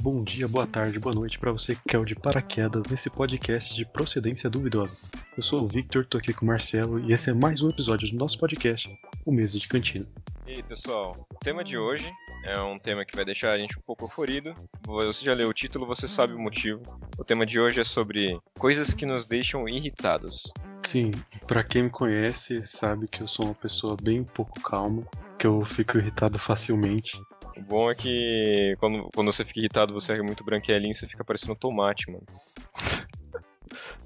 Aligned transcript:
Bom 0.00 0.22
dia, 0.22 0.46
boa 0.46 0.64
tarde, 0.64 0.96
boa 1.00 1.12
noite 1.12 1.40
para 1.40 1.50
você 1.50 1.74
que 1.74 1.82
quer 1.88 1.98
o 1.98 2.04
de 2.04 2.14
paraquedas 2.14 2.86
nesse 2.86 3.10
podcast 3.10 3.74
de 3.74 3.84
procedência 3.84 4.48
duvidosa. 4.48 4.96
Eu 5.36 5.42
sou 5.42 5.64
o 5.64 5.66
Victor, 5.66 6.06
tô 6.06 6.18
aqui 6.18 6.32
com 6.32 6.44
o 6.44 6.48
Marcelo 6.48 7.00
e 7.00 7.12
esse 7.12 7.30
é 7.30 7.34
mais 7.34 7.62
um 7.62 7.68
episódio 7.68 8.08
do 8.08 8.16
nosso 8.16 8.38
podcast, 8.38 8.88
o 9.26 9.32
Mesa 9.32 9.58
de 9.58 9.66
Cantina. 9.66 10.06
E 10.46 10.52
aí, 10.52 10.62
pessoal, 10.62 11.26
o 11.34 11.38
tema 11.40 11.64
de 11.64 11.76
hoje 11.76 12.08
é 12.44 12.60
um 12.60 12.78
tema 12.78 13.04
que 13.04 13.16
vai 13.16 13.24
deixar 13.24 13.50
a 13.50 13.58
gente 13.58 13.76
um 13.76 13.82
pouco 13.82 14.04
euforido. 14.04 14.54
Você 14.86 15.24
já 15.24 15.34
leu 15.34 15.48
o 15.48 15.52
título, 15.52 15.84
você 15.84 16.06
sabe 16.06 16.32
o 16.32 16.38
motivo. 16.38 16.80
O 17.18 17.24
tema 17.24 17.44
de 17.44 17.58
hoje 17.58 17.80
é 17.80 17.84
sobre 17.84 18.38
coisas 18.56 18.94
que 18.94 19.04
nos 19.04 19.26
deixam 19.26 19.68
irritados. 19.68 20.52
Sim, 20.84 21.10
para 21.46 21.64
quem 21.64 21.82
me 21.82 21.90
conhece 21.90 22.62
sabe 22.62 23.08
que 23.08 23.20
eu 23.20 23.28
sou 23.28 23.46
uma 23.46 23.54
pessoa 23.54 23.96
bem 24.00 24.22
pouco 24.22 24.60
calma, 24.62 25.02
que 25.36 25.46
eu 25.46 25.64
fico 25.64 25.98
irritado 25.98 26.38
facilmente. 26.38 27.20
O 27.58 27.62
bom 27.62 27.90
é 27.90 27.94
que 27.94 28.76
quando, 28.78 29.08
quando 29.14 29.32
você 29.32 29.44
fica 29.44 29.58
irritado, 29.60 29.92
você 29.92 30.12
é 30.14 30.22
muito 30.22 30.44
branquelinho, 30.44 30.94
você 30.94 31.06
fica 31.08 31.24
parecendo 31.24 31.56
tomate, 31.56 32.10
mano. 32.10 32.24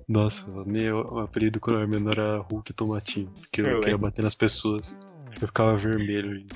Nossa, 0.09 0.51
meu 0.67 1.21
apelido 1.21 1.61
quando 1.61 1.77
eu 1.77 1.83
era 1.83 1.89
menor 1.91 2.19
era 2.19 2.39
Hulk 2.39 2.73
Tomatinho, 2.73 3.31
porque 3.41 3.61
eu, 3.61 3.67
Eu 3.67 3.81
queria 3.81 3.99
bater 3.99 4.23
nas 4.23 4.35
pessoas. 4.35 4.99
Eu 5.41 5.47
ficava 5.47 5.77
vermelho. 5.77 6.37
e- 6.37 6.47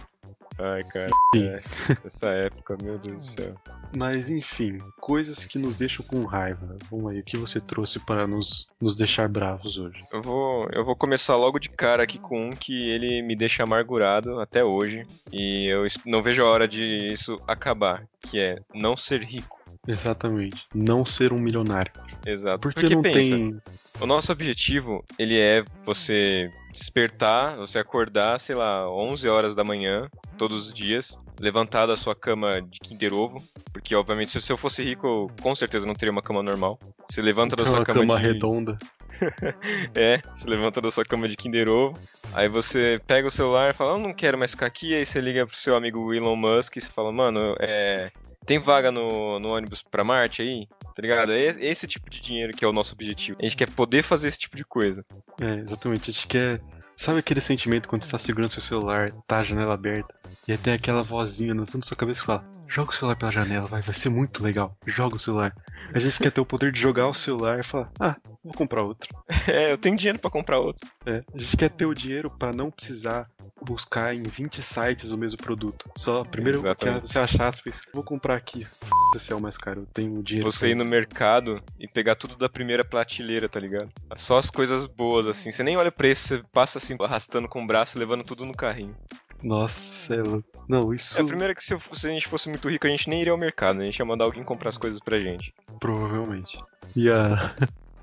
Ai, 0.58 0.82
cara, 0.84 1.08
é, 1.34 1.60
essa 2.04 2.28
época, 2.28 2.76
meu 2.82 2.98
Deus 2.98 3.16
do 3.16 3.42
céu. 3.42 3.54
Mas 3.94 4.30
enfim, 4.30 4.78
coisas 5.00 5.44
que 5.44 5.58
nos 5.58 5.76
deixam 5.76 6.04
com 6.04 6.24
raiva. 6.24 6.76
Vamos 6.90 7.12
aí, 7.12 7.20
o 7.20 7.24
que 7.24 7.36
você 7.36 7.60
trouxe 7.60 8.00
para 8.00 8.26
nos, 8.26 8.68
nos 8.80 8.96
deixar 8.96 9.28
bravos 9.28 9.78
hoje? 9.78 10.02
Eu 10.12 10.22
vou, 10.22 10.68
eu 10.72 10.84
vou 10.84 10.96
começar 10.96 11.36
logo 11.36 11.58
de 11.58 11.68
cara 11.68 12.02
aqui 12.02 12.18
com 12.18 12.48
um 12.48 12.50
que 12.50 12.90
ele 12.90 13.22
me 13.22 13.36
deixa 13.36 13.62
amargurado 13.62 14.40
até 14.40 14.64
hoje. 14.64 15.06
E 15.30 15.66
eu 15.66 15.86
não 16.04 16.22
vejo 16.22 16.42
a 16.42 16.48
hora 16.48 16.66
de 16.66 17.08
isso 17.12 17.40
acabar, 17.46 18.06
que 18.30 18.40
é 18.40 18.58
não 18.74 18.96
ser 18.96 19.22
rico. 19.22 19.56
Exatamente. 19.86 20.66
Não 20.74 21.04
ser 21.04 21.32
um 21.32 21.38
milionário. 21.38 21.92
Exato. 22.24 22.60
Porque, 22.60 22.94
não 22.94 23.02
pensa, 23.02 23.36
tem. 23.36 23.60
O 24.00 24.06
nosso 24.06 24.30
objetivo, 24.30 25.04
ele 25.18 25.38
é 25.38 25.64
você 25.84 26.50
despertar, 26.70 27.56
você 27.56 27.78
acordar, 27.78 28.38
sei 28.38 28.54
lá, 28.54 28.90
11 28.90 29.28
horas 29.28 29.54
da 29.54 29.64
manhã, 29.64 30.08
todos 30.36 30.68
os 30.68 30.74
dias, 30.74 31.16
levantar 31.40 31.86
da 31.86 31.96
sua 31.96 32.14
cama 32.14 32.60
de 32.60 32.78
Kinder 32.78 33.14
Ovo, 33.14 33.42
porque 33.72 33.94
obviamente 33.94 34.38
se 34.40 34.52
eu 34.52 34.56
fosse 34.58 34.84
rico, 34.84 35.06
eu 35.06 35.30
com 35.42 35.54
certeza 35.54 35.86
não 35.86 35.94
teria 35.94 36.12
uma 36.12 36.22
cama 36.22 36.42
normal. 36.42 36.78
Você 37.08 37.22
levanta 37.22 37.56
da 37.56 37.64
sua 37.64 37.78
uma 37.78 37.84
cama, 37.84 38.00
cama 38.00 38.18
de... 38.18 38.26
redonda. 38.26 38.78
É, 39.94 40.20
você 40.34 40.46
levanta 40.46 40.78
da 40.78 40.90
sua 40.90 41.02
cama 41.02 41.26
de 41.26 41.36
Kinder 41.36 41.70
Ovo, 41.70 41.98
aí 42.34 42.48
você 42.48 43.00
pega 43.06 43.26
o 43.26 43.30
celular 43.30 43.70
e 43.70 43.74
fala, 43.74 43.92
eu 43.92 43.98
não 43.98 44.12
quero 44.12 44.36
mais 44.36 44.50
ficar 44.50 44.66
aqui, 44.66 44.94
aí 44.94 45.06
você 45.06 45.22
liga 45.22 45.46
pro 45.46 45.56
seu 45.56 45.74
amigo 45.74 46.12
Elon 46.12 46.36
Musk 46.36 46.76
e 46.76 46.82
você 46.82 46.90
fala, 46.90 47.10
mano, 47.10 47.56
é... 47.58 48.10
Tem 48.46 48.58
vaga 48.58 48.90
no, 48.92 49.38
no 49.40 49.48
ônibus 49.48 49.82
pra 49.82 50.04
Marte 50.04 50.40
aí? 50.42 50.66
Tá 50.94 51.02
ligado? 51.02 51.32
É 51.32 51.40
esse- 51.40 51.86
tipo 51.86 52.08
de 52.08 52.20
dinheiro 52.20 52.52
que 52.56 52.64
é 52.64 52.68
o 52.68 52.72
nosso 52.72 52.94
objetivo. 52.94 53.36
A 53.40 53.42
gente 53.42 53.56
quer 53.56 53.70
poder 53.70 54.02
fazer 54.02 54.28
esse 54.28 54.38
tipo 54.38 54.56
de 54.56 54.64
coisa. 54.64 55.04
É, 55.40 55.56
exatamente. 55.56 56.10
A 56.10 56.12
gente 56.12 56.26
quer. 56.26 56.60
Sabe 56.96 57.18
aquele 57.18 57.42
sentimento 57.42 57.88
quando 57.88 58.02
você 58.04 58.10
tá 58.12 58.18
segurando 58.18 58.50
seu 58.50 58.62
celular, 58.62 59.12
tá 59.26 59.38
a 59.38 59.42
janela 59.42 59.74
aberta, 59.74 60.14
e 60.48 60.56
tem 60.56 60.72
aquela 60.72 61.02
vozinha 61.02 61.52
no 61.52 61.66
fundo 61.66 61.82
da 61.82 61.88
sua 61.88 61.96
cabeça 61.96 62.20
que 62.20 62.26
fala: 62.26 62.42
joga 62.66 62.90
o 62.90 62.94
celular 62.94 63.16
pela 63.16 63.30
janela, 63.30 63.66
vai, 63.66 63.82
vai 63.82 63.94
ser 63.94 64.08
muito 64.08 64.42
legal. 64.42 64.74
Joga 64.86 65.16
o 65.16 65.18
celular. 65.18 65.54
A 65.92 65.98
gente 66.00 66.18
quer 66.18 66.30
ter 66.32 66.40
o 66.40 66.46
poder 66.46 66.72
de 66.72 66.80
jogar 66.80 67.06
o 67.08 67.12
celular 67.14 67.60
e 67.60 67.62
falar: 67.62 67.90
ah, 68.00 68.16
vou 68.42 68.54
comprar 68.54 68.82
outro. 68.82 69.14
É, 69.46 69.70
eu 69.72 69.76
tenho 69.78 69.96
dinheiro 69.96 70.18
pra 70.18 70.30
comprar 70.30 70.58
outro. 70.58 70.88
É, 71.04 71.22
a 71.34 71.38
gente 71.38 71.56
quer 71.58 71.68
ter 71.68 71.84
o 71.84 71.94
dinheiro 71.94 72.30
pra 72.30 72.50
não 72.52 72.70
precisar 72.70 73.28
buscar 73.62 74.14
em 74.14 74.22
20 74.22 74.62
sites 74.62 75.10
o 75.10 75.18
mesmo 75.18 75.38
produto. 75.38 75.90
Só 75.96 76.24
primeiro 76.24 76.58
que 76.60 76.66
Exatamente. 76.66 77.08
você 77.08 77.18
achar, 77.18 77.52
você 77.54 77.62
pensa, 77.62 77.82
vou 77.92 78.02
comprar 78.04 78.36
aqui. 78.36 78.62
F 78.62 78.76
esse 79.16 79.32
é 79.32 79.36
o 79.36 79.40
mais 79.40 79.56
caro, 79.56 79.80
eu 79.82 79.86
tenho 79.86 80.22
dinheiro. 80.22 80.50
Você 80.50 80.68
ir 80.68 80.74
no 80.74 80.82
isso." 80.82 80.90
mercado 80.90 81.62
e 81.78 81.88
pegar 81.88 82.14
tudo 82.16 82.36
da 82.36 82.48
primeira 82.48 82.84
prateleira, 82.84 83.48
tá 83.48 83.58
ligado? 83.58 83.88
Só 84.16 84.38
as 84.38 84.50
coisas 84.50 84.86
boas, 84.86 85.26
assim. 85.26 85.50
Você 85.50 85.62
nem 85.62 85.76
olha 85.76 85.88
o 85.88 85.92
preço, 85.92 86.28
você 86.28 86.42
passa 86.52 86.78
assim, 86.78 86.96
arrastando 87.00 87.48
com 87.48 87.62
o 87.64 87.66
braço, 87.66 87.98
levando 87.98 88.24
tudo 88.24 88.44
no 88.44 88.54
carrinho. 88.54 88.94
Nossa, 89.42 90.14
é 90.14 90.22
louco. 90.22 90.48
Não, 90.68 90.92
isso 90.92 91.20
É, 91.20 91.24
primeiro 91.24 91.54
que 91.54 91.64
se, 91.64 91.78
se 91.92 92.06
a 92.06 92.10
gente 92.10 92.26
fosse 92.26 92.48
muito 92.48 92.68
rico, 92.68 92.86
a 92.86 92.90
gente 92.90 93.08
nem 93.08 93.20
iria 93.20 93.32
ao 93.32 93.38
mercado, 93.38 93.76
né? 93.76 93.82
A 93.82 93.86
gente 93.86 93.98
ia 93.98 94.04
mandar 94.04 94.24
alguém 94.24 94.42
comprar 94.42 94.70
as 94.70 94.78
coisas 94.78 94.98
pra 95.00 95.18
gente. 95.20 95.54
provavelmente. 95.78 96.58
Ia, 96.96 97.54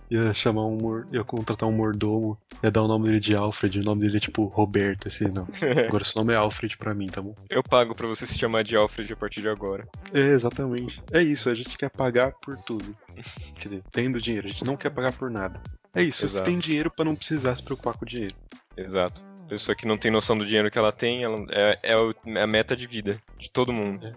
ia 0.09 0.33
chamar 0.33 0.65
um 0.65 1.03
ia 1.11 1.23
contratar 1.23 1.67
um 1.67 1.71
mordomo, 1.71 2.37
ia 2.63 2.71
dar 2.71 2.83
o 2.83 2.87
nome 2.87 3.07
dele 3.07 3.19
de 3.19 3.35
Alfred, 3.35 3.79
o 3.79 3.83
nome 3.83 4.01
dele 4.01 4.17
é 4.17 4.19
tipo 4.19 4.45
Roberto, 4.45 5.07
esse 5.07 5.27
não. 5.27 5.47
Agora 5.87 6.03
esse 6.03 6.15
nome 6.15 6.33
é 6.33 6.35
Alfred 6.35 6.77
pra 6.77 6.93
mim, 6.93 7.07
tá 7.07 7.21
bom? 7.21 7.35
Eu 7.49 7.63
pago 7.63 7.95
pra 7.95 8.07
você 8.07 8.25
se 8.25 8.37
chamar 8.37 8.63
de 8.63 8.75
Alfred 8.75 9.11
a 9.11 9.15
partir 9.15 9.41
de 9.41 9.49
agora. 9.49 9.87
É, 10.13 10.19
exatamente. 10.19 11.01
É 11.11 11.21
isso, 11.21 11.49
a 11.49 11.55
gente 11.55 11.77
quer 11.77 11.89
pagar 11.89 12.33
por 12.33 12.57
tudo. 12.57 12.95
Quer 13.55 13.69
dizer, 13.69 13.83
tendo 13.91 14.19
dinheiro, 14.19 14.47
a 14.47 14.51
gente 14.51 14.65
não 14.65 14.75
quer 14.75 14.89
pagar 14.89 15.13
por 15.13 15.29
nada. 15.29 15.61
É 15.95 16.03
isso, 16.03 16.19
você 16.19 16.37
Exato. 16.37 16.45
tem 16.45 16.57
dinheiro 16.57 16.89
pra 16.89 17.05
não 17.05 17.15
precisar 17.15 17.55
se 17.55 17.63
preocupar 17.63 17.93
com 17.93 18.03
o 18.03 18.07
dinheiro. 18.07 18.35
Exato. 18.75 19.23
Pessoa 19.47 19.75
que 19.75 19.87
não 19.87 19.97
tem 19.97 20.11
noção 20.11 20.37
do 20.37 20.45
dinheiro 20.45 20.71
que 20.71 20.77
ela 20.77 20.91
tem, 20.91 21.23
ela 21.23 21.45
é, 21.51 21.79
é 21.83 21.93
é 21.93 22.41
a 22.41 22.47
meta 22.47 22.75
de 22.75 22.87
vida 22.87 23.21
de 23.37 23.49
todo 23.51 23.71
mundo. 23.71 24.13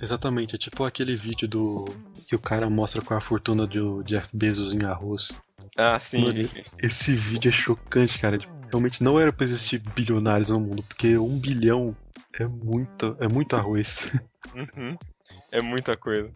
Exatamente, 0.00 0.54
é 0.54 0.58
tipo 0.58 0.84
aquele 0.84 1.16
vídeo 1.16 1.48
do. 1.48 1.84
que 2.26 2.34
o 2.34 2.38
cara 2.38 2.68
mostra 2.70 3.02
com 3.02 3.14
a 3.14 3.20
fortuna 3.20 3.66
do 3.66 4.02
Jeff 4.04 4.28
Bezos 4.32 4.72
em 4.72 4.84
arroz. 4.84 5.32
Ah, 5.76 5.98
sim. 5.98 6.24
Mano, 6.24 6.48
Esse 6.78 7.14
vídeo 7.14 7.48
é 7.48 7.52
chocante, 7.52 8.18
cara. 8.18 8.38
Tipo, 8.38 8.52
realmente 8.70 9.02
não 9.02 9.18
era 9.18 9.32
pra 9.32 9.44
existir 9.44 9.78
bilionários 9.94 10.50
no 10.50 10.60
mundo, 10.60 10.82
porque 10.82 11.18
um 11.18 11.38
bilhão 11.38 11.96
é 12.38 12.46
muito, 12.46 13.16
é 13.20 13.28
muito 13.28 13.56
arroz. 13.56 14.12
Uhum. 14.54 14.96
É 15.52 15.60
muita 15.60 15.96
coisa. 15.96 16.32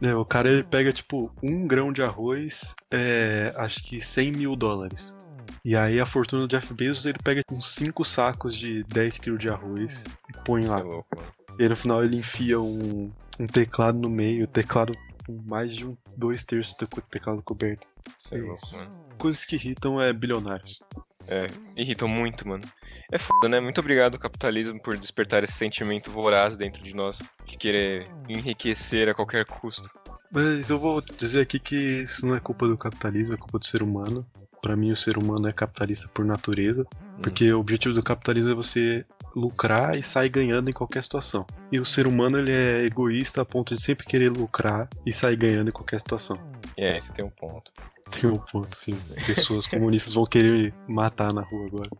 É, 0.00 0.14
o 0.14 0.24
cara 0.24 0.50
ele 0.50 0.62
pega 0.62 0.92
tipo 0.92 1.30
um 1.42 1.66
grão 1.66 1.92
de 1.92 2.02
arroz, 2.02 2.74
é, 2.90 3.52
acho 3.56 3.84
que 3.84 4.00
100 4.00 4.32
mil 4.32 4.56
dólares. 4.56 5.16
E 5.64 5.76
aí 5.76 6.00
a 6.00 6.06
fortuna 6.06 6.42
do 6.42 6.48
Jeff 6.48 6.74
Bezos 6.74 7.06
ele 7.06 7.18
pega 7.22 7.42
uns 7.50 7.68
5 7.74 8.04
sacos 8.04 8.56
de 8.56 8.82
10 8.84 9.18
quilos 9.18 9.38
de 9.38 9.48
arroz 9.48 10.06
e 10.28 10.44
põe 10.44 10.62
Isso 10.62 10.72
lá. 10.72 10.80
é 10.80 10.82
louco, 10.82 11.08
mano. 11.16 11.41
E 11.58 11.68
no 11.68 11.76
final 11.76 12.04
ele 12.04 12.16
enfia 12.16 12.60
um, 12.60 13.10
um 13.38 13.46
teclado 13.46 13.98
no 13.98 14.08
meio, 14.08 14.46
teclado 14.46 14.94
com 15.26 15.40
mais 15.44 15.74
de 15.74 15.86
um, 15.86 15.96
dois 16.16 16.44
terços 16.44 16.76
do 16.76 16.86
teclado 16.86 17.42
coberto. 17.42 17.86
Isso 18.18 18.34
é 18.34 18.38
louco, 18.38 18.60
mano. 18.76 18.90
Coisas 19.18 19.44
que 19.44 19.56
irritam 19.56 20.00
é 20.00 20.12
bilionários. 20.12 20.82
É, 21.28 21.46
irritam 21.76 22.08
muito, 22.08 22.46
mano. 22.48 22.64
É 23.10 23.18
foda, 23.18 23.48
né? 23.48 23.60
Muito 23.60 23.78
obrigado, 23.78 24.18
capitalismo, 24.18 24.80
por 24.80 24.96
despertar 24.96 25.44
esse 25.44 25.52
sentimento 25.52 26.10
voraz 26.10 26.56
dentro 26.56 26.82
de 26.82 26.94
nós, 26.94 27.22
de 27.46 27.56
querer 27.56 28.08
enriquecer 28.28 29.08
a 29.08 29.14
qualquer 29.14 29.44
custo. 29.44 29.88
Mas 30.30 30.70
eu 30.70 30.78
vou 30.78 31.00
dizer 31.00 31.42
aqui 31.42 31.58
que 31.58 31.76
isso 31.76 32.26
não 32.26 32.34
é 32.34 32.40
culpa 32.40 32.66
do 32.66 32.76
capitalismo, 32.76 33.34
é 33.34 33.36
culpa 33.36 33.58
do 33.58 33.66
ser 33.66 33.82
humano. 33.82 34.26
Pra 34.62 34.76
mim, 34.76 34.90
o 34.90 34.96
ser 34.96 35.18
humano 35.18 35.48
é 35.48 35.52
capitalista 35.52 36.08
por 36.08 36.24
natureza, 36.24 36.86
porque 37.20 37.52
o 37.52 37.60
objetivo 37.60 37.94
do 37.94 38.02
capitalismo 38.02 38.52
é 38.52 38.54
você 38.54 39.04
lucrar 39.34 39.96
e 39.96 40.02
sair 40.02 40.28
ganhando 40.28 40.68
em 40.68 40.72
qualquer 40.72 41.02
situação. 41.02 41.46
E 41.70 41.78
o 41.80 41.84
ser 41.84 42.06
humano 42.06 42.38
ele 42.38 42.52
é 42.52 42.84
egoísta 42.84 43.42
a 43.42 43.44
ponto 43.44 43.74
de 43.74 43.80
sempre 43.80 44.06
querer 44.06 44.30
lucrar 44.30 44.88
e 45.06 45.12
sair 45.12 45.36
ganhando 45.36 45.68
em 45.68 45.72
qualquer 45.72 46.00
situação. 46.00 46.38
É, 46.76 47.00
você 47.00 47.12
tem 47.12 47.24
um 47.24 47.30
ponto. 47.30 47.70
Tem 48.10 48.28
um 48.28 48.36
ponto, 48.38 48.76
sim. 48.76 48.98
Pessoas 49.26 49.66
comunistas 49.66 50.12
vão 50.14 50.24
querer 50.24 50.50
me 50.50 50.94
matar 50.94 51.32
na 51.32 51.42
rua 51.42 51.66
agora. 51.66 51.90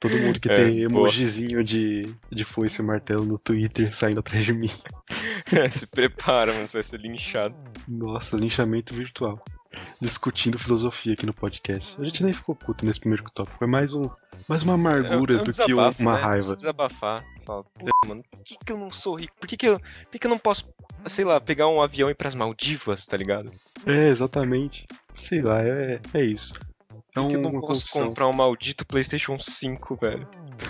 Todo 0.00 0.16
mundo 0.18 0.40
que 0.40 0.50
É, 0.50 0.54
tem 0.56 0.88
boa. 0.88 1.02
emojizinho 1.02 1.62
de, 1.62 2.02
de 2.30 2.44
foice 2.44 2.80
e 2.80 2.84
martelo 2.84 3.24
no 3.24 3.38
Twitter 3.38 3.94
saindo 3.94 4.20
atrás 4.20 4.44
de 4.44 4.52
mim. 4.52 4.70
Se 5.70 5.86
prepara, 5.86 6.52
mano, 6.52 6.66
você 6.66 6.78
vai 6.78 6.82
ser 6.84 7.00
linchado. 7.00 7.54
Nossa, 7.86 8.36
linchamento 8.36 8.94
virtual. 8.94 9.44
Discutindo 10.00 10.58
filosofia 10.58 11.12
aqui 11.14 11.24
no 11.24 11.32
podcast. 11.34 11.96
A 12.00 12.04
gente 12.04 12.22
nem 12.24 12.32
ficou 12.32 12.54
puto 12.54 12.84
nesse 12.84 13.00
primeiro 13.00 13.24
tópico. 13.32 13.58
Foi 13.58 13.66
mais, 13.66 13.92
um, 13.94 14.08
mais 14.48 14.62
uma 14.62 14.74
amargura 14.74 15.34
É- 15.34 15.38
é 15.38 15.40
um 15.40 15.44
do 15.44 15.52
que 15.52 15.72
uma 15.74 15.92
né? 16.16 16.20
raiva. 16.20 16.56
Desabafar. 16.56 17.24
Fala, 17.44 17.64
mano, 18.06 18.22
por 18.30 18.40
que, 18.44 18.56
que 18.64 18.72
eu 18.72 18.78
não 18.78 18.90
sou 18.90 19.14
rico? 19.16 19.34
Por 19.38 19.46
que, 19.48 19.56
que, 19.56 19.66
eu, 19.68 19.78
por 19.80 20.10
que, 20.12 20.18
que 20.18 20.26
eu 20.26 20.30
não 20.30 20.38
posso, 20.38 20.66
sei 21.08 21.24
lá, 21.24 21.40
pegar 21.40 21.68
um 21.68 21.80
avião 21.82 22.08
e 22.08 22.12
ir 22.12 22.14
pras 22.14 22.34
Maldivas, 22.34 23.04
tá 23.06 23.16
ligado? 23.16 23.50
É, 23.86 24.08
exatamente. 24.08 24.86
Sei 25.14 25.42
lá, 25.42 25.60
é, 25.62 26.00
é 26.14 26.24
isso. 26.24 26.54
É 27.14 27.20
Por 27.20 27.28
que 27.28 27.34
eu 27.34 27.40
uma 27.40 27.50
não 27.52 27.60
posso 27.60 27.82
confusão. 27.86 28.08
comprar 28.08 28.28
um 28.28 28.32
maldito 28.32 28.86
PlayStation 28.86 29.38
5, 29.38 29.96
velho? 29.96 30.26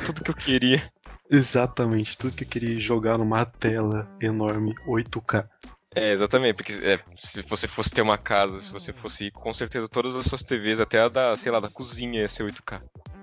Tudo 0.07 0.25
que 0.25 0.31
eu 0.31 0.35
queria. 0.35 0.83
Exatamente. 1.31 2.17
Tudo 2.19 2.35
que 2.35 2.45
eu 2.45 2.49
queria 2.49 2.81
jogar 2.81 3.17
numa 3.19 3.45
tela 3.45 4.09
enorme 4.21 4.75
8K. 4.87 5.47
É, 5.95 6.13
exatamente, 6.13 6.55
porque 6.55 6.73
é, 6.73 6.99
se 7.19 7.43
você 7.43 7.69
fosse 7.69 7.91
ter 7.91 8.01
uma 8.03 8.17
casa, 8.17 8.61
se 8.61 8.73
você 8.73 8.93
fosse 8.93 9.25
rico, 9.25 9.41
com 9.41 9.53
certeza 9.53 9.87
todas 9.89 10.17
as 10.17 10.27
suas 10.27 10.43
TVs, 10.43 10.81
até 10.81 11.01
a 11.01 11.09
da, 11.09 11.37
sei 11.37 11.53
lá, 11.53 11.61
da 11.61 11.69
cozinha 11.69 12.21
ia 12.23 12.29
ser 12.29 12.45
8K. 12.45 12.81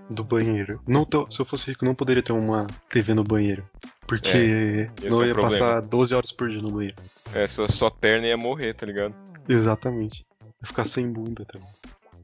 do 0.09 0.23
banheiro. 0.23 0.81
Não 0.87 1.05
tô- 1.05 1.29
se 1.29 1.39
eu 1.39 1.45
fosse 1.45 1.69
rico, 1.71 1.85
não 1.85 1.93
poderia 1.93 2.23
ter 2.23 2.31
uma 2.31 2.65
TV 2.89 3.13
no 3.13 3.23
banheiro. 3.23 3.63
Porque 4.07 4.27
esse 4.27 4.89
senão 5.03 5.17
é 5.17 5.21
eu 5.21 5.25
o 5.25 5.27
ia 5.27 5.33
problema. 5.35 5.65
passar 5.65 5.81
12 5.81 6.15
horas 6.15 6.31
por 6.31 6.49
dia 6.49 6.61
no 6.61 6.71
banheiro. 6.71 6.95
É, 7.33 7.45
sua, 7.45 7.69
sua 7.69 7.91
perna 7.91 8.25
ia 8.27 8.35
morrer, 8.37 8.73
tá 8.73 8.85
ligado? 8.87 9.13
Exatamente. 9.47 10.25
Ia 10.43 10.67
ficar 10.67 10.85
sem 10.85 11.11
bunda 11.11 11.45
também. 11.45 11.67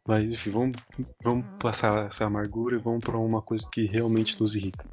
Mas 0.07 0.23
enfim, 0.33 0.49
vamos, 0.51 0.77
vamos 1.23 1.45
passar 1.59 2.07
essa 2.07 2.25
amargura 2.25 2.75
e 2.75 2.79
vamos 2.79 3.01
pra 3.01 3.17
uma 3.17 3.41
coisa 3.41 3.67
que 3.71 3.85
realmente 3.85 4.39
nos 4.39 4.55
irrita. 4.55 4.83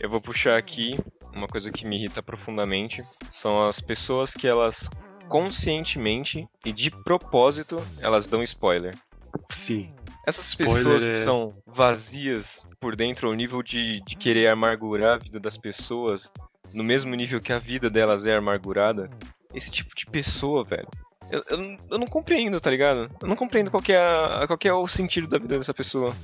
Eu 0.00 0.08
vou 0.10 0.20
puxar 0.20 0.56
aqui 0.58 0.94
uma 1.34 1.46
coisa 1.48 1.70
que 1.70 1.86
me 1.86 1.96
irrita 1.96 2.22
profundamente 2.22 3.02
são 3.30 3.66
as 3.68 3.80
pessoas 3.80 4.32
que 4.34 4.46
elas 4.46 4.88
conscientemente 5.28 6.46
e 6.64 6.72
de 6.72 6.90
propósito 6.90 7.82
elas 8.00 8.26
dão 8.26 8.42
spoiler. 8.42 8.94
Sim. 9.50 9.94
Essas 10.26 10.48
Spoiler 10.50 10.76
pessoas 10.76 11.04
que 11.04 11.10
é- 11.10 11.24
são 11.24 11.54
vazias 11.66 12.66
por 12.80 12.94
dentro 12.94 13.28
ao 13.28 13.34
nível 13.34 13.62
de, 13.62 14.00
de 14.02 14.16
querer 14.16 14.48
amargurar 14.48 15.14
a 15.14 15.18
vida 15.18 15.40
das 15.40 15.58
pessoas, 15.58 16.30
no 16.72 16.84
mesmo 16.84 17.14
nível 17.14 17.40
que 17.40 17.52
a 17.52 17.58
vida 17.58 17.90
delas 17.90 18.24
é 18.24 18.36
amargurada, 18.36 19.10
esse 19.54 19.70
tipo 19.70 19.94
de 19.96 20.06
pessoa, 20.06 20.64
velho. 20.64 20.88
Eu, 21.30 21.42
eu, 21.50 21.56
não- 21.58 21.76
eu 21.90 21.98
não 21.98 22.06
compreendo, 22.06 22.60
tá 22.60 22.70
ligado? 22.70 23.10
Eu 23.20 23.28
não 23.28 23.36
compreendo 23.36 23.70
qual 23.70 23.82
que, 23.82 23.92
é 23.92 23.98
a- 23.98 24.44
qual 24.46 24.58
que 24.58 24.68
é 24.68 24.72
o 24.74 24.86
sentido 24.86 25.26
da 25.26 25.38
vida 25.38 25.58
dessa 25.58 25.74
pessoa. 25.74 26.14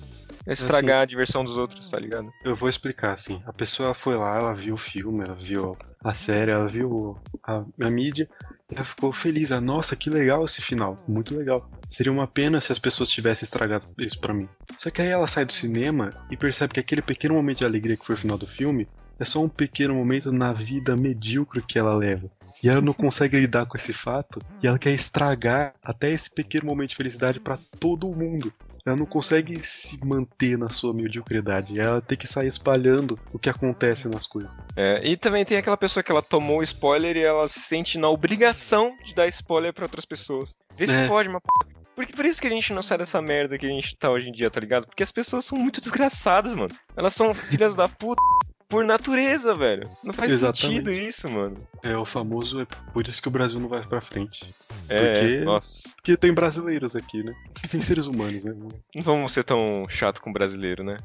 É 0.49 0.55
estragar 0.55 1.03
a 1.03 1.05
diversão 1.05 1.45
dos 1.45 1.59
outros, 1.59 1.91
tá 1.91 1.99
ligado? 1.99 2.33
Eu 2.43 2.57
vou 2.57 2.71
explicar, 2.71 3.13
assim. 3.13 3.43
A 3.45 3.53
pessoa 3.53 3.93
foi 3.93 4.17
lá, 4.17 4.39
ela 4.39 4.55
viu 4.55 4.75
o 4.75 4.79
filme, 4.79 5.23
ela 5.23 5.35
viu 5.35 5.77
a 6.03 6.15
série, 6.15 6.51
ela 6.51 6.67
viu 6.67 7.19
a, 7.43 7.63
a 7.83 7.91
mídia, 7.91 8.27
e 8.71 8.75
ela 8.75 8.85
ficou 8.85 9.13
feliz. 9.13 9.53
Ah, 9.53 9.61
nossa, 9.61 9.95
que 9.95 10.09
legal 10.09 10.43
esse 10.47 10.63
final. 10.63 10.99
Muito 11.07 11.37
legal. 11.37 11.71
Seria 11.91 12.11
uma 12.11 12.27
pena 12.27 12.63
se 12.63 12.73
as 12.73 12.79
pessoas 12.79 13.11
tivessem 13.11 13.45
estragado 13.45 13.87
isso 13.99 14.19
pra 14.19 14.33
mim. 14.33 14.49
Só 14.79 14.91
que 14.91 15.03
aí 15.03 15.09
ela 15.09 15.27
sai 15.27 15.45
do 15.45 15.53
cinema 15.53 16.11
e 16.31 16.37
percebe 16.37 16.73
que 16.73 16.81
aquele 16.81 17.03
pequeno 17.03 17.35
momento 17.35 17.59
de 17.59 17.67
alegria 17.67 17.97
que 17.97 18.07
foi 18.07 18.15
o 18.15 18.19
final 18.19 18.39
do 18.39 18.47
filme 18.47 18.89
é 19.19 19.25
só 19.27 19.43
um 19.43 19.49
pequeno 19.51 19.95
momento 19.95 20.33
na 20.33 20.55
vida 20.55 20.97
medíocre 20.97 21.61
que 21.61 21.79
ela 21.79 21.95
leva. 21.95 22.31
E 22.63 22.69
ela 22.69 22.81
não 22.81 22.93
consegue 22.93 23.39
lidar 23.39 23.67
com 23.67 23.77
esse 23.77 23.93
fato 23.93 24.43
e 24.63 24.67
ela 24.67 24.79
quer 24.79 24.93
estragar 24.93 25.75
até 25.83 26.11
esse 26.11 26.31
pequeno 26.31 26.67
momento 26.67 26.91
de 26.91 26.97
felicidade 26.97 27.39
pra 27.39 27.59
todo 27.79 28.09
mundo. 28.09 28.53
Ela 28.89 28.97
não 28.97 29.07
consegue 29.07 29.61
se 29.65 30.03
manter 30.05 30.57
na 30.57 30.69
sua 30.71 30.95
mediocridade. 30.95 31.79
Ela 31.79 32.01
tem 32.01 32.17
que 32.17 32.27
sair 32.27 32.49
espalhando 32.49 33.19
o 33.33 33.39
que 33.39 33.51
acontece 33.51 34.09
nas 34.09 34.27
coisas. 34.27 34.57
É, 34.75 35.01
e 35.05 35.17
também 35.17 35.45
tem 35.45 35.59
aquela 35.59 35.77
pessoa 35.77 36.03
que 36.03 36.11
ela 36.11 36.23
tomou 36.23 36.59
o 36.59 36.63
spoiler 36.63 37.17
e 37.17 37.23
ela 37.23 37.47
se 37.49 37.61
sente 37.61 37.99
na 37.99 38.09
obrigação 38.09 38.97
de 39.05 39.15
dar 39.15 39.29
spoiler 39.29 39.73
pra 39.73 39.85
outras 39.85 40.05
pessoas. 40.05 40.57
Vê 40.77 40.87
se 40.87 40.93
É. 40.93 41.07
pode, 41.07 41.29
mas 41.29 41.43
porra. 41.43 41.79
Porque 41.95 42.13
por 42.13 42.25
isso 42.25 42.41
que 42.41 42.47
a 42.47 42.51
gente 42.51 42.73
não 42.73 42.81
sai 42.83 42.97
dessa 42.97 43.21
merda 43.21 43.59
que 43.59 43.67
a 43.67 43.69
gente 43.69 43.97
tá 43.97 44.09
hoje 44.09 44.29
em 44.29 44.33
dia, 44.33 44.49
tá 44.49 44.61
ligado? 44.61 44.87
Porque 44.87 45.03
as 45.03 45.11
pessoas 45.11 45.45
são 45.45 45.59
muito 45.59 45.81
desgraçadas, 45.81 46.55
mano. 46.55 46.73
Elas 46.97 47.13
são 47.13 47.35
filhas 47.35 47.75
da 47.75 47.89
puta 47.89 48.23
por 48.69 48.85
natureza, 48.85 49.55
velho. 49.55 49.89
Não 50.05 50.13
faz 50.13 50.31
Exatamente. 50.33 50.61
sentido 50.67 50.93
isso, 50.93 51.31
mano. 51.31 51.57
É 51.83 51.97
o 51.97 52.05
famoso, 52.05 52.61
é 52.61 52.67
por 52.93 53.07
isso 53.09 53.21
que 53.23 53.29
o 53.29 53.31
Brasil 53.31 53.59
não 53.59 53.69
vai 53.69 53.83
pra 53.85 54.01
frente. 54.01 54.55
É, 54.89 55.15
Porque- 55.15 55.45
nossa. 55.45 55.89
Porque 55.97 56.17
tem 56.17 56.33
brasileiros 56.33 56.95
aqui, 56.95 57.23
né? 57.23 57.35
Porque 57.53 57.67
tem 57.69 57.81
seres 57.81 58.07
humanos, 58.07 58.45
né? 58.45 58.55
Não 58.95 59.03
vamos 59.03 59.33
ser 59.33 59.45
tão 59.45 59.87
chato 59.89 60.21
com 60.21 60.33
brasileiro, 60.33 60.85
né? 60.85 60.99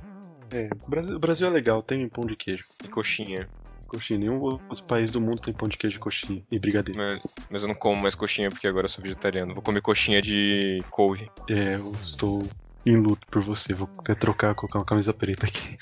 É, 0.51 0.69
o 0.86 0.89
Brasil, 0.89 1.15
o 1.15 1.19
Brasil 1.19 1.48
é 1.48 1.50
legal, 1.50 1.81
tem 1.81 2.07
pão 2.10 2.25
de 2.25 2.36
queijo. 2.36 2.65
E 2.83 2.88
coxinha. 2.88 3.48
Coxinha. 3.88 4.19
Nenhum 4.19 4.39
outro 4.42 4.83
país 4.86 5.09
do 5.12 5.21
mundo 5.21 5.39
tem 5.42 5.54
pão 5.54 5.68
de 5.69 5.77
queijo 5.77 5.98
e 5.98 6.00
coxinha. 6.00 6.44
E 6.51 6.59
brigadeiro. 6.59 7.00
Mas, 7.00 7.21
mas 7.50 7.62
eu 7.62 7.68
não 7.69 7.75
como 7.75 8.01
mais 8.01 8.13
coxinha 8.13 8.50
porque 8.50 8.68
agora 8.68 8.86
eu 8.86 8.89
sou 8.89 9.01
vegetariano. 9.04 9.54
Vou 9.54 9.63
comer 9.63 9.81
coxinha 9.81 10.21
de 10.21 10.83
couve. 10.92 11.30
É, 11.50 11.75
eu 11.75 11.94
estou 12.04 12.44
em 12.85 12.97
luto 12.97 13.25
por 13.27 13.41
você. 13.41 13.74
Vou 13.74 13.89
até 14.00 14.15
trocar, 14.15 14.56
colocar 14.56 14.80
uma 14.80 14.85
camisa 14.85 15.13
preta 15.13 15.45
aqui. 15.45 15.77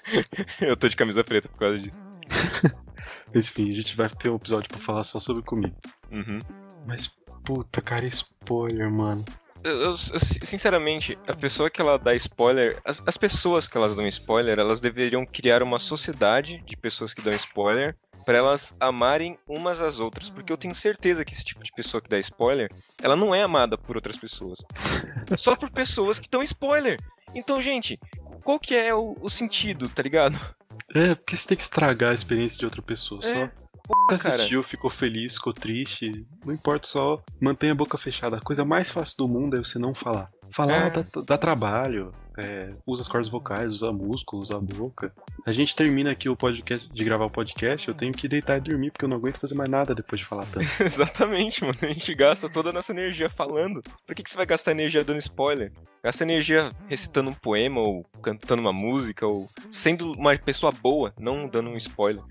eu 0.60 0.76
tô 0.76 0.88
de 0.88 0.96
camisa 0.96 1.24
preta 1.24 1.48
por 1.48 1.58
causa 1.58 1.78
disso. 1.78 2.02
Enfim, 3.34 3.72
a 3.72 3.74
gente 3.74 3.96
vai 3.96 4.08
ter 4.08 4.30
um 4.30 4.36
episódio 4.36 4.68
pra 4.68 4.78
falar 4.78 5.04
só 5.04 5.18
sobre 5.18 5.42
comida. 5.42 5.74
Uhum. 6.10 6.40
Mas, 6.86 7.08
puta, 7.44 7.80
cara, 7.80 8.06
spoiler, 8.06 8.90
mano. 8.90 9.24
Eu, 9.64 9.96
sinceramente, 9.96 11.18
a 11.26 11.34
pessoa 11.34 11.70
que 11.70 11.80
ela 11.80 11.98
dá 11.98 12.14
spoiler, 12.14 12.78
as, 12.84 13.02
as 13.06 13.16
pessoas 13.16 13.66
que 13.66 13.76
elas 13.76 13.96
dão 13.96 14.06
spoiler, 14.06 14.58
elas 14.58 14.78
deveriam 14.78 15.24
criar 15.24 15.62
uma 15.62 15.80
sociedade 15.80 16.62
de 16.66 16.76
pessoas 16.76 17.14
que 17.14 17.22
dão 17.22 17.32
spoiler 17.32 17.96
pra 18.26 18.36
elas 18.36 18.76
amarem 18.78 19.38
umas 19.48 19.80
às 19.80 19.98
outras, 19.98 20.30
porque 20.30 20.52
eu 20.52 20.56
tenho 20.56 20.74
certeza 20.74 21.24
que 21.24 21.32
esse 21.32 21.44
tipo 21.44 21.62
de 21.62 21.72
pessoa 21.72 22.00
que 22.00 22.08
dá 22.08 22.18
spoiler, 22.18 22.70
ela 23.02 23.16
não 23.16 23.34
é 23.34 23.42
amada 23.42 23.76
por 23.76 23.96
outras 23.96 24.16
pessoas, 24.16 24.58
só 25.36 25.56
por 25.56 25.70
pessoas 25.70 26.18
que 26.18 26.28
dão 26.28 26.42
spoiler. 26.42 26.98
Então, 27.34 27.60
gente, 27.60 27.98
qual 28.42 28.58
que 28.60 28.74
é 28.76 28.94
o, 28.94 29.16
o 29.20 29.28
sentido, 29.28 29.88
tá 29.88 30.02
ligado? 30.02 30.38
É, 30.94 31.14
porque 31.14 31.36
você 31.36 31.48
tem 31.48 31.56
que 31.56 31.62
estragar 31.62 32.12
a 32.12 32.14
experiência 32.14 32.58
de 32.58 32.64
outra 32.64 32.82
pessoa. 32.82 33.20
É, 33.24 33.32
Só 33.32 33.50
Porra, 33.86 34.18
você 34.18 34.28
assistiu, 34.28 34.62
ficou 34.62 34.88
feliz, 34.90 35.34
ficou 35.34 35.52
triste. 35.52 36.26
Não 36.44 36.54
importa, 36.54 36.86
só 36.86 37.22
mantenha 37.40 37.72
a 37.72 37.76
boca 37.76 37.98
fechada. 37.98 38.36
A 38.36 38.40
coisa 38.40 38.64
mais 38.64 38.90
fácil 38.90 39.16
do 39.18 39.28
mundo 39.28 39.56
é 39.56 39.58
você 39.58 39.78
não 39.78 39.94
falar. 39.94 40.30
Falar 40.50 40.86
É. 40.86 40.90
dá, 40.90 41.04
dá 41.26 41.38
trabalho. 41.38 42.10
É, 42.36 42.72
usa 42.86 43.02
as 43.02 43.08
cordas 43.08 43.28
vocais, 43.28 43.74
usa 43.74 43.92
músculo, 43.92 44.42
usa 44.42 44.56
a 44.56 44.60
boca. 44.60 45.12
A 45.46 45.52
gente 45.52 45.76
termina 45.76 46.10
aqui 46.10 46.28
o 46.28 46.36
podcast 46.36 46.90
de 46.92 47.04
gravar 47.04 47.26
o 47.26 47.30
podcast, 47.30 47.88
eu 47.88 47.94
tenho 47.94 48.12
que 48.12 48.28
deitar 48.28 48.58
e 48.58 48.60
dormir, 48.60 48.90
porque 48.90 49.04
eu 49.04 49.08
não 49.08 49.16
aguento 49.16 49.38
fazer 49.38 49.54
mais 49.54 49.70
nada 49.70 49.94
depois 49.94 50.20
de 50.20 50.26
falar 50.26 50.46
tanto. 50.46 50.66
Exatamente, 50.82 51.62
mano. 51.62 51.78
A 51.82 51.86
gente 51.86 52.14
gasta 52.14 52.48
toda 52.48 52.70
a 52.70 52.72
nossa 52.72 52.92
energia 52.92 53.30
falando. 53.30 53.82
Por 54.06 54.14
que, 54.14 54.22
que 54.22 54.30
você 54.30 54.36
vai 54.36 54.46
gastar 54.46 54.72
energia 54.72 55.04
dando 55.04 55.18
spoiler? 55.18 55.72
Gasta 56.02 56.24
energia 56.24 56.70
recitando 56.88 57.30
um 57.30 57.34
poema, 57.34 57.80
ou 57.80 58.04
cantando 58.20 58.60
uma 58.60 58.72
música, 58.72 59.26
ou 59.26 59.48
sendo 59.70 60.12
uma 60.12 60.36
pessoa 60.36 60.72
boa, 60.72 61.14
não 61.18 61.48
dando 61.48 61.70
um 61.70 61.76
spoiler. 61.76 62.22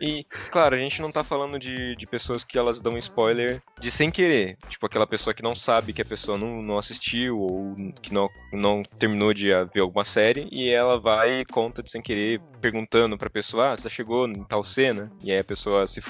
E, 0.00 0.24
claro, 0.50 0.74
a 0.74 0.78
gente 0.78 1.02
não 1.02 1.12
tá 1.12 1.22
falando 1.22 1.58
de, 1.58 1.94
de 1.94 2.06
pessoas 2.06 2.42
que 2.42 2.58
elas 2.58 2.80
dão 2.80 2.96
spoiler 2.96 3.62
de 3.78 3.90
sem 3.90 4.10
querer. 4.10 4.56
Tipo, 4.68 4.86
aquela 4.86 5.06
pessoa 5.06 5.34
que 5.34 5.42
não 5.42 5.54
sabe 5.54 5.92
que 5.92 6.00
a 6.00 6.06
pessoa 6.06 6.38
não, 6.38 6.62
não 6.62 6.78
assistiu, 6.78 7.38
ou 7.38 7.76
que 8.00 8.14
não, 8.14 8.28
não 8.52 8.82
terminou 8.98 9.29
de 9.34 9.52
ah, 9.52 9.64
ver 9.64 9.80
alguma 9.80 10.04
série, 10.04 10.48
e 10.50 10.68
ela 10.70 10.98
vai 11.00 11.40
e 11.40 11.44
conta 11.44 11.82
de 11.82 11.90
sem 11.90 12.02
querer, 12.02 12.40
perguntando 12.60 13.16
pra 13.18 13.30
pessoa, 13.30 13.72
ah, 13.72 13.76
você 13.76 13.88
chegou 13.90 14.26
em 14.28 14.44
tal 14.44 14.64
cena? 14.64 15.10
E 15.22 15.30
aí 15.30 15.38
a 15.38 15.44
pessoa 15.44 15.86
se 15.86 16.00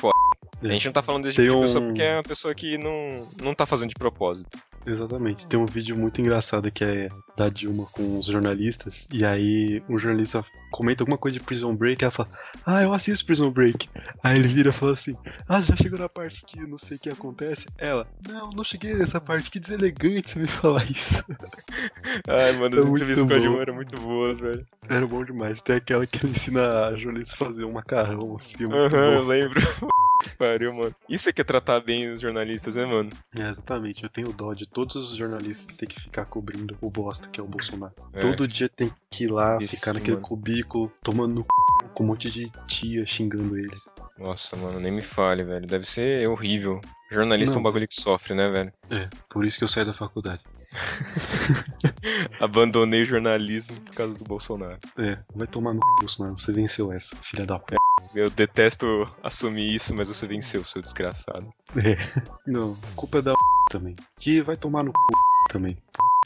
A 0.62 0.72
gente 0.72 0.86
não 0.86 0.92
tá 0.92 1.02
falando 1.02 1.22
desse 1.24 1.36
tipo 1.36 1.48
Tem 1.48 1.56
de 1.56 1.66
pessoa 1.66 1.86
porque 1.86 2.02
é 2.02 2.16
uma 2.16 2.22
pessoa 2.22 2.54
que 2.54 2.78
não, 2.78 3.28
não 3.42 3.54
tá 3.54 3.64
fazendo 3.66 3.88
de 3.88 3.94
propósito. 3.94 4.58
Exatamente. 4.86 5.46
Tem 5.46 5.58
um 5.58 5.66
vídeo 5.66 5.96
muito 5.96 6.20
engraçado 6.20 6.70
que 6.70 6.84
é 6.84 7.08
da 7.36 7.48
Dilma 7.48 7.86
com 7.92 8.18
os 8.18 8.26
jornalistas, 8.26 9.08
e 9.12 9.24
aí 9.24 9.82
um 9.88 9.98
jornalista 9.98 10.44
comenta 10.70 11.02
alguma 11.02 11.18
coisa 11.18 11.38
de 11.38 11.44
Prison 11.44 11.74
Break, 11.74 12.02
e 12.02 12.04
ela 12.04 12.10
fala, 12.10 12.28
ah, 12.64 12.82
eu 12.82 12.92
assisto 12.92 13.26
Prison 13.26 13.50
Break. 13.50 13.88
Aí 14.22 14.38
ele 14.38 14.48
vira 14.48 14.70
e 14.70 14.72
fala 14.72 14.92
assim, 14.92 15.16
ah, 15.48 15.60
você 15.60 15.68
já 15.68 15.76
chegou 15.76 15.98
na 15.98 16.08
parte 16.08 16.44
que 16.46 16.60
não 16.66 16.78
sei 16.78 16.96
o 16.96 17.00
que 17.00 17.10
acontece? 17.10 17.66
Ela, 17.76 18.06
não, 18.26 18.50
não 18.50 18.64
cheguei 18.64 18.94
nessa 18.94 19.20
parte, 19.20 19.50
que 19.50 19.60
deselegante 19.60 20.30
você 20.30 20.38
me 20.38 20.46
falar 20.46 20.84
isso. 20.90 21.24
Ai, 22.26 22.52
mano, 22.52 22.76
É 22.76 22.80
as 22.80 22.84
muito 22.86 23.04
entrevistas 23.04 23.28
com 23.28 23.34
a. 23.34 23.38
Dilma 23.38 23.62
eram 23.62 23.74
muito 23.74 24.00
boas, 24.00 24.38
velho. 24.38 24.66
Era 24.88 25.06
bom 25.06 25.24
demais. 25.24 25.60
Tem 25.60 25.76
aquela 25.76 26.06
que 26.06 26.26
ensina 26.26 26.86
a 26.86 26.96
jornalista 26.96 27.34
a 27.34 27.46
fazer 27.46 27.64
um 27.64 27.72
macarrão 27.72 28.36
assim, 28.36 28.66
muito 28.66 28.96
Aham, 28.96 29.14
eu 29.14 29.22
bom. 29.22 29.28
lembro. 29.28 29.60
Pariu, 30.38 30.72
mano. 30.72 30.94
Isso 31.08 31.28
é 31.28 31.32
que 31.32 31.40
é 31.40 31.44
tratar 31.44 31.80
bem 31.80 32.10
os 32.10 32.20
jornalistas, 32.20 32.74
né, 32.74 32.84
mano? 32.84 33.10
É, 33.36 33.50
exatamente, 33.50 34.02
eu 34.02 34.08
tenho 34.08 34.32
dó 34.32 34.54
de 34.54 34.66
todos 34.66 34.96
os 34.96 35.16
jornalistas 35.16 35.66
que 35.66 35.74
tem 35.74 35.88
que 35.88 36.00
ficar 36.00 36.24
cobrindo 36.26 36.76
o 36.80 36.90
bosta 36.90 37.28
que 37.28 37.40
é 37.40 37.42
o 37.42 37.46
Bolsonaro. 37.46 37.94
É. 38.12 38.20
Todo 38.20 38.46
dia 38.46 38.68
tem 38.68 38.92
que 39.10 39.24
ir 39.24 39.32
lá, 39.32 39.58
Isso, 39.60 39.76
ficar 39.76 39.92
naquele 39.94 40.16
mano. 40.16 40.26
cubículo, 40.26 40.92
tomando 41.02 41.34
no 41.34 41.40
c... 41.42 41.88
com 41.94 42.04
um 42.04 42.06
monte 42.08 42.30
de 42.30 42.50
tia 42.66 43.06
xingando 43.06 43.56
eles. 43.58 43.90
Nossa, 44.18 44.56
mano, 44.56 44.78
nem 44.80 44.92
me 44.92 45.02
fale, 45.02 45.42
velho. 45.42 45.66
Deve 45.66 45.86
ser 45.88 46.28
horrível. 46.28 46.80
Jornalista 47.10 47.54
é 47.54 47.56
um 47.56 47.56
Não. 47.56 47.62
bagulho 47.64 47.88
que 47.88 48.00
sofre, 48.00 48.34
né, 48.34 48.48
velho? 48.48 48.72
É, 48.88 49.08
por 49.28 49.44
isso 49.44 49.58
que 49.58 49.64
eu 49.64 49.68
saí 49.68 49.84
da 49.84 49.92
faculdade. 49.92 50.40
Abandonei 52.40 53.02
o 53.02 53.06
jornalismo 53.06 53.80
por 53.80 53.94
causa 53.94 54.14
do 54.16 54.24
Bolsonaro. 54.24 54.78
É, 54.98 55.18
vai 55.34 55.46
tomar 55.46 55.74
no 55.74 55.80
c, 55.80 56.00
Bolsonaro, 56.00 56.38
você 56.38 56.52
venceu 56.52 56.92
essa, 56.92 57.16
filha 57.16 57.44
da 57.44 57.58
p. 57.58 57.76
Eu 58.14 58.30
detesto 58.30 59.08
assumir 59.22 59.74
isso, 59.74 59.94
mas 59.94 60.08
você 60.08 60.26
venceu, 60.26 60.64
seu 60.64 60.82
desgraçado. 60.82 61.48
É. 61.76 61.96
Não, 62.46 62.76
culpa 62.96 63.18
é 63.18 63.22
da 63.22 63.34
também. 63.70 63.94
Que 64.18 64.40
vai 64.40 64.56
tomar 64.56 64.82
no 64.82 64.90
c 64.90 65.52
também. 65.52 65.76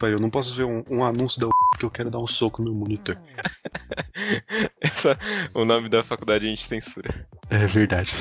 Pai, 0.00 0.12
eu 0.12 0.20
não 0.20 0.30
posso 0.30 0.54
ver 0.54 0.64
um, 0.64 0.82
um 0.90 1.04
anúncio 1.04 1.40
da 1.40 1.48
porque 1.70 1.84
eu 1.84 1.90
quero 1.90 2.10
dar 2.10 2.18
um 2.18 2.26
soco 2.26 2.62
no 2.62 2.74
monitor. 2.74 3.16
Essa, 4.80 5.18
o 5.52 5.64
nome 5.64 5.88
da 5.88 6.04
faculdade 6.04 6.46
a 6.46 6.48
gente 6.48 6.64
censura. 6.64 7.26
É 7.50 7.66
verdade. 7.66 8.12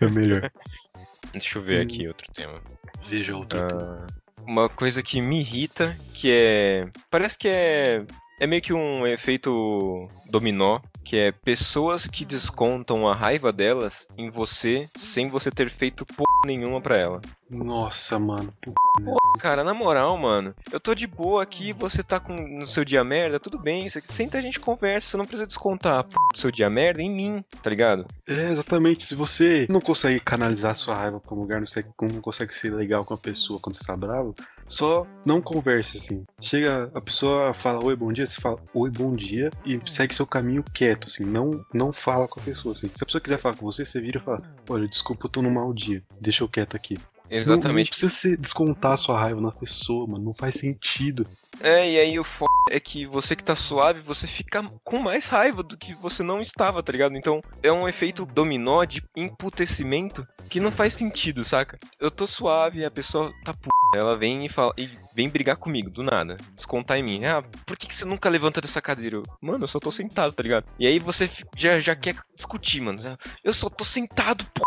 É 0.00 0.08
melhor. 0.08 0.50
Deixa 1.32 1.58
eu 1.58 1.62
ver 1.62 1.80
Hum. 1.80 1.82
aqui 1.82 2.08
outro 2.08 2.32
tema. 2.32 2.60
Veja 3.06 3.36
outro. 3.36 3.58
Ah, 3.60 4.06
uma 4.48 4.68
coisa 4.68 5.02
que 5.02 5.20
me 5.20 5.40
irrita, 5.40 5.94
que 6.14 6.32
é. 6.32 6.88
Parece 7.10 7.36
que 7.36 7.48
é. 7.48 8.04
É 8.40 8.46
meio 8.46 8.62
que 8.62 8.72
um 8.72 9.04
efeito 9.04 10.08
dominó, 10.30 10.80
que 11.04 11.16
é 11.16 11.32
pessoas 11.32 12.06
que 12.06 12.24
descontam 12.24 13.08
a 13.08 13.14
raiva 13.14 13.52
delas 13.52 14.06
em 14.16 14.30
você 14.30 14.88
sem 14.96 15.28
você 15.28 15.50
ter 15.50 15.68
feito 15.68 16.06
porra 16.06 16.46
nenhuma 16.46 16.80
pra 16.80 16.96
ela. 16.96 17.20
Nossa, 17.50 18.18
mano. 18.18 18.52
P... 18.60 18.72
Cara, 19.38 19.62
na 19.62 19.72
moral, 19.72 20.16
mano, 20.18 20.54
eu 20.72 20.80
tô 20.80 20.94
de 20.94 21.06
boa 21.06 21.42
aqui, 21.42 21.72
você 21.72 22.02
tá 22.02 22.18
com 22.18 22.34
no 22.34 22.66
seu 22.66 22.84
dia 22.84 23.04
merda, 23.04 23.38
tudo 23.38 23.58
bem, 23.58 23.88
você 23.88 24.00
senta 24.04 24.38
a 24.38 24.40
gente 24.40 24.58
conversa, 24.58 25.10
você 25.10 25.16
não 25.16 25.24
precisa 25.24 25.46
descontar 25.46 26.04
do 26.04 26.38
seu 26.38 26.50
dia 26.50 26.68
merda 26.68 27.00
em 27.00 27.10
mim, 27.10 27.44
tá 27.62 27.70
ligado? 27.70 28.06
É, 28.26 28.50
exatamente. 28.50 29.04
Se 29.04 29.14
você 29.14 29.66
não 29.70 29.80
consegue 29.80 30.18
canalizar 30.20 30.74
sua 30.74 30.96
raiva 30.96 31.20
pra 31.20 31.34
um 31.34 31.40
lugar, 31.40 31.60
não, 31.60 31.66
consegue- 31.66 31.90
não 32.02 32.20
consegue 32.20 32.54
ser 32.56 32.74
legal 32.74 33.04
com 33.04 33.14
a 33.14 33.18
pessoa 33.18 33.60
quando 33.60 33.76
você 33.76 33.84
tá 33.84 33.96
bravo, 33.96 34.34
só 34.68 35.06
não 35.24 35.40
converse 35.40 35.96
assim. 35.96 36.24
Chega, 36.40 36.90
a 36.94 37.00
pessoa 37.00 37.54
fala 37.54 37.84
oi, 37.84 37.94
bom 37.94 38.12
dia, 38.12 38.26
você 38.26 38.40
fala 38.40 38.60
oi, 38.74 38.90
bom 38.90 39.14
dia 39.14 39.50
e 39.64 39.80
segue 39.86 40.14
seu 40.14 40.26
caminho 40.26 40.62
quieto. 40.74 40.78
quieto, 40.78 41.06
assim, 41.06 41.24
não, 41.24 41.64
não 41.72 41.92
fala 41.92 42.26
com 42.26 42.40
a 42.40 42.42
pessoa, 42.42 42.72
assim. 42.72 42.88
Se 42.88 43.02
a 43.02 43.06
pessoa 43.06 43.20
quiser 43.20 43.38
falar 43.38 43.56
com 43.56 43.64
você, 43.66 43.84
você 43.84 44.00
vira 44.00 44.18
e 44.18 44.22
fala, 44.22 44.42
olha, 44.68 44.88
desculpa, 44.88 45.26
eu 45.26 45.30
tô 45.30 45.42
num 45.42 45.50
mau 45.52 45.72
dia, 45.72 46.02
deixa 46.20 46.44
eu 46.44 46.48
quieto 46.48 46.76
aqui. 46.76 46.96
Exatamente. 47.30 47.68
Não, 47.68 47.74
não 47.74 47.84
precisa 47.86 48.08
você 48.08 48.36
descontar 48.36 48.92
a 48.92 48.96
sua 48.96 49.20
raiva 49.20 49.40
na 49.40 49.52
pessoa, 49.52 50.06
mano, 50.06 50.24
não 50.24 50.34
faz 50.34 50.54
sentido. 50.56 51.26
É, 51.60 51.90
e 51.90 51.98
aí 51.98 52.18
o 52.18 52.24
foda 52.24 52.52
é 52.70 52.78
que 52.78 53.06
você 53.06 53.34
que 53.34 53.42
tá 53.42 53.56
suave, 53.56 54.00
você 54.00 54.26
fica 54.26 54.62
com 54.84 54.98
mais 55.00 55.26
raiva 55.28 55.62
do 55.62 55.76
que 55.76 55.94
você 55.94 56.22
não 56.22 56.40
estava, 56.40 56.82
tá 56.82 56.92
ligado? 56.92 57.16
Então 57.16 57.42
é 57.62 57.72
um 57.72 57.88
efeito 57.88 58.24
dominó 58.24 58.84
de 58.84 59.02
emputecimento 59.16 60.26
que 60.48 60.60
não 60.60 60.70
faz 60.70 60.94
sentido, 60.94 61.42
saca? 61.44 61.78
Eu 61.98 62.10
tô 62.10 62.26
suave 62.26 62.80
e 62.80 62.84
a 62.84 62.90
pessoa 62.90 63.32
tá 63.44 63.52
p. 63.52 63.68
Ela 63.94 64.16
vem 64.16 64.44
e 64.44 64.48
fala 64.48 64.72
e 64.76 64.88
vem 65.14 65.28
brigar 65.28 65.56
comigo, 65.56 65.90
do 65.90 66.02
nada. 66.02 66.36
Descontar 66.54 66.98
em 66.98 67.02
mim. 67.02 67.24
Ah, 67.24 67.42
por 67.66 67.76
que, 67.76 67.86
que 67.86 67.94
você 67.94 68.04
nunca 68.04 68.28
levanta 68.28 68.60
dessa 68.60 68.82
cadeira? 68.82 69.16
Eu, 69.16 69.22
mano, 69.40 69.64
eu 69.64 69.68
só 69.68 69.80
tô 69.80 69.90
sentado, 69.90 70.32
tá 70.32 70.42
ligado? 70.42 70.66
E 70.78 70.86
aí 70.86 70.98
você 70.98 71.28
já, 71.56 71.80
já 71.80 71.96
quer 71.96 72.16
discutir, 72.36 72.80
mano. 72.82 73.00
Eu 73.42 73.54
só 73.54 73.70
tô 73.70 73.84
sentado, 73.84 74.44
p. 74.44 74.60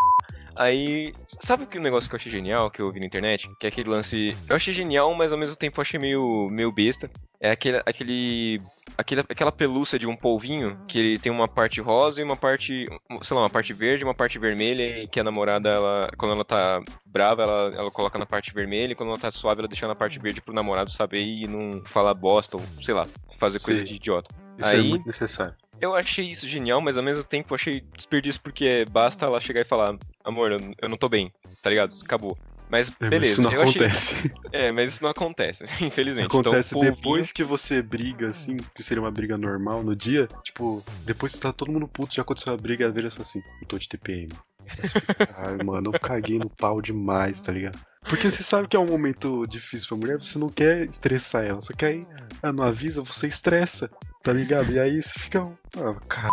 Aí, 0.55 1.13
sabe 1.27 1.65
que 1.65 1.77
o 1.77 1.81
negócio 1.81 2.09
que 2.09 2.15
eu 2.15 2.17
achei 2.19 2.31
genial, 2.31 2.69
que 2.69 2.81
eu 2.81 2.91
vi 2.91 2.99
na 2.99 3.05
internet? 3.05 3.49
Que 3.59 3.67
é 3.67 3.69
aquele 3.69 3.89
lance. 3.89 4.35
Eu 4.49 4.55
achei 4.55 4.73
genial, 4.73 5.13
mas 5.13 5.31
ao 5.31 5.37
mesmo 5.37 5.55
tempo 5.55 5.79
eu 5.79 5.81
achei 5.81 5.99
meio, 5.99 6.49
meio 6.51 6.71
besta. 6.71 7.09
É 7.39 7.51
aquele, 7.51 7.77
aquele, 7.85 8.61
aquele. 8.97 9.21
Aquela 9.21 9.51
pelúcia 9.51 9.97
de 9.97 10.05
um 10.05 10.15
polvinho, 10.15 10.77
que 10.87 10.99
ele 10.99 11.19
tem 11.19 11.31
uma 11.31 11.47
parte 11.47 11.81
rosa 11.81 12.21
e 12.21 12.23
uma 12.23 12.35
parte. 12.35 12.85
Sei 13.23 13.35
lá, 13.35 13.43
uma 13.43 13.49
parte 13.49 13.73
verde 13.73 14.03
e 14.03 14.05
uma 14.05 14.13
parte 14.13 14.37
vermelha. 14.37 15.03
E 15.03 15.07
que 15.07 15.19
a 15.19 15.23
namorada, 15.23 15.69
ela, 15.69 16.09
quando 16.17 16.33
ela 16.33 16.45
tá 16.45 16.81
brava, 17.05 17.43
ela, 17.43 17.73
ela 17.75 17.91
coloca 17.91 18.19
na 18.19 18.25
parte 18.25 18.53
vermelha. 18.53 18.91
E 18.91 18.95
quando 18.95 19.09
ela 19.09 19.17
tá 19.19 19.31
suave, 19.31 19.61
ela 19.61 19.67
deixa 19.67 19.87
na 19.87 19.95
parte 19.95 20.19
verde 20.19 20.41
pro 20.41 20.53
namorado 20.53 20.91
saber 20.91 21.23
e 21.23 21.47
não 21.47 21.81
falar 21.85 22.13
bosta 22.13 22.57
ou, 22.57 22.63
sei 22.81 22.93
lá, 22.93 23.07
fazer 23.39 23.59
coisa 23.59 23.79
Sim. 23.79 23.85
de 23.85 23.95
idiota. 23.95 24.29
Isso 24.59 24.69
Aí- 24.69 24.79
é 24.79 24.83
muito 24.89 25.07
necessário. 25.07 25.55
Eu 25.79 25.95
achei 25.95 26.25
isso 26.25 26.47
genial, 26.47 26.79
mas 26.79 26.95
ao 26.95 27.01
mesmo 27.01 27.23
tempo 27.23 27.55
achei 27.55 27.81
desperdício 27.95 28.39
porque 28.39 28.85
basta 28.91 29.25
ela 29.25 29.39
chegar 29.39 29.61
e 29.61 29.65
falar, 29.65 29.97
amor, 30.23 30.51
eu, 30.81 30.89
não 30.89 30.97
tô 30.97 31.07
bem, 31.09 31.31
tá 31.61 31.69
ligado? 31.69 31.93
Acabou. 32.03 32.37
Mas 32.69 32.89
É, 33.01 33.09
beleza, 33.09 33.33
isso 33.33 33.41
não 33.41 33.51
eu 33.51 33.61
achei. 33.61 33.85
acontece. 33.85 34.33
É, 34.53 34.69
mas 34.69 34.91
isso 34.91 35.03
não 35.03 35.09
acontece, 35.09 35.63
infelizmente. 35.81 36.25
Acontece 36.25 36.69
então, 36.75 36.81
o 36.81 36.83
polvinho- 36.83 36.95
depois 36.95 37.31
que 37.31 37.41
você 37.43 37.81
briga, 37.81 38.29
assim, 38.29 38.57
que 38.75 38.83
seria 38.83 39.01
uma 39.01 39.09
briga 39.11 39.37
normal 39.37 39.81
no 39.81 39.95
dia, 39.95 40.27
tipo, 40.43 40.83
depois 41.05 41.35
que 41.35 41.39
tá 41.39 41.53
todo 41.53 41.71
mundo 41.71 41.87
puto, 41.87 42.13
já 42.13 42.21
aconteceu 42.21 42.53
a 42.53 42.57
briga, 42.57 42.83
ela 42.83 42.91
vira 42.93 43.09
só 43.09 43.21
assim, 43.21 43.41
eu 43.61 43.67
tô 43.67 43.77
de 43.77 43.87
TPM. 43.87 44.27
Aí 44.59 44.67
Ai, 45.57 45.63
mano, 45.63 45.91
eu 45.93 45.99
caguei 45.99 46.37
no 46.37 46.49
pau 46.49 46.81
demais, 46.81 47.41
tá 47.41 47.53
ligado? 47.53 47.79
Porque 48.03 48.29
você 48.29 48.43
sabe 48.43 48.67
que 48.67 48.75
é 48.75 48.79
um 48.79 48.87
momento 48.87 49.45
difícil 49.47 49.87
pra 49.87 49.97
mulher, 49.97 50.17
você 50.17 50.37
não 50.37 50.49
quer 50.49 50.85
estressar 50.89 51.45
ela, 51.45 51.61
você 51.61 51.73
quer 51.73 51.95
ir, 51.95 52.07
ah, 52.43 52.51
não 52.51 52.65
avisa, 52.65 53.01
você 53.01 53.27
estressa, 53.27 53.89
tá 54.21 54.33
ligado? 54.33 54.69
E 54.71 54.79
aí 54.79 55.01
você 55.01 55.17
fica, 55.17 55.47
ah, 55.77 55.95
cara, 56.09 56.29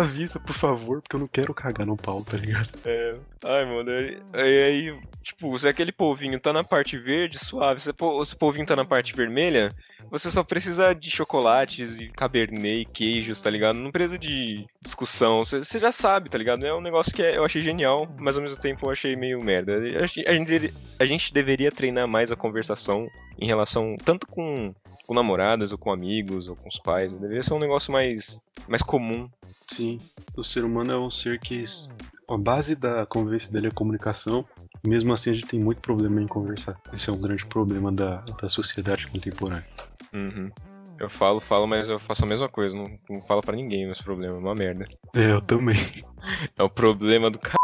avisa, 0.00 0.40
por 0.40 0.52
favor, 0.54 1.00
porque 1.02 1.16
eu 1.16 1.20
não 1.20 1.28
quero 1.28 1.54
cagar 1.54 1.86
no 1.86 1.96
pau, 1.96 2.24
tá 2.24 2.36
ligado? 2.36 2.68
É, 2.84 3.14
ai, 3.44 3.64
mano, 3.66 3.90
aí, 4.32 4.62
aí, 4.62 4.98
tipo, 5.22 5.56
se 5.58 5.68
aquele 5.68 5.92
polvinho 5.92 6.38
tá 6.40 6.52
na 6.52 6.64
parte 6.64 6.98
verde, 6.98 7.38
suave, 7.38 7.80
se, 7.80 7.90
se 7.90 8.34
o 8.34 8.38
polvinho 8.38 8.66
tá 8.66 8.74
na 8.76 8.84
parte 8.84 9.14
vermelha, 9.14 9.74
você 10.10 10.30
só 10.30 10.42
precisa 10.42 10.92
de 10.94 11.10
chocolates 11.10 12.00
e 12.00 12.08
cabernet 12.08 12.82
e 12.82 12.84
queijos, 12.84 13.40
tá 13.40 13.48
ligado? 13.48 13.76
Não 13.76 13.90
precisa 13.90 14.18
de 14.18 14.66
discussão, 14.82 15.44
você, 15.44 15.58
você 15.58 15.78
já 15.78 15.92
sabe, 15.92 16.28
tá 16.28 16.36
ligado? 16.38 16.64
É 16.66 16.74
um 16.74 16.80
negócio 16.80 17.12
que 17.14 17.22
é- 17.22 17.36
eu 17.36 17.44
achei 17.44 17.62
genial, 17.62 18.06
mas 18.18 18.36
ao 18.36 18.42
mesmo 18.42 18.58
tempo 18.58 18.86
eu 18.86 18.90
achei 18.90 19.16
meio 19.16 19.42
merda. 19.42 19.76
A, 19.76 20.06
gente, 20.06 20.68
a 20.98 21.04
gente 21.06 21.32
deveria 21.32 21.70
treinar 21.72 22.06
mais 22.06 22.30
a 22.30 22.36
conversação 22.36 23.06
em 23.38 23.46
relação, 23.46 23.96
tanto 24.04 24.26
com, 24.26 24.74
com 25.06 25.14
namoradas, 25.14 25.72
ou 25.72 25.78
com 25.78 25.92
amigos, 25.92 26.48
ou 26.48 26.56
com 26.56 26.68
os 26.68 26.78
pais, 26.78 27.14
deveria 27.14 27.42
ser 27.42 27.54
um 27.54 27.58
negócio 27.58 27.92
mais, 27.92 28.40
mais 28.68 28.82
comum. 28.82 29.28
Sim, 29.68 29.98
o 30.36 30.42
ser 30.44 30.64
humano 30.64 30.92
é 30.92 30.98
um 30.98 31.10
ser 31.10 31.38
que 31.40 31.64
a 32.28 32.36
base 32.36 32.76
da 32.76 33.06
convivência 33.06 33.52
dele 33.52 33.66
é 33.66 33.70
a 33.70 33.74
comunicação. 33.74 34.44
Mesmo 34.84 35.12
assim, 35.12 35.30
a 35.30 35.34
gente 35.34 35.46
tem 35.46 35.60
muito 35.60 35.80
problema 35.80 36.20
em 36.20 36.26
conversar. 36.26 36.76
Esse 36.92 37.08
é 37.08 37.12
um 37.12 37.20
grande 37.20 37.46
problema 37.46 37.92
da, 37.92 38.16
da 38.40 38.48
sociedade 38.48 39.06
contemporânea. 39.06 39.64
Uhum. 40.12 40.50
Eu 40.98 41.08
falo, 41.08 41.40
falo, 41.40 41.66
mas 41.66 41.88
eu 41.88 41.98
faço 41.98 42.24
a 42.24 42.28
mesma 42.28 42.48
coisa. 42.48 42.76
Não, 42.76 42.98
não 43.08 43.20
falo 43.22 43.40
pra 43.40 43.56
ninguém 43.56 43.86
meus 43.86 44.00
problemas. 44.00 44.38
É 44.38 44.40
uma 44.40 44.54
merda. 44.54 44.86
É, 45.14 45.32
eu 45.32 45.40
também. 45.40 45.76
É 46.56 46.62
o 46.62 46.70
problema 46.70 47.28
do 47.28 47.38
cara. 47.40 47.58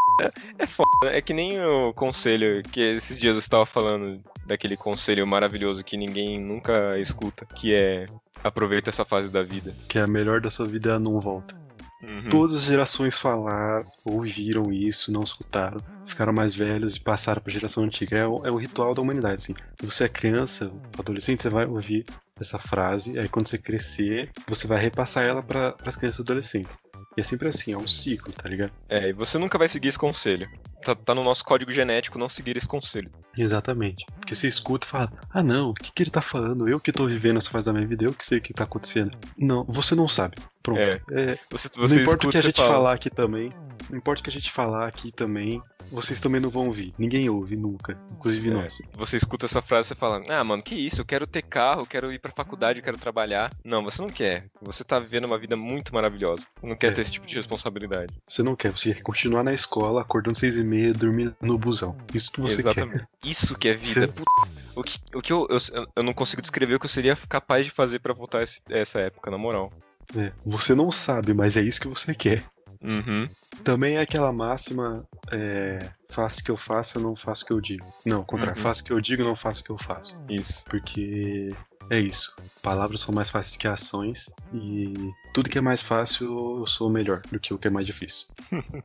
É 0.58 0.66
foda. 0.66 0.88
né? 1.04 1.18
É 1.18 1.20
que 1.22 1.32
nem 1.32 1.64
o 1.64 1.92
conselho 1.92 2.60
que 2.64 2.80
esses 2.80 3.16
dias 3.16 3.34
eu 3.34 3.38
estava 3.38 3.64
falando 3.64 4.20
daquele 4.48 4.76
conselho 4.76 5.26
maravilhoso 5.26 5.84
que 5.84 5.96
ninguém 5.96 6.40
nunca 6.40 6.98
escuta, 6.98 7.46
que 7.46 7.74
é 7.74 8.06
aproveita 8.42 8.90
essa 8.90 9.04
fase 9.04 9.30
da 9.30 9.42
vida. 9.42 9.74
Que 9.88 9.98
é 9.98 10.02
a 10.02 10.06
melhor 10.06 10.40
da 10.40 10.50
sua 10.50 10.66
vida 10.66 10.98
não 10.98 11.20
volta. 11.20 11.54
Uhum. 12.02 12.22
Todas 12.30 12.56
as 12.56 12.62
gerações 12.62 13.18
falaram, 13.18 13.84
ouviram 14.04 14.72
isso, 14.72 15.12
não 15.12 15.22
escutaram, 15.22 15.80
ficaram 16.06 16.32
mais 16.32 16.54
velhos 16.54 16.96
e 16.96 17.00
passaram 17.00 17.42
pra 17.42 17.52
geração 17.52 17.84
antiga. 17.84 18.16
É 18.16 18.26
o, 18.26 18.46
é 18.46 18.60
ritual 18.60 18.94
da 18.94 19.02
humanidade, 19.02 19.34
assim. 19.34 19.54
Você 19.82 20.04
é 20.04 20.08
criança, 20.08 20.70
adolescente, 20.96 21.42
você 21.42 21.48
vai 21.48 21.66
ouvir 21.66 22.06
essa 22.40 22.58
frase, 22.58 23.18
aí 23.18 23.28
quando 23.28 23.48
você 23.48 23.58
crescer, 23.58 24.30
você 24.46 24.68
vai 24.68 24.80
repassar 24.80 25.24
ela 25.24 25.42
para 25.42 25.74
as 25.84 25.96
crianças 25.96 26.20
e 26.20 26.22
adolescentes. 26.22 26.78
E 27.18 27.20
é 27.20 27.24
sempre 27.24 27.48
assim, 27.48 27.72
é 27.72 27.76
um 27.76 27.88
ciclo, 27.88 28.32
tá 28.32 28.48
ligado? 28.48 28.70
É, 28.88 29.08
e 29.08 29.12
você 29.12 29.38
nunca 29.38 29.58
vai 29.58 29.68
seguir 29.68 29.88
esse 29.88 29.98
conselho. 29.98 30.48
Tá, 30.84 30.94
tá 30.94 31.12
no 31.16 31.24
nosso 31.24 31.44
código 31.44 31.72
genético 31.72 32.16
não 32.16 32.28
seguir 32.28 32.56
esse 32.56 32.68
conselho. 32.68 33.10
Exatamente. 33.36 34.06
Porque 34.20 34.36
você 34.36 34.46
escuta 34.46 34.86
e 34.86 34.88
fala, 34.88 35.12
ah 35.28 35.42
não, 35.42 35.70
o 35.70 35.74
que, 35.74 35.90
que 35.90 36.04
ele 36.04 36.12
tá 36.12 36.22
falando? 36.22 36.68
Eu 36.68 36.78
que 36.78 36.92
tô 36.92 37.08
vivendo 37.08 37.38
essa 37.38 37.50
fase 37.50 37.66
da 37.66 37.72
minha 37.72 37.88
vida, 37.88 38.04
eu 38.04 38.14
que 38.14 38.24
sei 38.24 38.38
o 38.38 38.40
que 38.40 38.54
tá 38.54 38.62
acontecendo. 38.62 39.18
Não, 39.36 39.64
você 39.64 39.96
não 39.96 40.06
sabe. 40.06 40.36
Pronto. 40.62 40.78
É. 40.80 41.00
É, 41.12 41.38
Você, 41.50 41.68
não 41.76 42.02
importa 42.02 42.26
o 42.26 42.30
que 42.30 42.36
a 42.38 42.42
gente 42.42 42.56
fala. 42.56 42.68
falar 42.68 42.92
aqui 42.94 43.10
também. 43.10 43.50
Não 43.88 43.96
importa 43.96 44.20
o 44.20 44.24
que 44.24 44.28
a 44.28 44.32
gente 44.32 44.50
falar 44.52 44.86
aqui 44.86 45.10
também, 45.10 45.62
vocês 45.90 46.20
também 46.20 46.40
não 46.42 46.50
vão 46.50 46.66
ouvir. 46.66 46.92
Ninguém 46.98 47.30
ouve 47.30 47.56
nunca. 47.56 47.96
Inclusive 48.12 48.50
É, 48.50 48.52
nós. 48.52 48.76
Você 48.94 49.16
escuta 49.16 49.46
essa 49.46 49.62
frase 49.62 49.86
e 49.86 49.88
você 49.88 49.94
fala: 49.94 50.22
Ah, 50.28 50.44
mano, 50.44 50.62
que 50.62 50.74
isso? 50.74 51.00
Eu 51.00 51.06
quero 51.06 51.26
ter 51.26 51.40
carro, 51.40 51.82
eu 51.82 51.86
quero 51.86 52.12
ir 52.12 52.18
pra 52.18 52.30
faculdade, 52.32 52.80
eu 52.80 52.84
quero 52.84 52.98
trabalhar. 52.98 53.50
Não, 53.64 53.82
você 53.82 54.02
não 54.02 54.08
quer. 54.10 54.46
Você 54.60 54.84
tá 54.84 54.98
vivendo 54.98 55.24
uma 55.24 55.38
vida 55.38 55.56
muito 55.56 55.94
maravilhosa. 55.94 56.44
Não 56.62 56.76
quer 56.76 56.88
É. 56.88 56.90
ter 56.90 57.00
esse 57.00 57.12
tipo 57.12 57.26
de 57.26 57.34
responsabilidade. 57.36 58.12
Você 58.28 58.42
não 58.42 58.54
quer, 58.54 58.70
você 58.72 58.92
quer 58.92 59.00
continuar 59.02 59.42
na 59.42 59.54
escola, 59.54 60.02
acordando 60.02 60.36
seis 60.36 60.58
e 60.58 60.64
meia, 60.64 60.92
dormindo 60.92 61.34
no 61.40 61.56
busão. 61.56 61.96
Isso 62.12 62.30
que 62.30 62.40
você 62.42 62.60
Exatamente. 62.60 63.06
Isso 63.24 63.56
que 63.56 63.68
é 63.68 63.74
vida. 63.74 64.06
Você- 64.06 64.12
Puta. 64.12 64.58
O 64.76 64.82
que, 64.84 64.98
o 65.14 65.20
que 65.22 65.32
eu, 65.32 65.46
eu, 65.50 65.86
eu 65.96 66.02
não 66.02 66.12
consigo 66.12 66.42
descrever 66.42 66.74
o 66.74 66.78
que 66.78 66.86
eu 66.86 66.90
seria 66.90 67.16
capaz 67.28 67.64
de 67.64 67.70
fazer 67.72 67.98
pra 68.00 68.12
voltar 68.12 68.42
esse- 68.42 68.60
essa 68.68 69.00
época, 69.00 69.28
na 69.30 69.38
moral. 69.38 69.72
É, 70.16 70.32
você 70.44 70.74
não 70.74 70.90
sabe, 70.90 71.34
mas 71.34 71.56
é 71.56 71.60
isso 71.62 71.80
que 71.80 71.88
você 71.88 72.14
quer. 72.14 72.42
Uhum. 72.82 73.28
Também 73.64 73.96
é 73.96 74.00
aquela 74.00 74.32
máxima, 74.32 75.04
é, 75.32 75.78
faço 76.08 76.40
o 76.40 76.44
que 76.44 76.50
eu 76.50 76.56
faço, 76.56 76.98
eu 76.98 77.02
não 77.02 77.16
faço 77.16 77.42
o 77.44 77.46
que 77.46 77.52
eu 77.52 77.60
digo. 77.60 77.84
Não, 78.04 78.22
contrário, 78.22 78.56
Uhum. 78.56 78.62
faço 78.62 78.82
o 78.82 78.84
que 78.84 78.92
eu 78.92 79.00
digo, 79.00 79.24
não 79.24 79.34
faço 79.36 79.62
o 79.62 79.64
que 79.64 79.70
eu 79.70 79.78
faço. 79.78 80.16
Isso. 80.28 80.64
Porque 80.66 81.52
é 81.90 81.98
isso. 81.98 82.34
Palavras 82.62 83.00
são 83.00 83.14
mais 83.14 83.30
fáceis 83.30 83.56
que 83.56 83.66
ações 83.66 84.30
e 84.52 84.94
tudo 85.34 85.50
que 85.50 85.58
é 85.58 85.60
mais 85.60 85.82
fácil 85.82 86.58
eu 86.60 86.66
sou 86.66 86.88
melhor 86.88 87.20
do 87.32 87.40
que 87.40 87.52
o 87.52 87.58
que 87.58 87.66
é 87.66 87.70
mais 87.70 87.86
difícil. 87.86 88.26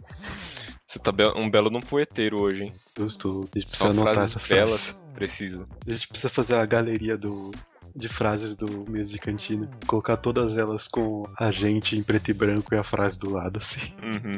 Você 0.86 1.00
tá 1.00 1.12
um 1.36 1.50
belo 1.50 1.70
num 1.70 1.80
poeteiro 1.80 2.39
hoje, 2.42 2.63
hein? 2.65 2.74
Eu 2.98 3.08
estou. 3.08 3.50
A 3.56 3.60
gente 3.60 3.68
precisa 3.68 3.77
Só 3.77 3.89
anotar 3.89 4.24
essas 4.25 4.48
belas. 4.48 5.01
Precisa. 5.15 5.68
A 5.88 5.89
gente 5.92 6.08
precisa 6.08 6.30
fazer 6.30 6.56
a 6.56 6.65
galeria 6.65 7.18
do, 7.18 7.51
de 7.95 8.09
frases 8.09 8.55
do 8.55 8.89
mês 8.89 9.09
de 9.09 9.19
cantina. 9.19 9.69
Colocar 9.88 10.17
todas 10.17 10.57
elas 10.57 10.88
com 10.88 11.23
a 11.38 11.51
gente 11.51 11.97
em 11.97 12.03
preto 12.03 12.31
e 12.31 12.33
branco 12.33 12.73
e 12.73 12.77
a 12.77 12.83
frase 12.83 13.19
do 13.19 13.31
lado, 13.31 13.57
assim. 13.57 13.93
Uhum. 14.01 14.38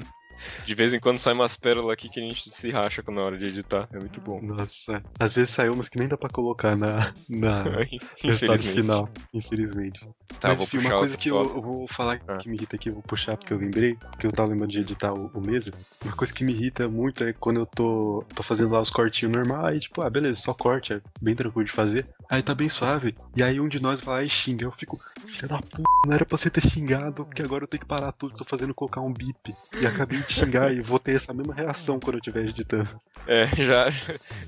De 0.66 0.74
vez 0.76 0.94
em 0.94 1.00
quando 1.00 1.20
sai 1.20 1.34
umas 1.34 1.56
pérolas 1.58 1.92
aqui 1.92 2.10
que 2.10 2.20
a 2.20 2.24
gente 2.24 2.54
se 2.54 2.70
racha 2.72 3.04
na 3.08 3.22
hora 3.22 3.38
de 3.38 3.46
editar. 3.48 3.88
É 3.94 3.98
muito 4.00 4.20
bom. 4.22 4.42
Nossa. 4.42 5.04
Às 5.20 5.34
vezes 5.36 5.52
sai 5.52 5.70
umas 5.70 5.90
que 5.90 5.98
nem 5.98 6.08
dá 6.08 6.18
pra 6.18 6.30
colocar 6.30 6.76
na, 6.76 7.14
na 7.30 7.64
resultado 8.22 8.60
Infelizmente. 8.60 8.70
final, 8.74 9.10
infelizmente. 9.34 10.00
Tá, 10.40 10.50
Mas 10.50 10.62
enfim, 10.62 10.80
uma 10.80 10.98
coisa 11.00 11.18
que 11.18 11.30
eu, 11.30 11.38
eu 11.38 11.62
vou 11.62 11.88
falar 11.88 12.20
Ah. 12.28 12.38
que 12.38 12.50
me 12.50 12.56
irrita 12.56 12.76
aqui, 12.76 12.90
eu 12.90 12.94
vou 12.94 13.04
puxar 13.04 13.38
porque 13.38 13.54
eu 13.54 13.58
lembrei, 13.58 13.96
porque 13.96 14.28
eu 14.28 14.32
tava 14.32 14.50
lembrando 14.50 14.72
de 14.72 14.80
editar 14.80 15.14
o, 15.14 15.32
o 15.34 15.42
mesa. 15.42 15.72
Uma 16.04 16.14
coisa 16.16 16.34
que 16.34 16.44
me 16.44 16.54
irrita 16.54 16.88
muito 16.88 17.24
é 17.24 17.34
quando 17.34 17.60
eu 17.60 17.66
tô, 17.66 18.26
tô 18.34 18.44
fazendo 18.44 18.72
lá 18.72 18.82
os 18.82 18.90
cortinhos 18.90 19.34
normais, 19.34 19.66
aí 19.76 19.80
tipo, 19.80 20.02
ah, 20.02 20.10
beleza, 20.10 20.42
só 20.42 20.54
corte, 20.54 20.94
é 20.94 21.02
bem 21.22 21.36
tranquilo 21.36 21.66
de 21.66 21.72
fazer. 21.72 22.06
Aí 22.30 22.42
tá 22.42 22.54
bem 22.56 22.68
suave. 22.70 23.16
E 23.36 23.44
aí 23.44 23.60
um 23.60 23.68
de 23.68 23.82
nós 23.82 24.02
vai 24.02 24.16
lá 24.16 24.24
e 24.24 24.30
xinga. 24.30 24.66
Eu 24.66 24.72
fico, 24.72 25.00
filha 25.26 25.48
da 25.48 25.60
puta, 25.60 25.84
não 26.06 26.14
era 26.14 26.26
pra 26.26 26.38
você 26.38 26.50
ter 26.50 26.62
xingado, 26.62 27.26
porque 27.26 27.42
agora 27.42 27.64
eu 27.64 27.68
tenho 27.68 27.82
que 27.82 27.88
parar 27.88 28.12
tudo 28.12 28.36
tô 28.36 28.44
fazendo 28.44 28.74
colocar 28.74 29.02
um 29.02 29.14
bip. 29.14 29.56
E 29.80 29.86
acabei 29.86 30.22
de 30.22 30.34
xingar 30.36 30.74
e 30.74 30.82
vou 30.82 31.00
ter 31.00 31.16
essa 31.16 31.34
mesma 31.34 31.54
reação 31.54 32.00
quando 32.00 32.16
eu 32.16 32.20
estiver 32.20 32.46
editando. 32.48 32.90
É, 33.28 33.48
já, 33.56 33.86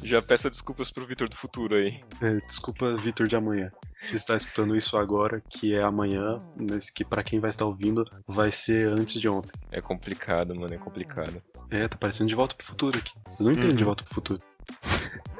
já 0.03 0.21
peço 0.21 0.49
desculpas 0.49 0.91
pro 0.91 1.05
Vitor 1.05 1.27
do 1.29 1.35
futuro 1.35 1.75
aí. 1.75 1.99
É, 2.21 2.35
desculpa, 2.47 2.95
Vitor 2.97 3.27
de 3.27 3.35
amanhã. 3.35 3.71
Você 4.05 4.15
está 4.15 4.35
escutando 4.37 4.75
isso 4.75 4.95
agora, 4.97 5.41
que 5.49 5.73
é 5.73 5.81
amanhã, 5.83 6.41
mas 6.55 6.89
que 6.89 7.03
pra 7.03 7.23
quem 7.23 7.39
vai 7.39 7.49
estar 7.49 7.65
ouvindo 7.65 8.05
vai 8.27 8.51
ser 8.51 8.87
antes 8.87 9.19
de 9.19 9.27
ontem. 9.27 9.51
É 9.71 9.81
complicado, 9.81 10.53
mano, 10.55 10.73
é 10.73 10.77
complicado. 10.77 11.41
É, 11.71 11.87
tá 11.87 11.97
parecendo 11.97 12.29
de 12.29 12.35
volta 12.35 12.55
pro 12.55 12.65
futuro 12.65 12.97
aqui. 12.99 13.11
Eu 13.39 13.45
não 13.45 13.51
entendo 13.51 13.71
Uhum. 13.71 13.75
de 13.77 13.83
volta 13.83 14.03
pro 14.03 14.13
futuro. 14.13 14.41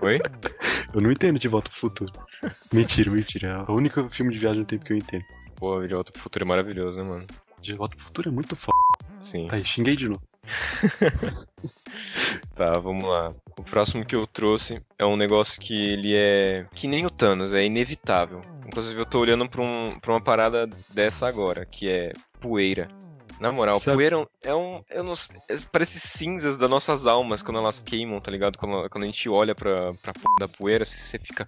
Oi? 0.01 0.20
Eu 0.94 1.01
não 1.01 1.12
entendo 1.12 1.38
de 1.39 1.48
volta 1.48 1.70
pro 1.70 1.80
futuro. 1.80 2.12
Mentira, 2.72 3.12
mentira. 3.12 3.66
É 3.68 3.72
o 3.72 3.75
único 3.75 4.10
filme 4.10 4.32
de 4.34 4.39
viagem 4.39 4.60
no 4.62 4.66
tempo 4.66 4.84
que 4.86 4.94
eu 4.94 4.98
entendo. 4.98 5.24
Pô, 5.56 5.82
De 5.86 5.94
Volta 5.94 6.12
pro 6.12 6.22
Futuro 6.22 6.46
é 6.46 6.48
maravilhoso, 6.48 6.98
né, 7.01 7.04
mano? 7.04 7.25
De 7.60 7.74
Volta 7.75 7.96
pro 7.96 8.06
Futuro 8.06 8.30
é 8.30 8.32
muito 8.32 8.56
foda. 8.56 8.77
Sim. 9.20 9.48
Tá 9.48 9.56
aí, 9.56 9.66
xinguei 9.66 9.96
de 9.96 10.08
novo. 10.08 10.22
Tá, 12.56 12.77
vamos 12.80 13.08
lá. 13.08 13.34
O 13.58 13.63
próximo 13.63 14.06
que 14.06 14.16
eu 14.16 14.25
trouxe 14.25 14.82
é 14.98 15.06
um 15.06 15.16
negócio 15.16 15.62
que 15.62 15.74
ele 15.74 16.16
é. 16.16 16.66
que 16.74 16.88
nem 16.88 17.06
o 17.06 17.10
Thanos, 17.10 17.54
é 17.54 17.63
inevitável. 17.63 18.42
Inclusive, 18.66 19.00
eu 19.00 19.06
tô 19.06 19.20
olhando 19.20 19.48
pra, 19.48 19.62
um, 19.62 19.98
pra 20.00 20.13
uma 20.13 20.22
parada 20.22 20.68
dessa 20.89 21.27
agora, 21.27 21.66
que 21.66 21.88
é 21.88 22.12
poeira. 22.39 22.88
Na 23.39 23.51
moral, 23.51 23.79
Sabe- 23.79 23.98
poeira 23.98 24.27
é 24.41 24.53
um. 24.56 24.82
Eu 24.89 25.03
não 25.03 25.13
sei, 25.15 25.38
é- 25.48 25.56
parece 25.72 26.00
cinzas 26.00 26.58
das 26.58 26.70
nossas 26.70 27.06
almas 27.06 27.44
quando 27.44 27.58
elas 27.60 27.84
queimam, 27.84 28.20
tá 28.20 28.32
ligado? 28.32 28.58
Quando, 28.58 28.89
quando 28.89 29.03
a 29.03 29.06
gente 29.06 29.29
olha 29.29 29.53
pra, 29.53 29.94
pra 30.01 30.12
porra 30.13 30.36
da 30.39 30.48
poeira, 30.48 30.84
você 30.86 30.98
você 30.98 31.20
fica. 31.20 31.48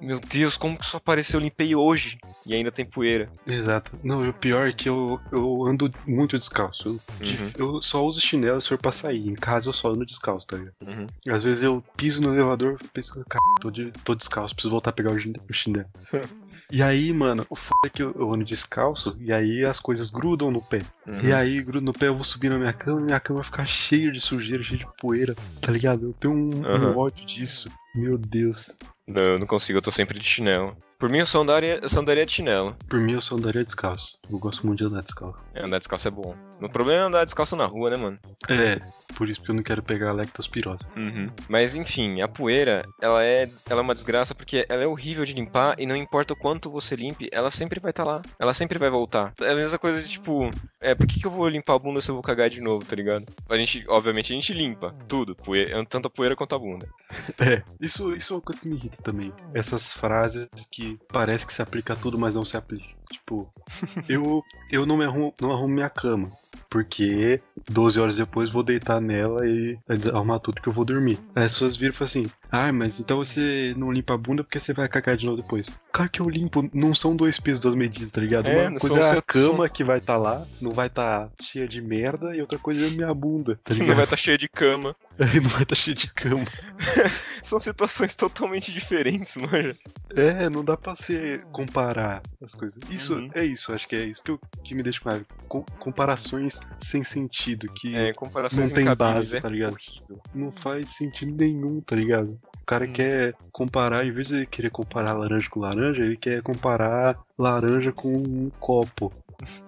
Meu 0.00 0.20
Deus, 0.20 0.58
como 0.58 0.76
que 0.78 0.84
isso 0.84 0.96
apareceu? 0.96 1.40
Eu 1.40 1.44
limpei 1.44 1.74
hoje 1.74 2.18
e 2.44 2.54
ainda 2.54 2.70
tem 2.70 2.84
poeira. 2.84 3.30
Exato. 3.46 3.92
Não, 4.04 4.28
o 4.28 4.32
pior 4.32 4.68
é 4.68 4.72
que 4.72 4.88
eu, 4.90 5.18
eu 5.32 5.64
ando 5.66 5.90
muito 6.06 6.38
descalço. 6.38 6.88
Eu, 6.88 6.92
Uhum. 7.26 7.52
eu 7.76 7.82
só 7.82 8.04
uso 8.04 8.20
chinelo 8.20 8.60
se 8.60 8.68
for 8.68 8.76
pra 8.78 8.92
sair. 8.92 9.26
Em 9.26 9.34
casa 9.34 9.70
eu 9.70 9.72
só 9.72 9.88
ando 9.90 10.04
descalço, 10.04 10.46
tá 10.46 10.56
ligado? 10.58 10.74
Uhum. 10.86 11.06
Às 11.34 11.44
vezes 11.44 11.62
eu 11.64 11.82
piso 11.96 12.20
no 12.20 12.34
elevador 12.34 12.76
e 12.84 12.88
penso, 12.88 13.14
cara, 13.26 13.42
tô, 13.60 13.70
de- 13.70 13.90
tô 14.04 14.14
descalço, 14.14 14.54
preciso 14.54 14.70
voltar 14.70 14.90
a 14.90 14.92
pegar 14.92 15.12
o 15.12 15.52
chinelo. 15.52 15.88
e 16.70 16.82
aí, 16.82 17.12
mano, 17.12 17.46
o 17.48 17.56
foda 17.56 17.80
é 17.86 17.88
que 17.88 18.02
eu, 18.02 18.12
eu 18.12 18.32
ando 18.32 18.44
descalço 18.44 19.16
e 19.20 19.32
aí 19.32 19.64
as 19.64 19.80
coisas 19.80 20.10
grudam 20.10 20.50
no 20.50 20.60
pé. 20.60 20.80
Uhum. 21.06 21.20
E 21.20 21.32
aí, 21.32 21.62
grudo 21.62 21.84
no 21.84 21.92
pé, 21.92 22.08
eu 22.08 22.14
vou 22.14 22.24
subir 22.24 22.48
na 22.48 22.58
minha 22.58 22.72
cama 22.72 23.00
e 23.00 23.04
minha 23.04 23.20
cama 23.20 23.40
vai 23.40 23.44
ficar 23.44 23.64
cheia 23.64 24.10
de 24.10 24.20
sujeira, 24.20 24.62
cheia 24.62 24.78
de 24.78 24.86
poeira, 24.98 25.34
tá 25.60 25.72
ligado? 25.72 26.06
Eu 26.06 26.12
tenho 26.14 26.34
um, 26.34 26.60
um 26.60 26.66
Aham. 26.66 26.96
ódio 26.96 27.24
disso. 27.24 27.70
Meu 27.94 28.16
Deus. 28.16 28.76
Não, 29.06 29.22
eu 29.22 29.38
não 29.38 29.46
consigo, 29.46 29.78
eu 29.78 29.82
tô 29.82 29.90
sempre 29.90 30.18
de 30.18 30.24
chinelo. 30.24 30.76
Por 30.98 31.10
mim, 31.10 31.18
eu 31.18 31.26
só 31.26 31.42
andaria, 31.42 31.78
eu 31.82 31.88
só 31.88 32.00
andaria 32.00 32.24
de 32.24 32.32
chinelo. 32.32 32.76
Por 32.88 32.98
mim, 33.00 33.12
eu 33.12 33.20
só 33.20 33.36
andaria 33.36 33.64
descalço. 33.64 34.18
Eu 34.30 34.38
gosto 34.38 34.66
muito 34.66 34.78
de 34.78 34.84
andar 34.86 35.02
descalço. 35.02 35.38
É, 35.54 35.64
andar 35.64 35.78
descalço 35.78 36.08
é 36.08 36.10
bom. 36.10 36.34
O 36.60 36.68
problema 36.68 37.02
é 37.02 37.06
andar 37.06 37.24
descalço 37.24 37.54
na 37.54 37.66
rua, 37.66 37.90
né, 37.90 37.96
mano? 37.96 38.18
É, 38.48 38.80
por 39.16 39.28
isso 39.28 39.42
que 39.42 39.50
eu 39.50 39.54
não 39.54 39.62
quero 39.62 39.82
pegar 39.82 40.10
a 40.10 40.12
lectospirose. 40.12 40.84
Uhum. 40.96 41.30
Mas 41.48 41.74
enfim, 41.74 42.20
a 42.20 42.28
poeira, 42.28 42.86
ela 43.00 43.24
é, 43.24 43.48
ela 43.68 43.80
é 43.80 43.82
uma 43.82 43.94
desgraça 43.94 44.34
porque 44.34 44.66
ela 44.68 44.82
é 44.82 44.86
horrível 44.86 45.24
de 45.24 45.32
limpar 45.32 45.74
e 45.78 45.86
não 45.86 45.96
importa 45.96 46.34
o 46.34 46.36
quanto 46.36 46.70
você 46.70 46.94
limpe, 46.96 47.28
ela 47.32 47.50
sempre 47.50 47.80
vai 47.80 47.90
estar 47.90 48.04
lá. 48.04 48.22
Ela 48.38 48.54
sempre 48.54 48.78
vai 48.78 48.90
voltar. 48.90 49.32
É 49.40 49.52
a 49.52 49.54
mesma 49.54 49.78
coisa 49.78 50.02
de 50.02 50.08
tipo, 50.08 50.50
é, 50.80 50.94
por 50.94 51.06
que, 51.06 51.20
que 51.20 51.26
eu 51.26 51.30
vou 51.30 51.48
limpar 51.48 51.74
a 51.74 51.78
bunda 51.78 52.00
se 52.00 52.10
eu 52.10 52.14
vou 52.14 52.22
cagar 52.22 52.50
de 52.50 52.60
novo, 52.60 52.84
tá 52.84 52.94
ligado? 52.94 53.26
A 53.48 53.56
gente, 53.56 53.84
obviamente, 53.88 54.32
a 54.32 54.36
gente 54.36 54.52
limpa 54.52 54.94
tudo, 55.08 55.34
poeira, 55.34 55.84
tanto 55.86 56.06
a 56.06 56.10
poeira 56.10 56.36
quanto 56.36 56.54
a 56.54 56.58
bunda. 56.58 56.88
É, 57.38 57.62
isso, 57.80 58.14
isso 58.16 58.32
é 58.32 58.36
uma 58.36 58.42
coisa 58.42 58.60
que 58.60 58.68
me 58.68 58.76
irrita 58.76 59.02
também. 59.02 59.32
Essas 59.54 59.92
frases 59.92 60.48
que 60.70 60.85
parece 61.08 61.46
que 61.46 61.52
se 61.54 61.62
aplica 61.62 61.92
a 61.92 61.96
tudo, 61.96 62.18
mas 62.18 62.34
não 62.34 62.44
se 62.44 62.56
aplica. 62.56 62.86
Tipo, 63.10 63.50
eu, 64.08 64.42
eu 64.70 64.86
não 64.86 64.96
me 64.96 65.04
arrumo, 65.04 65.34
não 65.40 65.52
arrumo 65.52 65.74
minha 65.74 65.90
cama. 65.90 66.30
Porque 66.68 67.40
12 67.70 67.98
horas 68.00 68.16
depois 68.16 68.50
vou 68.50 68.62
deitar 68.62 69.00
nela 69.00 69.46
e 69.46 69.76
vai 69.86 69.96
desarrumar 69.96 70.38
tudo 70.40 70.60
que 70.62 70.68
eu 70.68 70.72
vou 70.72 70.84
dormir. 70.84 71.18
Aí 71.34 71.44
as 71.44 71.52
pessoas 71.52 71.76
viram 71.76 71.92
e 71.92 71.96
falam 71.96 72.08
assim: 72.08 72.26
Ah, 72.50 72.72
mas 72.72 73.00
então 73.00 73.18
você 73.18 73.74
não 73.76 73.90
limpa 73.92 74.14
a 74.14 74.18
bunda 74.18 74.44
porque 74.44 74.60
você 74.60 74.72
vai 74.72 74.88
cagar 74.88 75.16
de 75.16 75.26
novo 75.26 75.42
depois. 75.42 75.70
Claro 75.92 76.10
que 76.10 76.20
eu 76.20 76.28
limpo, 76.28 76.68
não 76.74 76.94
são 76.94 77.16
dois 77.16 77.40
pesos, 77.40 77.60
duas 77.60 77.74
medidas, 77.74 78.12
tá 78.12 78.20
ligado? 78.20 78.48
É, 78.48 78.62
Uma 78.62 78.70
não 78.72 78.78
coisa 78.78 78.96
é 78.98 79.00
a 79.00 79.08
são- 79.14 79.22
cama 79.26 79.68
que 79.68 79.82
vai 79.82 79.98
estar 79.98 80.16
lá, 80.18 80.46
não 80.60 80.72
vai 80.72 80.86
estar 80.88 81.30
cheia 81.40 81.66
de 81.66 81.80
merda, 81.80 82.36
e 82.36 82.40
outra 82.40 82.58
coisa 82.58 82.84
é 82.84 82.88
a 82.88 82.90
minha 82.90 83.12
bunda, 83.14 83.58
tá 83.64 83.72
Não 83.74 83.80
ligado? 83.80 83.96
vai 83.96 84.04
estar 84.04 84.16
cheia 84.16 84.38
de 84.38 84.48
cama. 84.48 84.94
Aí 85.18 85.40
não 85.40 85.48
vai 85.48 85.62
estar 85.62 85.74
cheia 85.74 85.96
de 85.96 86.12
cama. 86.12 86.44
São 87.42 87.58
situações 87.58 88.14
totalmente 88.14 88.70
diferentes, 88.72 89.36
mano. 89.36 89.74
É, 90.14 90.48
não 90.50 90.64
dá 90.64 90.76
pra 90.76 90.94
você 90.94 91.40
comparar 91.52 92.22
as 92.42 92.54
coisas. 92.54 92.78
Isso 92.90 93.14
Uhum. 93.14 93.30
é 93.34 93.44
isso, 93.44 93.72
acho 93.72 93.88
que 93.88 93.96
é 93.96 94.04
isso 94.04 94.22
que, 94.22 94.30
eu- 94.30 94.40
que 94.64 94.74
me 94.74 94.82
deixa. 94.82 95.00
Com- 95.48 95.64
comparações 95.78 96.58
sem 96.80 97.02
sentido, 97.04 97.55
que 97.58 97.94
É, 97.94 98.12
comparações 98.12 98.68
Não 98.70 98.74
tem 98.76 98.94
base, 98.94 99.36
é 99.36 99.40
tá 99.40 99.48
ligado? 99.48 99.72
horrível. 99.72 100.22
não 100.34 100.52
faz 100.52 100.90
sentido 100.90 101.34
nenhum, 101.36 101.80
tá 101.80 101.96
ligado? 101.96 102.38
O 102.62 102.66
cara 102.66 102.86
Hum. 102.86 102.92
quer 102.92 103.34
comparar, 103.52 104.04
em 104.04 104.10
vez 104.12 104.28
de 104.28 104.36
ele 104.36 104.46
querer 104.46 104.70
comparar 104.70 105.12
laranja 105.14 105.48
com 105.48 105.60
laranja, 105.60 106.02
ele 106.04 106.16
quer 106.16 106.42
comparar 106.42 107.16
laranja 107.38 107.92
com 107.92 108.08
um 108.16 108.50
copo. 108.60 109.12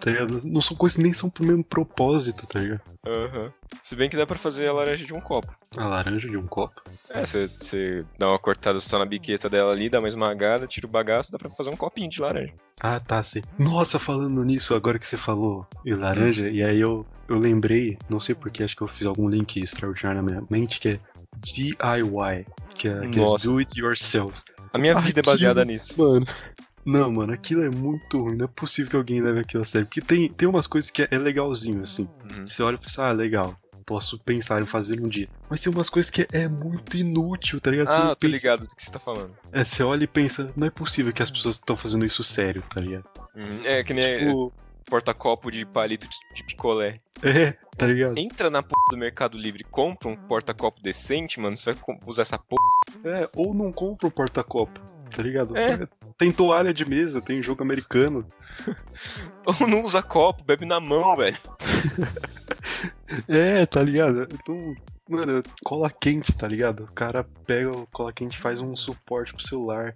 Tá 0.00 0.10
ligado? 0.10 0.40
Não 0.44 0.60
são 0.60 0.76
coisas 0.76 0.96
que 0.96 1.02
nem 1.02 1.12
são 1.12 1.28
pro 1.30 1.44
mesmo 1.46 1.64
propósito, 1.64 2.46
tá 2.46 2.60
ligado? 2.60 2.80
Aham. 3.06 3.52
Se 3.82 3.94
bem 3.96 4.08
que 4.10 4.16
dá 4.16 4.26
pra 4.26 4.38
fazer 4.38 4.66
a 4.68 4.72
laranja 4.72 5.04
de 5.04 5.12
um 5.14 5.20
copo. 5.20 5.54
A 5.76 5.84
laranja 5.86 6.28
de 6.28 6.36
um 6.36 6.46
copo? 6.46 6.82
É, 7.10 7.24
você 7.26 8.04
dá 8.18 8.28
uma 8.28 8.38
cortada 8.38 8.78
só 8.78 8.98
na 8.98 9.04
biqueta 9.06 9.48
dela 9.48 9.72
ali, 9.72 9.88
dá 9.88 9.98
uma 9.98 10.08
esmagada, 10.08 10.66
tira 10.66 10.86
o 10.86 10.90
bagaço, 10.90 11.30
dá 11.32 11.38
pra 11.38 11.50
fazer 11.50 11.70
um 11.70 11.76
copinho 11.76 12.08
de 12.10 12.20
laranja. 12.20 12.52
Ah, 12.80 13.00
tá, 13.00 13.22
sim. 13.22 13.42
Nossa, 13.58 13.98
falando 13.98 14.44
nisso, 14.44 14.74
agora 14.74 14.98
que 14.98 15.06
você 15.06 15.16
falou 15.16 15.66
em 15.84 15.94
laranja, 15.94 16.48
e 16.48 16.62
aí 16.62 16.80
eu, 16.80 17.06
eu 17.28 17.36
lembrei, 17.36 17.98
não 18.08 18.20
sei 18.20 18.34
porquê, 18.34 18.62
acho 18.62 18.76
que 18.76 18.82
eu 18.82 18.86
fiz 18.88 19.06
algum 19.06 19.28
link 19.28 19.60
extraordinário 19.60 20.22
na 20.22 20.30
minha 20.30 20.44
mente, 20.50 20.78
que 20.80 20.88
é 20.90 21.00
DIY, 21.40 22.46
que 22.74 22.88
é 22.88 22.92
aqueles 22.98 23.16
Nossa. 23.18 23.46
do 23.48 23.58
it 23.58 23.78
yourself. 23.80 24.42
A 24.72 24.78
minha 24.78 24.94
vida 25.00 25.18
é 25.18 25.22
Aquilo- 25.22 25.34
baseada 25.34 25.64
nisso. 25.64 25.94
Mano. 26.00 26.26
Não, 26.90 27.12
mano, 27.12 27.32
aquilo 27.32 27.62
é 27.64 27.70
muito 27.70 28.22
ruim. 28.22 28.36
Não 28.36 28.46
é 28.46 28.48
possível 28.48 28.90
que 28.90 28.96
alguém 28.96 29.20
leve 29.20 29.40
aquilo 29.40 29.62
a 29.62 29.66
sério. 29.66 29.86
Porque 29.86 30.00
tem, 30.00 30.28
tem 30.28 30.48
umas 30.48 30.66
coisas 30.66 30.90
que 30.90 31.02
é, 31.02 31.08
é 31.10 31.18
legalzinho, 31.18 31.82
assim. 31.82 32.08
Uhum. 32.34 32.46
Você 32.46 32.62
olha 32.62 32.78
e 32.82 32.90
fala, 32.90 33.08
ah, 33.08 33.12
legal. 33.12 33.56
Posso 33.84 34.18
pensar 34.18 34.60
em 34.62 34.66
fazer 34.66 35.00
um 35.00 35.08
dia. 35.08 35.28
Mas 35.48 35.62
tem 35.62 35.72
umas 35.72 35.88
coisas 35.88 36.10
que 36.10 36.26
é, 36.32 36.46
muito 36.48 36.96
inútil, 36.96 37.60
tá 37.60 37.70
ligado? 37.70 37.88
Você 37.88 37.94
Ah, 37.96 38.08
tô 38.10 38.16
pensa- 38.16 38.32
ligado 38.34 38.66
do 38.66 38.76
que 38.76 38.82
você 38.84 38.90
tá 38.90 38.98
falando. 38.98 39.30
É, 39.52 39.64
você 39.64 39.82
olha 39.82 40.04
e 40.04 40.06
pensa, 40.06 40.52
não 40.56 40.66
é 40.66 40.70
possível 40.70 41.12
que 41.12 41.22
as 41.22 41.30
pessoas 41.30 41.56
estão 41.56 41.74
fazendo 41.76 42.04
isso 42.04 42.22
sério, 42.24 42.62
tá 42.68 42.80
ligado? 42.80 43.04
Uhum. 43.34 43.60
É 43.64 43.82
que 43.82 43.94
nem 43.94 44.18
Tipo, 44.18 44.52
porta-copo 44.84 45.50
de 45.50 45.64
palito 45.64 46.06
de, 46.34 46.44
picolé. 46.44 47.00
é, 47.22 47.52
tá 47.76 47.86
ligado? 47.86 48.16
Entra 48.18 48.50
na 48.50 48.62
porra 48.62 48.82
do 48.90 48.96
Mercado 48.98 49.36
Livre, 49.38 49.64
compra 49.64 50.08
um 50.08 50.16
porta-copo 50.16 50.82
decente, 50.82 51.40
mano, 51.40 51.56
você 51.56 51.72
vai 51.72 51.98
usar 52.06 52.22
essa 52.22 52.38
porra. 52.38 52.62
É, 53.04 53.28
ou 53.34 53.54
não 53.54 53.72
compra 53.72 54.06
um 54.06 54.10
porta-copo, 54.10 54.80
tá 55.14 55.22
ligado? 55.22 55.56
É. 55.56 55.86
Tem 56.16 56.30
toalha 56.30 56.72
de 56.72 56.88
mesa, 56.88 57.20
tem 57.20 57.42
jogo 57.42 57.62
americano. 57.62 58.26
Ou 59.46 59.68
não 59.68 59.84
usa 59.84 60.02
copo, 60.02 60.44
bebe 60.44 60.66
na 60.66 60.80
mão, 60.80 61.14
velho. 61.16 61.38
É, 63.26 63.64
tá 63.66 63.82
ligado? 63.82 64.28
Então, 64.32 64.74
mano, 65.08 65.42
cola 65.64 65.90
quente, 65.90 66.32
tá 66.36 66.46
ligado? 66.46 66.84
O 66.84 66.92
cara 66.92 67.24
pega 67.46 67.70
o 67.70 67.86
cola 67.88 68.12
quente 68.12 68.34
e 68.36 68.40
faz 68.40 68.60
um 68.60 68.76
suporte 68.76 69.32
pro 69.34 69.42
celular. 69.42 69.94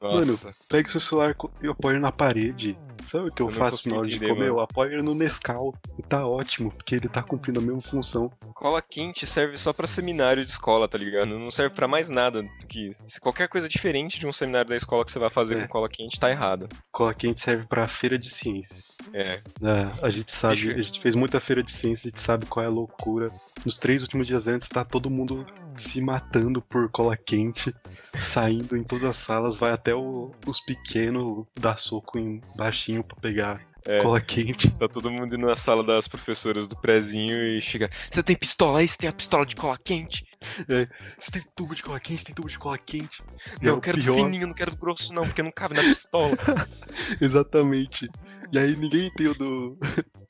Mano, 0.00 0.38
pega 0.68 0.88
o 0.88 0.90
seu 0.92 1.00
celular 1.00 1.34
e 1.62 1.68
apoia 1.68 1.94
ele 1.94 2.00
na 2.00 2.12
parede. 2.12 2.78
Sabe 3.04 3.28
o 3.28 3.32
que 3.32 3.42
eu, 3.42 3.46
Eu 3.48 3.52
faço 3.52 3.88
na 3.88 3.96
hora 3.96 4.06
de 4.08 4.16
comer? 4.20 4.32
mano. 4.32 4.44
Eu 4.44 4.60
apoio 4.60 4.92
ele 4.92 5.02
no 5.02 5.12
Nescau. 5.14 5.74
E 5.98 6.02
tá 6.02 6.24
ótimo, 6.24 6.70
porque 6.70 6.94
ele 6.94 7.08
tá 7.08 7.20
cumprindo 7.20 7.58
a 7.58 7.62
mesma 7.62 7.80
função. 7.80 8.30
Cola 8.54 8.80
quente 8.80 9.26
serve 9.26 9.56
só 9.56 9.72
pra 9.72 9.88
seminário 9.88 10.44
de 10.44 10.50
escola, 10.50 10.86
tá 10.86 10.96
ligado? 10.98 11.26
Não 11.36 11.50
serve 11.50 11.74
pra 11.74 11.88
mais 11.88 12.08
nada 12.08 12.42
do 12.44 12.66
que 12.68 12.90
isso. 12.90 13.02
Se 13.08 13.20
qualquer 13.20 13.48
coisa 13.48 13.68
diferente 13.68 14.20
de 14.20 14.26
um 14.26 14.32
seminário 14.32 14.68
da 14.70 14.76
escola 14.76 15.04
que 15.04 15.10
você 15.10 15.18
vai 15.18 15.30
fazer 15.30 15.58
É. 15.58 15.62
com 15.62 15.68
cola 15.68 15.88
quente, 15.88 16.20
tá 16.20 16.30
errado. 16.30 16.68
Cola 16.92 17.12
quente 17.12 17.40
serve 17.40 17.66
pra 17.66 17.88
feira 17.88 18.16
de 18.16 18.30
ciências. 18.30 18.96
É. 19.12 19.40
É, 19.60 19.90
a 20.00 20.08
gente 20.08 20.30
sabe, 20.30 20.62
Deixa- 20.62 20.78
a 20.78 20.82
gente 20.82 21.00
fez 21.00 21.16
muita 21.16 21.40
feira 21.40 21.60
de 21.62 21.72
ciências, 21.72 22.06
a 22.06 22.08
gente 22.10 22.20
sabe 22.20 22.46
qual 22.46 22.62
é 22.62 22.68
a 22.68 22.70
loucura. 22.70 23.30
Nos 23.64 23.76
três 23.76 24.02
últimos 24.02 24.26
dias 24.26 24.48
antes, 24.48 24.68
tá 24.68 24.84
todo 24.84 25.08
mundo 25.10 25.46
se 25.76 26.00
matando 26.00 26.60
por 26.60 26.90
cola 26.90 27.16
quente, 27.16 27.72
saindo 28.20 28.76
em 28.76 28.82
todas 28.82 29.04
as 29.04 29.18
salas, 29.18 29.56
vai 29.56 29.70
até 29.72 29.94
o- 29.94 30.32
os 30.46 30.60
pequenos 30.60 31.46
dar 31.58 31.78
soco 31.78 32.18
em 32.18 32.40
baixinho 32.56 33.04
pra 33.04 33.16
pegar 33.16 33.60
É. 33.86 34.00
cola 34.02 34.20
quente. 34.20 34.68
Tá 34.72 34.88
todo 34.88 35.10
mundo 35.10 35.34
indo 35.36 35.46
na 35.46 35.56
sala 35.56 35.82
das 35.84 36.08
professoras 36.08 36.66
do 36.68 36.76
prezinho 36.76 37.36
e 37.36 37.60
chega. 37.60 37.88
Você 38.10 38.22
tem 38.22 38.36
pistola 38.36 38.80
aí? 38.80 38.88
Você 38.88 38.96
tem 38.98 39.08
a 39.08 39.12
pistola 39.12 39.46
de 39.46 39.54
cola 39.56 39.78
quente? 39.82 40.24
Você 41.18 41.30
tem 41.32 41.42
tubo 41.54 41.74
de 41.74 41.82
cola 41.84 42.00
quente? 42.00 42.24
Tem 42.24 42.34
tubo 42.34 42.48
de 42.48 42.58
cola 42.58 42.76
quente? 42.78 43.22
Não, 43.60 43.74
é 43.74 43.76
eu 43.76 43.80
quero 43.80 43.96
do 43.98 44.04
pior. 44.04 44.16
fininho, 44.16 44.46
não 44.48 44.54
quero 44.54 44.72
do 44.72 44.76
grosso, 44.76 45.12
não, 45.12 45.24
porque 45.26 45.42
não 45.42 45.52
cabe 45.52 45.74
na 45.76 45.82
pistola. 45.82 46.36
Exatamente. 47.20 48.08
E 48.52 48.58
aí 48.58 48.76
ninguém 48.76 49.10
tem 49.16 49.28
o 49.28 49.34
do. 49.34 49.78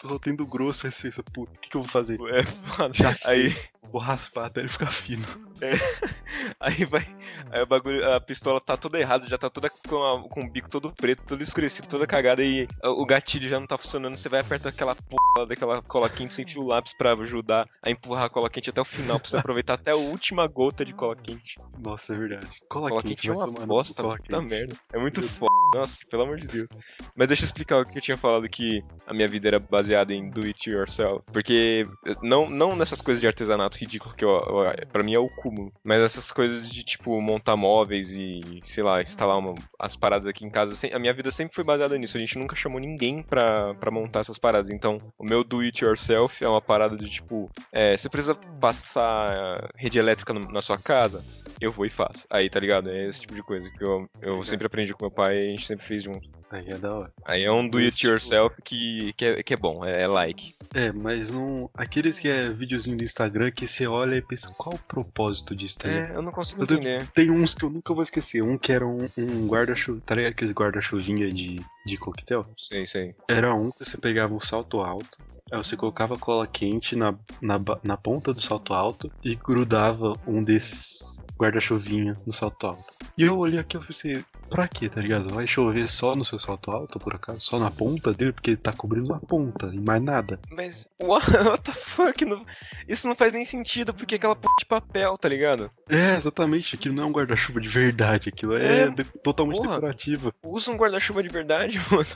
Só 0.00 0.18
tem 0.18 0.34
do 0.34 0.46
grosso, 0.46 0.82
pensa, 0.82 1.22
puta, 1.32 1.52
o 1.52 1.58
que, 1.58 1.68
que 1.70 1.76
eu 1.76 1.82
vou 1.82 1.90
fazer? 1.90 2.18
É 2.34 2.42
foda. 2.44 2.94
Já 2.94 3.14
sei. 3.14 3.46
Aí, 3.46 3.56
Vou 3.90 4.00
raspar 4.00 4.46
até 4.46 4.60
ele 4.60 4.68
ficar 4.68 4.90
fino. 4.90 5.24
aí 6.58 6.84
vai. 6.84 7.04
Aí 7.50 7.62
o 7.62 7.66
bagulho, 7.66 8.10
a 8.10 8.20
pistola 8.20 8.60
tá 8.60 8.76
toda 8.76 8.98
errada, 8.98 9.28
já 9.28 9.36
tá 9.36 9.50
toda 9.50 9.68
com, 9.68 10.02
a- 10.02 10.28
com 10.28 10.40
o 10.40 10.50
bico 10.50 10.68
todo 10.70 10.90
preto, 10.92 11.22
todo 11.26 11.42
escurecido, 11.42 11.86
toda 11.88 12.06
cagada 12.06 12.42
e 12.42 12.66
o 12.82 13.04
gatilho 13.04 13.48
já 13.48 13.60
não 13.60 13.66
tá 13.66 13.76
funcionando. 13.76 14.16
Você 14.16 14.28
vai 14.28 14.40
apertar 14.40 14.70
aquela 14.70 14.94
porra 14.94 15.46
daquela 15.46 15.82
cola 15.82 16.08
quente 16.08 16.32
sem 16.32 16.46
fio 16.46 16.62
lápis 16.62 16.94
pra 16.96 17.12
ajudar 17.12 17.68
a 17.84 17.90
empurrar 17.90 18.24
a 18.24 18.30
cola 18.30 18.48
quente 18.48 18.70
até 18.70 18.80
o 18.80 18.84
final, 18.84 19.20
pra 19.20 19.28
você 19.28 19.36
aproveitar 19.36 19.74
até 19.74 19.90
a 19.90 19.96
última 19.96 20.46
gota 20.46 20.84
de 20.84 20.92
cola 20.94 21.14
quente. 21.16 21.56
Nossa, 21.78 22.14
é 22.14 22.18
verdade. 22.18 22.46
Cola, 22.68 22.88
Cola 22.88 23.02
quente, 23.02 23.16
quente 23.16 23.28
é 23.28 23.32
uma 23.32 23.46
bosta, 23.66 24.02
puta 24.02 24.40
merda. 24.40 24.74
É 24.92 24.98
muito 24.98 25.22
foda. 25.22 25.52
Nossa, 25.74 25.98
pelo 26.10 26.22
amor 26.24 26.38
de 26.38 26.46
Deus. 26.46 26.68
Mas 27.16 27.28
deixa 27.28 27.44
eu 27.44 27.46
explicar 27.46 27.78
o 27.80 27.86
que 27.86 27.96
eu 27.98 28.02
tinha 28.02 28.11
falado 28.16 28.48
que 28.48 28.82
a 29.06 29.12
minha 29.12 29.28
vida 29.28 29.48
era 29.48 29.58
baseada 29.58 30.12
em 30.12 30.30
do 30.30 30.44
it 30.46 30.70
yourself. 30.70 31.22
Porque 31.32 31.86
não, 32.22 32.48
não 32.48 32.76
nessas 32.76 33.00
coisas 33.00 33.20
de 33.20 33.26
artesanato 33.26 33.78
ridículo 33.78 34.14
que 34.14 34.24
eu, 34.24 34.30
eu, 34.30 34.86
pra 34.90 35.02
mim 35.02 35.14
é 35.14 35.18
o 35.18 35.28
cúmulo. 35.28 35.72
Mas 35.82 36.02
essas 36.02 36.30
coisas 36.32 36.70
de 36.70 36.82
tipo 36.84 37.20
montar 37.20 37.56
móveis 37.56 38.12
e, 38.12 38.60
sei 38.64 38.82
lá, 38.82 39.02
instalar 39.02 39.38
uma, 39.38 39.54
as 39.78 39.96
paradas 39.96 40.28
aqui 40.28 40.44
em 40.44 40.50
casa. 40.50 40.74
A 40.94 40.98
minha 40.98 41.12
vida 41.12 41.30
sempre 41.30 41.54
foi 41.54 41.64
baseada 41.64 41.96
nisso. 41.98 42.16
A 42.16 42.20
gente 42.20 42.38
nunca 42.38 42.56
chamou 42.56 42.80
ninguém 42.80 43.22
pra, 43.22 43.74
pra 43.74 43.90
montar 43.90 44.20
essas 44.20 44.38
paradas. 44.38 44.70
Então, 44.70 44.98
o 45.18 45.24
meu 45.24 45.44
do 45.44 45.60
it 45.60 45.84
yourself 45.84 46.42
é 46.44 46.48
uma 46.48 46.62
parada 46.62 46.96
de 46.96 47.08
tipo, 47.08 47.50
é, 47.72 47.96
você 47.96 48.08
precisa 48.08 48.34
passar 48.34 49.70
rede 49.76 49.98
elétrica 49.98 50.32
no, 50.32 50.40
na 50.50 50.62
sua 50.62 50.78
casa? 50.78 51.24
Eu 51.60 51.72
vou 51.72 51.86
e 51.86 51.90
faço. 51.90 52.26
Aí, 52.30 52.48
tá 52.48 52.58
ligado? 52.60 52.90
É 52.90 53.06
esse 53.08 53.20
tipo 53.20 53.34
de 53.34 53.42
coisa 53.42 53.68
que 53.70 53.84
eu, 53.84 54.08
eu 54.20 54.42
sempre 54.42 54.66
aprendi 54.66 54.92
com 54.92 55.04
meu 55.04 55.10
pai 55.10 55.36
e 55.36 55.46
a 55.48 55.50
gente 55.50 55.66
sempre 55.66 55.86
fez 55.86 56.02
junto. 56.02 56.28
Aí 56.52 56.68
é 56.68 56.76
da 56.76 56.92
hora. 56.92 57.12
Aí 57.24 57.44
é 57.44 57.50
um 57.50 57.66
do 57.66 57.78
it 57.78 58.06
yourself 58.06 58.54
que, 58.62 59.14
que, 59.14 59.24
é, 59.24 59.42
que 59.42 59.54
é 59.54 59.56
bom, 59.56 59.82
é, 59.82 60.02
é 60.02 60.06
like. 60.06 60.54
É, 60.74 60.92
mas 60.92 61.30
não. 61.30 61.70
Aqueles 61.74 62.18
que 62.18 62.28
é 62.28 62.50
videozinho 62.50 62.96
do 62.96 63.02
Instagram 63.02 63.50
que 63.50 63.66
você 63.66 63.86
olha 63.86 64.16
e 64.16 64.22
pensa, 64.22 64.52
qual 64.58 64.74
o 64.74 64.78
propósito 64.78 65.56
disso? 65.56 65.78
Tá 65.78 65.90
é, 65.90 66.12
eu 66.14 66.20
não 66.20 66.30
consigo 66.30 66.60
eu 66.60 66.64
entender. 66.64 67.06
Tem 67.08 67.30
uns 67.30 67.54
que 67.54 67.64
eu 67.64 67.70
nunca 67.70 67.94
vou 67.94 68.02
esquecer. 68.02 68.42
Um 68.42 68.58
que 68.58 68.70
era 68.70 68.86
um, 68.86 69.08
um 69.16 69.46
guarda-chuva. 69.46 70.02
Tá 70.04 70.14
ligado 70.14 70.32
aqueles 70.32 70.52
guarda-chuvinha 70.52 71.32
de, 71.32 71.56
de 71.86 71.96
coquetel? 71.96 72.46
Sei, 72.58 72.86
sei. 72.86 73.14
Era 73.26 73.54
um 73.54 73.70
que 73.70 73.84
você 73.84 73.96
pegava 73.96 74.34
um 74.34 74.40
salto 74.40 74.80
alto. 74.80 75.18
Aí 75.50 75.58
você 75.58 75.74
colocava 75.74 76.16
cola 76.16 76.46
quente 76.46 76.96
na, 76.96 77.14
na, 77.40 77.58
na 77.82 77.96
ponta 77.96 78.32
do 78.32 78.40
salto 78.40 78.74
alto 78.74 79.10
e 79.22 79.34
grudava 79.34 80.14
um 80.26 80.44
desses 80.44 81.22
guarda-chuvinha 81.38 82.16
no 82.26 82.32
salto 82.32 82.66
alto. 82.66 82.92
E 83.16 83.24
eu 83.24 83.38
olhei 83.38 83.58
aqui 83.58 83.76
e 83.76 83.80
pensei, 83.80 84.24
pra 84.52 84.68
quê, 84.68 84.88
tá 84.88 85.00
ligado? 85.00 85.32
Vai 85.32 85.46
chover 85.46 85.88
só 85.88 86.14
no 86.14 86.24
seu 86.24 86.38
salto 86.38 86.70
alto, 86.70 86.98
por 86.98 87.14
acaso? 87.14 87.40
Só 87.40 87.58
na 87.58 87.70
ponta 87.70 88.12
dele? 88.12 88.32
Porque 88.32 88.50
ele 88.50 88.56
tá 88.58 88.72
cobrindo 88.72 89.12
a 89.14 89.18
ponta 89.18 89.70
e 89.72 89.80
mais 89.80 90.02
nada. 90.02 90.38
Mas, 90.50 90.88
what, 91.02 91.26
what 91.48 91.62
the 91.62 91.72
fuck? 91.72 92.24
Não, 92.24 92.44
isso 92.86 93.08
não 93.08 93.16
faz 93.16 93.32
nem 93.32 93.44
sentido, 93.44 93.94
porque 93.94 94.16
aquela 94.16 94.36
p 94.36 94.46
de 94.58 94.66
papel, 94.66 95.16
tá 95.16 95.28
ligado? 95.28 95.70
É, 95.88 96.16
exatamente. 96.16 96.76
Aquilo 96.76 96.94
não 96.94 97.04
é 97.04 97.06
um 97.06 97.12
guarda-chuva 97.12 97.60
de 97.60 97.68
verdade. 97.68 98.28
Aquilo 98.28 98.56
é, 98.56 98.82
é 98.84 98.90
totalmente 99.22 99.58
porra, 99.58 99.74
decorativo. 99.74 100.32
Usa 100.44 100.70
um 100.70 100.76
guarda-chuva 100.76 101.22
de 101.22 101.28
verdade, 101.28 101.80
mano. 101.90 102.06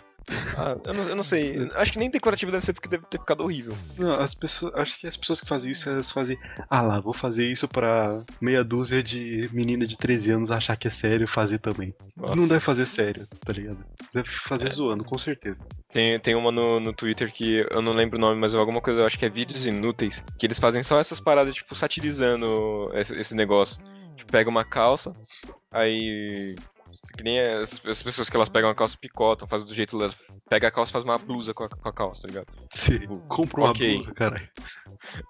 Ah, 0.57 0.77
eu, 0.85 0.95
não, 0.95 1.03
eu 1.05 1.17
não 1.17 1.23
sei. 1.23 1.69
Acho 1.75 1.93
que 1.93 1.99
nem 1.99 2.11
decorativo 2.11 2.51
deve 2.51 2.65
ser 2.65 2.73
porque 2.73 2.89
deve 2.89 3.05
ter 3.07 3.19
ficado 3.19 3.43
horrível. 3.43 3.77
Não, 3.97 4.13
as 4.15 4.35
pessoas. 4.35 4.75
Acho 4.75 4.99
que 4.99 5.07
as 5.07 5.17
pessoas 5.17 5.41
que 5.41 5.47
fazem 5.47 5.71
isso, 5.71 5.89
elas 5.89 6.11
fazem. 6.11 6.37
Ah 6.69 6.83
lá, 6.83 6.99
vou 6.99 7.13
fazer 7.13 7.51
isso 7.51 7.69
pra 7.69 8.25
meia 8.41 8.65
dúzia 8.65 9.03
de 9.03 9.49
menina 9.53 9.87
de 9.87 9.97
13 9.97 10.33
anos 10.33 10.51
achar 10.51 10.77
que 10.77 10.89
é 10.89 10.91
sério 10.91 11.29
fazer 11.29 11.59
também. 11.59 11.95
Nossa. 12.17 12.35
Não 12.35 12.49
deve 12.49 12.61
fazer 12.61 12.87
sério, 12.87 13.27
tá 13.45 13.53
ligado? 13.53 13.79
Deve 14.13 14.29
fazer 14.29 14.69
é. 14.69 14.71
zoando, 14.71 15.05
com 15.05 15.19
certeza. 15.19 15.59
Tem, 15.89 16.19
tem 16.19 16.35
uma 16.35 16.51
no, 16.51 16.81
no 16.81 16.93
Twitter 16.93 17.33
que 17.33 17.65
eu 17.71 17.81
não 17.81 17.93
lembro 17.93 18.19
o 18.19 18.21
nome, 18.21 18.41
mas 18.41 18.55
alguma 18.55 18.81
coisa, 18.81 19.01
eu 19.01 19.07
acho 19.07 19.19
que 19.19 19.25
é 19.25 19.31
vídeos 19.31 19.67
inúteis, 19.67 20.25
que 20.39 20.47
eles 20.47 20.59
fazem 20.59 20.83
só 20.83 20.99
essas 20.99 21.21
paradas, 21.21 21.55
tipo, 21.55 21.75
satirizando 21.75 22.91
esse, 22.95 23.15
esse 23.15 23.35
negócio. 23.35 23.81
Tipo, 24.17 24.33
pega 24.33 24.51
uma 24.51 24.65
calça, 24.65 25.13
aí 25.71 26.57
que 27.11 27.23
nem 27.23 27.41
as, 27.41 27.81
as, 27.85 28.03
pessoas 28.03 28.31
que 28.31 28.37
elas 28.37 28.49
pegam 28.49 28.71
a 28.71 28.75
calça 28.75 28.97
picotam, 28.97 29.49
fazem 29.49 29.67
do 29.67 29.75
jeito 29.75 29.99
delas. 29.99 30.15
Pega 30.49 30.69
a 30.69 30.71
calça 30.71 30.91
e 30.91 30.93
faz 30.93 31.05
uma 31.05 31.19
blusa 31.19 31.53
com 31.53 31.65
a, 31.65 31.69
com 31.69 31.89
a 31.89 31.93
calça, 31.93 32.23
tá 32.23 32.29
ligado? 32.29 32.47
Sim, 32.71 32.99
tipo, 32.99 33.19
compra 33.29 33.61
uma 33.61 33.71
okay. 33.71 33.97
blusa, 33.97 34.15
caralho. 34.15 34.49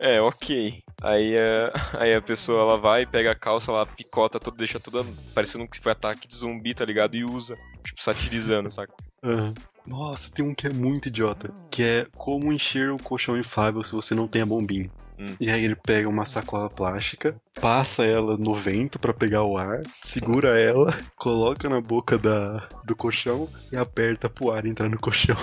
É, 0.01 0.21
ok. 0.21 0.83
Aí 1.03 1.37
a, 1.39 1.73
aí 2.01 2.15
a 2.15 2.23
pessoa 2.23 2.63
ela 2.63 2.79
vai, 2.79 3.07
pega 3.07 3.33
a 3.33 3.35
calça, 3.35 3.71
ela 3.71 3.87
picota 3.87 4.39
tudo, 4.39 4.57
deixa 4.57 4.79
tudo 4.79 5.05
parecendo 5.35 5.67
que 5.67 5.81
foi 5.81 5.93
ataque 5.93 6.29
de 6.29 6.37
zumbi, 6.37 6.75
tá 6.75 6.85
ligado? 6.85 7.17
E 7.17 7.25
usa, 7.25 7.57
tipo, 7.85 8.03
satirizando, 8.03 8.71
saca? 8.71 8.95
Uhum. 9.23 9.55
Nossa, 9.87 10.33
tem 10.33 10.45
um 10.45 10.55
que 10.55 10.67
é 10.67 10.73
muito 10.73 11.09
idiota, 11.09 11.53
que 11.71 11.83
é 11.83 12.07
como 12.17 12.53
encher 12.53 12.91
o 12.91 12.99
colchão 12.99 13.39
inflável 13.39 13.83
se 13.85 13.93
você 13.93 14.15
não 14.15 14.27
tem 14.27 14.43
a 14.43 14.47
bombinha. 14.47 14.91
Hum. 15.19 15.35
E 15.41 15.51
aí 15.51 15.65
ele 15.65 15.77
pega 15.77 16.09
uma 16.09 16.27
sacola 16.27 16.69
plástica, 16.69 17.35
passa 17.61 18.05
ela 18.05 18.37
no 18.37 18.55
vento 18.55 18.99
para 18.99 19.15
pegar 19.15 19.45
o 19.45 19.57
ar, 19.57 19.83
segura 20.03 20.59
ela, 20.61 20.95
coloca 21.17 21.69
na 21.69 21.81
boca 21.81 22.19
da, 22.19 22.69
do 22.85 22.95
colchão 22.95 23.49
e 23.73 23.77
aperta 23.77 24.29
pro 24.29 24.51
ar 24.51 24.67
entrar 24.67 24.89
no 24.89 24.99
colchão. 24.99 25.37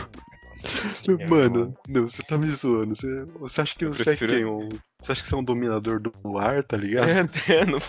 É 1.19 1.28
Mano, 1.28 1.76
é 1.88 1.91
não, 1.91 2.08
você 2.08 2.23
tá 2.23 2.38
me 2.38 2.49
zoando. 2.49 2.95
Você, 2.95 3.26
você 3.39 3.62
acha 3.62 3.76
que 3.76 3.86
você 3.86 4.04
prefiro... 4.04 4.34
é 4.34 4.36
quem? 4.36 4.45
Um, 4.45 4.69
você 5.04 5.12
acha 5.12 5.21
que 5.21 5.28
você 5.28 5.36
é 5.36 5.38
um 5.38 5.43
dominador 5.43 5.99
do 5.99 6.38
ar, 6.38 6.63
tá 6.63 6.78
ligado? 6.78 7.10
É, 7.10 7.19
é 7.54 7.65
não, 7.65 7.80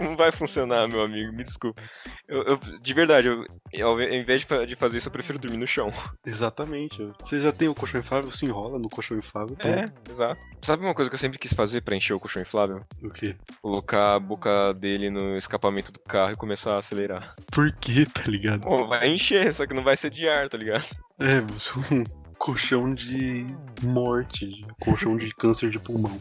não, 0.00 0.16
vai 0.16 0.32
funcionar, 0.32 0.88
meu 0.88 1.02
amigo, 1.02 1.32
me 1.32 1.44
desculpa. 1.44 1.80
Eu, 2.26 2.42
eu 2.42 2.60
de 2.80 2.94
verdade, 2.94 3.28
eu, 3.28 3.86
ao 3.86 4.00
invés 4.02 4.40
de, 4.40 4.66
de 4.66 4.74
fazer 4.74 4.98
isso, 4.98 5.06
eu 5.06 5.12
prefiro 5.12 5.38
dormir 5.38 5.58
no 5.58 5.66
chão. 5.66 5.92
Exatamente. 6.26 7.08
Você 7.20 7.40
já 7.40 7.52
tem 7.52 7.68
o 7.68 7.74
colchão 7.74 8.00
inflável, 8.00 8.32
se 8.32 8.46
enrola 8.46 8.78
no 8.78 8.88
colchão 8.88 9.16
inflável. 9.16 9.56
É, 9.60 9.86
exato. 10.10 10.44
Sabe 10.60 10.84
uma 10.84 10.94
coisa 10.94 11.08
que 11.08 11.14
eu 11.14 11.20
sempre 11.20 11.38
quis 11.38 11.52
fazer 11.52 11.82
pra 11.82 11.94
encher 11.94 12.14
o 12.14 12.20
colchão 12.20 12.42
inflável? 12.42 12.84
O 13.00 13.10
quê? 13.10 13.36
Colocar 13.62 14.16
a 14.16 14.20
boca 14.20 14.74
dele 14.74 15.08
no 15.08 15.36
escapamento 15.38 15.92
do 15.92 16.00
carro 16.00 16.32
e 16.32 16.36
começar 16.36 16.74
a 16.74 16.78
acelerar. 16.78 17.36
Por 17.52 17.72
quê, 17.72 18.04
tá 18.12 18.22
ligado? 18.26 18.62
Pô, 18.62 18.88
vai 18.88 19.08
encher, 19.08 19.52
só 19.52 19.66
que 19.66 19.74
não 19.74 19.84
vai 19.84 19.96
ser 19.96 20.10
de 20.10 20.28
ar, 20.28 20.48
tá 20.48 20.58
ligado? 20.58 20.84
É, 21.18 21.40
você 21.40 21.70
colchão 22.38 22.94
de 22.94 23.46
morte, 23.82 24.64
colchão 24.80 25.16
de 25.16 25.34
câncer 25.34 25.70
de 25.70 25.78
pulmão. 25.78 26.18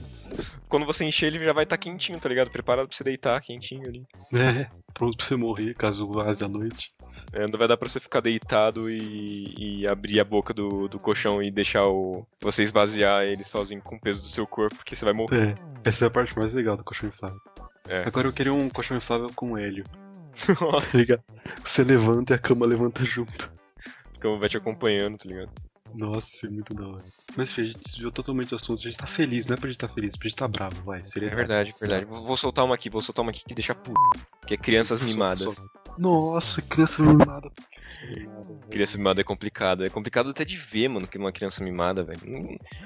Quando 0.67 0.85
você 0.85 1.03
encher, 1.03 1.27
ele 1.27 1.43
já 1.43 1.53
vai 1.53 1.63
estar 1.63 1.77
tá 1.77 1.81
quentinho, 1.81 2.19
tá 2.19 2.29
ligado? 2.29 2.49
Preparado 2.49 2.87
pra 2.87 2.95
você 2.95 3.03
deitar 3.03 3.41
quentinho 3.41 3.87
ali. 3.87 4.05
É, 4.33 4.67
pronto 4.93 5.17
pra 5.17 5.25
você 5.25 5.35
morrer 5.35 5.73
caso 5.75 6.07
vaze 6.11 6.43
à 6.43 6.47
noite. 6.47 6.93
É, 7.31 7.47
não 7.47 7.57
vai 7.59 7.67
dar 7.67 7.77
pra 7.77 7.87
você 7.87 7.99
ficar 7.99 8.21
deitado 8.21 8.89
e, 8.89 9.53
e, 9.57 9.87
abrir 9.87 10.19
a 10.19 10.23
boca 10.23 10.53
do, 10.53 10.87
do 10.87 10.99
colchão 10.99 11.41
e 11.41 11.51
deixar 11.51 11.85
o, 11.85 12.25
você 12.41 12.63
esvaziar 12.63 13.23
ele 13.23 13.43
sozinho 13.43 13.81
com 13.81 13.95
o 13.95 13.99
peso 13.99 14.21
do 14.21 14.27
seu 14.27 14.47
corpo, 14.47 14.75
porque 14.75 14.95
você 14.95 15.05
vai 15.05 15.13
morrer. 15.13 15.55
É, 15.83 15.89
essa 15.89 16.05
é 16.05 16.07
a 16.07 16.11
parte 16.11 16.37
mais 16.37 16.53
legal 16.53 16.77
do 16.77 16.83
colchão 16.83 17.09
inflável. 17.09 17.39
É. 17.87 18.03
Agora 18.05 18.27
eu 18.27 18.33
queria 18.33 18.53
um 18.53 18.69
colchão 18.69 18.97
inflável 18.97 19.29
com 19.35 19.57
hélio. 19.57 19.85
Nossa. 20.59 21.05
Tá 21.05 21.19
você 21.63 21.83
levanta 21.83 22.33
e 22.33 22.35
a 22.35 22.39
cama 22.39 22.65
levanta 22.65 23.03
junto. 23.03 23.53
Cama 24.19 24.37
vai 24.37 24.49
te 24.49 24.57
acompanhando, 24.57 25.17
tá 25.17 25.27
ligado? 25.27 25.51
Nossa, 25.93 26.33
isso 26.33 26.45
é 26.45 26.49
muito 26.49 26.73
da 26.73 26.87
hora. 26.87 27.03
Mas, 27.37 27.51
Fê, 27.51 27.61
a 27.61 27.65
gente 27.65 27.79
desviou 27.79 28.11
totalmente 28.11 28.53
o 28.53 28.55
assunto. 28.55 28.79
A 28.79 28.83
gente 28.83 28.97
tá 28.97 29.07
feliz, 29.07 29.47
não 29.47 29.55
é 29.55 29.57
pra 29.57 29.69
gente 29.69 29.79
tá 29.79 29.87
feliz, 29.87 30.17
pra 30.17 30.27
gente 30.27 30.37
tá 30.37 30.47
bravo, 30.47 30.83
vai. 30.83 31.05
Seria 31.05 31.29
é 31.29 31.35
verdade, 31.35 31.73
verdade. 31.79 32.05
Vou 32.05 32.35
soltar 32.35 32.65
uma 32.65 32.75
aqui, 32.75 32.89
vou 32.89 33.01
soltar 33.01 33.23
uma 33.23 33.31
aqui 33.31 33.43
que 33.45 33.55
deixa 33.55 33.73
puto. 33.73 33.99
Que 34.45 34.55
é 34.55 34.57
crianças 34.57 34.99
mimadas. 34.99 35.65
Nossa, 35.97 36.61
criança 36.61 37.03
mimada. 37.03 37.51
Criança 38.69 38.97
mimada 38.97 39.21
é 39.21 39.23
complicado. 39.23 39.85
É 39.85 39.89
complicado 39.89 40.29
até 40.29 40.43
de 40.43 40.57
ver, 40.57 40.89
mano, 40.89 41.07
que 41.07 41.17
uma 41.17 41.31
criança 41.31 41.63
mimada, 41.63 42.03
velho. 42.03 42.19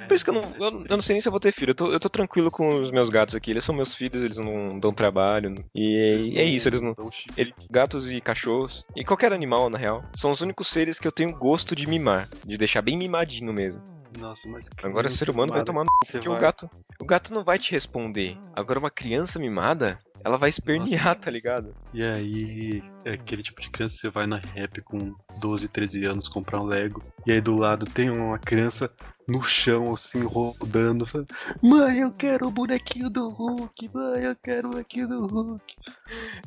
Por 0.08 0.14
isso 0.14 0.24
que 0.24 0.30
eu 0.30 0.34
não, 0.36 0.42
eu, 0.60 0.86
eu, 0.90 0.98
não 0.98 1.02
sei 1.02 1.14
nem 1.16 1.22
se 1.22 1.28
eu 1.28 1.32
vou 1.32 1.40
ter 1.40 1.52
filho. 1.52 1.72
Eu 1.72 1.76
tô, 1.76 1.92
eu 1.92 2.00
tô 2.00 2.10
tranquilo 2.10 2.52
com 2.52 2.70
os 2.82 2.92
meus 2.92 3.10
gatos 3.10 3.36
aqui. 3.36 3.52
Eles 3.52 3.64
são 3.64 3.76
meus 3.76 3.94
filhos, 3.94 4.22
eles 4.22 4.38
não 4.38 4.80
dão 4.80 4.94
trabalho. 4.94 5.64
E 5.74 6.34
é, 6.36 6.42
é 6.42 6.44
isso, 6.44 6.68
eles 6.70 6.82
não. 6.82 6.96
Ele, 7.36 7.54
gatos 7.70 8.12
e 8.12 8.22
cachorros, 8.22 8.86
e 8.96 9.04
qualquer 9.04 9.34
animal, 9.34 9.70
na 9.70 9.78
real, 9.78 10.04
são 10.16 10.32
os 10.32 10.42
únicos 10.42 10.68
seres 10.68 11.00
que 11.00 11.08
eu 11.08 11.12
tenho 11.12 11.36
gosto 11.36 11.76
de 11.76 11.88
mimar. 11.88 12.30
De 12.46 12.58
deixar 12.58 12.82
bem 12.82 12.98
mimadinho 12.98 13.54
mesmo. 13.54 13.82
Nossa, 14.20 14.48
mas 14.48 14.70
Agora 14.84 15.10
ser 15.10 15.30
humano 15.30 15.54
vai 15.54 15.64
tomar 15.64 15.84
no 15.84 15.90
porque 16.06 16.28
vai... 16.28 16.38
o 16.38 16.42
gato. 16.42 16.70
O 17.00 17.06
gato 17.06 17.34
não 17.34 17.44
vai 17.44 17.58
te 17.58 17.72
responder. 17.72 18.38
Agora 18.54 18.80
uma 18.80 18.92
criança 18.92 19.40
mimada, 19.40 20.00
ela 20.24 20.38
vai 20.38 20.50
espernear, 20.50 21.06
Nossa. 21.06 21.20
tá 21.20 21.32
ligado? 21.32 21.76
E 21.94 22.04
aí, 22.04 22.84
é 23.06 23.14
aquele 23.14 23.42
tipo 23.42 23.62
de 23.62 23.70
criança, 23.70 23.96
você 23.96 24.10
vai 24.10 24.28
na 24.28 24.38
rap 24.38 24.82
com 24.82 25.16
12, 25.40 25.68
13 25.70 26.06
anos 26.06 26.28
comprar 26.28 26.60
um 26.60 26.66
Lego, 26.66 27.02
e 27.26 27.32
aí 27.32 27.42
do 27.42 27.56
lado 27.56 27.86
tem 27.86 28.10
uma 28.10 28.38
criança 28.38 28.92
no 29.30 29.44
chão, 29.44 29.94
assim, 29.94 30.24
rodando, 30.24 31.06
falando, 31.06 31.28
Mãe, 31.62 32.00
eu 32.00 32.12
quero 32.12 32.48
o 32.48 32.52
bonequinho 32.52 33.10
do 33.10 33.30
Hulk, 33.30 33.90
mãe, 33.94 34.24
eu 34.24 34.36
quero 34.36 34.68
o 34.68 34.72
bonequinho 34.72 35.08
do 35.08 35.28
Hulk. 35.28 35.76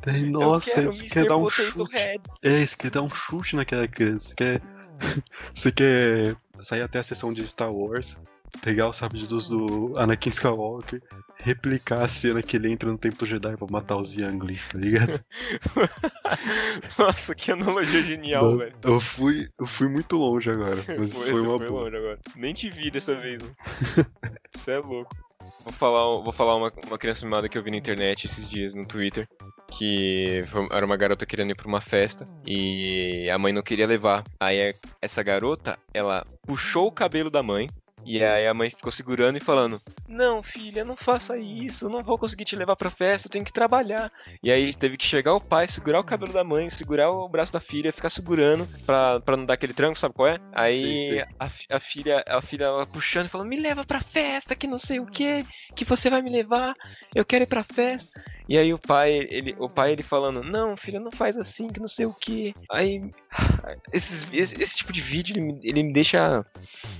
Daí, 0.04 0.28
nossa, 0.28 0.82
você 0.82 1.06
quer 1.06 1.26
dar 1.26 1.36
um 1.36 1.48
chute. 1.48 2.20
É, 2.42 2.66
você 2.66 2.76
quer 2.76 2.90
dar 2.90 3.02
um 3.02 3.10
chute 3.10 3.54
naquela 3.54 3.86
criança, 3.86 4.28
você 4.28 4.34
quer. 4.34 4.62
você 5.54 5.72
quer 5.72 6.36
sair 6.60 6.82
até 6.82 6.98
a 6.98 7.02
sessão 7.02 7.32
de 7.32 7.46
Star 7.46 7.72
Wars, 7.72 8.20
pegar 8.60 8.88
o 8.88 8.92
sabre 8.92 9.18
de 9.18 9.26
luz 9.26 9.48
do 9.48 9.94
Anakin 9.96 10.28
Skywalker, 10.28 11.02
replicar 11.38 12.02
a 12.02 12.08
cena 12.08 12.42
que 12.42 12.56
ele 12.56 12.70
entra 12.70 12.90
no 12.90 12.98
Templo 12.98 13.26
Jedi 13.26 13.56
pra 13.56 13.66
matar 13.68 13.96
os 13.96 14.14
Younglings, 14.14 14.66
tá 14.66 14.78
ligado? 14.78 15.24
Nossa, 16.98 17.34
que 17.34 17.50
analogia 17.50 18.02
genial, 18.02 18.58
velho. 18.58 18.74
Eu 18.82 19.00
fui, 19.00 19.48
eu 19.58 19.66
fui 19.66 19.88
muito 19.88 20.16
longe 20.16 20.50
agora, 20.50 20.84
mas 20.98 21.12
foi, 21.12 21.30
foi 21.30 21.40
uma 21.40 21.58
foi 21.58 21.68
boa. 21.68 21.82
longe 21.84 21.96
agora. 21.96 22.18
Nem 22.36 22.54
te 22.54 22.70
vi 22.70 22.90
dessa 22.90 23.14
vez, 23.14 23.42
né? 23.42 23.50
Você 24.54 24.72
é 24.72 24.78
louco. 24.78 25.16
Vou 25.64 25.72
falar, 25.72 26.22
vou 26.22 26.32
falar 26.32 26.56
uma, 26.56 26.72
uma 26.86 26.98
criança 26.98 27.24
mimada 27.24 27.48
que 27.48 27.56
eu 27.56 27.62
vi 27.62 27.70
na 27.70 27.76
internet 27.76 28.26
esses 28.26 28.48
dias 28.48 28.74
no 28.74 28.86
Twitter. 28.86 29.28
Que 29.70 30.44
era 30.70 30.84
uma 30.84 30.96
garota 30.96 31.24
querendo 31.24 31.50
ir 31.50 31.54
pra 31.54 31.66
uma 31.66 31.80
festa 31.80 32.28
e 32.46 33.30
a 33.30 33.38
mãe 33.38 33.52
não 33.52 33.62
queria 33.62 33.86
levar. 33.86 34.22
Aí 34.38 34.74
essa 35.00 35.22
garota, 35.22 35.78
ela 35.94 36.26
puxou 36.42 36.88
o 36.88 36.92
cabelo 36.92 37.30
da 37.30 37.42
mãe, 37.42 37.70
e 38.04 38.22
aí 38.22 38.46
a 38.46 38.54
mãe 38.54 38.70
ficou 38.70 38.90
segurando 38.90 39.36
e 39.36 39.44
falando: 39.44 39.80
Não, 40.08 40.42
filha, 40.42 40.84
não 40.84 40.96
faça 40.96 41.38
isso, 41.38 41.88
não 41.88 42.02
vou 42.02 42.18
conseguir 42.18 42.44
te 42.44 42.56
levar 42.56 42.76
pra 42.76 42.90
festa, 42.90 43.26
eu 43.26 43.30
tenho 43.30 43.44
que 43.44 43.52
trabalhar. 43.52 44.10
E 44.42 44.50
aí 44.50 44.74
teve 44.74 44.96
que 44.96 45.04
chegar 45.04 45.34
o 45.34 45.40
pai, 45.40 45.68
segurar 45.68 46.00
o 46.00 46.04
cabelo 46.04 46.32
da 46.32 46.44
mãe, 46.44 46.68
segurar 46.70 47.10
o 47.10 47.28
braço 47.28 47.52
da 47.52 47.60
filha, 47.60 47.92
ficar 47.92 48.10
segurando 48.10 48.68
pra, 48.84 49.20
pra 49.20 49.36
não 49.36 49.46
dar 49.46 49.54
aquele 49.54 49.72
tranco, 49.72 49.98
sabe 49.98 50.14
qual 50.14 50.28
é? 50.28 50.38
Aí 50.52 50.76
sim, 50.76 51.16
sim. 51.16 51.24
A, 51.38 51.50
a, 51.76 51.80
filha, 51.80 52.24
a 52.26 52.42
filha 52.42 52.64
ela 52.64 52.86
puxando 52.86 53.26
e 53.26 53.28
falando: 53.28 53.48
Me 53.48 53.60
leva 53.60 53.84
pra 53.84 54.00
festa, 54.00 54.54
que 54.54 54.66
não 54.66 54.78
sei 54.78 55.00
o 55.00 55.06
que, 55.06 55.44
que 55.74 55.84
você 55.84 56.10
vai 56.10 56.22
me 56.22 56.30
levar, 56.30 56.74
eu 57.14 57.24
quero 57.24 57.44
ir 57.44 57.48
pra 57.48 57.64
festa. 57.64 58.22
E 58.48 58.58
aí 58.58 58.72
o 58.72 58.78
pai, 58.78 59.26
ele, 59.30 59.54
o 59.58 59.68
pai 59.68 59.92
ele 59.92 60.02
falando, 60.02 60.42
não, 60.42 60.76
filha, 60.76 60.98
não 60.98 61.10
faz 61.10 61.36
assim, 61.36 61.68
que 61.68 61.80
não 61.80 61.88
sei 61.88 62.06
o 62.06 62.12
que. 62.12 62.54
Aí, 62.70 63.10
esses, 63.92 64.28
esse, 64.32 64.60
esse, 64.60 64.76
tipo 64.76 64.92
de 64.92 65.00
vídeo, 65.00 65.36
ele, 65.36 65.60
ele, 65.62 65.82
me 65.82 65.92
deixa, 65.92 66.44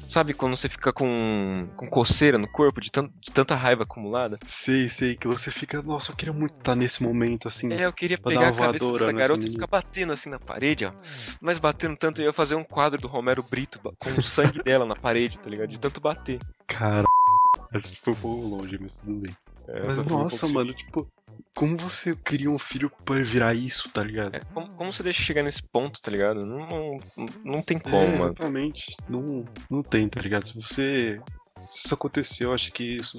sabe, 0.09 0.35
quando 0.35 0.57
você 0.57 0.69
fica 0.69 0.93
com, 0.93 1.69
com 1.77 1.89
coceira 1.89 2.39
no 2.39 2.49
corpo, 2.49 2.81
de, 2.81 2.91
tant, 2.91 3.11
de 3.21 3.33
tanta 3.33 3.55
raiva 3.55 3.83
acumulada? 3.83 4.39
Sei, 4.47 4.89
sei, 4.89 5.17
que 5.17 5.27
você 5.27 5.51
fica, 5.51 5.83
nossa, 5.83 6.13
eu 6.13 6.17
queria 6.17 6.33
muito 6.33 6.57
estar 6.59 6.75
nesse 6.75 7.03
momento, 7.03 7.49
assim. 7.49 7.73
É, 7.73 7.87
eu 7.87 7.93
queria 7.93 8.19
pegar 8.19 8.49
a 8.49 8.53
cabeça 8.53 8.93
dessa 8.93 9.13
garota 9.13 9.47
e 9.47 9.51
ficar 9.51 9.67
batendo 9.67 10.13
assim 10.13 10.31
na 10.31 10.39
parede, 10.39 10.85
ó. 10.85 10.93
Mas 11.41 11.59
batendo 11.59 11.97
tanto, 11.97 12.21
eu 12.21 12.27
ia 12.27 12.33
fazer 12.33 12.55
um 12.55 12.65
quadro 12.65 13.01
do 13.01 13.09
Romero 13.09 13.43
Brito 13.43 13.81
com 13.99 14.11
o 14.11 14.23
sangue 14.23 14.63
dela 14.63 14.87
na 14.87 14.95
parede, 14.95 15.39
tá 15.39 15.51
ligado? 15.51 15.71
De 15.71 15.79
tanto 15.79 16.01
bater. 16.01 16.41
Cara, 16.67 17.07
acho 17.75 17.89
que 17.89 18.01
foi 18.01 18.13
um 18.13 18.17
pouco 18.17 18.47
longe, 18.47 18.79
mas 18.81 18.99
tudo 18.99 19.15
bem. 19.15 19.35
É, 19.69 19.85
mas 19.85 19.97
nossa, 19.99 20.49
mano, 20.49 20.73
tipo, 20.75 21.09
como 21.55 21.77
você 21.77 22.17
cria 22.17 22.51
um 22.51 22.59
filho 22.59 22.91
pra 23.05 23.23
virar 23.23 23.55
isso, 23.55 23.91
tá 23.91 24.03
ligado? 24.03 24.35
É, 24.35 24.41
como, 24.53 24.69
como, 24.71 24.93
você 24.93 25.03
deixa 25.03 25.23
chegar 25.23 25.43
nesse 25.43 25.63
ponto, 25.63 26.01
tá 26.01 26.11
ligado? 26.11 26.45
Não, 26.47 26.67
não, 26.67 27.27
não 27.45 27.63
tem 27.63 27.79
como, 27.79 27.97
é, 27.97 28.19
mano. 28.19 28.33
Exatamente. 28.33 28.97
Não, 29.09 29.45
não 29.71 29.83
tem, 29.83 30.09
tá 30.09 30.21
ligado? 30.21 30.47
Se 30.47 30.55
você. 30.55 31.21
Se 31.69 31.87
isso 31.87 31.95
aconteceu, 31.95 32.53
acho 32.53 32.73
que 32.73 32.97
isso 32.97 33.19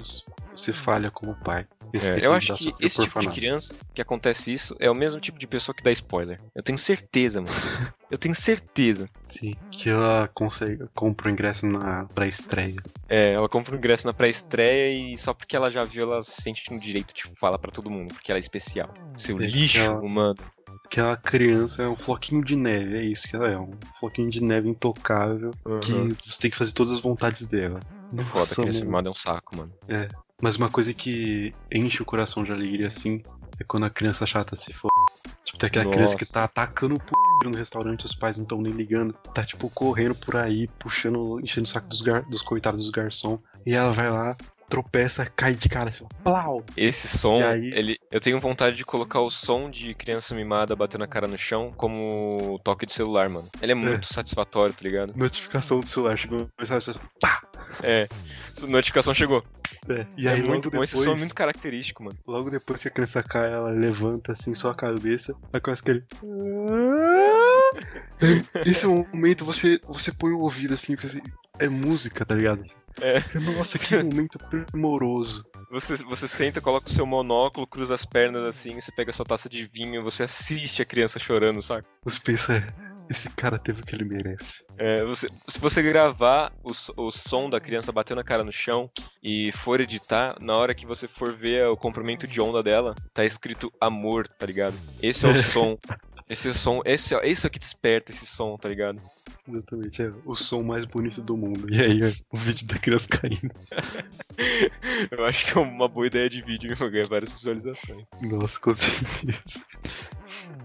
você 0.54 0.72
falha 0.72 1.10
como 1.10 1.34
pai. 1.34 1.66
É, 1.94 2.26
eu 2.26 2.32
acho 2.32 2.54
que 2.56 2.72
esse 2.80 3.02
tipo 3.02 3.20
de 3.20 3.28
criança 3.28 3.74
que 3.92 4.02
acontece 4.02 4.52
isso 4.52 4.76
é 4.80 4.90
o 4.90 4.94
mesmo 4.94 5.20
tipo 5.20 5.38
de 5.38 5.46
pessoa 5.46 5.74
que 5.74 5.82
dá 5.82 5.92
spoiler. 5.92 6.40
Eu 6.54 6.62
tenho 6.62 6.78
certeza, 6.78 7.40
mano. 7.40 7.54
eu 8.10 8.18
tenho 8.18 8.34
certeza. 8.34 9.08
Sim, 9.28 9.54
que 9.70 9.90
ela 9.90 10.28
consegue, 10.34 10.84
compra 10.94 11.28
o 11.28 11.30
ingresso 11.30 11.66
na 11.66 12.06
pré-estreia. 12.06 12.76
É, 13.08 13.32
ela 13.32 13.48
compra 13.48 13.74
o 13.74 13.78
ingresso 13.78 14.06
na 14.06 14.12
pré-estreia 14.12 14.92
e 14.92 15.16
só 15.16 15.32
porque 15.32 15.54
ela 15.54 15.70
já 15.70 15.84
viu, 15.84 16.02
ela 16.02 16.22
sente 16.22 16.72
no 16.72 16.80
direito 16.80 17.08
de 17.08 17.22
tipo, 17.22 17.38
falar 17.38 17.58
para 17.58 17.70
todo 17.70 17.90
mundo, 17.90 18.12
porque 18.12 18.32
ela 18.32 18.38
é 18.38 18.40
especial. 18.40 18.92
Seu 19.16 19.40
é, 19.40 19.46
lixo, 19.46 19.78
ela... 19.78 20.00
humano 20.00 20.36
aquela 20.84 21.16
criança 21.16 21.82
é 21.82 21.88
um 21.88 21.96
floquinho 21.96 22.44
de 22.44 22.54
neve, 22.54 22.98
é 22.98 23.02
isso 23.02 23.28
que 23.28 23.34
ela 23.34 23.48
é, 23.48 23.58
um 23.58 23.72
floquinho 23.98 24.30
de 24.30 24.42
neve 24.42 24.68
intocável 24.68 25.52
uhum. 25.64 26.10
que 26.10 26.30
você 26.30 26.42
tem 26.42 26.50
que 26.50 26.56
fazer 26.56 26.72
todas 26.72 26.92
as 26.92 27.00
vontades 27.00 27.46
dela. 27.46 27.80
Nossa, 28.12 28.30
Foda, 28.30 28.44
a 28.44 28.54
criança 28.54 28.84
mano. 28.84 29.08
é 29.08 29.10
um 29.10 29.14
saco, 29.14 29.56
mano. 29.56 29.72
É, 29.88 30.08
mas 30.42 30.56
uma 30.56 30.68
coisa 30.68 30.92
que 30.92 31.54
enche 31.72 32.02
o 32.02 32.06
coração 32.06 32.44
de 32.44 32.52
alegria, 32.52 32.88
assim, 32.88 33.22
é 33.58 33.64
quando 33.64 33.86
a 33.86 33.90
criança 33.90 34.26
chata 34.26 34.56
se 34.56 34.72
for. 34.72 34.90
Tipo, 35.44 35.58
tem 35.58 35.66
aquela 35.66 35.84
Nossa. 35.84 35.96
criança 35.96 36.16
que 36.16 36.26
tá 36.26 36.44
atacando 36.44 36.96
o 36.96 36.98
p 36.98 37.12
no 37.44 37.56
restaurante, 37.56 38.06
os 38.06 38.14
pais 38.14 38.36
não 38.36 38.44
estão 38.44 38.60
nem 38.60 38.72
ligando. 38.72 39.12
Tá, 39.34 39.44
tipo, 39.44 39.68
correndo 39.70 40.14
por 40.14 40.36
aí, 40.36 40.66
puxando, 40.78 41.38
enchendo 41.40 41.66
o 41.66 41.70
saco 41.70 41.86
dos, 41.88 42.00
gar 42.00 42.22
dos 42.22 42.42
coitados 42.42 42.80
dos 42.80 42.90
garçons. 42.90 43.38
E 43.66 43.74
ela 43.74 43.92
vai 43.92 44.10
lá, 44.10 44.36
tropeça, 44.68 45.26
cai 45.26 45.54
de 45.54 45.68
cara, 45.68 45.90
assim, 45.90 46.06
plau! 46.22 46.64
Esse 46.76 47.06
som, 47.06 47.42
aí... 47.42 47.72
ele, 47.74 47.98
eu 48.10 48.20
tenho 48.20 48.40
vontade 48.40 48.76
de 48.76 48.84
colocar 48.84 49.20
o 49.20 49.30
som 49.30 49.70
de 49.70 49.94
criança 49.94 50.34
mimada 50.34 50.74
batendo 50.74 51.04
a 51.04 51.06
cara 51.06 51.28
no 51.28 51.38
chão 51.38 51.72
como 51.76 52.58
toque 52.64 52.86
de 52.86 52.92
celular, 52.92 53.28
mano. 53.28 53.48
Ele 53.60 53.72
é 53.72 53.74
muito 53.74 54.08
é. 54.10 54.14
satisfatório, 54.14 54.74
tá 54.74 54.82
ligado? 54.82 55.12
Notificação 55.16 55.80
do 55.80 55.88
celular, 55.88 56.16
chegou 56.16 56.48
mensagem, 56.58 56.94
pá! 57.20 57.42
É, 57.82 58.08
notificação 58.66 59.14
chegou. 59.14 59.44
É, 59.88 60.06
e 60.16 60.28
aí 60.28 60.40
é 60.40 60.44
muito 60.44 60.70
depois... 60.70 60.92
Esse 60.92 61.02
som 61.02 61.12
é 61.12 61.16
muito 61.16 61.34
característico, 61.34 62.02
mano. 62.02 62.16
Logo 62.26 62.50
depois 62.50 62.82
que 62.82 62.88
a 62.88 62.90
criança 62.90 63.22
cai, 63.22 63.52
ela 63.52 63.70
levanta 63.70 64.32
assim 64.32 64.54
só 64.54 64.70
a 64.70 64.74
cabeça, 64.74 65.34
aí 65.52 65.60
começa 65.60 65.82
aquele... 65.82 66.04
Esse 68.64 68.84
é 68.84 68.88
momento 68.88 69.44
você 69.44 69.80
você 69.86 70.12
põe 70.12 70.32
o 70.32 70.40
ouvido 70.40 70.74
assim, 70.74 70.96
é 71.58 71.68
música, 71.68 72.24
tá 72.24 72.34
ligado? 72.34 72.64
É. 73.00 73.22
Nossa, 73.38 73.78
que 73.78 73.96
momento 73.96 74.38
primoroso. 74.38 75.44
Você, 75.70 75.96
você 75.96 76.28
senta, 76.28 76.60
coloca 76.60 76.86
o 76.86 76.92
seu 76.92 77.04
monóculo, 77.04 77.66
cruza 77.66 77.94
as 77.94 78.04
pernas 78.04 78.44
assim, 78.44 78.78
você 78.78 78.92
pega 78.92 79.10
a 79.10 79.14
sua 79.14 79.26
taça 79.26 79.48
de 79.48 79.66
vinho, 79.66 80.04
você 80.04 80.22
assiste 80.22 80.80
a 80.80 80.84
criança 80.84 81.18
chorando, 81.18 81.60
sabe? 81.60 81.84
Você 82.04 82.20
pensa, 82.20 82.74
esse 83.08 83.28
cara 83.30 83.58
teve 83.58 83.82
o 83.82 83.84
que 83.84 83.94
ele 83.94 84.04
merece. 84.04 84.64
É, 84.78 85.04
você, 85.04 85.28
se 85.48 85.58
você 85.58 85.82
gravar 85.82 86.52
o, 86.62 86.70
o 86.96 87.10
som 87.10 87.50
da 87.50 87.60
criança 87.60 87.92
batendo 87.92 88.20
a 88.20 88.24
cara 88.24 88.44
no 88.44 88.52
chão 88.52 88.90
e 89.22 89.52
for 89.52 89.80
editar, 89.80 90.36
na 90.40 90.56
hora 90.56 90.74
que 90.74 90.86
você 90.86 91.06
for 91.06 91.32
ver 91.32 91.66
o 91.66 91.76
comprimento 91.76 92.26
de 92.26 92.40
onda 92.40 92.62
dela, 92.62 92.94
tá 93.12 93.24
escrito 93.24 93.72
amor, 93.80 94.26
tá 94.26 94.46
ligado? 94.46 94.76
Esse 95.02 95.26
é 95.26 95.28
o 95.28 95.34
som. 95.42 95.78
Esse 96.28 96.48
é 96.48 96.50
o 96.52 96.54
som, 96.54 96.80
esse, 96.86 97.14
é, 97.14 97.28
esse 97.28 97.46
é 97.46 97.48
o 97.48 97.50
que 97.50 97.58
desperta 97.58 98.10
esse 98.10 98.24
som, 98.24 98.56
tá 98.56 98.68
ligado? 98.68 98.98
Exatamente, 99.46 100.02
é 100.02 100.10
o 100.24 100.34
som 100.34 100.62
mais 100.62 100.86
bonito 100.86 101.20
do 101.20 101.36
mundo. 101.36 101.66
E 101.70 101.82
aí, 101.82 102.02
é 102.02 102.14
o 102.32 102.36
vídeo 102.36 102.66
da 102.66 102.78
criança 102.78 103.06
caindo. 103.08 103.50
Eu 105.12 105.26
acho 105.26 105.44
que 105.44 105.58
é 105.58 105.60
uma 105.60 105.86
boa 105.86 106.06
ideia 106.06 106.30
de 106.30 106.40
vídeo 106.40 106.72
e 106.72 106.90
ganhar 106.90 107.06
várias 107.08 107.30
visualizações. 107.30 108.04
Nossa, 108.22 108.58
com 108.58 108.74
certeza. 108.74 109.60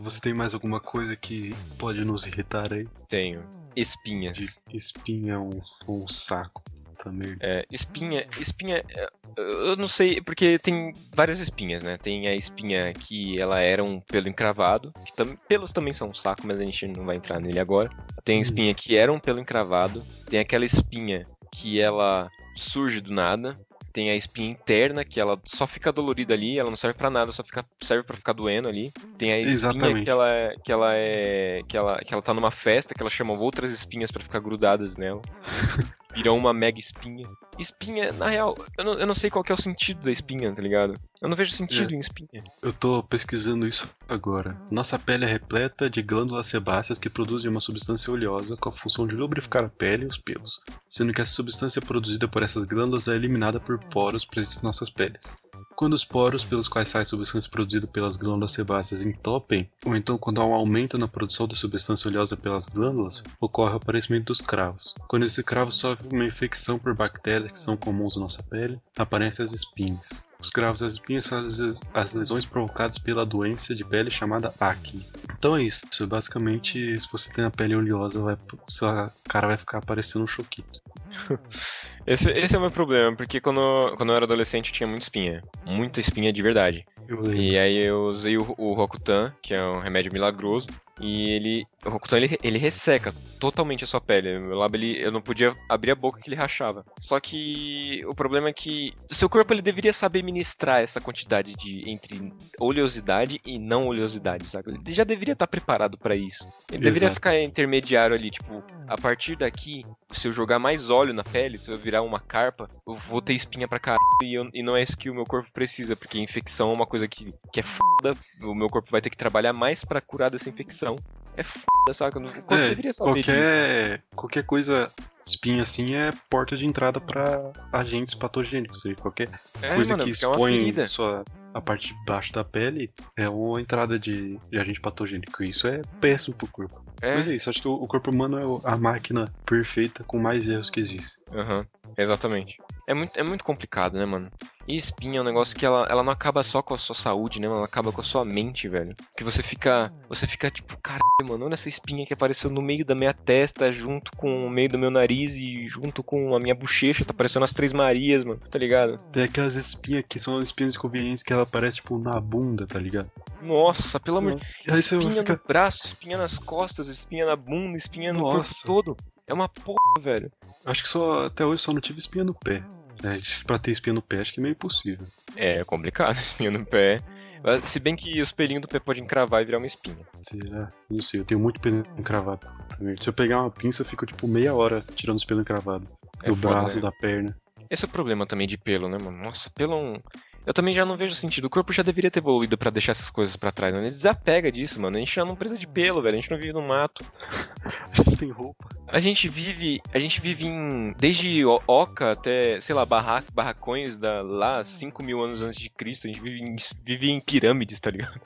Você 0.00 0.20
tem 0.20 0.34
mais 0.34 0.54
alguma 0.54 0.80
coisa 0.80 1.14
que 1.16 1.54
pode 1.78 2.04
nos 2.04 2.26
irritar 2.26 2.72
aí? 2.72 2.88
Tenho. 3.08 3.42
Espinhas. 3.76 4.36
De 4.36 4.76
espinha 4.76 5.34
é 5.34 5.38
um, 5.38 5.60
um 5.86 6.08
saco 6.08 6.62
também. 6.98 7.36
É, 7.40 7.64
espinha, 7.70 8.26
espinha, 8.38 8.84
é, 8.88 9.08
eu 9.36 9.76
não 9.76 9.88
sei, 9.88 10.20
porque 10.20 10.58
tem 10.58 10.92
várias 11.14 11.38
espinhas, 11.38 11.82
né? 11.82 11.96
Tem 11.96 12.26
a 12.26 12.34
espinha 12.34 12.92
que 12.92 13.40
ela 13.40 13.60
era 13.60 13.82
um 13.82 14.00
pelo 14.00 14.28
encravado, 14.28 14.92
que 15.04 15.12
tam, 15.12 15.36
pelos 15.48 15.72
também 15.72 15.92
são 15.92 16.08
um 16.08 16.14
saco, 16.14 16.42
mas 16.44 16.58
a 16.58 16.64
gente 16.64 16.86
não 16.88 17.06
vai 17.06 17.16
entrar 17.16 17.40
nele 17.40 17.60
agora. 17.60 17.90
Tem 18.24 18.36
a 18.36 18.38
hum. 18.40 18.42
espinha 18.42 18.74
que 18.74 18.96
era 18.96 19.12
um 19.12 19.20
pelo 19.20 19.38
encravado, 19.38 20.02
tem 20.28 20.40
aquela 20.40 20.64
espinha 20.64 21.26
que 21.52 21.80
ela 21.80 22.28
surge 22.56 23.00
do 23.00 23.12
nada, 23.12 23.58
tem 23.98 24.10
a 24.10 24.14
espinha 24.14 24.48
interna, 24.48 25.04
que 25.04 25.18
ela 25.18 25.36
só 25.44 25.66
fica 25.66 25.92
dolorida 25.92 26.32
ali, 26.32 26.56
ela 26.56 26.70
não 26.70 26.76
serve 26.76 26.96
para 26.96 27.10
nada, 27.10 27.32
só 27.32 27.42
fica, 27.42 27.66
serve 27.80 28.04
para 28.04 28.16
ficar 28.16 28.32
doendo 28.32 28.68
ali. 28.68 28.92
Tem 29.18 29.32
a 29.32 29.40
espinha 29.40 29.54
Exatamente. 29.54 30.04
que 30.04 30.10
ela, 30.10 30.30
é, 30.30 30.54
que 30.62 30.70
ela 30.70 30.94
é. 30.94 31.62
Que 31.66 31.76
ela, 31.76 31.98
que 31.98 32.14
ela 32.14 32.22
tá 32.22 32.32
numa 32.32 32.52
festa, 32.52 32.94
que 32.94 33.02
ela 33.02 33.10
chama 33.10 33.32
outras 33.32 33.72
espinhas 33.72 34.12
para 34.12 34.22
ficar 34.22 34.38
grudadas 34.38 34.96
nela. 34.96 35.20
Virou 36.14 36.36
uma 36.36 36.52
mega 36.52 36.80
espinha. 36.80 37.28
Espinha, 37.58 38.12
na 38.12 38.28
real, 38.28 38.56
eu 38.76 38.84
não, 38.84 38.92
eu 38.94 39.06
não 39.06 39.14
sei 39.14 39.30
qual 39.30 39.44
é 39.48 39.52
o 39.52 39.60
sentido 39.60 40.02
da 40.02 40.10
espinha, 40.10 40.52
tá 40.54 40.62
ligado? 40.62 40.98
Eu 41.20 41.28
não 41.28 41.36
vejo 41.36 41.50
sentido 41.50 41.92
é. 41.92 41.96
em 41.96 42.00
espinha. 42.00 42.42
Eu 42.62 42.72
tô 42.72 43.02
pesquisando 43.02 43.66
isso 43.66 43.88
agora. 44.08 44.56
Nossa 44.70 44.98
pele 44.98 45.24
é 45.24 45.28
repleta 45.28 45.90
de 45.90 46.02
glândulas 46.02 46.46
sebáceas 46.46 46.98
que 46.98 47.10
produzem 47.10 47.50
uma 47.50 47.60
substância 47.60 48.12
oleosa 48.12 48.56
com 48.56 48.68
a 48.68 48.72
função 48.72 49.06
de 49.06 49.14
lubrificar 49.14 49.64
a 49.64 49.68
pele 49.68 50.04
e 50.04 50.08
os 50.08 50.18
pelos, 50.18 50.60
sendo 50.88 51.12
que 51.12 51.20
essa 51.20 51.34
substância 51.34 51.82
produzida 51.82 52.28
por 52.28 52.42
essas 52.42 52.66
glândulas 52.66 53.08
é 53.08 53.14
eliminada 53.14 53.58
por 53.58 53.78
poros 53.78 54.24
presentes 54.24 54.62
em 54.62 54.66
nossas 54.66 54.90
peles. 54.90 55.36
Quando 55.74 55.92
os 55.92 56.04
poros 56.04 56.44
pelos 56.44 56.68
quais 56.68 56.88
sai 56.88 57.04
substância 57.04 57.50
produzida 57.50 57.86
pelas 57.86 58.16
glândulas 58.16 58.52
sebáceas 58.52 59.02
entopem, 59.02 59.70
ou 59.84 59.94
então 59.96 60.18
quando 60.18 60.40
há 60.40 60.46
um 60.46 60.54
aumento 60.54 60.98
na 60.98 61.08
produção 61.08 61.46
da 61.46 61.54
substância 61.54 62.08
oleosa 62.08 62.36
pelas 62.36 62.68
glândulas, 62.68 63.22
ocorre 63.40 63.74
o 63.74 63.76
aparecimento 63.76 64.26
dos 64.26 64.40
cravos. 64.40 64.94
Quando 65.08 65.26
esse 65.26 65.42
cravo 65.42 65.70
sofre 65.70 66.08
uma 66.08 66.24
infecção 66.24 66.78
por 66.78 66.94
bactérias 66.94 67.52
que 67.52 67.58
são 67.58 67.76
comuns 67.76 68.16
na 68.16 68.22
nossa 68.22 68.42
pele, 68.42 68.80
aparecem 68.96 69.44
as 69.44 69.52
espinhas. 69.52 70.26
Os 70.40 70.50
cravos 70.50 70.80
das 70.80 70.92
espinhas 70.92 71.24
são 71.24 71.44
as 71.92 72.14
lesões 72.14 72.46
provocadas 72.46 72.96
pela 72.96 73.26
doença 73.26 73.74
de 73.74 73.84
pele 73.84 74.08
chamada 74.08 74.54
acne. 74.60 75.04
Então 75.36 75.56
é 75.56 75.64
isso. 75.64 75.80
Basicamente, 76.06 76.96
se 77.00 77.08
você 77.10 77.32
tem 77.32 77.44
a 77.44 77.50
pele 77.50 77.74
oleosa, 77.74 78.20
vai, 78.20 78.36
sua 78.68 79.12
cara 79.28 79.48
vai 79.48 79.56
ficar 79.56 79.80
parecendo 79.80 80.24
um 80.24 80.28
choquito. 80.28 80.80
esse, 82.08 82.30
esse 82.30 82.54
é 82.54 82.58
o 82.58 82.60
meu 82.60 82.70
problema, 82.70 83.14
porque 83.16 83.40
quando, 83.40 83.94
quando 83.96 84.10
eu 84.10 84.16
era 84.16 84.24
adolescente 84.24 84.70
eu 84.70 84.74
tinha 84.74 84.86
muita 84.86 85.02
espinha. 85.02 85.42
Muita 85.64 86.00
espinha 86.00 86.32
de 86.32 86.42
verdade. 86.42 86.86
E 87.34 87.56
aí 87.56 87.76
eu 87.76 88.04
usei 88.04 88.36
o, 88.36 88.54
o 88.58 88.74
Rokutan, 88.74 89.32
que 89.40 89.54
é 89.54 89.62
um 89.62 89.78
remédio 89.78 90.12
milagroso, 90.12 90.66
e 91.00 91.30
ele. 91.30 91.66
O 91.86 91.90
Rokutan 91.90 92.16
ele, 92.18 92.38
ele 92.42 92.58
resseca 92.58 93.14
totalmente 93.38 93.84
a 93.84 93.86
sua 93.86 94.00
pele. 94.00 94.38
Meu 94.38 94.58
lábio 94.58 94.78
ele, 94.78 95.02
eu 95.02 95.12
não 95.12 95.22
podia 95.22 95.56
abrir 95.68 95.92
a 95.92 95.94
boca 95.94 96.20
que 96.20 96.28
ele 96.28 96.36
rachava. 96.36 96.84
Só 97.00 97.18
que 97.20 98.04
o 98.06 98.14
problema 98.14 98.48
é 98.48 98.52
que 98.52 98.92
seu 99.08 99.28
corpo 99.28 99.52
ele 99.52 99.62
deveria 99.62 99.92
saber 99.92 100.22
ministrar 100.22 100.82
essa 100.82 101.00
quantidade 101.00 101.54
de 101.54 101.88
entre 101.88 102.32
oleosidade 102.58 103.40
e 103.46 103.58
não 103.58 103.86
oleosidade, 103.86 104.46
sabe? 104.46 104.72
Ele 104.72 104.92
já 104.92 105.04
deveria 105.04 105.32
estar 105.32 105.46
preparado 105.46 105.96
para 105.96 106.16
isso. 106.16 106.44
Ele 106.70 106.78
Exato. 106.78 106.84
deveria 106.84 107.10
ficar 107.12 107.40
intermediário 107.40 108.14
ali, 108.14 108.30
tipo, 108.30 108.62
a 108.86 108.98
partir 108.98 109.36
daqui, 109.36 109.86
se 110.10 110.28
eu 110.28 110.32
jogar 110.32 110.58
mais 110.58 110.90
óleo 110.90 111.14
na 111.14 111.24
pele, 111.24 111.58
se 111.58 111.70
eu 111.70 111.78
virar 111.78 111.97
uma 112.00 112.20
carpa, 112.20 112.70
eu 112.86 112.96
vou 112.96 113.20
ter 113.20 113.34
espinha 113.34 113.68
pra 113.68 113.78
caralho 113.78 113.98
e, 114.22 114.34
eu, 114.34 114.48
e 114.52 114.62
não 114.62 114.76
é 114.76 114.82
isso 114.82 114.96
que 114.96 115.10
o 115.10 115.14
meu 115.14 115.24
corpo 115.24 115.50
precisa, 115.52 115.96
porque 115.96 116.18
infecção 116.18 116.70
é 116.70 116.74
uma 116.74 116.86
coisa 116.86 117.06
que, 117.06 117.34
que 117.52 117.60
é 117.60 117.62
foda. 117.62 118.16
O 118.42 118.54
meu 118.54 118.68
corpo 118.68 118.90
vai 118.90 119.00
ter 119.00 119.10
que 119.10 119.16
trabalhar 119.16 119.52
mais 119.52 119.84
para 119.84 120.00
curar 120.00 120.30
dessa 120.30 120.48
infecção. 120.48 120.96
É 121.36 121.42
foda, 121.42 121.94
saca? 121.94 122.18
O 122.18 122.22
corpo 122.22 122.54
é, 122.54 122.68
deveria 122.70 122.92
saber 122.92 123.12
qualquer, 123.12 123.90
disso. 123.90 124.02
Qualquer 124.16 124.44
coisa 124.44 124.92
espinha 125.26 125.62
assim 125.62 125.94
é 125.94 126.10
porta 126.28 126.56
de 126.56 126.66
entrada 126.66 127.00
para 127.00 127.52
agentes 127.72 128.14
patogênicos. 128.14 128.82
Qualquer 129.00 129.28
é, 129.62 129.74
coisa 129.74 129.92
mano, 129.92 130.04
que 130.04 130.10
é 130.10 130.12
expõe 130.12 130.74
é 130.76 130.86
sua, 130.86 131.24
a 131.54 131.60
parte 131.60 131.94
de 131.94 132.04
baixo 132.04 132.32
da 132.32 132.42
pele 132.42 132.90
é 133.16 133.28
uma 133.28 133.60
entrada 133.60 133.98
de, 133.98 134.38
de 134.50 134.58
agente 134.58 134.80
patogênico. 134.80 135.44
Isso 135.44 135.68
é 135.68 135.82
péssimo 136.00 136.34
pro 136.36 136.48
corpo. 136.48 136.87
É. 137.00 137.14
Mas 137.14 137.28
é 137.28 137.34
isso, 137.34 137.48
acho 137.48 137.62
que 137.62 137.68
o 137.68 137.86
corpo 137.86 138.10
humano 138.10 138.38
é 138.38 138.70
a 138.70 138.76
máquina 138.76 139.32
perfeita 139.46 140.02
com 140.04 140.18
mais 140.18 140.48
erros 140.48 140.70
que 140.70 140.80
existe. 140.80 141.18
Aham, 141.32 141.66
uhum, 141.84 141.94
exatamente. 141.96 142.58
É 142.88 142.94
muito, 142.94 143.20
é 143.20 143.22
muito 143.22 143.44
complicado, 143.44 143.98
né, 143.98 144.06
mano? 144.06 144.30
E 144.66 144.74
espinha 144.74 145.18
é 145.18 145.20
um 145.20 145.24
negócio 145.24 145.54
que 145.54 145.66
ela, 145.66 145.86
ela 145.90 146.02
não 146.02 146.10
acaba 146.10 146.42
só 146.42 146.62
com 146.62 146.72
a 146.72 146.78
sua 146.78 146.94
saúde, 146.94 147.38
né, 147.38 147.46
mano? 147.46 147.58
Ela 147.58 147.66
acaba 147.66 147.92
com 147.92 148.00
a 148.00 148.04
sua 148.04 148.24
mente, 148.24 148.66
velho. 148.66 148.96
Que 149.14 149.22
você 149.22 149.42
fica. 149.42 149.92
Você 150.08 150.26
fica 150.26 150.50
tipo, 150.50 150.74
caralho, 150.78 151.02
mano, 151.22 151.44
olha 151.44 151.52
essa 151.52 151.68
espinha 151.68 152.06
que 152.06 152.14
apareceu 152.14 152.48
no 152.48 152.62
meio 152.62 152.86
da 152.86 152.94
minha 152.94 153.12
testa, 153.12 153.70
junto 153.70 154.10
com 154.16 154.46
o 154.46 154.48
meio 154.48 154.70
do 154.70 154.78
meu 154.78 154.90
nariz 154.90 155.34
e 155.34 155.68
junto 155.68 156.02
com 156.02 156.34
a 156.34 156.40
minha 156.40 156.54
bochecha. 156.54 157.04
Tá 157.04 157.12
parecendo 157.12 157.44
as 157.44 157.52
Três 157.52 157.74
Marias, 157.74 158.24
mano, 158.24 158.40
tá 158.50 158.58
ligado? 158.58 158.96
Tem 159.12 159.24
aquelas 159.24 159.54
espinhas 159.54 160.06
que 160.08 160.18
são 160.18 160.40
espinhas 160.40 160.74
inconvenientes 160.74 161.22
que 161.22 161.30
ela 161.30 161.42
aparece, 161.42 161.76
tipo, 161.76 161.98
na 161.98 162.18
bunda, 162.18 162.66
tá 162.66 162.78
ligado? 162.78 163.10
Nossa, 163.42 164.00
pelo 164.00 164.16
amor 164.16 164.36
de 164.36 164.46
você 164.66 164.96
Espinha 164.96 165.12
fica. 165.12 165.32
no 165.34 165.40
braço, 165.46 165.84
espinha 165.84 166.16
nas 166.16 166.38
costas, 166.38 166.88
espinha 166.88 167.26
na 167.26 167.36
bunda, 167.36 167.76
espinha 167.76 168.14
no 168.14 168.20
Nossa. 168.20 168.62
corpo 168.62 168.94
todo. 168.94 168.96
É 169.28 169.34
uma 169.34 169.48
porra, 169.48 169.76
velho. 170.00 170.32
Acho 170.64 170.82
que 170.82 170.88
só 170.88 171.26
até 171.26 171.44
hoje 171.44 171.62
só 171.62 171.72
não 171.72 171.80
tive 171.80 171.98
espinha 171.98 172.24
no 172.24 172.34
pé. 172.34 172.62
É, 173.04 173.20
pra 173.44 173.58
ter 173.58 173.70
espinha 173.70 173.94
no 173.94 174.02
pé, 174.02 174.20
acho 174.20 174.32
que 174.32 174.40
é 174.40 174.42
meio 174.42 174.52
impossível. 174.52 175.06
É 175.36 175.62
complicado, 175.64 176.16
espinha 176.18 176.50
no 176.50 176.64
pé. 176.64 177.00
Mas, 177.42 177.62
Se 177.64 177.78
bem 177.78 177.94
que 177.94 178.20
os 178.20 178.32
pelinhos 178.32 178.62
do 178.62 178.68
pé 178.68 178.80
podem 178.80 179.04
encravar 179.04 179.42
e 179.42 179.44
virar 179.44 179.58
uma 179.58 179.66
espinha. 179.66 179.98
Será? 180.22 180.72
Não 180.90 181.02
sei, 181.02 181.20
eu 181.20 181.24
tenho 181.24 181.40
muito 181.40 181.60
pelo 181.60 181.84
encravado 181.96 182.48
também. 182.76 182.96
Se 182.96 183.08
eu 183.08 183.12
pegar 183.12 183.42
uma 183.42 183.50
pinça, 183.50 183.82
eu 183.82 183.86
fico 183.86 184.06
tipo 184.06 184.26
meia 184.26 184.54
hora 184.54 184.82
tirando 184.96 185.18
os 185.18 185.24
pelos 185.24 185.42
encravados. 185.42 185.86
É 186.22 186.28
do 186.28 186.36
foda, 186.36 186.54
braço, 186.54 186.76
né? 186.76 186.82
da 186.82 186.90
perna. 186.90 187.36
Esse 187.70 187.84
é 187.84 187.88
o 187.88 187.90
problema 187.90 188.26
também 188.26 188.48
de 188.48 188.56
pelo, 188.56 188.88
né, 188.88 188.96
mano? 189.02 189.22
Nossa, 189.22 189.50
pelo 189.50 189.74
é 189.74 189.76
um... 189.76 190.00
Eu 190.48 190.54
também 190.54 190.74
já 190.74 190.82
não 190.86 190.96
vejo 190.96 191.14
sentido. 191.14 191.44
O 191.44 191.50
corpo 191.50 191.74
já 191.74 191.82
deveria 191.82 192.10
ter 192.10 192.20
evoluído 192.20 192.56
pra 192.56 192.70
deixar 192.70 192.92
essas 192.92 193.10
coisas 193.10 193.36
pra 193.36 193.52
trás, 193.52 193.74
né? 193.74 193.80
Ele 193.80 193.90
desapega 193.90 194.50
disso, 194.50 194.80
mano. 194.80 194.96
A 194.96 194.98
gente 194.98 195.14
já 195.14 195.22
não 195.22 195.36
precisa 195.36 195.60
de 195.60 195.66
pelo, 195.66 196.00
velho. 196.00 196.16
A 196.16 196.20
gente 196.22 196.30
não 196.30 196.38
vive 196.38 196.54
no 196.54 196.62
mato. 196.62 197.04
A 197.92 197.94
gente 197.94 198.16
tem 198.16 198.30
roupa. 198.30 198.66
A 198.86 198.98
gente 198.98 199.28
vive, 199.28 199.82
a 199.92 199.98
gente 199.98 200.18
vive 200.22 200.46
em 200.46 200.94
desde 200.98 201.44
Oca 201.44 202.12
até, 202.12 202.58
sei 202.58 202.74
lá, 202.74 202.86
barra, 202.86 203.22
barracões 203.34 203.98
da 203.98 204.22
lá 204.22 204.64
5 204.64 205.04
mil 205.04 205.22
anos 205.22 205.42
antes 205.42 205.60
de 205.60 205.68
Cristo, 205.68 206.06
a 206.06 206.10
gente 206.10 206.22
vive 206.22 206.40
em, 206.40 206.56
vive 206.82 207.10
em 207.10 207.20
pirâmides, 207.20 207.78
tá 207.78 207.90
ligado? 207.90 208.18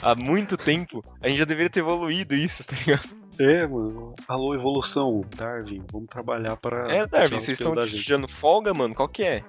Há 0.00 0.14
muito 0.14 0.56
tempo, 0.56 1.04
a 1.20 1.26
gente 1.26 1.38
já 1.38 1.44
deveria 1.44 1.70
ter 1.70 1.80
evoluído 1.80 2.36
isso, 2.36 2.62
tá 2.64 2.76
ligado? 2.76 3.08
É, 3.38 3.66
mano. 3.66 4.14
Alô, 4.28 4.54
evolução. 4.54 5.24
Darwin, 5.36 5.82
vamos 5.92 6.08
trabalhar 6.08 6.56
para. 6.56 6.86
É, 6.90 7.06
Darwin, 7.06 7.40
vocês 7.40 7.58
estão 7.58 7.74
tirando 7.86 8.28
folga, 8.28 8.72
mano? 8.72 8.94
Qual 8.94 9.08
que 9.08 9.24
é? 9.24 9.42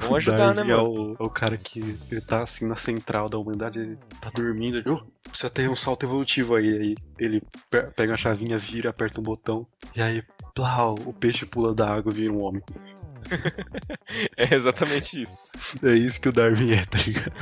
Vamos 0.00 0.16
ajudar, 0.18 0.48
né, 0.48 0.54
Darwin 0.54 0.70
é 0.70 0.76
mano? 0.76 0.88
o, 0.90 1.16
é 1.18 1.22
o 1.22 1.30
cara 1.30 1.56
que 1.56 1.98
ele 2.10 2.20
tá 2.20 2.42
assim 2.42 2.66
na 2.66 2.76
central 2.76 3.28
da 3.28 3.38
humanidade, 3.38 3.78
ele 3.78 3.98
tá 4.20 4.30
dormindo, 4.30 4.78
ele, 4.78 4.90
"Oh, 4.90 5.00
precisa 5.28 5.48
ter 5.50 5.68
um 5.70 5.76
salto 5.76 6.04
evolutivo 6.04 6.54
aí. 6.56 6.76
Aí 6.76 6.96
ele 7.18 7.40
pe- 7.70 7.82
pega 7.96 8.14
a 8.14 8.16
chavinha, 8.16 8.58
vira, 8.58 8.90
aperta 8.90 9.20
um 9.20 9.24
botão, 9.24 9.66
e 9.94 10.02
aí, 10.02 10.22
plau, 10.54 10.96
o 11.06 11.12
peixe 11.12 11.46
pula 11.46 11.72
da 11.74 11.88
água 11.94 12.10
e 12.12 12.14
vira 12.16 12.32
um 12.32 12.40
homem. 12.40 12.62
É 14.36 14.54
exatamente 14.54 15.22
isso. 15.22 15.86
É 15.86 15.92
isso 15.94 16.20
que 16.20 16.28
o 16.28 16.32
Darwin 16.32 16.72
é, 16.72 16.84
tá 16.84 16.98
ligado? 16.98 17.32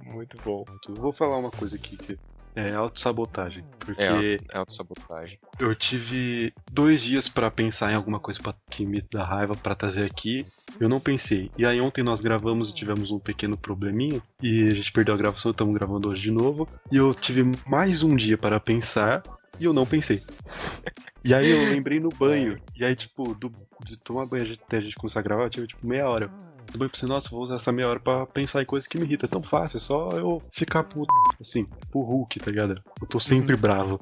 Muito 0.00 0.36
bom. 0.42 0.64
Eu 0.88 0.94
vou 0.94 1.12
falar 1.12 1.36
uma 1.36 1.50
coisa 1.50 1.76
aqui 1.76 1.96
que 1.96 2.18
é 2.54 2.72
autossabotagem. 2.74 3.64
Porque 3.78 4.02
É, 4.02 4.34
é 4.34 4.58
autossabotagem. 4.58 5.38
eu 5.58 5.74
tive 5.74 6.52
dois 6.70 7.02
dias 7.02 7.28
pra 7.28 7.50
pensar 7.50 7.92
em 7.92 7.94
alguma 7.94 8.20
coisa 8.20 8.40
pra, 8.40 8.54
que 8.70 8.84
me 8.86 9.02
dá 9.10 9.24
raiva 9.24 9.54
pra 9.54 9.74
trazer 9.74 10.04
aqui. 10.04 10.46
Eu 10.80 10.88
não 10.88 10.98
pensei. 11.00 11.50
E 11.58 11.64
aí 11.66 11.80
ontem 11.80 12.02
nós 12.02 12.20
gravamos 12.20 12.70
e 12.70 12.74
tivemos 12.74 13.10
um 13.10 13.18
pequeno 13.18 13.56
probleminha. 13.56 14.22
E 14.42 14.68
a 14.68 14.74
gente 14.74 14.90
perdeu 14.92 15.14
a 15.14 15.18
gravação, 15.18 15.50
estamos 15.50 15.74
gravando 15.74 16.08
hoje 16.08 16.22
de 16.22 16.30
novo. 16.30 16.68
E 16.90 16.96
eu 16.96 17.14
tive 17.14 17.42
mais 17.66 18.02
um 18.02 18.16
dia 18.16 18.38
para 18.38 18.58
pensar 18.58 19.22
e 19.60 19.64
eu 19.64 19.72
não 19.72 19.84
pensei. 19.86 20.22
E 21.24 21.32
aí 21.34 21.50
eu 21.50 21.70
lembrei 21.70 22.00
no 22.00 22.08
banho. 22.08 22.58
E 22.74 22.84
aí, 22.84 22.96
tipo, 22.96 23.32
do, 23.34 23.52
de 23.84 23.96
tomar 23.98 24.26
banho 24.26 24.54
até 24.54 24.78
a 24.78 24.80
gente 24.80 24.96
começar 24.96 25.20
a 25.20 25.22
gravar, 25.22 25.44
eu 25.44 25.50
tive 25.50 25.66
tipo 25.68 25.86
meia 25.86 26.08
hora. 26.08 26.28
Banho 26.78 26.88
eu 26.88 26.90
pensei, 26.90 27.08
nossa, 27.08 27.28
vou 27.30 27.42
usar 27.42 27.56
essa 27.56 27.72
meia 27.72 27.88
hora 27.88 28.00
pra 28.00 28.26
pensar 28.26 28.62
em 28.62 28.66
coisas 28.66 28.88
que 28.88 28.98
me 28.98 29.04
irritam. 29.04 29.26
É 29.26 29.30
tão 29.30 29.42
fácil, 29.42 29.76
é 29.76 29.80
só 29.80 30.10
eu 30.10 30.42
ficar 30.50 30.84
puto, 30.84 31.12
assim, 31.40 31.66
pro 31.90 32.00
Hulk, 32.00 32.40
tá 32.40 32.50
ligado? 32.50 32.82
Eu 33.00 33.06
tô 33.06 33.20
sempre 33.20 33.56
bravo. 33.56 34.00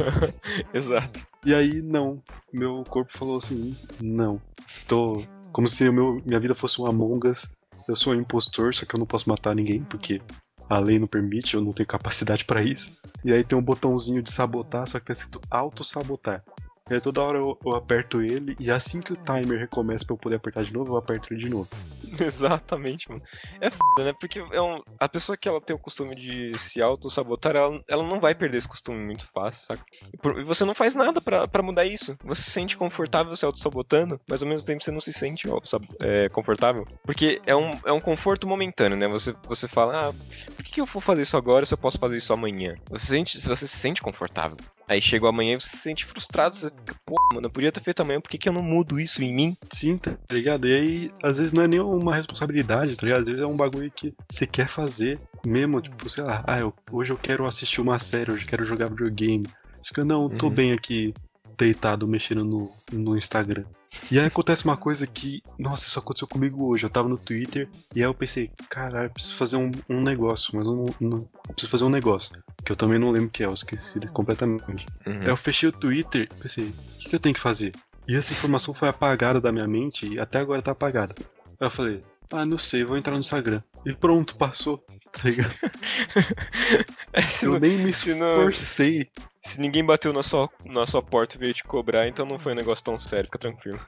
Exato. 0.72 1.20
E 1.44 1.54
aí, 1.54 1.82
não. 1.82 2.22
Meu 2.52 2.84
corpo 2.88 3.16
falou 3.16 3.38
assim, 3.38 3.76
não. 4.00 4.40
Tô. 4.86 5.24
Como 5.52 5.68
se 5.68 5.88
meu, 5.90 6.20
minha 6.24 6.40
vida 6.40 6.54
fosse 6.54 6.80
um 6.80 6.86
Among 6.86 7.28
Us. 7.28 7.54
Eu 7.86 7.94
sou 7.94 8.12
um 8.12 8.16
impostor, 8.16 8.74
só 8.74 8.86
que 8.86 8.94
eu 8.94 8.98
não 8.98 9.06
posso 9.06 9.28
matar 9.28 9.54
ninguém, 9.54 9.84
porque 9.84 10.20
a 10.68 10.78
lei 10.78 10.98
não 10.98 11.06
permite, 11.06 11.54
eu 11.54 11.60
não 11.60 11.72
tenho 11.72 11.86
capacidade 11.86 12.44
pra 12.44 12.62
isso. 12.62 12.96
E 13.24 13.32
aí 13.32 13.44
tem 13.44 13.56
um 13.56 13.62
botãozinho 13.62 14.22
de 14.22 14.32
sabotar, 14.32 14.88
só 14.88 14.98
que 14.98 15.06
tá 15.06 15.12
escrito 15.12 15.40
auto-sabotar. 15.50 16.42
Aí 16.90 17.00
toda 17.00 17.22
hora 17.22 17.38
eu, 17.38 17.58
eu 17.64 17.74
aperto 17.74 18.20
ele, 18.20 18.54
e 18.60 18.70
assim 18.70 19.00
que 19.00 19.12
o 19.12 19.16
timer 19.16 19.58
recomeça 19.58 20.04
pra 20.04 20.12
eu 20.14 20.18
poder 20.18 20.36
apertar 20.36 20.64
de 20.64 20.72
novo, 20.74 20.92
eu 20.92 20.96
aperto 20.98 21.32
ele 21.32 21.40
de 21.40 21.48
novo. 21.48 21.68
Exatamente, 22.20 23.08
mano. 23.10 23.22
É 23.58 23.70
foda, 23.70 24.04
né? 24.04 24.12
Porque 24.20 24.38
é 24.38 24.60
um- 24.60 24.82
a 25.00 25.08
pessoa 25.08 25.34
que 25.36 25.48
ela 25.48 25.60
tem 25.62 25.74
o 25.74 25.78
costume 25.78 26.14
de 26.14 26.52
se 26.58 26.82
auto-sabotar, 26.82 27.56
ela, 27.56 27.80
ela 27.88 28.02
não 28.02 28.20
vai 28.20 28.34
perder 28.34 28.58
esse 28.58 28.68
costume 28.68 28.98
muito 28.98 29.26
fácil, 29.32 29.64
saca? 29.64 29.82
E, 30.12 30.16
por- 30.18 30.38
e 30.38 30.44
você 30.44 30.64
não 30.66 30.74
faz 30.74 30.94
nada 30.94 31.20
pra 31.22 31.62
mudar 31.62 31.86
isso. 31.86 32.16
Você 32.22 32.42
se 32.42 32.50
sente 32.50 32.76
confortável 32.76 33.34
se 33.34 33.46
auto-sabotando, 33.46 34.20
mas 34.28 34.42
ao 34.42 34.48
mesmo 34.48 34.66
tempo 34.66 34.84
você 34.84 34.90
não 34.90 35.00
se 35.00 35.12
sente 35.12 35.48
auto-sab- 35.48 35.86
é, 36.02 36.28
confortável. 36.28 36.86
Porque 37.04 37.40
é 37.46 37.56
um, 37.56 37.70
é 37.86 37.92
um 37.92 38.00
conforto 38.00 38.46
momentâneo, 38.46 38.96
né? 38.98 39.08
Você, 39.08 39.34
você 39.48 39.66
fala, 39.66 40.08
ah, 40.10 40.12
por 40.54 40.62
que, 40.62 40.70
que 40.72 40.80
eu 40.82 40.86
vou 40.86 41.00
fazer 41.00 41.22
isso 41.22 41.36
agora 41.36 41.64
se 41.64 41.72
eu 41.72 41.78
posso 41.78 41.98
fazer 41.98 42.16
isso 42.16 42.32
amanhã? 42.32 42.74
Você, 42.90 43.06
sente, 43.06 43.40
você 43.40 43.66
se 43.66 43.76
sente 43.78 44.02
confortável. 44.02 44.58
Aí 44.86 45.00
chega 45.00 45.24
o 45.24 45.28
amanhã 45.28 45.56
e 45.56 45.60
você 45.60 45.68
se 45.68 45.78
sente 45.78 46.04
frustrado. 46.04 46.56
Você 46.56 46.70
pô, 47.06 47.14
mano, 47.32 47.46
eu 47.46 47.50
podia 47.50 47.72
ter 47.72 47.82
feito 47.82 48.00
amanhã, 48.02 48.20
por 48.20 48.28
que, 48.30 48.38
que 48.38 48.48
eu 48.48 48.52
não 48.52 48.62
mudo 48.62 49.00
isso 49.00 49.22
em 49.22 49.34
mim? 49.34 49.56
Sim, 49.72 49.96
tá 49.96 50.16
ligado? 50.30 50.66
E 50.68 50.74
aí, 50.74 51.10
às 51.22 51.38
vezes 51.38 51.52
não 51.52 51.62
é 51.62 51.68
nem 51.68 51.80
uma 51.80 52.14
responsabilidade, 52.14 52.96
tá 52.96 53.04
ligado? 53.06 53.20
Às 53.20 53.26
vezes 53.26 53.42
é 53.42 53.46
um 53.46 53.56
bagulho 53.56 53.90
que 53.90 54.12
você 54.30 54.46
quer 54.46 54.68
fazer 54.68 55.18
mesmo, 55.44 55.80
tipo, 55.80 56.08
sei 56.10 56.24
lá, 56.24 56.44
ah, 56.46 56.58
eu- 56.60 56.74
hoje 56.90 57.12
eu 57.12 57.16
quero 57.16 57.46
assistir 57.46 57.80
uma 57.80 57.98
série, 57.98 58.30
hoje 58.30 58.44
eu 58.44 58.48
quero 58.48 58.66
jogar 58.66 58.88
videogame. 58.88 59.46
Acho 59.80 59.92
que 59.92 60.00
eu 60.00 60.04
não, 60.04 60.28
tô 60.28 60.46
Uhum. 60.48 60.54
bem 60.54 60.72
aqui, 60.72 61.14
deitado, 61.58 62.06
mexendo 62.06 62.44
no, 62.44 62.70
no 62.92 63.16
Instagram. 63.16 63.64
E 64.10 64.18
aí 64.18 64.26
acontece 64.26 64.64
uma 64.64 64.76
coisa 64.76 65.06
que, 65.06 65.42
nossa, 65.58 65.86
isso 65.86 65.98
aconteceu 65.98 66.28
comigo 66.28 66.66
hoje. 66.66 66.84
Eu 66.84 66.90
tava 66.90 67.08
no 67.08 67.16
Twitter 67.18 67.68
e 67.94 68.00
aí 68.00 68.08
eu 68.08 68.14
pensei, 68.14 68.50
caralho, 68.68 69.10
preciso 69.10 69.34
fazer 69.36 69.56
um, 69.56 69.70
um 69.88 70.00
negócio, 70.02 70.50
mas 70.54 70.66
eu 70.66 70.72
não, 70.74 70.84
não- 71.00 71.18
eu 71.48 71.54
preciso 71.54 71.70
fazer 71.70 71.84
um 71.84 71.88
negócio. 71.90 72.32
Que 72.64 72.72
eu 72.72 72.76
também 72.76 72.98
não 72.98 73.10
lembro 73.10 73.28
o 73.28 73.30
que 73.30 73.42
é, 73.42 73.46
eu 73.46 73.54
esqueci 73.54 74.00
completamente. 74.08 74.86
Uhum. 75.06 75.20
Aí 75.20 75.26
eu 75.28 75.36
fechei 75.36 75.68
o 75.68 75.72
Twitter 75.72 76.22
e 76.30 76.42
pensei, 76.42 76.64
o 76.66 76.98
que, 76.98 77.08
que 77.10 77.14
eu 77.16 77.20
tenho 77.20 77.34
que 77.34 77.40
fazer? 77.40 77.72
E 78.08 78.14
essa 78.16 78.32
informação 78.32 78.74
foi 78.74 78.88
apagada 78.88 79.40
da 79.40 79.50
minha 79.52 79.66
mente 79.66 80.06
e 80.06 80.18
até 80.18 80.38
agora 80.38 80.60
tá 80.62 80.72
apagada. 80.72 81.14
Aí 81.18 81.66
eu 81.66 81.70
falei, 81.70 82.02
ah, 82.32 82.44
não 82.44 82.58
sei, 82.58 82.84
vou 82.84 82.96
entrar 82.96 83.12
no 83.14 83.20
Instagram. 83.20 83.62
E 83.86 83.92
pronto, 83.94 84.36
passou. 84.36 84.84
Tá 85.12 85.28
ligado? 85.28 85.54
É, 87.12 87.22
se, 87.22 87.46
Eu 87.46 87.52
não- 87.52 87.60
nem 87.60 87.78
me 87.78 87.90
esforcei. 87.90 89.08
se 89.44 89.60
ninguém 89.60 89.84
bateu 89.84 90.12
na 90.12 90.22
sua, 90.22 90.50
na 90.64 90.84
sua 90.86 91.00
porta 91.02 91.36
e 91.36 91.38
veio 91.38 91.54
te 91.54 91.62
cobrar, 91.62 92.08
então 92.08 92.26
não 92.26 92.38
foi 92.40 92.52
um 92.52 92.56
negócio 92.56 92.84
tão 92.84 92.98
sério, 92.98 93.26
fica 93.26 93.38
tranquilo. 93.38 93.78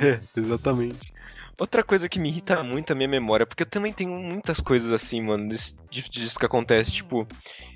É, 0.00 0.20
exatamente. 0.38 1.12
Outra 1.58 1.82
coisa 1.84 2.08
que 2.08 2.18
me 2.18 2.28
irrita 2.28 2.62
muito 2.62 2.90
a 2.92 2.94
minha 2.96 3.08
memória, 3.08 3.46
porque 3.46 3.62
eu 3.62 3.68
também 3.68 3.92
tenho 3.92 4.10
muitas 4.12 4.60
coisas 4.60 4.92
assim, 4.92 5.20
mano, 5.22 5.48
disso, 5.48 5.74
disso 5.90 6.38
que 6.38 6.46
acontece. 6.46 6.92
Tipo, 6.92 7.26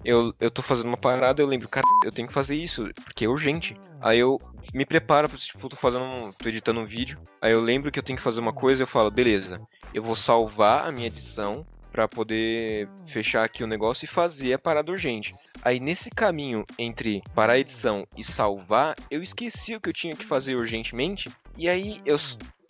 eu, 0.04 0.34
eu 0.40 0.50
tô 0.50 0.62
fazendo 0.62 0.88
uma 0.88 0.96
parada, 0.96 1.42
eu 1.42 1.46
lembro, 1.46 1.68
cara, 1.68 1.86
eu 2.04 2.10
tenho 2.12 2.26
que 2.28 2.34
fazer 2.34 2.56
isso, 2.56 2.88
porque 3.04 3.24
é 3.24 3.28
urgente. 3.28 3.76
Aí 4.00 4.18
eu 4.18 4.40
me 4.72 4.84
preparo, 4.86 5.28
tipo, 5.28 5.68
tô 5.68 5.76
fazendo, 5.76 6.04
um- 6.04 6.32
tô 6.32 6.48
editando 6.48 6.80
um 6.80 6.86
vídeo, 6.86 7.18
aí 7.40 7.52
eu 7.52 7.60
lembro 7.60 7.90
que 7.92 7.98
eu 7.98 8.02
tenho 8.02 8.16
que 8.16 8.22
fazer 8.22 8.40
uma 8.40 8.52
coisa 8.52 8.82
eu 8.82 8.86
falo, 8.86 9.10
beleza, 9.10 9.60
eu 9.92 10.02
vou 10.02 10.16
salvar 10.16 10.86
a 10.86 10.92
minha 10.92 11.06
edição 11.06 11.66
pra 11.92 12.08
poder 12.08 12.88
fechar 13.06 13.44
aqui 13.44 13.62
o 13.62 13.66
negócio 13.68 14.04
e 14.04 14.08
fazer 14.08 14.52
a 14.54 14.58
parada 14.58 14.90
urgente. 14.90 15.32
Aí 15.62 15.78
nesse 15.78 16.10
caminho 16.10 16.64
entre 16.78 17.22
parar 17.34 17.52
a 17.54 17.58
edição 17.58 18.04
e 18.16 18.24
salvar, 18.24 18.94
eu 19.10 19.22
esqueci 19.22 19.74
o 19.74 19.80
que 19.80 19.88
eu 19.88 19.92
tinha 19.94 20.16
que 20.16 20.26
fazer 20.26 20.56
urgentemente, 20.56 21.30
e 21.56 21.68
aí 21.68 22.00
eu, 22.04 22.16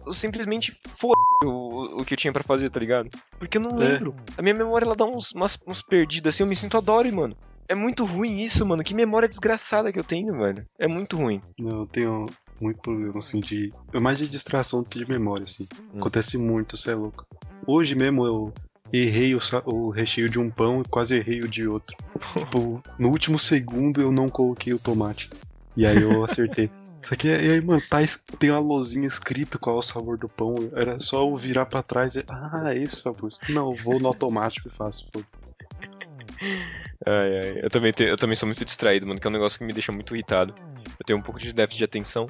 eu 0.07 0.13
simplesmente 0.13 0.77
foda 0.97 1.15
o, 1.45 2.01
o 2.01 2.05
que 2.05 2.15
eu 2.15 2.19
tinha 2.19 2.33
pra 2.33 2.43
fazer, 2.43 2.71
tá 2.71 2.81
ligado? 2.81 3.09
Porque 3.39 3.59
eu 3.59 3.63
não 3.63 3.81
É. 3.81 3.93
lembro. 3.93 4.15
A 4.37 4.43
minha 4.43 4.55
memória 4.55 4.85
ela 4.85 4.97
dá 4.97 5.05
uns, 5.05 5.33
umas, 5.33 5.59
uns 5.67 5.83
perdidos 5.83 6.35
assim, 6.35 6.43
eu 6.43 6.47
me 6.47 6.57
sinto 6.57 6.77
a 6.77 6.81
Dory, 6.81 7.11
mano. 7.13 7.37
É 7.69 7.75
muito 7.75 8.05
ruim 8.05 8.43
isso, 8.43 8.65
mano. 8.67 8.83
Que 8.83 8.95
memória 8.95 9.29
desgraçada 9.29 9.91
que 9.93 9.99
eu 9.99 10.05
tenho, 10.05 10.37
velho. 10.37 10.65
É 10.79 10.87
muito 10.87 11.17
ruim. 11.17 11.41
Não, 11.59 11.81
eu 11.81 11.87
tenho 11.87 12.27
muito 12.61 12.81
problema, 12.81 13.19
assim, 13.19 13.41
de. 13.41 13.73
É 13.93 13.99
mais 13.99 14.19
de 14.19 14.29
distração 14.29 14.83
do 14.83 14.89
que 14.89 15.03
de 15.03 15.11
memória, 15.11 15.45
assim. 15.45 15.67
Hum. 15.93 15.99
Acontece 15.99 16.37
muito, 16.37 16.77
você 16.77 16.91
é 16.91 16.95
louco. 16.95 17.25
Hoje 17.67 17.95
mesmo 17.95 18.27
eu 18.27 18.53
errei 18.93 19.35
o, 19.35 19.39
o 19.65 19.89
recheio 19.91 20.29
de 20.29 20.39
um 20.39 20.51
pão 20.51 20.83
e 20.83 20.85
quase 20.89 21.17
errei 21.17 21.41
o 21.41 21.49
de 21.49 21.67
outro. 21.67 21.97
tipo, 22.37 22.83
no 22.99 23.09
último 23.09 23.39
segundo 23.39 24.01
eu 24.01 24.13
não 24.13 24.29
coloquei 24.29 24.75
o 24.75 24.79
tomate. 24.79 25.31
E 25.75 25.87
aí 25.87 26.03
eu 26.03 26.23
acertei. 26.23 26.71
Isso 27.05 27.13
aqui, 27.15 27.29
é- 27.29 27.37
aí, 27.37 27.61
mano, 27.65 27.83
tá, 27.89 27.99
tem 28.39 28.51
uma 28.51 28.59
lozinha 28.59 29.07
escrito 29.07 29.59
qual 29.59 29.77
é 29.77 29.79
o 29.79 29.83
sabor 29.83 30.17
do 30.17 30.29
pão. 30.29 30.55
Era 30.75 30.99
só 31.01 31.21
eu 31.23 31.37
virar 31.37 31.67
pra 31.67 31.83
trás 31.83 32.17
e. 32.17 32.25
Ah, 32.27 32.73
é 32.75 32.79
esse 32.79 32.97
sabor. 32.97 33.31
Não, 33.49 33.75
vou 33.75 33.99
no 34.01 34.09
automático 34.09 34.69
e 34.69 34.71
faço. 34.71 35.07
pô. 35.13 35.23
Ai, 37.07 37.39
ai. 37.39 37.61
Eu 37.63 37.71
também, 37.71 37.93
tenho- 37.93 38.11
eu 38.11 38.17
também 38.17 38.37
sou 38.37 38.47
muito 38.47 38.65
distraído, 38.65 39.07
mano, 39.07 39.21
que 39.21 39.27
é 39.27 39.31
um 39.31 39.33
negócio 39.33 39.59
que 39.59 39.65
me 39.65 39.73
deixa 39.73 39.93
muito 39.93 40.15
irritado. 40.15 40.55
Eu 40.99 41.05
tenho 41.07 41.19
um 41.19 41.23
pouco 41.23 41.39
de 41.39 41.53
déficit 41.53 41.79
de 41.79 41.85
atenção. 41.85 42.27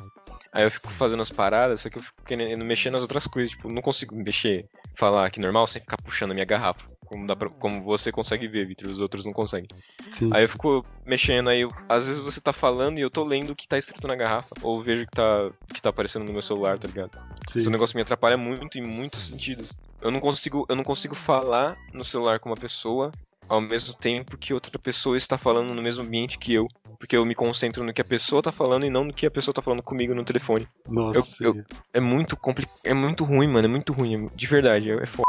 Aí 0.53 0.65
eu 0.65 0.71
fico 0.71 0.89
fazendo 0.91 1.23
as 1.23 1.31
paradas, 1.31 1.81
só 1.81 1.89
que 1.91 1.99
eu 1.99 2.03
fico 2.03 2.23
querendo 2.25 2.65
mexer 2.65 2.91
nas 2.91 3.03
outras 3.03 3.27
coisas. 3.27 3.51
Tipo, 3.55 3.69
não 3.69 3.83
consigo 3.83 4.15
mexer, 4.17 4.67
falar 4.97 5.27
aqui 5.27 5.41
normal 5.41 5.67
sem 5.67 5.81
ficar 5.83 5.97
puxando 6.03 6.31
a 6.31 6.35
minha 6.35 6.47
garrafa. 6.47 6.85
Como, 7.05 7.27
dá 7.27 7.37
pra, 7.37 7.49
como 7.49 7.83
você 7.83 8.11
consegue 8.11 8.49
ver, 8.49 8.67
Vitor, 8.67 8.91
os 8.91 9.01
outros 9.01 9.25
não 9.25 9.33
conseguem. 9.33 9.69
Sim, 10.11 10.31
Aí 10.33 10.45
eu 10.45 10.49
fico 10.49 10.85
mexendo, 11.07 11.49
aí 11.51 11.61
eu- 11.61 11.73
às 11.89 12.07
vezes 12.07 12.21
você 12.21 12.41
tá 12.41 12.53
falando 12.53 12.99
e 12.99 13.03
eu 13.03 13.11
tô 13.11 13.23
lendo 13.25 13.51
o 13.51 13.57
que 13.57 13.69
tá 13.69 13.77
escrito 13.79 14.07
na 14.09 14.17
garrafa. 14.17 14.55
Ou 14.63 14.83
vejo 14.83 15.05
que 15.07 15.13
tá, 15.13 15.51
que 15.73 15.81
tá 15.83 15.91
aparecendo 15.91 16.25
no 16.25 16.33
meu 16.33 16.43
celular, 16.43 16.79
tá 16.79 16.89
ligado? 16.89 17.11
sim, 17.49 17.61
Esse 17.61 17.71
negócio 17.71 17.97
me 17.97 18.03
atrapalha 18.03 18.37
muito 18.37 18.79
em 18.79 18.83
muitos 18.83 19.27
sentidos. 19.27 19.73
Eu 20.01 20.11
não 20.11 20.21
consigo, 20.21 20.65
eu 20.69 20.77
não 20.77 20.85
consigo 20.85 21.15
falar 21.15 21.77
no 21.93 22.05
celular 22.05 22.39
com 22.41 22.49
uma 22.51 22.57
pessoa 22.57 23.11
ao 23.49 23.61
mesmo 23.61 23.95
tempo 23.95 24.39
que 24.39 24.55
outra 24.55 24.79
pessoa 24.79 25.17
está 25.19 25.37
falando 25.37 25.75
no 25.75 25.83
mesmo 25.83 26.03
ambiente 26.03 26.39
que 26.39 26.55
eu. 26.55 26.67
Porque 26.99 27.17
eu 27.17 27.25
me 27.27 27.35
concentro 27.35 27.85
no 27.85 27.93
que 27.93 28.01
a 28.01 28.05
pessoa 28.05 28.41
tá 28.41 28.51
falando 28.51 28.87
e 28.87 28.91
não 28.91 29.05
no 29.05 29.13
que 29.13 29.27
a 29.27 29.31
pessoa 29.31 29.53
tá 29.53 29.61
falando 29.61 29.83
comigo 29.83 30.15
no 30.15 30.25
telefone. 30.25 30.67
Nossa, 30.89 31.45
eu- 31.45 31.63
É 31.93 32.01
muito 32.01 32.35
compli... 32.37 32.67
é 32.83 32.95
muito 32.95 33.25
ruim, 33.25 33.47
mano. 33.49 33.67
É 33.67 33.71
muito 33.71 33.93
ruim. 33.93 34.27
é- 34.27 34.31
De 34.35 34.47
verdade, 34.47 34.91
é 34.91 34.95
é 34.95 35.07
foda. 35.07 35.25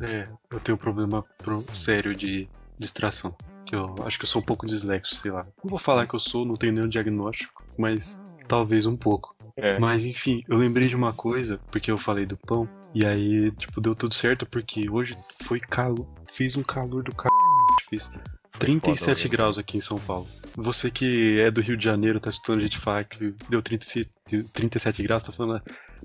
É, 0.00 0.28
eu 0.50 0.60
tenho 0.60 0.76
um 0.76 0.80
problema 0.80 1.24
pro- 1.38 1.64
sério 1.72 2.14
de 2.14 2.48
distração. 2.78 3.34
Que 3.66 3.74
eu 3.76 3.94
acho 4.04 4.18
que 4.18 4.24
eu 4.24 4.28
sou 4.28 4.42
um 4.42 4.44
pouco 4.44 4.66
dislexo, 4.66 5.14
sei 5.14 5.30
lá. 5.30 5.46
Não 5.62 5.70
vou 5.70 5.78
falar 5.78 6.06
que 6.06 6.14
eu 6.14 6.20
sou, 6.20 6.44
não 6.44 6.56
tenho 6.56 6.72
nenhum 6.72 6.88
diagnóstico, 6.88 7.62
mas 7.78 8.20
talvez 8.48 8.86
um 8.86 8.96
pouco. 8.96 9.36
É. 9.56 9.78
Mas 9.78 10.06
enfim, 10.06 10.42
eu 10.48 10.56
lembrei 10.56 10.88
de 10.88 10.96
uma 10.96 11.12
coisa, 11.12 11.60
porque 11.70 11.90
eu 11.90 11.96
falei 11.96 12.26
do 12.26 12.36
pão, 12.36 12.68
e 12.94 13.06
aí, 13.06 13.50
tipo, 13.52 13.80
deu 13.80 13.94
tudo 13.94 14.14
certo, 14.14 14.44
porque 14.46 14.88
hoje 14.90 15.16
foi 15.44 15.60
calor, 15.60 16.06
fez 16.32 16.56
um 16.56 16.62
calor 16.62 17.02
do 17.04 17.12
c... 17.12 17.28
Fez 17.88 18.10
37 18.58 19.10
hoje. 19.12 19.28
graus 19.28 19.58
aqui 19.58 19.78
em 19.78 19.80
São 19.80 19.98
Paulo. 20.00 20.26
Você 20.56 20.90
que 20.90 21.38
é 21.40 21.50
do 21.50 21.60
Rio 21.60 21.76
de 21.76 21.84
Janeiro, 21.84 22.20
tá 22.20 22.30
escutando 22.30 22.58
a 22.58 22.62
gente 22.62 22.78
falar 22.78 23.04
que 23.04 23.34
deu 23.48 23.62
37, 23.62 24.10
37 24.52 25.02
graus, 25.02 25.22
tá 25.24 25.32
falando, 25.32 25.62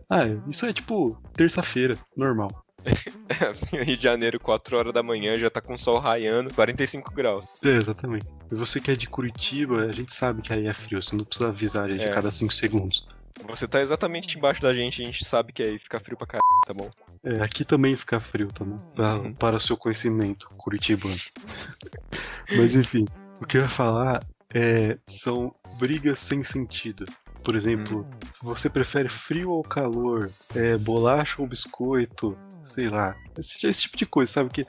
ah, 0.10 0.26
isso 0.48 0.66
é 0.66 0.74
tipo 0.74 1.18
terça-feira, 1.36 1.98
normal. 2.16 2.65
Rio 3.72 3.98
de 3.98 4.04
Janeiro, 4.04 4.40
4 4.40 4.78
horas 4.78 4.94
da 4.94 5.02
manhã, 5.04 5.38
já 5.38 5.50
tá 5.50 5.62
com 5.62 5.74
o 5.74 5.78
sol 5.78 6.00
raiando, 6.00 6.54
45 6.54 7.14
graus. 7.14 7.46
É, 7.64 7.70
exatamente. 7.70 8.26
E 8.52 8.56
você 8.56 8.80
que 8.80 8.92
é 8.92 8.96
de 8.96 9.08
Curitiba, 9.10 9.84
a 9.86 9.92
gente 9.92 10.14
sabe 10.14 10.42
que 10.42 10.54
aí 10.54 10.68
é 10.68 10.74
frio, 10.74 11.02
você 11.02 11.16
não 11.16 11.26
precisa 11.26 11.50
avisar 11.50 11.86
a 11.86 11.92
gente 11.92 12.04
É. 12.04 12.10
a 12.12 12.14
cada 12.14 12.30
5 12.32 12.54
segundos. 12.54 13.08
Você 13.48 13.68
tá 13.68 13.82
exatamente 13.82 14.38
embaixo 14.38 14.62
da 14.62 14.74
gente, 14.74 15.02
a 15.02 15.06
gente 15.06 15.26
sabe 15.26 15.52
que 15.52 15.62
aí 15.62 15.78
fica 15.78 16.00
frio 16.00 16.16
pra 16.16 16.26
caralho, 16.28 16.62
tá 16.66 16.74
bom? 16.74 16.90
É, 17.24 17.42
aqui 17.44 17.66
também 17.66 17.96
fica 17.96 18.20
frio, 18.22 18.50
tá 18.54 18.64
bom? 18.64 18.78
Pra- 18.96 19.16
Uhum. 19.16 19.34
Para 19.34 19.58
o 19.58 19.60
seu 19.60 19.76
conhecimento, 19.76 20.48
curitibano. 20.58 21.16
Mas 22.56 22.76
enfim, 22.76 23.06
o 23.42 23.46
que 23.46 23.58
eu 23.58 23.62
ia 23.64 23.70
falar 23.70 24.24
é, 24.54 24.98
são 25.08 25.54
brigas 25.80 26.20
sem 26.20 26.44
sentido. 26.44 27.06
Por 27.44 27.56
exemplo, 27.56 28.00
Hum. 28.02 28.20
você 28.42 28.70
prefere 28.70 29.10
frio 29.10 29.52
ou 29.52 29.62
calor? 29.64 30.32
É, 30.56 30.78
bolacha 30.78 31.42
ou 31.42 31.48
biscoito? 31.48 32.38
Sei 32.66 32.90
lá. 32.90 33.16
Esse, 33.38 33.68
esse 33.68 33.82
tipo 33.84 33.98
de 33.98 34.06
coisa, 34.06 34.32
sabe? 34.32 34.50
Que 34.50 34.66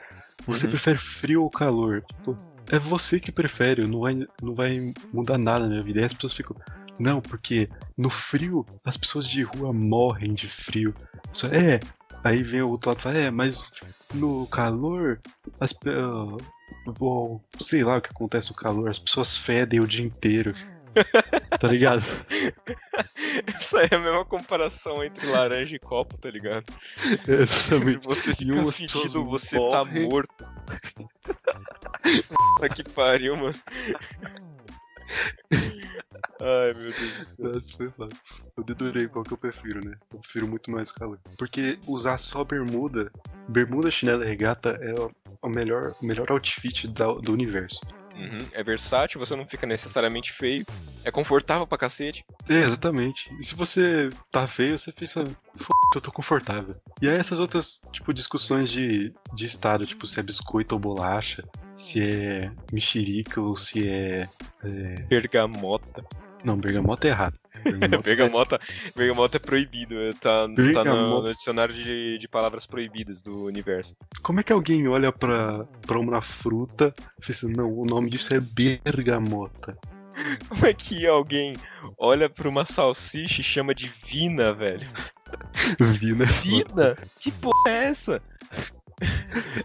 você 0.46 0.66
Uhum. 0.66 0.70
prefere 0.70 0.98
frio 0.98 1.42
ou 1.42 1.50
calor? 1.50 2.02
Tipo, 2.02 2.38
é 2.68 2.78
você 2.78 3.18
que 3.18 3.32
prefere, 3.32 3.86
não 3.86 4.00
vai, 4.00 4.14
não 4.42 4.54
vai 4.54 4.92
mudar 5.12 5.38
nada 5.38 5.64
na 5.64 5.70
minha 5.70 5.82
vida. 5.82 6.00
E 6.00 6.04
as 6.04 6.12
pessoas 6.12 6.34
ficam. 6.34 6.56
Não, 6.98 7.20
porque 7.20 7.68
no 7.96 8.08
frio 8.10 8.64
as 8.84 8.96
pessoas 8.96 9.28
de 9.28 9.42
rua 9.42 9.72
morrem 9.72 10.34
de 10.34 10.48
frio. 10.48 10.94
Só, 11.32 11.48
é, 11.48 11.80
Aí 12.26 12.42
vem 12.42 12.60
o 12.60 12.70
outro 12.70 12.90
lado 12.90 12.98
e 12.98 13.02
fala, 13.02 13.18
é, 13.18 13.30
mas 13.30 13.70
no 14.12 14.48
calor, 14.48 15.20
as, 15.60 15.72
vou, 16.98 17.40
sei 17.60 17.84
lá 17.84 17.98
o 17.98 18.00
que 18.00 18.10
acontece 18.10 18.50
no 18.50 18.56
calor, 18.56 18.90
as 18.90 18.98
pessoas 18.98 19.36
fedem 19.36 19.78
o 19.78 19.86
dia 19.86 20.04
inteiro. 20.04 20.52
tá 21.60 21.68
ligado? 21.68 22.02
Essa 23.46 23.82
é 23.82 23.94
a 23.94 23.98
mesma 23.98 24.24
comparação 24.24 25.02
entre 25.02 25.26
laranja 25.26 25.76
e 25.76 25.78
copo, 25.78 26.16
tá 26.18 26.30
ligado? 26.30 26.64
Exatamente. 27.26 28.04
Você 28.06 28.30
E 28.32 28.36
fica 28.36 28.54
umas 28.54 28.76
fedido, 28.76 29.02
pessoas 29.02 29.26
você 29.26 29.56
tá 29.70 29.84
morto. 29.84 30.46
Puta 32.56 32.68
que 32.74 32.84
pariu, 32.84 33.36
mano. 33.36 33.54
Ai, 36.40 36.74
meu 36.74 36.92
Deus 36.92 37.12
do 37.12 37.24
céu. 37.24 37.52
Nossa, 37.54 37.76
foi 37.76 37.90
foda. 37.90 38.16
Eu 38.56 38.64
dedurei 38.64 39.08
qual 39.08 39.24
que 39.24 39.32
eu 39.32 39.38
prefiro, 39.38 39.84
né? 39.84 39.96
Eu 40.12 40.18
prefiro 40.20 40.46
muito 40.48 40.70
mais 40.70 40.90
o 40.90 40.94
calor. 40.94 41.18
Porque 41.38 41.78
usar 41.86 42.18
só 42.18 42.44
bermuda, 42.44 43.10
bermuda, 43.48 43.90
chinela 43.90 44.24
e 44.24 44.28
regata 44.28 44.78
é 44.82 44.92
o- 44.94 45.10
o 45.42 45.48
melhor, 45.48 45.94
o 46.00 46.06
melhor 46.06 46.30
outfit 46.30 46.88
da- 46.88 47.12
do 47.14 47.32
universo. 47.32 47.80
Uhum, 48.14 48.38
É 48.52 48.62
versátil, 48.62 49.20
você 49.20 49.36
não 49.36 49.46
fica 49.46 49.66
necessariamente 49.66 50.32
feio. 50.32 50.64
É 51.04 51.10
confortável 51.10 51.66
pra 51.66 51.76
cacete. 51.76 52.24
É, 52.48 52.54
exatamente. 52.60 53.28
E 53.38 53.44
se 53.44 53.54
você 53.54 54.08
tá 54.32 54.48
feio, 54.48 54.78
você 54.78 54.90
pensa, 54.90 55.20
f 55.22 55.66
eu 55.94 56.00
tô 56.00 56.10
confortável. 56.10 56.74
E 57.02 57.08
aí 57.08 57.16
essas 57.16 57.40
outras, 57.40 57.82
tipo, 57.92 58.14
discussões 58.14 58.70
de, 58.70 59.12
de 59.34 59.44
estado, 59.46 59.84
tipo, 59.86 60.06
se 60.06 60.18
é 60.18 60.22
biscoito 60.22 60.74
ou 60.74 60.78
bolacha, 60.80 61.44
se 61.76 62.02
é 62.02 62.50
mexerica 62.72 63.40
ou 63.40 63.56
se 63.56 63.88
é. 63.88 64.28
é- 64.64 65.02
Bergamota. 65.08 66.04
Não, 66.44 66.56
bergamota 66.56 67.06
é 67.06 67.10
errado. 67.10 67.38
Bergamota 67.64 68.02
Bergamota, 68.02 68.60
bergamota 68.94 69.36
é 69.36 69.40
proibido. 69.40 69.94
Tá, 70.20 70.46
tá 70.72 70.84
no, 70.84 71.22
no 71.22 71.34
dicionário 71.34 71.74
de, 71.74 72.18
de 72.18 72.28
palavras 72.28 72.66
proibidas 72.66 73.22
do 73.22 73.44
universo. 73.44 73.96
Como 74.22 74.38
é 74.38 74.42
que 74.42 74.52
alguém 74.52 74.86
olha 74.86 75.10
pra, 75.10 75.64
pra 75.86 75.98
uma 75.98 76.22
fruta 76.22 76.94
e 77.20 77.26
pensa, 77.26 77.48
não, 77.48 77.72
o 77.72 77.84
nome 77.84 78.10
disso 78.10 78.32
é 78.34 78.40
bergamota? 78.40 79.76
Como 80.48 80.64
é 80.64 80.72
que 80.72 81.06
alguém 81.06 81.54
olha 81.98 82.28
pra 82.30 82.48
uma 82.48 82.64
salsicha 82.64 83.40
e 83.40 83.44
chama 83.44 83.74
de 83.74 83.92
vina, 84.04 84.52
velho? 84.54 84.88
Vina 85.80 86.24
é. 86.24 86.26
Vina? 86.26 86.96
Que 87.18 87.30
porra 87.32 87.68
é 87.68 87.84
essa? 87.86 88.22
É, 89.00 89.06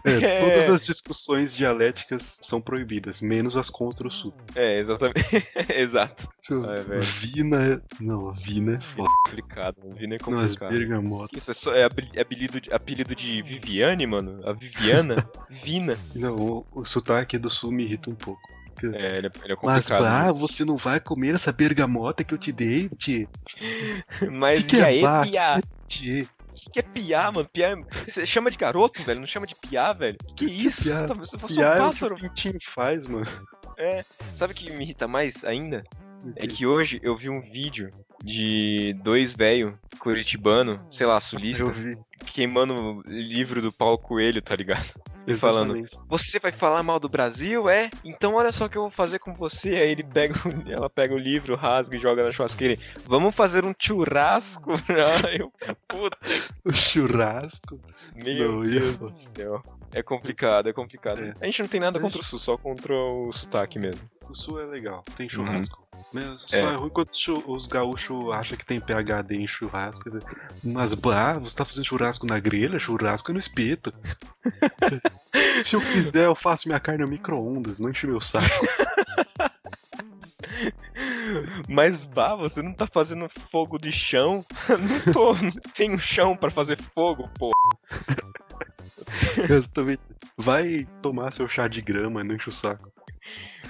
É. 0.04 0.40
todas 0.40 0.74
as 0.74 0.84
discussões 0.86 1.54
dialéticas 1.56 2.38
são 2.42 2.60
proibidas, 2.60 3.20
menos 3.20 3.56
as 3.56 3.70
contra 3.70 4.06
o 4.06 4.10
sul. 4.10 4.32
É, 4.54 4.78
exatamente. 4.78 5.20
Exato. 5.72 6.28
Velho. 6.48 7.00
Vina 7.00 7.56
é. 7.74 7.80
Não, 8.00 8.32
Vina 8.34 8.76
é 8.76 8.80
foda. 8.80 9.08
Complicado. 9.26 9.76
Vina 9.94 10.16
é 10.16 10.18
Não, 10.26 10.38
as 10.40 10.56
complicado. 10.56 11.28
Isso 11.36 11.50
é, 11.50 11.54
só, 11.54 11.74
é 11.74 11.84
apel- 11.84 12.04
apelido, 12.20 12.60
de- 12.60 12.72
apelido 12.72 13.14
de 13.14 13.40
Viviane, 13.42 14.06
mano? 14.06 14.40
A 14.46 14.52
Viviana? 14.52 15.28
Vina. 15.48 15.96
Não, 16.14 16.36
o, 16.36 16.66
o 16.72 16.84
sotaque 16.84 17.38
do 17.38 17.48
sul 17.48 17.70
me 17.72 17.84
irrita 17.84 18.10
um 18.10 18.14
pouco. 18.14 18.40
É, 18.82 19.18
ele 19.18 19.28
é, 19.28 19.30
ele 19.44 19.52
é 19.52 19.56
Mas, 19.62 19.86
complicado. 19.86 20.04
ah, 20.04 20.24
né? 20.26 20.32
você 20.32 20.64
não 20.64 20.76
vai 20.76 20.98
comer 20.98 21.34
essa 21.34 21.52
bergamota 21.52 22.24
que 22.24 22.34
eu 22.34 22.38
te 22.38 22.50
dei, 22.50 22.88
tchê? 22.98 23.28
Mas 24.30 24.62
que 24.62 24.68
que 24.70 24.76
e 24.76 24.80
é 24.80 24.84
aí? 24.84 25.02
Que, 26.64 26.70
que 26.70 26.78
é 26.78 26.82
piá, 26.82 27.30
mano? 27.32 27.48
Piá 27.52 27.68
é- 27.70 28.04
Você 28.06 28.24
chama 28.26 28.50
de 28.50 28.56
garoto, 28.56 29.02
velho? 29.02 29.20
Não 29.20 29.26
chama 29.26 29.46
de 29.46 29.54
piá, 29.54 29.92
velho? 29.92 30.18
Que, 30.36 30.46
que 30.46 30.66
isso? 30.66 30.84
piá? 30.84 31.06
Tá- 31.06 31.14
Você 31.14 31.38
fosse 31.38 31.58
um 31.58 31.62
é 31.62 31.68
o 31.68 31.72
que 31.72 31.78
pássaro. 31.78 32.14
o 32.14 32.18
pintinho 32.18 32.58
faz, 32.60 33.06
mano. 33.06 33.26
É. 33.76 34.04
Sabe 34.36 34.52
o 34.52 34.56
que 34.56 34.70
me 34.70 34.82
irrita 34.84 35.08
mais 35.08 35.44
ainda? 35.44 35.82
É 36.36 36.46
que 36.46 36.64
hoje 36.66 37.00
eu 37.02 37.16
vi 37.16 37.28
um 37.28 37.40
vídeo 37.40 37.92
de 38.22 38.92
dois 39.02 39.34
velho 39.34 39.76
curitibano, 39.98 40.80
sei 40.90 41.04
lá, 41.06 41.20
sulista, 41.20 41.64
queimando 42.26 43.02
livro 43.06 43.60
do 43.60 43.72
Paulo 43.72 43.98
Coelho, 43.98 44.40
tá 44.40 44.54
ligado? 44.54 44.86
E 45.26 45.34
falando, 45.34 45.76
Exatamente. 45.76 45.98
Você 46.08 46.38
vai 46.40 46.50
falar 46.50 46.82
mal 46.82 46.98
do 46.98 47.08
Brasil, 47.08 47.68
é? 47.68 47.90
Então 48.04 48.34
olha 48.34 48.50
só 48.50 48.64
o 48.64 48.68
que 48.68 48.76
eu 48.76 48.82
vou 48.82 48.90
fazer 48.90 49.18
com 49.20 49.32
você. 49.32 49.68
Aí 49.70 49.90
ele 49.90 50.02
pega, 50.02 50.34
o- 50.34 50.38
ela 50.70 50.90
pega 50.90 51.14
o 51.14 51.18
livro, 51.18 51.54
rasga 51.54 51.96
e 51.96 52.00
joga 52.00 52.24
na 52.24 52.32
churrasqueira. 52.32 52.76
Vamos 53.06 53.34
fazer 53.34 53.64
um 53.64 53.72
churrasco? 53.78 54.72
Ah, 54.90 55.34
eu, 55.38 55.52
puta, 55.88 56.16
O 56.64 56.72
churrasco. 56.72 57.80
meu 58.16 58.52
Não, 58.54 58.62
Deus 58.62 58.98
do 58.98 59.14
céu. 59.14 59.62
É 59.92 60.02
complicado, 60.02 60.68
é 60.68 60.72
complicado. 60.72 61.20
É. 61.22 61.34
A 61.40 61.44
gente 61.44 61.60
não 61.62 61.68
tem 61.68 61.80
nada 61.80 62.00
contra 62.00 62.18
o 62.20 62.24
Sul, 62.24 62.38
só 62.38 62.56
contra 62.56 62.94
o 62.94 63.30
sotaque 63.32 63.78
mesmo. 63.78 64.08
O 64.28 64.34
sul 64.34 64.60
é 64.60 64.64
legal, 64.64 65.04
tem 65.16 65.28
churrasco. 65.28 65.82
Mas 66.12 66.24
só 66.46 66.56
É. 66.56 66.60
é 66.60 66.74
ruim 66.76 66.88
quando 66.88 67.10
os 67.46 67.66
gaúchos 67.66 68.32
acham 68.32 68.56
que 68.56 68.64
tem 68.64 68.80
PHD 68.80 69.36
em 69.36 69.46
churrasco. 69.46 70.08
né? 70.10 70.20
Mas, 70.64 70.94
bah, 70.94 71.34
você 71.38 71.56
tá 71.56 71.64
fazendo 71.64 71.84
churrasco 71.84 72.26
na 72.26 72.38
grelha? 72.38 72.78
Churrasco 72.78 73.30
é 73.30 73.34
no 73.34 73.38
espeto. 73.40 73.92
Se 75.64 75.76
eu 75.76 75.80
quiser, 75.80 76.26
eu 76.26 76.34
faço 76.34 76.68
minha 76.68 76.80
carne 76.80 77.02
no 77.04 77.10
micro-ondas, 77.10 77.78
não 77.78 77.90
enche 77.90 78.06
meu 78.06 78.20
saco. 78.20 78.46
Mas, 81.68 82.06
bah, 82.06 82.34
você 82.34 82.62
não 82.62 82.72
tá 82.72 82.86
fazendo 82.86 83.28
fogo 83.50 83.78
de 83.78 83.90
chão? 83.92 84.44
não 84.68 85.12
tô, 85.12 85.34
não 85.34 85.50
tenho 85.74 85.98
chão 85.98 86.36
pra 86.36 86.50
fazer 86.50 86.78
fogo, 86.94 87.28
pô. 87.38 87.50
Exatamente. 89.50 90.00
Vai 90.36 90.84
tomar 91.02 91.32
seu 91.32 91.48
chá 91.48 91.68
de 91.68 91.80
grama, 91.80 92.22
não 92.24 92.34
enche 92.34 92.48
o 92.48 92.52
saco. 92.52 92.90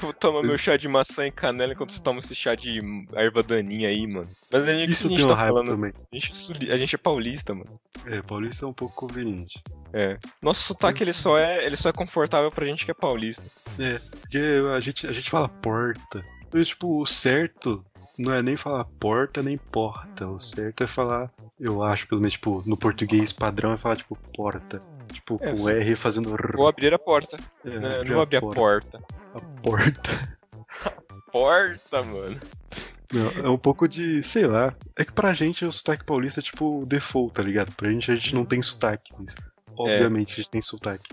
Vou 0.00 0.12
tomar 0.12 0.42
meu 0.42 0.56
chá 0.56 0.76
de 0.76 0.88
maçã 0.88 1.26
e 1.26 1.30
canela 1.30 1.72
enquanto 1.74 1.92
você 1.92 2.02
toma 2.02 2.20
esse 2.20 2.34
chá 2.34 2.54
de 2.54 2.80
erva 3.12 3.42
daninha 3.42 3.88
aí, 3.88 4.06
mano. 4.06 4.28
Mas 4.50 4.66
a 4.66 4.74
gente, 4.74 4.92
Isso 4.92 5.06
a 5.06 5.10
gente 5.10 5.18
tenho 5.18 5.28
tá 5.28 5.34
raiva 5.34 5.52
falando. 5.58 5.68
também. 5.68 5.92
A 6.10 6.14
gente, 6.16 6.30
é 6.30 6.34
suli- 6.34 6.72
a 6.72 6.76
gente 6.78 6.94
é 6.94 6.98
paulista, 6.98 7.54
mano. 7.54 7.78
É, 8.06 8.22
Paulista 8.22 8.64
é 8.64 8.68
um 8.68 8.72
pouco 8.72 8.94
conveniente. 8.94 9.62
É. 9.92 10.18
Nosso 10.40 10.62
sotaque 10.62 11.02
ele 11.04 11.12
só 11.12 11.36
é, 11.36 11.64
ele 11.66 11.76
só 11.76 11.90
é 11.90 11.92
confortável 11.92 12.50
pra 12.50 12.64
gente 12.66 12.84
que 12.86 12.90
é 12.90 12.94
paulista. 12.94 13.44
É, 13.78 13.98
porque 14.20 14.38
a 14.74 14.80
gente, 14.80 15.06
a 15.06 15.12
gente 15.12 15.28
fala 15.30 15.48
porta. 15.48 16.24
Mas, 16.52 16.68
tipo, 16.68 17.00
o 17.00 17.06
certo 17.06 17.84
não 18.22 18.32
é 18.32 18.42
nem 18.42 18.56
falar 18.56 18.84
porta 18.98 19.42
nem 19.42 19.58
porta. 19.58 20.26
O 20.26 20.40
certo 20.40 20.84
é 20.84 20.86
falar, 20.86 21.30
eu 21.58 21.82
acho, 21.82 22.06
pelo 22.08 22.20
menos, 22.20 22.34
tipo, 22.34 22.62
no 22.66 22.76
português 22.76 23.32
padrão 23.32 23.72
é 23.72 23.76
falar, 23.76 23.96
tipo, 23.96 24.16
porta. 24.34 24.82
Tipo, 25.12 25.38
É, 25.42 25.52
com 25.54 25.68
R 25.68 25.96
fazendo. 25.96 26.36
Vou 26.54 26.66
abrir 26.66 26.94
a 26.94 26.98
porta. 26.98 27.36
É, 27.64 27.70
né? 27.78 27.96
abrir 27.96 28.08
Não 28.08 28.14
vou 28.14 28.22
abrir 28.22 28.36
a 28.38 28.40
porta. 28.40 29.02
A 29.34 29.40
porta. 29.62 30.38
Porta, 31.32 32.02
mano. 32.02 32.38
Não, 33.12 33.30
é 33.46 33.48
um 33.48 33.56
pouco 33.58 33.88
de, 33.88 34.22
sei 34.22 34.46
lá. 34.46 34.74
É 34.96 35.04
que 35.04 35.12
pra 35.12 35.32
gente 35.32 35.64
o 35.64 35.72
sotaque 35.72 36.04
paulista 36.04 36.40
é 36.40 36.42
tipo 36.42 36.82
o 36.82 36.86
default, 36.86 37.32
tá 37.32 37.42
ligado? 37.42 37.72
Pra 37.72 37.88
gente 37.88 38.10
a 38.10 38.14
gente 38.14 38.34
não 38.34 38.44
tem 38.44 38.60
sotaque. 38.60 39.14
Mas, 39.18 39.34
obviamente 39.76 40.32
a 40.32 40.36
gente 40.36 40.50
tem 40.50 40.60
sotaque. 40.62 41.04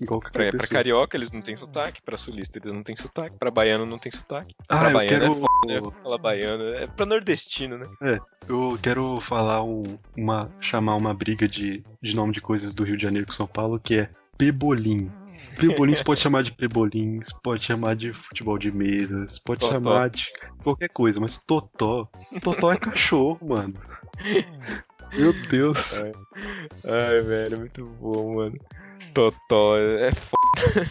Igual 0.00 0.20
Pra, 0.20 0.30
qualquer 0.30 0.50
pra 0.50 0.60
pessoa. 0.60 0.76
carioca 0.78 1.16
eles 1.16 1.32
não 1.32 1.40
têm 1.42 1.56
sotaque, 1.56 2.00
pra 2.02 2.16
sulista 2.16 2.58
eles 2.58 2.72
não 2.72 2.82
têm 2.84 2.94
sotaque, 2.96 3.36
pra 3.36 3.50
baiano 3.50 3.84
não 3.84 3.98
tem 3.98 4.12
sotaque. 4.12 4.54
Ah, 4.68 4.78
pra 4.78 4.88
eu 4.90 4.92
baiano 4.94 5.18
quero, 5.20 5.24
é 5.24 5.34
foda, 5.34 5.88
né? 5.90 5.92
Fala 6.02 6.18
baiano, 6.18 6.64
é 6.68 6.86
pra 6.86 7.06
nordestino, 7.06 7.78
né? 7.78 8.20
eu 8.48 8.78
quero 8.82 9.20
falar 9.20 9.62
um, 9.64 9.82
uma. 10.16 10.50
chamar 10.60 10.94
uma 10.96 11.12
briga 11.12 11.48
de, 11.48 11.82
de 12.00 12.14
nome 12.14 12.32
de 12.32 12.40
coisas 12.40 12.74
do 12.74 12.84
Rio 12.84 12.96
de 12.96 13.02
Janeiro 13.02 13.26
com 13.26 13.32
São 13.32 13.46
Paulo, 13.46 13.80
que 13.80 13.98
é 13.98 14.10
Pebolim. 14.36 15.10
Pebolim 15.58 15.92
você 15.96 16.04
pode 16.04 16.20
chamar 16.20 16.44
de 16.44 16.52
Pebolim, 16.52 17.18
você 17.20 17.34
pode 17.42 17.64
chamar 17.64 17.96
de 17.96 18.12
futebol 18.12 18.56
de 18.56 18.70
mesa, 18.70 19.26
você 19.26 19.40
pode 19.44 19.60
Totó. 19.60 19.72
chamar 19.72 20.08
de 20.10 20.30
qualquer 20.62 20.88
coisa, 20.88 21.18
mas 21.18 21.38
Totó. 21.38 22.08
Totó 22.40 22.70
é 22.72 22.76
cachorro, 22.76 23.38
mano. 23.42 23.74
Meu 25.16 25.32
Deus. 25.48 25.92
É. 25.94 26.12
Ai, 26.84 27.20
velho, 27.22 27.58
muito 27.58 27.84
bom, 27.84 28.36
mano. 28.36 28.58
Totó, 29.14 29.76
é 29.78 30.10
foda. 30.12 30.90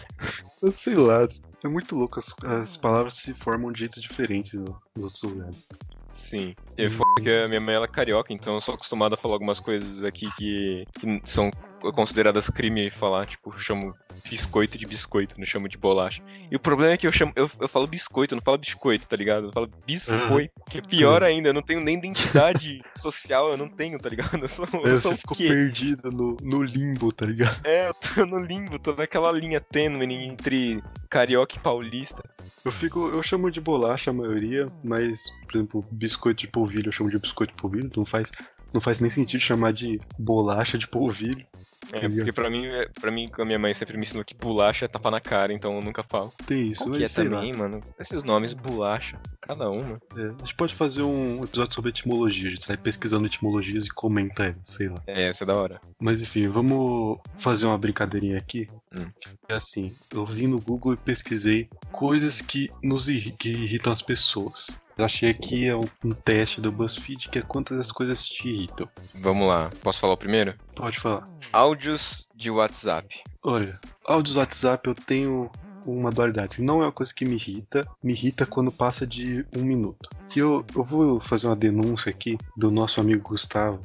Eu 0.62 0.72
sei 0.72 0.94
lá. 0.94 1.26
É 1.64 1.68
muito 1.68 1.96
louco, 1.96 2.20
as, 2.20 2.32
as 2.44 2.76
palavras 2.76 3.14
se 3.14 3.34
formam 3.34 3.72
de 3.72 3.80
jeitos 3.80 4.00
diferentes 4.00 4.54
no- 4.54 4.80
nos 4.96 5.04
outros 5.04 5.22
lugares. 5.22 5.68
Sim. 6.12 6.54
E 6.76 6.84
é 6.84 6.90
foda 6.90 7.20
que 7.20 7.30
a 7.30 7.48
minha 7.48 7.60
mãe 7.60 7.74
ela 7.74 7.84
é 7.86 7.88
carioca, 7.88 8.32
então 8.32 8.54
eu 8.54 8.60
sou 8.60 8.74
acostumado 8.74 9.14
a 9.14 9.16
falar 9.18 9.34
algumas 9.34 9.58
coisas 9.58 10.04
aqui 10.04 10.28
que, 10.36 10.84
que 10.98 11.20
são 11.24 11.50
consideradas 11.94 12.48
crime 12.48 12.90
falar, 12.90 13.26
tipo, 13.26 13.50
eu 13.50 13.58
chamo 13.58 13.94
biscoito 14.28 14.76
de 14.76 14.86
biscoito, 14.86 15.38
não 15.38 15.46
chamo 15.46 15.68
de 15.68 15.78
bolacha. 15.78 16.22
E 16.50 16.56
o 16.56 16.60
problema 16.60 16.92
é 16.92 16.96
que 16.96 17.06
eu 17.06 17.12
chamo, 17.12 17.32
eu, 17.36 17.50
eu 17.60 17.68
falo 17.68 17.86
biscoito, 17.86 18.34
eu 18.34 18.36
não 18.36 18.42
falo 18.42 18.58
biscoito, 18.58 19.08
tá 19.08 19.16
ligado? 19.16 19.46
Eu 19.46 19.52
falo 19.52 19.70
biscoito, 19.86 20.52
que 20.68 20.78
é 20.78 20.82
pior 20.82 21.22
ainda, 21.22 21.48
eu 21.50 21.54
não 21.54 21.62
tenho 21.62 21.80
nem 21.80 21.96
identidade 21.96 22.80
social, 22.96 23.50
eu 23.50 23.56
não 23.56 23.68
tenho, 23.68 23.98
tá 23.98 24.08
ligado? 24.08 24.38
Eu 24.38 24.48
sou, 24.48 24.66
eu 24.72 24.92
Aí 24.92 24.98
sou 24.98 25.12
você 25.12 25.18
ficou 25.18 25.36
quê? 25.36 25.48
perdido 25.48 26.10
no, 26.10 26.36
no 26.42 26.62
limbo, 26.62 27.12
tá 27.12 27.26
ligado? 27.26 27.60
É, 27.64 27.88
eu 27.88 27.94
tô 27.94 28.26
no 28.26 28.38
limbo, 28.38 28.78
tô 28.78 28.94
naquela 28.94 29.30
linha 29.32 29.60
tênue 29.60 30.12
entre 30.14 30.82
carioca 31.08 31.56
e 31.56 31.60
paulista. 31.60 32.22
Eu 32.64 32.72
fico. 32.72 33.08
Eu 33.08 33.22
chamo 33.22 33.50
de 33.50 33.60
bolacha 33.60 34.10
a 34.10 34.14
maioria, 34.14 34.70
mas, 34.84 35.22
por 35.44 35.56
exemplo, 35.56 35.84
biscoito 35.90 36.40
de 36.40 36.48
polvilho 36.48 36.88
eu 36.88 36.92
chamo 36.92 37.10
de 37.10 37.18
biscoito 37.18 37.54
de 37.54 37.60
polvilho, 37.60 37.90
não 37.96 38.04
faz. 38.04 38.30
Não 38.72 38.80
faz 38.82 39.00
nem 39.00 39.10
sentido 39.10 39.40
chamar 39.40 39.72
de 39.72 39.98
bolacha 40.18 40.76
de 40.76 40.86
polvilho. 40.86 41.46
É, 41.92 41.98
Entendeu? 41.98 42.18
porque 42.18 42.32
pra 42.32 42.50
mim, 42.50 42.66
é- 42.66 42.88
pra 43.00 43.10
mim, 43.10 43.30
a 43.38 43.44
minha 43.46 43.58
mãe 43.58 43.72
sempre 43.72 43.96
me 43.96 44.02
ensinou 44.02 44.24
que 44.24 44.34
bolacha 44.34 44.84
é 44.84 44.88
tapa 44.88 45.10
na 45.10 45.20
cara, 45.20 45.52
então 45.54 45.74
eu 45.76 45.80
nunca 45.80 46.02
falo. 46.02 46.32
Tem 46.46 46.66
isso, 46.68 46.82
Qual 46.82 46.90
mas 46.90 46.98
que 46.98 47.04
é 47.04 47.08
sei 47.08 47.28
lá. 47.28 47.36
também, 47.36 47.52
mano? 47.54 47.80
Esses 47.98 48.22
nomes, 48.24 48.52
bolacha, 48.52 49.18
cada 49.40 49.70
uma. 49.70 49.98
É, 50.16 50.20
a 50.26 50.38
gente 50.38 50.54
pode 50.54 50.74
fazer 50.74 51.02
um 51.02 51.42
episódio 51.44 51.74
sobre 51.74 51.90
etimologia, 51.90 52.48
a 52.48 52.50
gente 52.50 52.64
sai 52.64 52.76
pesquisando 52.76 53.26
etimologias 53.26 53.86
e 53.86 53.90
comenta 53.90 54.44
elas, 54.46 54.56
sei 54.64 54.88
lá. 54.88 55.02
É, 55.06 55.28
essa 55.28 55.44
é 55.44 55.46
da 55.46 55.54
hora. 55.56 55.80
Mas 55.98 56.20
enfim, 56.20 56.46
vamos 56.48 57.18
fazer 57.38 57.66
uma 57.66 57.78
brincadeirinha 57.78 58.36
aqui. 58.36 58.68
Hum. 58.94 59.06
É 59.48 59.54
assim, 59.54 59.94
eu 60.12 60.26
vim 60.26 60.46
no 60.46 60.60
Google 60.60 60.92
e 60.94 60.96
pesquisei 60.96 61.68
coisas 61.90 62.42
que 62.42 62.70
nos 62.82 63.08
irri- 63.08 63.32
que 63.38 63.48
irritam 63.50 63.92
as 63.92 64.02
pessoas. 64.02 64.80
Eu 64.98 65.04
achei 65.04 65.30
aqui 65.30 65.68
é 65.68 65.76
um, 65.76 66.12
teste 66.24 66.60
do 66.60 66.72
BuzzFeed 66.72 67.28
que 67.28 67.38
é 67.38 67.42
quantas 67.42 67.78
das 67.78 67.92
coisas 67.92 68.26
te 68.26 68.48
irritam. 68.48 68.88
Vamos 69.14 69.46
lá, 69.46 69.70
posso 69.80 70.00
falar 70.00 70.14
o 70.14 70.16
primeiro? 70.16 70.54
Pode 70.74 70.98
falar. 70.98 71.28
Áudios 71.52 72.26
de 72.34 72.50
WhatsApp. 72.50 73.22
Olha, 73.44 73.78
áudios 74.04 74.34
do 74.34 74.40
WhatsApp 74.40 74.88
eu 74.88 74.96
tenho 74.96 75.48
uma 75.86 76.10
dualidade. 76.10 76.60
Não 76.60 76.82
é 76.82 76.86
uma 76.86 76.92
coisa 76.92 77.14
que 77.14 77.24
me 77.24 77.36
irrita, 77.36 77.86
me 78.02 78.12
irrita 78.12 78.44
quando 78.44 78.72
passa 78.72 79.06
de 79.06 79.46
um 79.56 79.62
minuto. 79.62 80.10
E 80.34 80.40
eu, 80.40 80.66
eu 80.74 80.82
vou 80.82 81.20
fazer 81.20 81.46
uma 81.46 81.54
denúncia 81.54 82.10
aqui 82.10 82.36
do 82.56 82.68
nosso 82.68 83.00
amigo 83.00 83.28
Gustavo. 83.28 83.80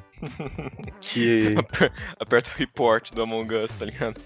Que 1.02 1.56
Aper- 1.58 1.92
Aperta 2.20 2.50
o 2.54 2.58
report 2.58 3.12
do 3.12 3.22
Among 3.22 3.54
Us, 3.56 3.74
tá 3.74 3.86
ligado? 3.86 4.20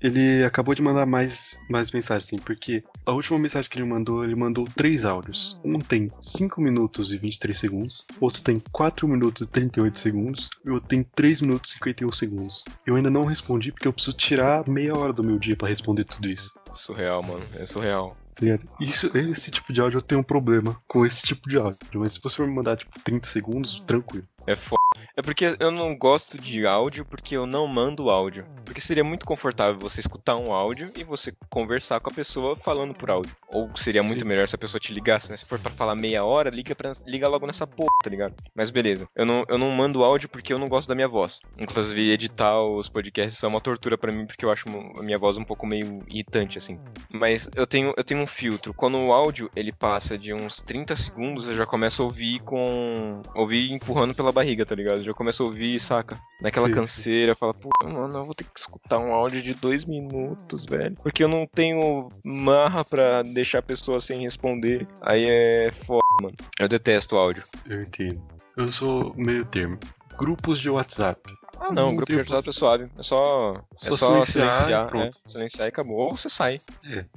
ele 0.00 0.44
acabou 0.44 0.74
de 0.76 0.82
mandar 0.82 1.04
mais, 1.06 1.58
mais 1.68 1.90
mensagens, 1.90 2.26
assim, 2.26 2.38
porque 2.38 2.84
a 3.04 3.10
última 3.12 3.36
mensagem 3.36 3.68
que 3.68 3.76
ele 3.78 3.84
mandou, 3.88 4.24
ele 4.24 4.36
mandou 4.36 4.64
três 4.76 5.04
áudios. 5.04 5.58
Um 5.64 5.80
tem 5.80 6.10
5 6.20 6.60
minutos 6.60 7.12
e 7.12 7.18
23 7.18 7.58
segundos, 7.58 8.04
outro 8.20 8.40
tem 8.42 8.62
4 8.70 9.08
minutos 9.08 9.46
e 9.46 9.50
38 9.50 9.98
segundos, 9.98 10.48
e 10.64 10.70
outro 10.70 10.88
tem 10.88 11.02
3 11.02 11.42
minutos 11.42 11.72
e 11.72 11.74
51 11.74 12.12
segundos. 12.12 12.64
Eu 12.86 12.94
ainda 12.94 13.10
não 13.10 13.24
respondi 13.24 13.72
porque 13.72 13.88
eu 13.88 13.92
preciso 13.92 14.16
tirar 14.16 14.68
meia 14.68 14.96
hora 14.96 15.12
do 15.12 15.24
meu 15.24 15.36
dia 15.38 15.56
pra 15.56 15.68
responder 15.68 16.04
tudo 16.04 16.28
isso. 16.30 16.52
Surreal, 16.72 17.20
mano. 17.22 17.42
É 17.56 17.66
surreal. 17.66 18.16
Tá? 18.36 18.46
Isso, 18.78 19.10
esse 19.16 19.50
tipo 19.50 19.72
de 19.72 19.80
áudio 19.80 19.98
eu 19.98 20.02
tenho 20.02 20.20
um 20.20 20.24
problema 20.24 20.80
com 20.86 21.04
esse 21.04 21.22
tipo 21.22 21.48
de 21.48 21.58
áudio. 21.58 21.76
Mas 21.94 22.12
se 22.12 22.20
você 22.22 22.36
for 22.36 22.46
me 22.46 22.54
mandar, 22.54 22.76
tipo, 22.76 22.96
30 23.00 23.26
segundos, 23.26 23.80
tranquilo. 23.84 24.28
É 24.48 24.56
foda. 24.56 24.78
É 25.14 25.20
porque 25.20 25.56
eu 25.60 25.70
não 25.70 25.94
gosto 25.94 26.38
de 26.38 26.64
áudio 26.64 27.04
porque 27.04 27.36
eu 27.36 27.44
não 27.44 27.66
mando 27.66 28.08
áudio. 28.08 28.46
Porque 28.64 28.80
seria 28.80 29.04
muito 29.04 29.26
confortável 29.26 29.78
você 29.78 30.00
escutar 30.00 30.36
um 30.36 30.52
áudio 30.52 30.90
e 30.96 31.04
você 31.04 31.34
conversar 31.50 32.00
com 32.00 32.08
a 32.08 32.14
pessoa 32.14 32.56
falando 32.56 32.94
por 32.94 33.10
áudio. 33.10 33.36
Ou 33.48 33.70
seria 33.76 34.02
muito 34.02 34.20
Sim. 34.20 34.26
melhor 34.26 34.48
se 34.48 34.54
a 34.54 34.58
pessoa 34.58 34.80
te 34.80 34.94
ligasse, 34.94 35.30
né? 35.30 35.36
Se 35.36 35.44
for 35.44 35.58
pra 35.58 35.70
falar 35.70 35.94
meia 35.94 36.24
hora, 36.24 36.48
liga, 36.48 36.74
pra, 36.74 36.92
liga 37.06 37.28
logo 37.28 37.46
nessa 37.46 37.66
porra, 37.66 37.90
tá 38.02 38.08
ligado? 38.08 38.34
Mas 38.54 38.70
beleza. 38.70 39.06
Eu 39.14 39.26
não, 39.26 39.44
eu 39.48 39.58
não 39.58 39.70
mando 39.70 40.02
áudio 40.02 40.30
porque 40.30 40.52
eu 40.52 40.58
não 40.58 40.68
gosto 40.68 40.88
da 40.88 40.94
minha 40.94 41.08
voz. 41.08 41.40
Inclusive, 41.58 42.10
editar 42.10 42.58
os 42.62 42.88
podcasts 42.88 43.42
é 43.42 43.46
uma 43.46 43.60
tortura 43.60 43.98
pra 43.98 44.12
mim 44.12 44.24
porque 44.24 44.44
eu 44.46 44.50
acho 44.50 44.64
a 44.98 45.02
minha 45.02 45.18
voz 45.18 45.36
um 45.36 45.44
pouco 45.44 45.66
meio 45.66 46.02
irritante, 46.08 46.56
assim. 46.56 46.78
Mas 47.12 47.50
eu 47.54 47.66
tenho, 47.66 47.92
eu 47.96 48.04
tenho 48.04 48.22
um 48.22 48.26
filtro. 48.26 48.72
Quando 48.72 48.96
o 48.96 49.12
áudio 49.12 49.50
ele 49.54 49.72
passa 49.72 50.16
de 50.16 50.32
uns 50.32 50.62
30 50.62 50.96
segundos, 50.96 51.48
eu 51.48 51.54
já 51.54 51.66
começo 51.66 52.02
a 52.02 52.04
ouvir 52.06 52.40
com. 52.40 53.20
ouvir 53.34 53.72
empurrando 53.72 54.14
pela 54.14 54.32
barriga, 54.38 54.64
tá 54.64 54.74
ligado? 54.74 55.02
Já 55.02 55.12
começo 55.12 55.42
a 55.42 55.46
ouvir, 55.46 55.78
saca? 55.78 56.20
Naquela 56.40 56.66
Sim, 56.66 56.72
sim. 56.72 56.80
canseira, 56.80 57.34
fala, 57.34 57.52
pô, 57.54 57.68
mano, 57.84 58.18
eu 58.18 58.24
vou 58.24 58.34
ter 58.34 58.44
que 58.44 58.58
escutar 58.58 58.98
um 58.98 59.12
áudio 59.12 59.42
de 59.42 59.54
dois 59.54 59.84
minutos, 59.84 60.64
velho. 60.64 60.96
Porque 61.02 61.22
eu 61.24 61.28
não 61.28 61.46
tenho 61.46 62.08
marra 62.24 62.84
pra 62.84 63.22
deixar 63.22 63.58
a 63.58 63.62
pessoa 63.62 64.00
sem 64.00 64.22
responder. 64.22 64.86
Aí 65.02 65.24
é 65.28 65.70
foda, 65.86 66.02
mano. 66.22 66.34
Eu 66.58 66.68
detesto 66.68 67.16
áudio. 67.16 67.42
Eu 67.68 67.82
entendo. 67.82 68.20
Eu 68.56 68.70
sou 68.72 69.14
meio 69.16 69.44
termo. 69.44 69.78
Grupos 70.16 70.60
de 70.60 70.68
WhatsApp. 70.70 71.20
Ah, 71.60 71.66
não, 71.72 71.86
Não 71.86 71.96
grupo 71.96 72.12
de 72.12 72.18
WhatsApp 72.18 72.48
é 72.48 72.52
suave. 72.52 72.88
É 72.98 73.02
só, 73.02 73.54
é 73.54 73.88
Só 73.90 73.96
só 73.96 74.24
silenciar 74.24 74.52
silenciar, 74.54 74.86
e 74.86 74.90
pronto. 74.90 75.18
é, 75.26 75.28
silenciar 75.30 75.66
e 75.66 75.70
acabou. 75.70 75.96
Ou 75.98 76.16
você 76.16 76.28
sai. 76.28 76.60
Gemidão. 76.82 77.08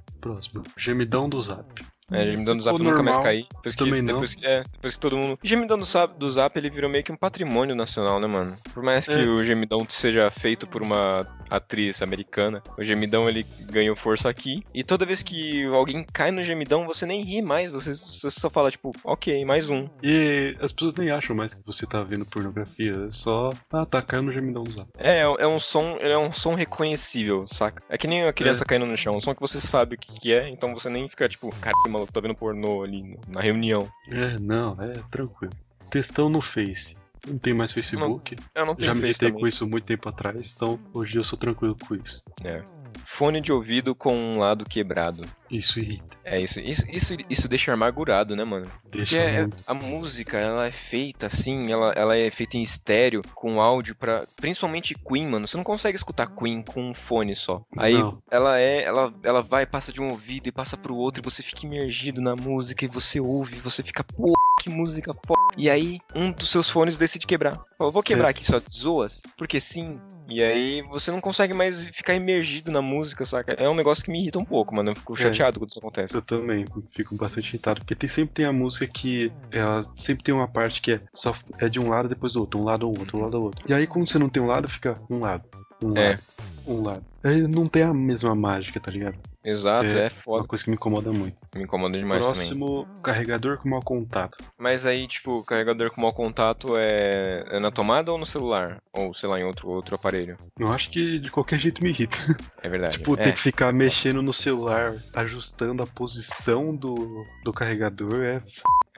Gemidão 0.77 1.29
do 1.29 1.41
Zap. 1.41 1.65
É, 2.11 2.25
gemidão 2.31 2.55
do 2.57 2.63
Zap 2.63 2.77
nunca 2.81 3.01
mais 3.01 3.17
cair. 3.17 3.45
Depois 3.55 3.75
que, 3.75 3.83
Também 3.83 4.01
não. 4.01 4.13
depois, 4.13 4.35
que- 4.35 4.45
é, 4.45 4.63
depois 4.73 4.93
que 4.93 4.99
todo 4.99 5.17
mundo. 5.17 5.39
O 5.43 5.47
gemidão 5.47 5.77
do 5.77 5.85
Zap, 5.85 6.17
do 6.17 6.29
Zap 6.29 6.57
ele 6.57 6.69
virou 6.69 6.89
meio 6.89 7.03
que 7.03 7.11
um 7.11 7.15
patrimônio 7.17 7.75
nacional, 7.75 8.19
né, 8.19 8.27
mano? 8.27 8.57
Por 8.73 8.83
mais 8.83 9.05
que 9.07 9.13
É. 9.13 9.25
o 9.25 9.43
gemidão 9.43 9.85
seja 9.87 10.29
feito 10.29 10.67
por 10.67 10.81
uma 10.81 11.25
atriz 11.49 12.01
americana, 12.01 12.61
o 12.77 12.83
gemidão 12.83 13.27
ele 13.29 13.45
ganhou 13.69 13.95
força 13.95 14.29
aqui. 14.29 14.63
E 14.73 14.83
toda 14.83 15.05
vez 15.05 15.21
que 15.23 15.65
alguém 15.65 16.05
cai 16.13 16.31
no 16.31 16.43
gemidão, 16.43 16.85
você 16.85 17.05
nem 17.05 17.23
ri 17.23 17.41
mais. 17.41 17.71
Você, 17.71 17.93
você 17.95 18.29
só 18.31 18.49
fala, 18.49 18.71
tipo, 18.71 18.91
ok, 19.03 19.43
mais 19.45 19.69
um. 19.69 19.87
E 20.03 20.55
as 20.61 20.71
pessoas 20.71 20.95
nem 20.95 21.11
acham 21.11 21.35
mais 21.35 21.53
que 21.53 21.61
você 21.65 21.85
tá 21.85 22.01
vendo 22.03 22.25
pornografia. 22.25 23.05
É 23.07 23.11
só. 23.11 23.49
Ah, 23.71 23.85
tá 23.85 24.01
no 24.21 24.31
gemidão 24.31 24.63
do 24.63 24.71
Zap. 24.71 24.89
É, 24.97 25.21
é 25.21 25.47
um 25.47 25.59
som, 25.59 25.97
é 26.01 26.17
um 26.17 26.31
som 26.33 26.53
reconhecível, 26.55 27.45
saca? 27.47 27.81
É 27.89 27.97
que 27.97 28.07
nem 28.07 28.23
a 28.25 28.33
criança 28.33 28.65
caindo 28.65 28.85
no 28.85 28.97
chão, 28.97 29.15
um 29.15 29.21
som 29.21 29.33
que 29.33 29.41
você 29.41 29.61
sabe 29.61 29.95
o 29.95 29.97
que, 29.97 30.13
que 30.19 30.33
é, 30.33 30.49
então 30.49 30.73
você 30.73 30.89
nem 30.89 31.07
fica 31.07 31.27
tipo, 31.29 31.53
caralho, 31.61 32.00
maluco, 32.01 32.13
tá 32.13 32.19
vendo 32.19 32.35
pornô 32.35 32.83
ali 32.83 33.17
na 33.27 33.41
reunião. 33.41 33.89
É, 34.09 34.37
não, 34.39 34.75
é 34.81 34.93
tranquilo. 35.09 35.53
Textão 35.89 36.29
no 36.29 36.41
Face. 36.41 36.97
Não 37.27 37.37
tem 37.37 37.53
mais 37.53 37.71
Facebook. 37.71 38.35
Eu 38.55 38.65
não 38.65 38.75
tenho 38.75 38.87
Já 38.87 38.95
me 38.95 39.01
Face 39.01 39.09
irritei 39.11 39.29
também. 39.29 39.41
com 39.41 39.47
isso 39.47 39.67
muito 39.67 39.85
tempo 39.85 40.09
atrás, 40.09 40.53
então 40.55 40.79
hoje 40.93 41.17
eu 41.17 41.23
sou 41.23 41.37
tranquilo 41.37 41.75
com 41.87 41.95
isso. 41.95 42.23
É. 42.43 42.63
Fone 43.03 43.41
de 43.41 43.51
ouvido 43.51 43.93
com 43.95 44.15
um 44.15 44.37
lado 44.39 44.65
quebrado. 44.65 45.23
Isso 45.49 45.79
irrita. 45.79 46.17
É, 46.23 46.39
isso, 46.39 46.59
isso, 46.59 46.85
isso, 46.89 47.17
isso 47.29 47.47
deixa 47.47 47.73
amargurado, 47.73 48.35
né, 48.35 48.43
mano? 48.43 48.67
Porque 48.83 48.97
Deixa 48.99 49.17
é- 49.17 49.41
muito. 49.41 49.57
a 49.65 49.73
música, 49.73 50.37
ela 50.37 50.67
é 50.67 50.71
feita 50.71 51.27
assim, 51.27 51.71
ela, 51.71 51.91
ela 51.93 52.15
é 52.15 52.29
feita 52.29 52.57
em 52.57 52.61
estéreo, 52.61 53.21
com 53.33 53.59
áudio 53.59 53.95
pra. 53.95 54.25
Principalmente 54.35 54.95
Queen, 54.95 55.27
mano. 55.27 55.47
Você 55.47 55.57
não 55.57 55.63
consegue 55.63 55.97
escutar 55.97 56.27
Queen 56.27 56.61
com 56.61 56.91
um 56.91 56.93
fone 56.93 57.35
só. 57.35 57.61
Aí 57.75 57.93
Não. 57.95 58.21
ela 58.29 58.59
é. 58.59 58.83
Ela, 58.83 59.13
ela 59.23 59.41
vai, 59.41 59.65
passa 59.65 59.91
de 59.91 59.99
um 60.01 60.09
ouvido 60.09 60.47
e 60.47 60.51
passa 60.51 60.77
pro 60.77 60.95
outro, 60.95 61.21
e 61.21 61.25
você 61.29 61.41
fica 61.43 61.65
imergido 61.65 62.21
na 62.21 62.35
música, 62.35 62.85
e 62.85 62.87
você 62.87 63.19
ouve, 63.19 63.55
você 63.57 63.81
fica, 63.83 64.03
pô, 64.03 64.33
que 64.59 64.69
música 64.69 65.11
f... 65.11 65.33
E 65.57 65.69
aí, 65.69 65.99
um 66.15 66.31
dos 66.31 66.49
seus 66.49 66.69
fones 66.69 66.97
decide 66.97 67.27
quebrar. 67.27 67.59
Fala, 67.77 67.91
vou 67.91 68.03
quebrar 68.03 68.27
é. 68.27 68.31
aqui 68.31 68.45
só 68.45 68.59
de 68.59 68.73
zoas, 68.73 69.21
porque 69.37 69.59
sim. 69.59 69.99
E 70.29 70.41
aí 70.41 70.81
você 70.83 71.11
não 71.11 71.19
consegue 71.19 71.53
mais 71.53 71.83
ficar 71.85 72.13
imergido 72.13 72.71
na 72.71 72.81
música, 72.81 73.25
saca? 73.25 73.51
É 73.53 73.67
um 73.67 73.75
negócio 73.75 74.03
que 74.03 74.09
me 74.09 74.21
irrita 74.21 74.39
um 74.39 74.45
pouco, 74.45 74.73
mano. 74.73 74.91
Eu 74.91 74.95
fico 74.95 75.13
é. 75.13 75.17
chateado 75.17 75.59
quando 75.59 75.71
isso 75.71 75.79
acontece. 75.79 76.15
Eu 76.15 76.21
também 76.21 76.65
fico 76.89 77.15
bastante 77.15 77.49
irritado, 77.49 77.81
porque 77.81 77.95
tem, 77.95 78.09
sempre 78.09 78.33
tem 78.33 78.45
a 78.45 78.53
música 78.53 78.87
que 78.87 79.31
ela 79.51 79.81
sempre 79.95 80.23
tem 80.23 80.33
uma 80.33 80.47
parte 80.47 80.81
que 80.81 80.93
é 80.93 81.01
só 81.13 81.35
é 81.59 81.67
de 81.67 81.81
um 81.81 81.89
lado 81.89 82.07
depois 82.07 82.33
do 82.33 82.39
outro, 82.39 82.59
um 82.59 82.63
lado 82.63 82.87
ou 82.87 82.97
outro, 82.97 83.17
um 83.17 83.21
lado 83.21 83.37
ou 83.37 83.43
outro. 83.43 83.65
E 83.67 83.73
aí 83.73 83.85
quando 83.85 84.07
você 84.07 84.17
não 84.17 84.29
tem 84.29 84.41
um 84.41 84.47
lado, 84.47 84.69
fica 84.69 85.01
um 85.09 85.19
lado, 85.19 85.43
um 85.83 85.97
é. 85.97 86.11
lado, 86.11 86.21
um 86.65 86.81
lado. 86.81 87.05
Aí 87.23 87.41
não 87.41 87.67
tem 87.67 87.83
a 87.83 87.93
mesma 87.93 88.33
mágica, 88.33 88.79
tá 88.79 88.89
ligado? 88.89 89.17
Exato, 89.43 89.87
é, 89.87 90.05
é 90.05 90.09
foda. 90.09 90.41
Uma 90.41 90.47
coisa 90.47 90.63
que 90.63 90.69
me 90.69 90.75
incomoda 90.75 91.11
muito. 91.11 91.41
Me 91.55 91.63
incomoda 91.63 91.97
demais 91.97 92.23
Próximo, 92.23 92.83
também. 92.85 93.01
carregador 93.01 93.57
com 93.57 93.69
mau 93.69 93.81
contato. 93.81 94.37
Mas 94.57 94.85
aí, 94.85 95.07
tipo, 95.07 95.43
carregador 95.43 95.91
com 95.91 96.01
mau 96.01 96.13
contato 96.13 96.77
é... 96.77 97.43
é 97.49 97.59
na 97.59 97.71
tomada 97.71 98.11
ou 98.11 98.17
no 98.17 98.25
celular? 98.25 98.81
Ou, 98.93 99.13
sei 99.13 99.27
lá, 99.27 99.39
em 99.39 99.43
outro, 99.43 99.69
outro 99.69 99.95
aparelho? 99.95 100.37
Eu 100.59 100.71
acho 100.71 100.91
que 100.91 101.19
de 101.19 101.31
qualquer 101.31 101.59
jeito 101.59 101.83
me 101.83 101.89
irrita. 101.89 102.17
É 102.61 102.69
verdade. 102.69 102.97
tipo, 102.97 103.19
é. 103.19 103.23
ter 103.23 103.33
que 103.33 103.39
ficar 103.39 103.73
mexendo 103.73 104.21
no 104.21 104.31
celular, 104.31 104.93
ajustando 105.15 105.81
a 105.81 105.87
posição 105.87 106.75
do, 106.75 107.25
do 107.43 107.51
carregador 107.51 108.21
é 108.21 108.41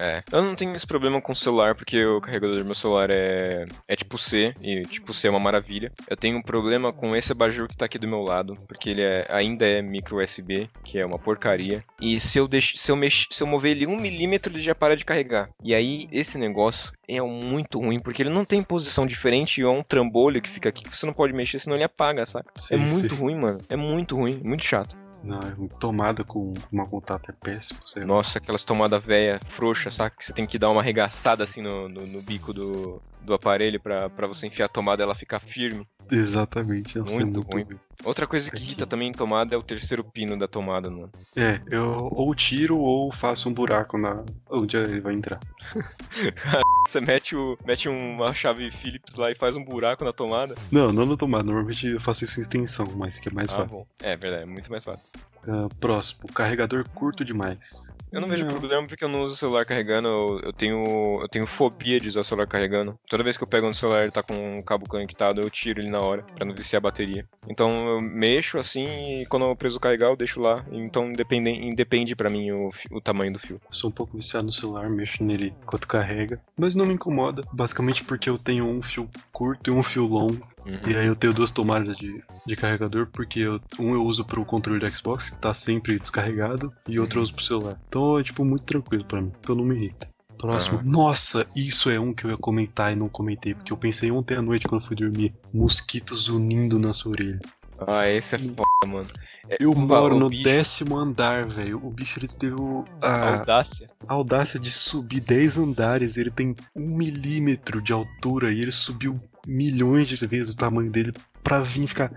é. 0.04 0.24
Eu 0.32 0.42
não 0.42 0.56
tenho 0.56 0.76
esse 0.76 0.86
problema 0.86 1.22
com 1.22 1.32
o 1.32 1.36
celular, 1.36 1.76
porque 1.76 2.06
o 2.06 2.20
carregador 2.20 2.58
do 2.58 2.66
meu 2.66 2.76
celular 2.76 3.10
é, 3.10 3.66
é 3.88 3.96
tipo 3.96 4.18
C, 4.18 4.54
e 4.62 4.82
tipo 4.82 5.14
C 5.14 5.28
é 5.28 5.30
uma 5.30 5.40
maravilha. 5.40 5.92
Eu 6.10 6.18
tenho 6.18 6.38
um 6.38 6.42
problema 6.42 6.92
com 6.92 7.16
esse 7.16 7.32
abajur 7.32 7.68
que 7.68 7.78
tá 7.78 7.86
aqui 7.86 7.98
do 7.98 8.08
meu 8.08 8.22
lado, 8.22 8.58
porque 8.68 8.90
ele 8.90 9.02
é, 9.02 9.26
ainda 9.30 9.66
é 9.66 9.82
micro 9.82 10.22
USB, 10.22 10.70
que 10.84 11.00
é 11.00 11.06
uma 11.06 11.18
porcaria. 11.18 11.84
E 12.02 12.20
se 12.20 12.38
eu, 12.38 12.50
se 12.76 12.92
eu, 12.92 12.96
mex, 12.96 13.28
se 13.32 13.42
eu 13.42 13.48
mover 13.48 13.72
ele 13.72 13.88
um 13.88 13.96
milímetro, 13.96 14.52
ele 14.52 14.62
já 14.62 14.76
para 14.76 14.98
de 14.98 15.06
carregar. 15.06 15.50
E 15.64 15.74
aí, 15.74 16.08
esse 16.12 16.38
negócio 16.38 16.92
é 17.08 17.22
muito 17.22 17.80
ruim, 17.80 18.00
porque 18.00 18.22
ele 18.22 18.30
não 18.30 18.46
tem 18.46 18.62
posição 18.62 19.06
diferente 19.06 19.62
e 19.62 19.64
é 19.64 19.70
um 19.70 19.84
trambolho 19.84 20.42
que 20.42 20.50
fica 20.50 20.70
aqui 20.70 20.84
que 20.84 20.98
você 20.98 21.06
não 21.06 21.14
pode 21.14 21.34
mexer, 21.34 21.60
senão 21.60 21.76
ele 21.76 21.84
apaga, 21.84 22.26
saca? 22.26 22.52
Sim, 22.56 22.76
é 22.76 22.78
muito 22.78 23.16
sim. 23.16 23.22
ruim, 23.22 23.36
mano. 23.36 23.62
É 23.70 23.76
muito 23.76 24.16
ruim, 24.16 24.42
muito 24.44 24.66
chato. 24.66 25.03
Não, 25.24 25.40
tomada 25.80 26.24
com 26.24 26.54
uma 26.72 26.86
contato 26.86 27.30
é 27.30 27.34
péssimo. 27.34 27.80
Nossa, 28.06 28.40
aquelas 28.40 28.66
tomadas 28.66 29.02
velha, 29.02 29.40
frouxa, 29.48 29.90
saca? 29.90 30.18
Que 30.18 30.26
você 30.26 30.34
tem 30.34 30.46
que 30.46 30.60
dar 30.60 30.70
uma 30.70 30.82
arregaçada 30.82 31.46
assim 31.46 31.62
no, 31.62 31.88
no, 31.88 32.06
no 32.06 32.22
bico 32.22 32.54
do, 32.54 33.02
do 33.22 33.34
aparelho 33.34 33.80
para 33.80 34.28
você 34.28 34.48
enfiar 34.48 34.66
a 34.66 34.70
tomada 34.70 35.02
ela 35.02 35.16
ficar 35.16 35.40
firme. 35.40 35.88
Exatamente. 36.12 36.98
Muito, 36.98 37.14
muito 37.16 37.42
ruim. 37.42 37.68
Outra 38.04 38.28
coisa 38.28 38.52
que 38.52 38.62
irrita 38.62 38.86
também 38.86 39.10
em 39.10 39.14
tomada 39.14 39.56
é 39.56 39.58
o 39.58 39.64
terceiro 39.64 40.04
pino 40.04 40.38
da 40.38 40.48
tomada, 40.48 40.90
mano. 40.90 41.12
É, 41.36 41.62
eu 41.70 42.10
ou 42.12 42.34
tiro 42.36 42.78
ou 42.78 43.12
faço 43.12 43.48
um 43.48 43.54
buraco 43.54 43.98
na 43.98 44.24
onde 44.50 44.76
ele 44.76 45.00
vai 45.00 45.14
entrar. 45.14 45.40
você 46.86 47.00
mete, 47.00 47.36
o, 47.36 47.58
mete 47.66 47.88
uma 47.88 48.34
chave 48.34 48.70
Phillips 48.72 49.16
lá 49.16 49.32
e 49.32 49.36
faz 49.36 49.56
um 49.56 49.64
buraco 49.64 50.04
na 50.04 50.12
tomada? 50.12 50.56
Não, 50.72 50.92
não 50.92 51.06
na 51.06 51.16
tomada. 51.16 51.44
Normalmente 51.44 51.88
eu 51.88 52.00
faço 52.00 52.26
isso 52.26 52.40
em 52.40 52.44
extensão, 52.44 52.88
mas 52.96 53.20
que 53.20 53.30
é 53.30 53.32
mais 53.34 53.52
ah, 53.52 53.58
fácil. 53.58 53.78
Bom. 53.80 53.88
É 54.02 54.18
verdade, 54.18 54.44
é 54.44 54.46
muito 54.46 54.70
mais 54.70 54.84
fácil. 54.84 55.08
Uh, 55.46 55.68
próximo, 55.76 56.28
carregador 56.34 56.88
curto 56.90 57.26
demais. 57.26 57.94
Eu 58.14 58.22
não 58.22 58.30
vejo 58.30 58.46
não. 58.46 58.54
problema 58.54 58.88
porque 58.88 59.04
eu 59.04 59.10
não 59.10 59.24
uso 59.24 59.34
o 59.34 59.38
celular 59.38 59.66
carregando, 59.66 60.08
eu, 60.08 60.40
eu, 60.46 60.54
tenho, 60.54 61.20
eu 61.22 61.28
tenho 61.28 61.46
fobia 61.46 62.00
de 62.00 62.08
usar 62.08 62.22
o 62.22 62.24
celular 62.24 62.48
carregando. 62.48 62.98
Toda 63.10 63.24
vez 63.24 63.36
que 63.38 63.44
eu 63.44 63.48
pego 63.48 63.68
no 63.68 63.74
celular 63.74 64.02
e 64.02 64.04
ele 64.04 64.12
tá 64.12 64.24
com 64.24 64.60
o 64.60 64.64
cabo 64.64 64.88
conectado, 64.88 65.42
eu 65.42 65.50
tiro 65.50 65.82
ele 65.82 65.90
na 65.90 66.00
hora, 66.04 66.24
pra 66.36 66.46
não 66.46 66.54
viciar 66.54 66.80
a 66.80 66.84
bateria. 66.84 67.28
Então 67.48 67.88
eu 67.88 68.02
mexo 68.02 68.58
assim 68.58 69.22
e 69.22 69.26
quando 69.26 69.46
eu 69.46 69.56
preciso 69.56 69.80
carregar, 69.80 70.08
eu 70.08 70.16
deixo 70.16 70.40
lá. 70.40 70.66
Então 70.72 71.10
independe, 71.10 71.50
independe 71.50 72.16
pra 72.16 72.30
mim 72.30 72.52
o, 72.52 72.72
o 72.92 73.02
tamanho 73.02 73.34
do 73.34 73.40
fio. 73.40 73.60
sou 73.72 73.90
um 73.90 73.94
pouco 73.94 74.18
viciado 74.18 74.46
no 74.46 74.54
celular, 74.54 74.90
mexo 74.90 75.24
nele 75.24 75.54
enquanto 75.62 75.88
carrega. 75.88 76.42
Mas 76.58 76.76
não 76.76 76.86
me 76.86 76.94
incomoda, 76.94 77.44
basicamente 77.52 78.04
porque 78.04 78.30
eu 78.30 78.38
tenho 78.38 78.66
um 78.66 78.82
fio 78.82 79.10
curto 79.32 79.70
e 79.70 79.74
um 79.74 79.84
fio 79.84 80.06
longo. 80.06 80.54
Uhum. 80.66 80.80
E 80.90 80.96
aí 80.96 81.08
eu 81.08 81.16
tenho 81.16 81.34
duas 81.34 81.52
tomadas 81.52 81.98
de, 81.98 82.24
de 82.46 82.56
carregador, 82.56 83.08
porque 83.12 83.42
eu, 83.42 83.60
um 83.80 83.94
eu 83.94 84.06
uso 84.06 84.24
pro 84.24 84.46
controle 84.46 84.80
do 84.80 84.96
Xbox, 84.96 85.30
que 85.30 85.40
tá 85.40 85.54
sempre 85.54 86.00
descarregado, 86.00 86.72
e 86.88 87.00
outro 87.00 87.20
eu 87.20 87.24
uso 87.24 87.34
pro 87.34 87.44
celular. 87.44 87.80
Então 87.88 88.18
é 88.18 88.24
tipo 88.24 88.46
muito 88.46 88.64
tranquilo 88.64 89.06
para 89.06 89.22
mim, 89.22 89.32
então 89.40 89.56
não 89.56 89.66
me 89.66 89.76
irrita. 89.76 90.13
Próximo. 90.44 90.80
Uhum. 90.80 90.84
Nossa, 90.84 91.48
isso 91.56 91.90
é 91.90 91.98
um 91.98 92.14
que 92.14 92.26
eu 92.26 92.32
ia 92.32 92.36
comentar 92.36 92.92
e 92.92 92.98
não 92.98 93.08
comentei, 93.08 93.56
porque 93.56 93.72
eu 93.72 93.78
pensei 93.78 94.12
ontem 94.12 94.36
à 94.36 94.42
noite 94.42 94.68
quando 94.68 94.86
fui 94.86 94.94
dormir. 94.94 95.34
Mosquitos 95.54 96.28
unindo 96.28 96.78
na 96.78 96.94
sua 96.94 97.14
orelha. 97.14 97.40
Ah, 97.88 98.10
esse 98.10 98.36
é 98.36 98.40
foda, 98.40 98.86
mano. 98.86 99.08
É, 99.48 99.56
eu 99.62 99.74
moro 99.74 100.20
no 100.20 100.30
bicho... 100.30 100.44
décimo 100.44 100.98
andar, 100.98 101.48
velho. 101.48 101.80
O 101.82 101.90
bicho 101.90 102.20
ele 102.20 102.28
teve 102.28 102.58
a... 103.02 103.38
audácia. 103.38 103.88
a 104.06 104.14
audácia 104.14 104.60
de 104.60 104.70
subir 104.70 105.22
10 105.22 105.60
andares. 105.60 106.18
Ele 106.18 106.30
tem 106.30 106.54
um 106.76 106.98
milímetro 106.98 107.82
de 107.82 107.94
altura 107.94 108.52
e 108.52 108.60
ele 108.60 108.74
subiu 108.74 109.18
milhões 109.48 110.10
de 110.10 110.28
vezes 110.28 110.54
o 110.54 110.58
tamanho 110.58 110.92
dele 110.92 111.14
pra 111.44 111.62
vir 111.62 111.88
ficar 111.88 112.12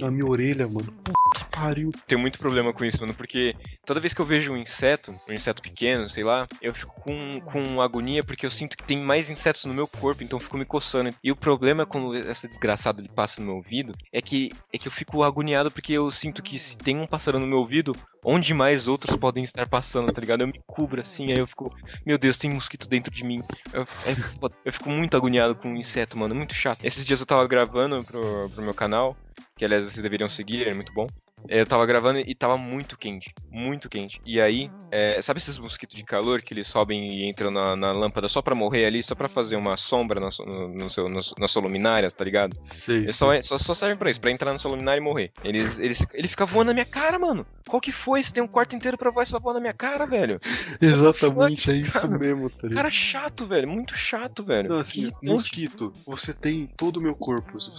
na 0.00 0.10
minha 0.10 0.26
orelha, 0.26 0.68
mano. 0.68 0.92
Puta 1.04 1.44
pariu. 1.54 1.90
Tenho 2.06 2.20
muito 2.20 2.38
problema 2.38 2.72
com 2.72 2.84
isso, 2.84 3.00
mano, 3.00 3.14
porque 3.14 3.54
toda 3.86 4.00
vez 4.00 4.12
que 4.12 4.20
eu 4.20 4.26
vejo 4.26 4.52
um 4.52 4.56
inseto, 4.56 5.14
um 5.28 5.32
inseto 5.32 5.62
pequeno, 5.62 6.08
sei 6.08 6.24
lá, 6.24 6.46
eu 6.60 6.74
fico 6.74 7.00
com, 7.00 7.40
com 7.40 7.80
agonia 7.80 8.24
porque 8.24 8.44
eu 8.44 8.50
sinto 8.50 8.76
que 8.76 8.84
tem 8.84 8.98
mais 8.98 9.30
insetos 9.30 9.64
no 9.64 9.74
meu 9.74 9.86
corpo, 9.86 10.22
então 10.22 10.38
eu 10.38 10.42
fico 10.42 10.58
me 10.58 10.64
coçando. 10.64 11.14
E 11.22 11.30
o 11.30 11.36
problema 11.36 11.86
quando 11.86 12.14
essa 12.16 12.48
desgraçada 12.48 13.00
ele 13.00 13.08
passa 13.08 13.40
no 13.40 13.46
meu 13.46 13.56
ouvido 13.56 13.94
é 14.12 14.20
que, 14.20 14.50
é 14.72 14.78
que 14.78 14.88
eu 14.88 14.92
fico 14.92 15.22
agoniado 15.22 15.70
porque 15.70 15.92
eu 15.92 16.10
sinto 16.10 16.42
que 16.42 16.58
se 16.58 16.76
tem 16.76 16.98
um 16.98 17.06
pássaro 17.06 17.38
no 17.38 17.46
meu 17.46 17.58
ouvido, 17.58 17.94
onde 18.24 18.54
mais 18.54 18.88
outros 18.88 19.16
podem 19.16 19.44
estar 19.44 19.68
passando, 19.68 20.10
tá 20.10 20.20
ligado? 20.20 20.40
Eu 20.40 20.48
me 20.48 20.60
cubro 20.66 21.00
assim, 21.00 21.30
aí 21.30 21.38
eu 21.38 21.46
fico, 21.46 21.74
meu 22.04 22.18
Deus, 22.18 22.38
tem 22.38 22.50
mosquito 22.50 22.88
dentro 22.88 23.12
de 23.12 23.22
mim. 23.22 23.42
Eu, 23.72 23.82
é, 23.82 24.16
eu 24.64 24.72
fico 24.72 24.88
muito 24.88 25.16
agoniado 25.16 25.54
com 25.54 25.68
um 25.68 25.76
inseto, 25.76 26.18
mano, 26.18 26.34
muito 26.34 26.54
chato. 26.54 26.84
Esses 26.84 27.04
dias 27.04 27.20
eu 27.20 27.26
tava 27.26 27.42
gravando 27.54 28.02
pro, 28.02 28.50
pro 28.50 28.62
meu 28.62 28.74
canal, 28.74 29.16
que 29.56 29.64
aliás 29.64 29.84
vocês 29.84 30.02
deveriam 30.02 30.28
seguir, 30.28 30.66
é 30.66 30.74
muito 30.74 30.92
bom. 30.92 31.06
Eu 31.48 31.66
tava 31.66 31.84
gravando 31.86 32.20
e 32.20 32.34
tava 32.34 32.56
muito 32.56 32.96
quente, 32.98 33.34
muito 33.50 33.88
quente. 33.88 34.20
E 34.24 34.40
aí, 34.40 34.70
é, 34.90 35.20
sabe 35.20 35.38
esses 35.38 35.58
mosquitos 35.58 35.96
de 35.96 36.04
calor 36.04 36.40
que 36.40 36.54
eles 36.54 36.68
sobem 36.68 37.18
e 37.18 37.28
entram 37.28 37.50
na, 37.50 37.76
na 37.76 37.92
lâmpada 37.92 38.28
só 38.28 38.40
pra 38.40 38.54
morrer 38.54 38.86
ali, 38.86 39.02
só 39.02 39.14
pra 39.14 39.28
fazer 39.28 39.56
uma 39.56 39.76
sombra 39.76 40.20
na, 40.20 40.28
no, 40.46 40.68
no 40.68 40.90
seu, 40.90 41.08
no, 41.08 41.20
na 41.38 41.48
sua 41.48 41.62
luminária, 41.62 42.10
tá 42.10 42.24
ligado? 42.24 42.56
Sim. 42.64 42.98
Eles 42.98 43.16
só, 43.16 43.40
só, 43.42 43.58
só, 43.58 43.74
servem 43.74 43.96
pra 43.96 44.10
isso, 44.10 44.20
pra 44.20 44.30
entrar 44.30 44.52
na 44.52 44.58
sua 44.58 44.70
luminária 44.70 45.00
e 45.00 45.04
morrer. 45.04 45.32
Eles, 45.42 45.78
eles, 45.78 46.06
ele 46.14 46.28
fica 46.28 46.46
voando 46.46 46.68
na 46.68 46.74
minha 46.74 46.86
cara, 46.86 47.18
mano. 47.18 47.46
Qual 47.68 47.80
que 47.80 47.92
foi? 47.92 48.22
Você 48.22 48.32
tem 48.32 48.42
um 48.42 48.48
quarto 48.48 48.76
inteiro 48.76 48.96
pra 48.96 49.10
voar 49.10 49.24
e 49.24 49.26
você 49.26 49.32
vai 49.32 49.42
voar 49.42 49.54
na 49.54 49.60
minha 49.60 49.74
cara, 49.74 50.06
velho. 50.06 50.40
Exatamente, 50.80 51.70
é 51.70 51.74
isso 51.74 52.00
cara. 52.00 52.18
mesmo, 52.18 52.50
tá 52.50 52.68
ligado? 52.68 52.76
Cara 52.76 52.90
chato, 52.90 53.46
velho. 53.46 53.68
Muito 53.68 53.96
chato, 53.96 54.44
velho. 54.44 54.68
Não, 54.68 54.78
assim, 54.78 55.10
que 55.10 55.26
mosquito, 55.26 55.92
você 56.06 56.32
tem 56.32 56.66
todo 56.76 56.98
o 56.98 57.00
meu 57.00 57.14
corpo. 57.14 57.60
Você 57.60 57.70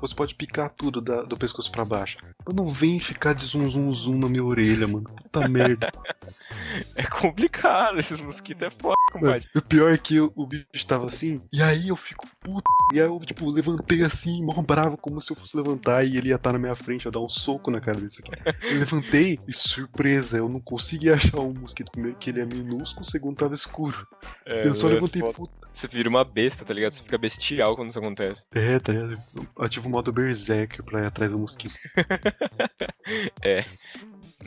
você 0.00 0.14
pode 0.14 0.34
picar 0.34 0.70
tudo 0.70 1.00
da, 1.00 1.22
do 1.22 1.36
pescoço 1.36 1.70
para 1.70 1.84
baixo. 1.84 2.16
Mas 2.44 2.54
não 2.54 2.66
vem 2.66 3.00
ficar 3.00 3.34
de 3.34 3.46
zum 3.46 3.68
zum 3.68 3.92
zum 3.92 4.18
na 4.18 4.28
minha 4.28 4.44
orelha, 4.44 4.86
mano. 4.86 5.04
Puta 5.04 5.46
merda. 5.48 5.90
É 6.94 7.04
complicado, 7.04 7.98
esses 7.98 8.20
mosquitos 8.20 8.66
é 8.66 8.70
foda, 8.70 8.94
compadre. 9.12 9.48
O 9.54 9.62
pior 9.62 9.92
é 9.92 9.98
que 9.98 10.20
o 10.20 10.46
bicho 10.46 10.86
tava 10.86 11.06
assim, 11.06 11.40
e 11.52 11.62
aí 11.62 11.88
eu 11.88 11.96
fico 11.96 12.26
puto. 12.40 12.64
E 12.92 13.00
aí 13.00 13.06
eu, 13.06 13.18
tipo, 13.20 13.48
levantei 13.50 14.02
assim, 14.02 14.44
mó 14.44 14.54
bravo, 14.62 14.96
como 14.96 15.20
se 15.20 15.32
eu 15.32 15.36
fosse 15.36 15.56
levantar 15.56 16.04
e 16.04 16.16
ele 16.16 16.28
ia 16.28 16.36
estar 16.36 16.52
na 16.52 16.58
minha 16.58 16.74
frente, 16.74 17.04
ia 17.04 17.10
dar 17.10 17.20
um 17.20 17.28
soco 17.28 17.70
na 17.70 17.80
cara 17.80 18.00
desse 18.00 18.22
aqui. 18.22 18.32
Eu 18.62 18.78
levantei 18.78 19.38
e 19.46 19.52
surpresa, 19.52 20.38
eu 20.38 20.48
não 20.48 20.60
consegui 20.60 21.10
achar 21.10 21.40
um 21.40 21.54
mosquito. 21.54 21.90
Primeiro 21.92 22.18
que 22.18 22.30
ele 22.30 22.40
é 22.40 22.44
minúsculo, 22.44 23.04
segundo 23.04 23.36
tava 23.36 23.54
escuro. 23.54 24.06
É, 24.44 24.66
eu 24.66 24.74
só 24.74 24.88
é 24.88 24.94
levantei, 24.94 25.22
foda. 25.22 25.34
puta. 25.34 25.63
Você 25.74 25.88
vira 25.88 26.08
uma 26.08 26.24
besta, 26.24 26.64
tá 26.64 26.72
ligado? 26.72 26.92
Você 26.92 27.02
fica 27.02 27.18
bestial 27.18 27.74
quando 27.74 27.90
isso 27.90 27.98
acontece. 27.98 28.46
É, 28.54 28.78
tá 28.78 28.92
ligado? 28.92 29.20
Ativo 29.58 29.88
o 29.88 29.90
modo 29.90 30.12
berserker 30.12 30.84
pra 30.84 31.02
ir 31.02 31.06
atrás 31.06 31.32
do 31.32 31.38
mosquito. 31.38 31.74
é. 33.42 33.64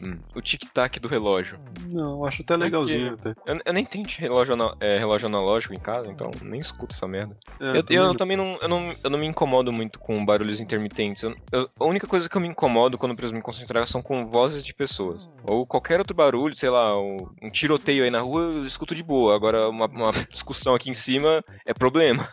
Hum. 0.02 0.18
O 0.36 0.41
tic-tac 0.41 1.00
do 1.00 1.08
relógio. 1.08 1.60
Não, 1.91 2.26
acho 2.26 2.41
até 2.41 2.56
legalzinho. 2.56 3.14
Até. 3.14 3.30
Eu, 3.45 3.60
eu, 3.66 3.74
nem 3.74 3.84
tenho 3.84 4.06
relógio, 4.18 4.56
é, 4.80 4.98
relógio 4.98 5.28
analógico 5.28 5.74
em 5.74 5.80
casa, 5.80 6.12
então 6.12 6.30
nem 6.41 6.60
escuto 6.60 6.95
essa 6.95 7.08
merda. 7.08 7.36
É, 7.60 7.78
eu, 7.78 7.84
também, 7.84 7.98
eu, 7.98 8.16
também 8.16 8.38
não, 8.38 8.58
eu, 8.62 8.68
não, 8.68 8.95
eu 9.04 9.10
não 9.10 9.20
me 9.20 9.26
incomodo 9.26 9.72
muito 9.72 10.00
com 10.00 10.26
barulhos 10.26 10.60
intermitentes. 10.60 11.24
Eu, 11.24 11.70
a 11.80 11.86
única 11.86 12.08
coisa 12.08 12.30
que 12.30 12.36
eu 12.36 12.41
me 12.41 12.48
incomodo 12.48 12.98
quando 12.98 13.16
preciso 13.16 13.36
me 13.36 13.41
concentrar 13.41 13.88
são 13.88 14.02
com 14.02 14.26
vozes 14.26 14.64
de 14.64 14.74
pessoas. 14.74 15.30
Ou 15.43 15.66
qualquer 15.66 16.00
outro 16.00 16.16
barulho, 16.16 16.56
sei 16.56 16.70
lá, 16.70 17.00
um, 17.00 17.30
um 17.41 17.50
tiroteio 17.50 18.04
aí 18.04 18.10
na 18.10 18.20
rua, 18.20 18.41
eu 18.41 18.66
escuto 18.66 18.93
de 18.93 19.04
boa. 19.04 19.36
Agora, 19.36 19.70
uma, 19.70 19.86
uma 19.88 20.12
discussão 20.30 20.76
aqui 20.76 20.89
em 20.89 20.95
cima 20.95 21.43
é 21.66 21.74
problema. 21.74 22.30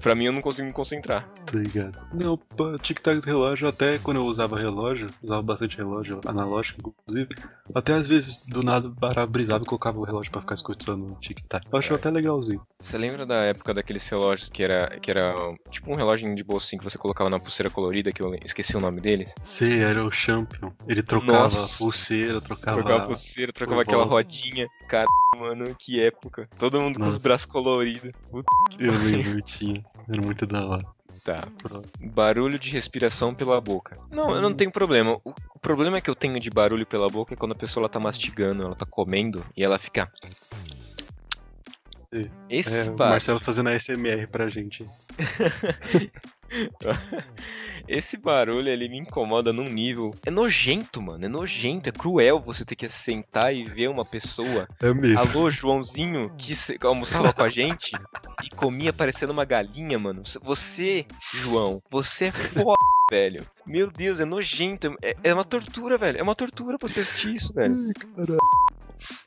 Pra 0.00 0.14
mim, 0.14 0.24
eu 0.26 0.32
não 0.32 0.40
consigo 0.40 0.66
me 0.66 0.72
concentrar. 0.72 1.28
Tá 1.46 1.58
ligado? 1.58 1.98
Não, 2.12 2.38
tic-tac 2.78 3.20
do 3.20 3.26
relógio, 3.26 3.68
até 3.68 3.98
quando 3.98 4.18
eu 4.18 4.24
usava 4.24 4.58
relógio, 4.58 5.06
usava 5.22 5.42
bastante 5.42 5.76
relógio 5.76 6.20
analógico, 6.26 6.94
inclusive, 7.06 7.28
até 7.74 7.94
às 7.94 8.06
vezes 8.06 8.44
do 8.46 8.62
nada 8.62 8.90
parava, 9.00 9.26
brisava 9.26 9.64
e 9.64 9.66
colocava 9.66 9.98
o 9.98 10.04
relógio 10.04 10.30
pra 10.30 10.40
ficar 10.40 10.54
escutando 10.54 11.12
o 11.12 11.16
tic-tac. 11.20 11.66
Eu 11.70 11.78
achava 11.78 11.96
até 11.96 12.10
legalzinho. 12.10 12.62
Você 12.80 12.96
lembra 12.96 13.26
da 13.26 13.36
época 13.36 13.74
daqueles 13.74 14.08
relógios 14.08 14.48
que 14.48 14.62
era, 14.62 14.98
que 15.00 15.10
era 15.10 15.34
tipo 15.70 15.90
um 15.92 15.96
relógio 15.96 16.34
de 16.34 16.42
bolsinho 16.42 16.78
que 16.80 16.88
você 16.88 16.96
colocava 16.96 17.28
na 17.28 17.38
pulseira 17.38 17.70
colorida, 17.70 18.12
que 18.12 18.22
eu 18.22 18.34
esqueci 18.44 18.76
o 18.76 18.80
nome 18.80 19.00
deles? 19.00 19.32
Sei, 19.42 19.82
era 19.82 20.04
o 20.04 20.10
Champion. 20.10 20.72
Ele 20.86 21.02
trocava 21.02 21.44
Nossa. 21.44 21.78
pulseira, 21.78 22.40
trocava. 22.40 22.78
Trocava 22.78 23.06
pulseira, 23.06 23.52
trocava 23.52 23.82
aquela 23.82 24.04
volta. 24.06 24.14
rodinha. 24.14 24.68
Cara, 24.88 25.06
mano, 25.36 25.64
que 25.78 26.00
época. 26.00 26.48
Todo 26.58 26.80
mundo 26.80 26.98
com 26.98 27.06
os 27.06 27.12
Nossa. 27.14 27.22
braços 27.22 27.46
coloridos. 27.46 28.12
Puta 28.30 28.48
que 28.70 28.84
Eu 28.86 28.92
lembro, 28.94 29.42
tinha. 29.58 29.84
Era 30.08 30.22
muito 30.22 30.46
da 30.46 30.66
hora. 30.66 30.84
Tá. 31.24 31.36
Barulho 32.00 32.58
de 32.58 32.70
respiração 32.70 33.34
pela 33.34 33.60
boca. 33.60 33.98
Não, 34.10 34.34
eu 34.34 34.40
não 34.40 34.54
tenho 34.54 34.70
problema. 34.70 35.20
O, 35.24 35.30
o 35.54 35.58
problema 35.60 36.00
que 36.00 36.08
eu 36.08 36.14
tenho 36.14 36.40
de 36.40 36.50
barulho 36.50 36.86
pela 36.86 37.08
boca 37.08 37.34
é 37.34 37.36
quando 37.36 37.52
a 37.52 37.56
pessoa 37.56 37.82
ela 37.82 37.88
tá 37.88 38.00
mastigando, 38.00 38.62
ela 38.62 38.74
tá 38.74 38.86
comendo 38.86 39.44
e 39.56 39.62
ela 39.62 39.78
fica. 39.78 40.10
Sim. 42.12 42.28
Esse 42.48 42.88
É, 42.88 42.90
o. 42.90 42.96
Marcelo 42.96 43.38
fazendo 43.38 43.68
a 43.68 43.78
SMR 43.78 44.26
pra 44.26 44.48
gente. 44.48 44.84
Esse 47.86 48.16
barulho 48.16 48.68
ele 48.68 48.88
me 48.88 48.98
incomoda 48.98 49.52
num 49.52 49.64
nível. 49.64 50.14
É 50.24 50.30
nojento, 50.30 51.00
mano. 51.00 51.24
É 51.24 51.28
nojento, 51.28 51.88
é 51.88 51.92
cruel 51.92 52.40
você 52.40 52.64
ter 52.64 52.74
que 52.74 52.88
sentar 52.88 53.54
e 53.54 53.64
ver 53.64 53.88
uma 53.88 54.04
pessoa. 54.04 54.68
É 54.80 54.92
mesmo. 54.92 55.18
Alô, 55.18 55.50
Joãozinho, 55.50 56.32
que 56.36 56.54
almoçava 56.84 57.32
com 57.32 57.42
a 57.42 57.48
gente 57.48 57.92
e 58.44 58.50
comia 58.50 58.92
parecendo 58.92 59.32
uma 59.32 59.44
galinha, 59.44 59.98
mano. 59.98 60.22
Você, 60.42 61.06
João, 61.32 61.80
você 61.90 62.26
é 62.26 62.32
foda, 62.32 62.78
velho. 63.10 63.46
Meu 63.64 63.90
Deus, 63.90 64.18
é 64.20 64.24
nojento. 64.24 64.96
É, 65.02 65.16
é 65.22 65.34
uma 65.34 65.44
tortura, 65.44 65.96
velho. 65.96 66.18
É 66.18 66.22
uma 66.22 66.34
tortura 66.34 66.76
você 66.80 67.00
assistir 67.00 67.36
isso, 67.36 67.52
velho. 67.52 67.92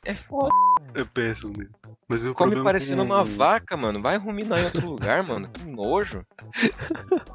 É 0.04 0.14
foda. 0.14 0.50
É 0.94 1.04
péssimo 1.04 1.52
mesmo. 1.56 1.74
Mas 2.08 2.22
o 2.22 2.34
Come 2.34 2.50
problema 2.52 2.64
parecendo 2.64 3.02
com- 3.02 3.08
uma 3.12 3.24
vaca, 3.24 3.76
mano. 3.76 4.02
Vai 4.02 4.16
ruminar 4.18 4.58
em 4.60 4.64
outro 4.64 4.86
lugar, 4.86 5.22
mano. 5.22 5.48
Que 5.48 5.64
nojo. 5.64 6.24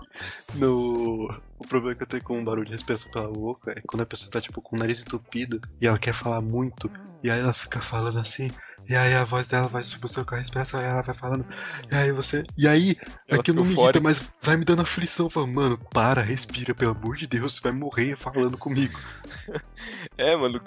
No... 0.55 1.28
O 1.57 1.67
problema 1.67 1.95
que 1.95 2.03
eu 2.03 2.07
tenho 2.07 2.24
com 2.24 2.39
o 2.41 2.43
barulho 2.43 2.65
de 2.65 2.72
respiração 2.72 3.11
pela 3.11 3.28
boca 3.30 3.72
é 3.72 3.82
quando 3.86 4.01
a 4.01 4.05
pessoa 4.05 4.32
tá, 4.32 4.41
tipo, 4.41 4.61
com 4.61 4.76
o 4.76 4.80
nariz 4.80 5.01
entupido 5.01 5.61
e 5.80 5.88
ela 5.88 5.99
quer 5.99 6.13
falar 6.13 6.41
muito. 6.41 6.89
E 7.24 7.30
aí 7.30 7.39
ela 7.39 7.53
fica 7.53 7.80
falando 7.80 8.17
assim. 8.17 8.49
E 8.90 8.96
aí 8.96 9.14
a 9.14 9.24
voz 9.24 9.48
dela 9.48 9.68
vai 9.68 9.84
subir 9.84 10.10
com 10.26 10.34
a 10.34 10.40
respiração 10.40 10.82
e 10.82 10.84
ela 10.84 11.04
vai 11.04 11.14
falando. 11.14 11.46
E 11.92 11.96
aí 11.96 12.12
você. 12.12 12.44
E 12.58 12.68
aí, 12.68 12.98
Ela 13.28 13.40
aquilo 13.40 13.42
fica 13.42 13.54
me 13.54 13.62
irrita, 13.62 13.82
eufórica. 13.82 14.02
mas 14.02 14.34
vai 14.42 14.58
me 14.58 14.66
dando 14.66 14.82
aflição. 14.82 15.30
Falando, 15.30 15.54
mano, 15.54 15.78
para, 15.94 16.24
respira, 16.24 16.74
pelo 16.74 16.92
amor 16.92 17.16
de 17.16 17.28
Deus, 17.28 17.56
você 17.56 17.62
vai 17.62 17.72
morrer 17.72 18.18
falando 18.18 18.58
comigo. 18.58 19.00
É, 20.18 20.36
mano. 20.36 20.62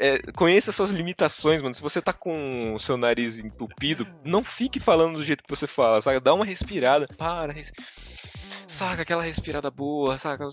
é, 0.00 0.18
conheça 0.32 0.72
suas 0.72 0.90
limitações, 0.90 1.62
mano. 1.62 1.72
Se 1.72 1.80
você 1.80 2.02
tá 2.02 2.12
com 2.12 2.74
o 2.74 2.80
seu 2.80 2.96
nariz 2.96 3.38
entupido, 3.38 4.04
não 4.24 4.42
fique 4.42 4.80
falando 4.80 5.14
do 5.14 5.24
jeito 5.24 5.44
que 5.44 5.48
você 5.50 5.68
fala, 5.68 6.00
saca? 6.00 6.20
Dá 6.20 6.34
uma 6.34 6.44
respirada. 6.44 7.06
Para, 7.16 7.52
res... 7.52 7.72
saca? 8.66 9.02
Aquela 9.02 9.22
respirada 9.22 9.70
boa, 9.70 10.18
saca? 10.18 10.46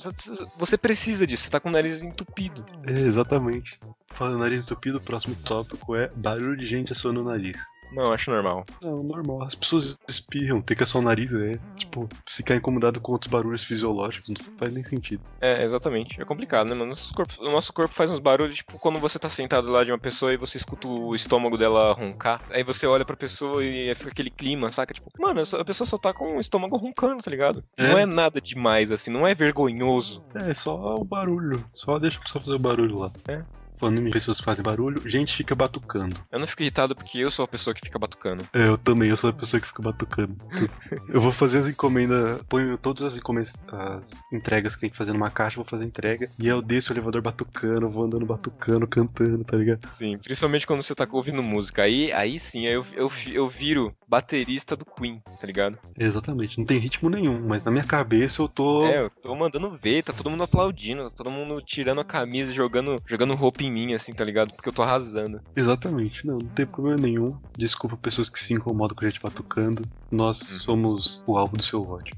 Você, 0.58 0.78
precisa 0.78 1.26
disso, 1.26 1.44
você 1.44 1.50
tá 1.50 1.60
com 1.60 1.70
o 1.70 1.72
nariz 1.72 2.02
entupido. 2.02 2.66
É, 2.86 2.92
exatamente. 2.92 3.80
Falando 4.08 4.40
nariz 4.40 4.64
entupido, 4.66 4.98
o 4.98 5.02
próximo 5.02 5.36
tópico 5.36 5.96
é 5.96 6.10
barulho 6.16 6.58
de 6.58 6.66
gente 6.66 6.94
assoando 6.94 7.22
o 7.22 7.26
nariz. 7.26 7.58
Não, 7.92 8.12
acho 8.12 8.30
normal. 8.32 8.66
Não, 8.84 9.02
normal. 9.04 9.44
As 9.44 9.56
pessoas 9.56 9.98
espirram, 10.08 10.62
tem 10.62 10.76
que 10.76 10.84
assoar 10.84 11.02
o 11.04 11.06
nariz, 11.06 11.34
é. 11.34 11.58
Tipo, 11.76 12.08
ficar 12.26 12.56
incomodado 12.56 13.00
com 13.00 13.12
outros 13.14 13.32
barulhos 13.32 13.64
fisiológicos 13.64 14.30
não 14.30 14.58
faz 14.58 14.74
nem 14.74 14.84
sentido. 14.84 15.22
É, 15.40 15.64
exatamente. 15.64 16.22
É 16.22 16.26
complicado, 16.26 16.70
né, 16.70 16.76
mano? 16.76 16.88
Nosso 16.90 17.14
corpo- 17.14 17.42
o 17.42 17.52
nosso 17.52 17.72
corpo 17.74 17.94
faz 17.94 18.12
uns 18.12 18.20
barulhos, 18.20 18.58
tipo, 18.58 18.78
quando 18.80 19.00
você 19.00 19.18
tá 19.18 19.30
sentado 19.30 19.70
lá 19.70 19.84
de 19.84 19.92
uma 19.92 19.98
pessoa 20.00 20.34
e 20.34 20.38
você 20.38 20.58
escuta 20.58 20.88
o 20.88 21.16
estômago 21.16 21.58
dela 21.58 21.94
roncar. 21.94 22.42
Aí 22.50 22.64
você 22.64 22.86
olha 22.86 23.06
pra 23.06 23.16
pessoa 23.16 23.64
e 23.64 23.94
fica 23.96 24.10
aquele 24.12 24.30
clima, 24.30 24.72
saca? 24.72 24.94
Tipo, 24.94 25.10
mano, 25.20 25.42
a 25.42 25.66
pessoa 25.66 25.88
só 25.88 25.98
tá 25.98 26.14
com 26.14 26.38
o 26.38 26.40
estômago 26.40 26.78
roncando, 26.78 27.24
tá 27.24 27.32
ligado? 27.32 27.64
É. 27.78 27.88
Não 27.88 27.98
é 28.00 28.06
nada 28.06 28.42
demais, 28.42 28.92
assim, 28.92 29.10
não 29.12 29.26
é 29.26 29.34
vergonhoso. 29.34 30.24
É, 30.36 30.54
só 30.54 30.96
o 30.96 31.04
barulho. 31.04 31.64
Só 31.74 31.98
deixa 32.00 32.20
a 32.20 32.22
pessoa 32.24 32.42
fazer 32.44 32.56
o 32.56 32.60
barulho 32.60 33.00
lá. 33.00 33.12
É. 33.28 33.42
Falando 33.78 34.08
em 34.08 34.12
pessoas 34.12 34.40
fazem 34.40 34.64
barulho, 34.64 35.08
gente 35.08 35.36
fica 35.36 35.56
batucando. 35.56 36.16
Eu 36.32 36.40
não 36.40 36.48
fico 36.48 36.64
irritado 36.64 36.96
porque 36.96 37.20
eu 37.20 37.30
sou 37.30 37.46
a 37.46 37.48
pessoa 37.48 37.74
que 37.74 37.82
fica 37.82 38.00
batucando. 38.00 38.44
É, 38.54 38.68
eu 38.68 38.78
também, 38.78 39.10
eu 39.10 39.18
sou 39.18 39.30
a 39.30 39.34
pessoa 39.34 39.62
que 39.62 39.68
fica 39.68 39.82
batucando. 39.82 40.36
eu 41.08 41.22
vou 41.22 41.32
fazer 41.32 41.60
as 41.60 41.68
encomendas, 41.68 42.42
ponho 42.50 42.78
todas 42.78 43.04
as 43.04 43.18
encomendas, 43.18 43.54
as 43.68 44.12
entregas 44.34 44.76
que 44.76 44.82
tem 44.82 44.90
que 44.90 44.98
fazer 44.98 45.14
numa 45.14 45.30
caixa, 45.30 45.58
vou 45.58 45.66
fazer 45.66 45.86
entrega. 45.86 46.30
E 46.40 46.48
eu 46.48 46.62
desço 46.62 46.92
o 46.92 46.96
elevador 46.96 47.22
batucando, 47.22 47.90
vou 47.90 48.04
andando 48.04 48.26
batucando, 48.26 48.88
cantando, 48.88 49.44
tá 49.44 49.58
ligado? 49.58 49.88
Sim, 49.92 50.18
principalmente 50.18 50.66
quando 50.66 50.82
você 50.82 50.96
tá 50.96 51.08
ouvindo 51.12 51.44
música. 51.44 51.84
Aí, 51.84 52.12
aí 52.14 52.40
sim, 52.40 52.66
aí 52.66 52.74
eu, 52.74 52.86
eu, 52.94 53.12
eu 53.32 53.48
viro 53.48 53.96
baterista 54.08 54.76
do 54.76 54.86
Queen, 54.86 55.22
tá 55.40 55.46
ligado? 55.46 55.78
Exatamente, 55.98 56.58
não 56.58 56.66
tem 56.66 56.80
ritmo 56.80 57.10
nenhum, 57.10 57.46
mas 57.48 57.64
na 57.64 57.72
minha 57.72 57.84
cabeça 57.84 58.42
eu 58.42 58.48
tô. 58.48 58.86
É, 58.86 59.02
eu 59.02 59.10
tô 59.10 59.36
mandando 59.36 59.78
ver, 59.82 60.04
tá 60.04 60.14
todo 60.14 60.30
mundo 60.30 60.44
aplaudindo, 60.44 61.04
tá 61.10 61.16
todo 61.16 61.32
mundo 61.32 61.62
tirando 61.62 62.02
a 62.02 62.06
camisa 62.06 62.52
jogando, 62.52 63.02
jogando 63.06 63.36
roupa 63.36 63.67
em 63.68 63.72
mim, 63.72 63.94
assim, 63.94 64.14
tá 64.14 64.24
ligado? 64.24 64.54
Porque 64.54 64.70
eu 64.70 64.74
tô 64.74 64.82
arrasando. 64.82 65.42
Exatamente, 65.56 66.26
não, 66.26 66.38
não 66.40 66.48
tem 66.50 66.66
problema 66.66 66.98
nenhum. 67.02 67.36
Desculpa 67.58 67.96
pessoas 67.98 68.30
que 68.30 68.40
se 68.40 68.54
incomodam 68.54 68.96
com 68.96 69.06
a 69.06 69.10
gente 69.10 69.22
batucando. 69.22 69.84
Nós 70.12 70.40
Uhum. 70.42 70.60
somos 70.60 71.24
o 71.28 71.38
alvo 71.38 71.58
do 71.58 71.64
seu 71.64 71.82
ódio. 71.82 72.16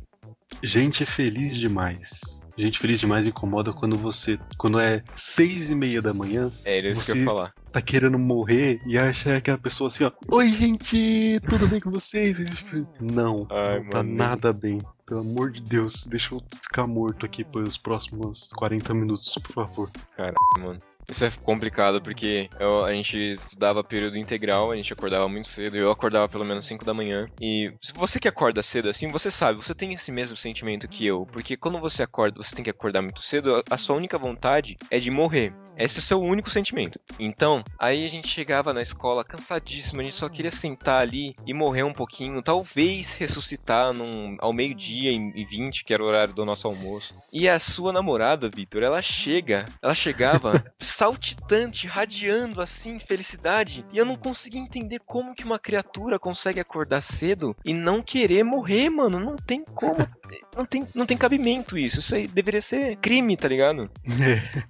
Gente 0.63 1.05
feliz 1.05 1.55
demais. 1.55 2.43
Gente 2.57 2.79
feliz 2.79 2.99
demais 2.99 3.25
incomoda 3.27 3.71
quando 3.71 3.97
você. 3.97 4.37
Quando 4.57 4.79
é 4.79 5.01
seis 5.15 5.69
e 5.69 5.75
meia 5.75 6.01
da 6.01 6.13
manhã, 6.13 6.51
É, 6.65 6.77
era 6.79 6.89
isso 6.89 7.05
que 7.05 7.11
eu 7.11 7.15
Você- 7.15 7.19
ia 7.21 7.25
falar. 7.25 7.53
tá 7.71 7.81
querendo 7.81 8.19
morrer 8.19 8.81
e 8.85 8.97
acha 8.97 9.37
aquela 9.37 9.57
pessoa 9.57 9.87
assim, 9.87 10.03
ó. 10.03 10.11
Oi, 10.31 10.49
gente! 10.53 11.39
Tudo 11.47 11.67
bem 11.67 11.79
com 11.79 11.89
vocês? 11.91 12.37
Não, 12.99 13.47
Ai, 13.49 13.79
não 13.79 13.89
tá 13.89 13.97
mano. 14.03 14.15
nada 14.15 14.51
bem. 14.51 14.81
Pelo 15.05 15.21
amor 15.21 15.51
de 15.51 15.61
Deus, 15.61 16.05
deixa 16.07 16.35
eu 16.35 16.41
ficar 16.61 16.85
morto 16.85 17.25
aqui 17.25 17.43
pelos 17.45 17.77
próximos 17.77 18.49
40 18.55 18.93
minutos, 18.93 19.33
por 19.41 19.53
favor. 19.53 19.89
mano. 20.59 20.79
Isso 21.09 21.25
é 21.25 21.31
complicado 21.43 22.01
porque 22.01 22.49
eu- 22.59 22.83
a 22.85 22.93
gente 22.93 23.17
estudava 23.17 23.83
período 23.83 24.17
integral, 24.17 24.71
a 24.71 24.75
gente 24.75 24.93
acordava 24.93 25.27
muito 25.27 25.47
cedo, 25.47 25.75
eu 25.77 25.91
acordava 25.91 26.27
pelo 26.29 26.45
menos 26.45 26.65
5 26.65 26.85
da 26.85 26.93
manhã. 26.93 27.27
E 27.39 27.73
se 27.81 27.91
você 27.93 28.19
que 28.19 28.27
acorda 28.27 28.61
cedo 28.61 28.89
assim, 28.89 29.09
você 29.11 29.31
sabe, 29.31 29.57
você 29.63 29.73
tem 29.73 29.93
esse 29.93 30.11
mesmo 30.11 30.37
sentimento 30.37 30.87
que 30.87 31.05
eu. 31.05 31.25
Porque 31.31 31.57
quando 31.57 31.79
você 31.79 32.03
acorda, 32.03 32.37
você 32.41 32.55
tem 32.55 32.63
que 32.63 32.69
acordar 32.69 33.01
muito 33.01 33.21
cedo, 33.21 33.63
a- 33.69 33.77
sua 33.77 33.95
única 33.95 34.17
vontade 34.17 34.77
é 34.91 34.99
de 34.99 35.09
morrer. 35.09 35.53
Esse 35.77 35.99
é 35.99 36.01
o 36.01 36.03
seu 36.03 36.21
único 36.21 36.49
sentimento. 36.49 36.99
Então, 37.17 37.63
aí 37.79 38.05
a 38.05 38.09
gente 38.09 38.27
chegava 38.27 38.73
na 38.73 38.81
escola 38.81 39.23
cansadíssimo, 39.23 40.01
a 40.01 40.03
gente 40.03 40.15
só 40.15 40.27
queria 40.27 40.51
sentar 40.51 41.01
ali 41.01 41.33
e 41.47 41.53
morrer 41.53 41.83
um 41.83 41.93
pouquinho, 41.93 42.41
talvez 42.41 43.13
ressuscitar 43.13 43.93
num, 43.93 44.35
ao 44.41 44.51
meio-dia 44.51 45.09
e 45.09 45.45
20, 45.45 45.85
que 45.85 45.93
era 45.93 46.03
o 46.03 46.05
horário 46.05 46.33
do 46.33 46.43
nosso 46.45 46.67
almoço. 46.67 47.15
E 47.31 47.47
a 47.47 47.57
sua 47.59 47.93
namorada, 47.93 48.49
Vitor, 48.49 48.83
ela 48.83 49.01
chega, 49.01 49.65
ela 49.81 49.95
chegava 49.95 50.51
saltitante, 50.99 51.87
radiando 51.87 52.61
assim, 52.61 52.99
felicidade. 52.99 53.85
E 53.93 53.97
eu 53.97 54.03
não 54.03 54.17
conseguia 54.17 54.59
entender 54.59 54.99
como 55.05 55.33
que 55.33 55.45
uma 55.45 55.57
criatura 55.57 56.19
consegue 56.19 56.59
acordar 56.59 57.01
cedo 57.01 57.55
e 57.63 57.73
não 57.73 58.03
querer 58.03 58.43
morrer, 58.43 58.89
mano. 58.89 59.17
Não 59.17 59.37
tem 59.37 59.63
como. 59.63 59.95
Não 60.55 60.65
tem, 60.65 60.85
não 60.93 61.05
tem 61.05 61.17
cabimento 61.17 61.77
isso. 61.77 61.99
Isso 61.99 62.13
aí 62.13 62.27
deveria 62.27 62.61
ser 62.61 62.97
crime, 62.97 63.37
tá 63.37 63.47
ligado? 63.47 63.89
É, 64.05 64.65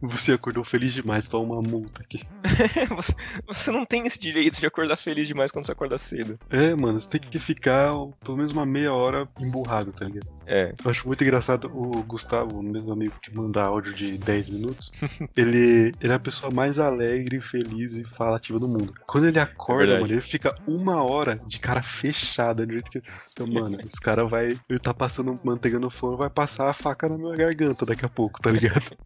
você 0.00 0.32
acordou 0.32 0.62
feliz 0.62 0.92
demais, 0.92 1.28
toma 1.28 1.54
uma 1.54 1.62
multa 1.62 2.00
aqui. 2.00 2.22
você, 2.94 3.14
você 3.46 3.70
não 3.72 3.84
tem 3.84 4.06
esse 4.06 4.20
direito 4.20 4.60
de 4.60 4.66
acordar 4.66 4.96
feliz 4.96 5.26
demais 5.26 5.50
quando 5.50 5.66
você 5.66 5.72
acorda 5.72 5.98
cedo. 5.98 6.38
É, 6.48 6.74
mano, 6.76 7.00
você 7.00 7.08
tem 7.08 7.20
que 7.20 7.38
ficar 7.40 7.92
pelo 8.24 8.36
menos 8.36 8.52
uma 8.52 8.64
meia 8.64 8.92
hora 8.92 9.28
emburrado, 9.40 9.92
tá 9.92 10.04
ligado? 10.04 10.28
É. 10.46 10.74
Eu 10.84 10.90
acho 10.90 11.06
muito 11.06 11.22
engraçado 11.22 11.70
o 11.74 12.02
Gustavo, 12.02 12.58
o 12.58 12.62
mesmo 12.62 12.92
amigo 12.92 13.14
que 13.20 13.34
manda 13.34 13.62
áudio 13.62 13.92
de 13.94 14.18
10 14.18 14.50
minutos. 14.50 14.92
ele, 15.36 15.94
ele 16.00 16.12
é 16.12 16.14
a 16.14 16.18
pessoa 16.18 16.52
mais 16.52 16.78
alegre, 16.78 17.40
feliz 17.40 17.96
e 17.96 18.04
falativa 18.04 18.58
do 18.58 18.68
mundo. 18.68 18.94
Quando 19.06 19.26
ele 19.26 19.38
acorda, 19.38 19.84
verdade. 19.84 20.02
mano, 20.02 20.14
ele 20.14 20.20
fica 20.20 20.54
uma 20.66 21.02
hora 21.02 21.40
de 21.46 21.58
cara 21.58 21.82
fechada, 21.82 22.66
do 22.66 22.72
jeito 22.72 22.90
que. 22.90 23.02
Então, 23.32 23.46
mano, 23.46 23.78
esse 23.84 24.00
cara 24.00 24.24
vai. 24.24 24.56
Ele 24.68 24.78
tá 24.78 24.92
passando 24.92 25.38
manteiga 25.42 25.78
no 25.78 25.90
forno, 25.90 26.16
vai 26.16 26.30
passar 26.30 26.68
a 26.68 26.72
faca 26.72 27.08
na 27.08 27.16
minha 27.16 27.36
garganta 27.36 27.86
daqui 27.86 28.04
a 28.04 28.08
pouco, 28.08 28.40
tá 28.40 28.50
ligado? 28.50 28.96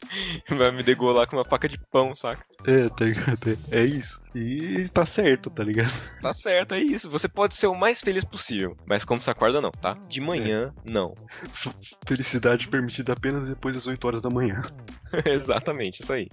Vai 0.57 0.71
me 0.71 0.83
degolar 0.83 1.27
com 1.27 1.37
uma 1.37 1.45
faca 1.45 1.69
de 1.69 1.79
pão, 1.79 2.15
saca? 2.15 2.45
É, 2.65 2.89
tá 2.89 3.05
ligado? 3.05 3.59
É, 3.71 3.81
é 3.81 3.85
isso. 3.85 4.21
E 4.35 4.89
tá 4.89 5.07
certo, 5.07 5.51
tá 5.51 5.65
ligado? 5.65 5.93
Tá 6.21 6.35
certo, 6.35 6.75
é 6.75 6.81
isso. 6.81 7.11
Você 7.11 7.29
pode 7.29 7.55
ser 7.55 7.67
o 7.67 7.75
mais 7.75 8.01
feliz 8.01 8.25
possível. 8.25 8.77
Mas 8.87 9.05
quando 9.05 9.21
você 9.21 9.31
acorda, 9.31 9.61
não, 9.61 9.71
tá? 9.71 9.95
De 10.09 10.21
manhã, 10.21 10.73
não. 10.85 11.15
Felicidade 12.07 12.69
permitida 12.69 13.13
apenas 13.13 13.49
depois 13.49 13.75
das 13.75 13.87
8 13.87 14.05
horas 14.07 14.21
da 14.21 14.31
manhã. 14.31 14.63
Exatamente, 15.25 16.03
isso 16.03 16.13
aí. 16.13 16.29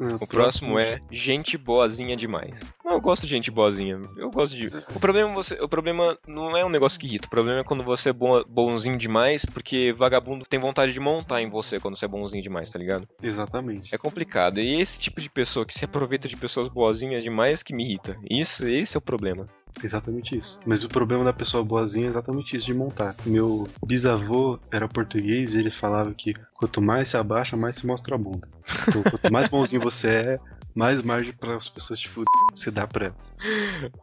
Ah, 0.00 0.16
O 0.20 0.26
próximo 0.26 0.78
é 0.78 1.00
gente 1.10 1.56
boazinha 1.56 2.16
demais. 2.16 2.60
Não, 2.84 2.92
eu 2.92 3.00
gosto 3.00 3.22
de 3.22 3.28
gente 3.28 3.50
boazinha. 3.50 4.00
Eu 4.16 4.30
gosto 4.30 4.56
de. 4.56 4.68
O 4.94 4.98
problema, 4.98 5.30
é 5.30 5.34
você, 5.34 5.54
o 5.54 5.68
problema 5.68 6.18
não 6.26 6.56
é 6.56 6.64
um 6.64 6.68
negócio 6.68 6.98
que 6.98 7.06
irrita. 7.06 7.26
O 7.26 7.30
problema 7.30 7.60
é 7.60 7.64
quando 7.64 7.84
você 7.84 8.08
é 8.08 8.12
bonzinho 8.12 8.96
demais, 8.96 9.44
porque 9.44 9.94
vagabundo 9.96 10.44
tem 10.44 10.58
vontade 10.58 10.92
de 10.92 11.00
montar 11.00 11.40
em 11.42 11.48
você 11.48 11.78
quando 11.78 11.96
você 11.96 12.06
é 12.06 12.08
bonzinho 12.08 12.42
demais, 12.42 12.70
tá 12.70 12.78
ligado? 12.78 13.08
Exatamente. 13.22 13.94
É 13.94 13.98
complicado. 13.98 14.58
E 14.58 14.80
esse 14.80 14.98
tipo 14.98 15.20
de 15.20 15.30
pessoa 15.30 15.66
que 15.66 15.74
se 15.74 15.84
aproveita 15.84 16.26
de 16.26 16.36
pessoas 16.36 16.68
boazinhas 16.68 17.22
demais 17.22 17.62
que 17.62 17.74
me 17.74 17.84
irrita. 17.84 18.16
Isso, 18.28 18.66
esse 18.66 18.96
é 18.96 18.98
o 18.98 19.02
problema. 19.02 19.46
Exatamente 19.82 20.36
isso. 20.36 20.58
Mas 20.66 20.84
o 20.84 20.88
problema 20.88 21.24
da 21.24 21.32
pessoa 21.32 21.64
boazinha 21.64 22.06
é 22.06 22.10
exatamente 22.10 22.56
isso 22.56 22.66
de 22.66 22.74
montar. 22.74 23.14
Meu 23.24 23.68
bisavô 23.86 24.58
era 24.70 24.88
português 24.88 25.54
e 25.54 25.58
ele 25.58 25.70
falava 25.70 26.12
que 26.14 26.34
quanto 26.54 26.80
mais 26.80 27.08
se 27.10 27.16
abaixa, 27.16 27.56
mais 27.56 27.76
se 27.76 27.86
mostra 27.86 28.14
a 28.14 28.18
bunda. 28.18 28.48
Então, 28.88 29.02
quanto 29.02 29.32
mais 29.32 29.48
bonzinho 29.48 29.82
você 29.82 30.08
é, 30.08 30.38
mais 30.74 31.02
margem 31.02 31.32
para 31.32 31.56
as 31.56 31.68
pessoas 31.68 32.00
te 32.00 32.08
fuder 32.08 32.26
você 32.54 32.70
dá 32.70 32.86
pra 32.86 33.06
elas. 33.06 33.32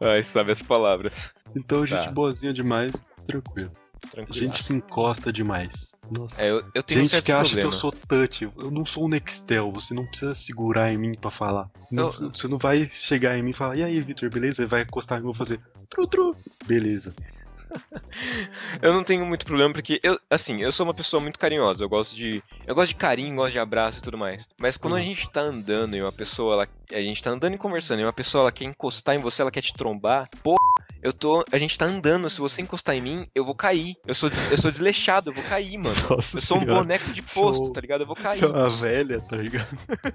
Ai, 0.00 0.24
sabe 0.24 0.52
as 0.52 0.60
palavras. 0.62 1.30
Então, 1.54 1.86
gente 1.86 2.06
Tá. 2.06 2.10
boazinha 2.10 2.52
demais, 2.52 3.10
tranquilo. 3.26 3.70
Tranquilo. 4.10 4.38
Gente 4.38 4.64
que 4.64 4.72
encosta 4.72 5.32
demais. 5.32 5.96
Nossa. 6.10 6.42
É, 6.42 6.50
eu, 6.50 6.62
eu 6.74 6.82
tenho 6.82 7.00
um 7.00 7.04
Gente 7.04 7.10
certo 7.10 7.24
que 7.26 7.32
acha 7.32 7.42
problema. 7.48 7.70
que 7.70 7.74
eu 7.74 7.78
sou 7.78 7.92
touch, 7.92 8.44
eu 8.56 8.70
não 8.70 8.84
sou 8.86 9.04
um 9.04 9.08
Nextel, 9.08 9.70
você 9.72 9.94
não 9.94 10.06
precisa 10.06 10.34
segurar 10.34 10.92
em 10.92 10.98
mim 10.98 11.14
pra 11.14 11.30
falar. 11.30 11.68
Não- 11.90 12.04
Eu- 12.04 12.30
Você 12.34 12.48
não 12.48 12.58
vai 12.58 12.86
chegar 12.86 13.36
em 13.38 13.42
mim 13.42 13.50
e 13.50 13.54
falar, 13.54 13.76
e 13.76 13.82
aí, 13.84 14.00
Vitor, 14.00 14.30
beleza? 14.30 14.66
Vai 14.66 14.82
encostar 14.82 15.18
em 15.18 15.22
mim 15.22 15.26
e 15.26 15.30
eu 15.30 15.32
vou 15.32 15.38
fazer 15.38 15.60
tru 15.88 16.06
tru. 16.06 16.36
Beleza. 16.66 17.14
Eu 18.82 18.92
não 18.92 19.04
tenho 19.04 19.24
muito 19.24 19.44
problema 19.46 19.72
porque 19.72 20.00
eu, 20.02 20.18
assim, 20.28 20.60
eu 20.60 20.72
sou 20.72 20.84
uma 20.86 20.94
pessoa 20.94 21.20
muito 21.22 21.38
carinhosa. 21.38 21.84
Eu 21.84 21.88
gosto 21.88 22.14
de, 22.16 22.42
eu 22.66 22.74
gosto 22.74 22.88
de 22.88 22.94
carinho, 22.96 23.36
gosto 23.36 23.52
de 23.52 23.58
abraço 23.58 23.98
e 23.98 24.02
tudo 24.02 24.18
mais. 24.18 24.48
Mas 24.60 24.76
quando 24.76 24.96
a 24.96 24.98
Uhum. 24.98 25.04
gente 25.04 25.30
tá 25.30 25.40
andando 25.40 25.94
e 25.96 26.02
uma 26.02 26.12
pessoa, 26.12 26.54
ela, 26.54 26.68
a 26.92 27.00
gente 27.00 27.22
tá 27.22 27.30
andando 27.30 27.54
e 27.54 27.58
conversando 27.58 28.00
e 28.00 28.04
uma 28.04 28.12
pessoa 28.12 28.42
ela 28.42 28.52
quer 28.52 28.64
encostar 28.64 29.14
em 29.14 29.18
você, 29.20 29.42
ela 29.42 29.50
quer 29.50 29.62
te 29.62 29.72
trombar, 29.74 30.28
pô, 30.42 30.56
eu 31.02 31.12
tô, 31.12 31.44
a 31.52 31.58
gente 31.58 31.76
tá 31.78 31.84
andando, 31.86 32.28
se 32.30 32.38
você 32.40 32.62
encostar 32.62 32.94
em 32.94 33.00
mim, 33.00 33.26
eu 33.34 33.44
vou 33.44 33.54
cair. 33.54 33.94
Eu 34.06 34.14
sou, 34.14 34.30
eu 34.50 34.58
sou 34.58 34.70
desleixado, 34.70 35.30
eu 35.30 35.34
vou 35.34 35.44
cair, 35.44 35.76
mano. 35.78 35.94
Nossa 36.10 36.38
Eu 36.38 36.42
sou 36.42 36.58
um 36.58 36.60
senhora. 36.60 36.80
boneco 36.80 37.12
de 37.12 37.22
posto, 37.22 37.64
Sou- 37.64 37.72
tá 37.72 37.80
ligado? 37.80 38.02
Eu 38.02 38.06
vou 38.06 38.16
cair. 38.16 38.38
Você 38.38 38.44
é 38.44 38.48
uma 38.48 38.68
velha, 38.68 39.20
tá 39.20 39.36
ligado? 39.36 39.68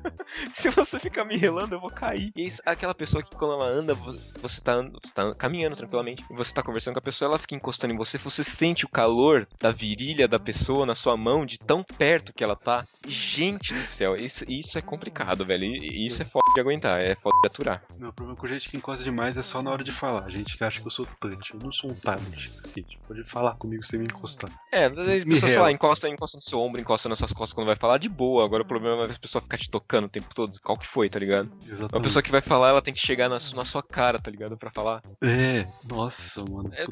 Se 0.53 0.69
você 0.69 0.99
ficar 0.99 1.25
me 1.25 1.38
relando, 1.38 1.75
eu 1.75 1.79
vou 1.81 1.89
cair. 1.89 2.31
E 2.36 2.51
aquela 2.65 2.93
pessoa 2.93 3.23
que 3.23 3.31
quando 3.36 3.53
ela 3.53 3.65
anda, 3.65 3.93
vo- 3.93 4.15
você 4.41 4.61
tá, 4.61 4.81
você 4.81 5.13
tá 5.13 5.33
caminhando 5.36 5.75
tranquilamente, 5.75 6.23
e 6.29 6.36
você 6.36 6.53
tá 6.53 6.61
conversando 6.63 6.93
com 6.93 6.99
a 6.99 7.03
pessoa, 7.03 7.29
ela 7.29 7.39
fica 7.39 7.55
encostando 7.55 7.93
em 7.93 7.97
você, 7.97 8.17
você 8.17 8.43
sente 8.43 8.86
o 8.86 8.89
calor 8.89 9.47
da 9.61 9.71
virilha 9.71 10.27
da 10.27 10.39
pessoa 10.39 10.86
na 10.86 10.95
sua 10.95 11.15
mão, 11.17 11.45
de 11.45 11.57
tão 11.59 11.83
perto 11.83 12.33
que 12.33 12.43
ela 12.43 12.55
tá. 12.55 12.86
Gente 13.07 13.73
do 13.73 13.79
céu, 13.79 14.15
isso, 14.15 14.43
isso 14.47 14.77
é 14.77 14.81
complicado, 14.81 15.45
velho. 15.45 15.65
Isso 15.65 16.21
é 16.21 16.25
foda 16.25 16.44
de 16.56 16.62
aguentar, 16.62 17.01
é 17.01 17.16
foda 17.16 17.36
de 17.41 17.47
aturar. 17.47 17.84
Meu 17.99 18.12
problema 18.14 18.39
com 18.39 18.47
gente 18.47 18.70
que 18.70 18.78
encosta 18.78 19.03
demais 19.03 19.38
é 19.38 19.43
só 19.43 19.62
na 19.62 19.72
hora 19.72 19.84
de 19.84 19.91
falar. 19.91 20.30
Gente 20.30 20.58
que 20.58 20.64
acha 20.64 20.80
que 20.82 20.88
eu 20.88 20.91
sou 20.91 21.06
touch. 21.20 21.53
Eu 21.53 21.60
não 21.60 21.72
sou 21.72 21.91
um 21.91 21.93
tablet, 21.95 22.49
cacete. 22.62 22.97
Pode 23.08 23.24
falar 23.26 23.56
comigo 23.56 23.84
sem 23.84 23.99
me 23.99 24.06
encostar. 24.06 24.49
É, 24.72 24.86
às 24.86 24.93
vezes 24.95 25.24
a 25.24 25.26
Me 25.26 25.34
pessoa, 25.34 25.51
sei 25.51 25.60
lá, 25.62 25.72
encosta, 25.72 26.10
encosta 26.10 26.38
no 26.38 26.41
seu 26.41 26.60
ombro, 26.62 26.80
encosta 26.82 27.10
nas 27.10 27.20
suas 27.20 27.34
costas 27.34 27.53
quando 27.53 27.68
vai 27.68 27.76
falar 27.76 27.97
de 27.97 28.08
boa. 28.10 28.43
Agora 28.45 28.64
o 28.64 28.66
problema 28.66 29.03
é 29.03 29.12
a 29.12 29.20
pessoa 29.20 29.41
ficar 29.41 29.58
te 29.58 29.70
tocando 29.70 30.06
o 30.06 30.10
tempo 30.10 30.34
todo. 30.34 30.58
Qual 30.62 30.78
que 30.78 30.88
foi, 30.88 31.10
tá 31.10 31.20
ligado? 31.20 31.49
Uma 31.51 31.74
Exatamente. 31.74 32.03
pessoa 32.03 32.24
que 32.24 32.32
vai 32.32 32.41
falar, 32.41 32.70
ela 32.70 32.82
tem 32.82 32.93
que 32.93 32.99
chegar 33.06 33.28
na, 33.30 33.36
na 33.36 33.66
sua 33.66 33.84
cara, 33.84 34.18
tá 34.20 34.32
ligado? 34.32 34.58
Pra 34.58 34.72
falar. 34.72 35.01
É, 35.24 35.68
nossa, 35.89 36.43
mano. 36.45 36.70
É, 36.74 36.84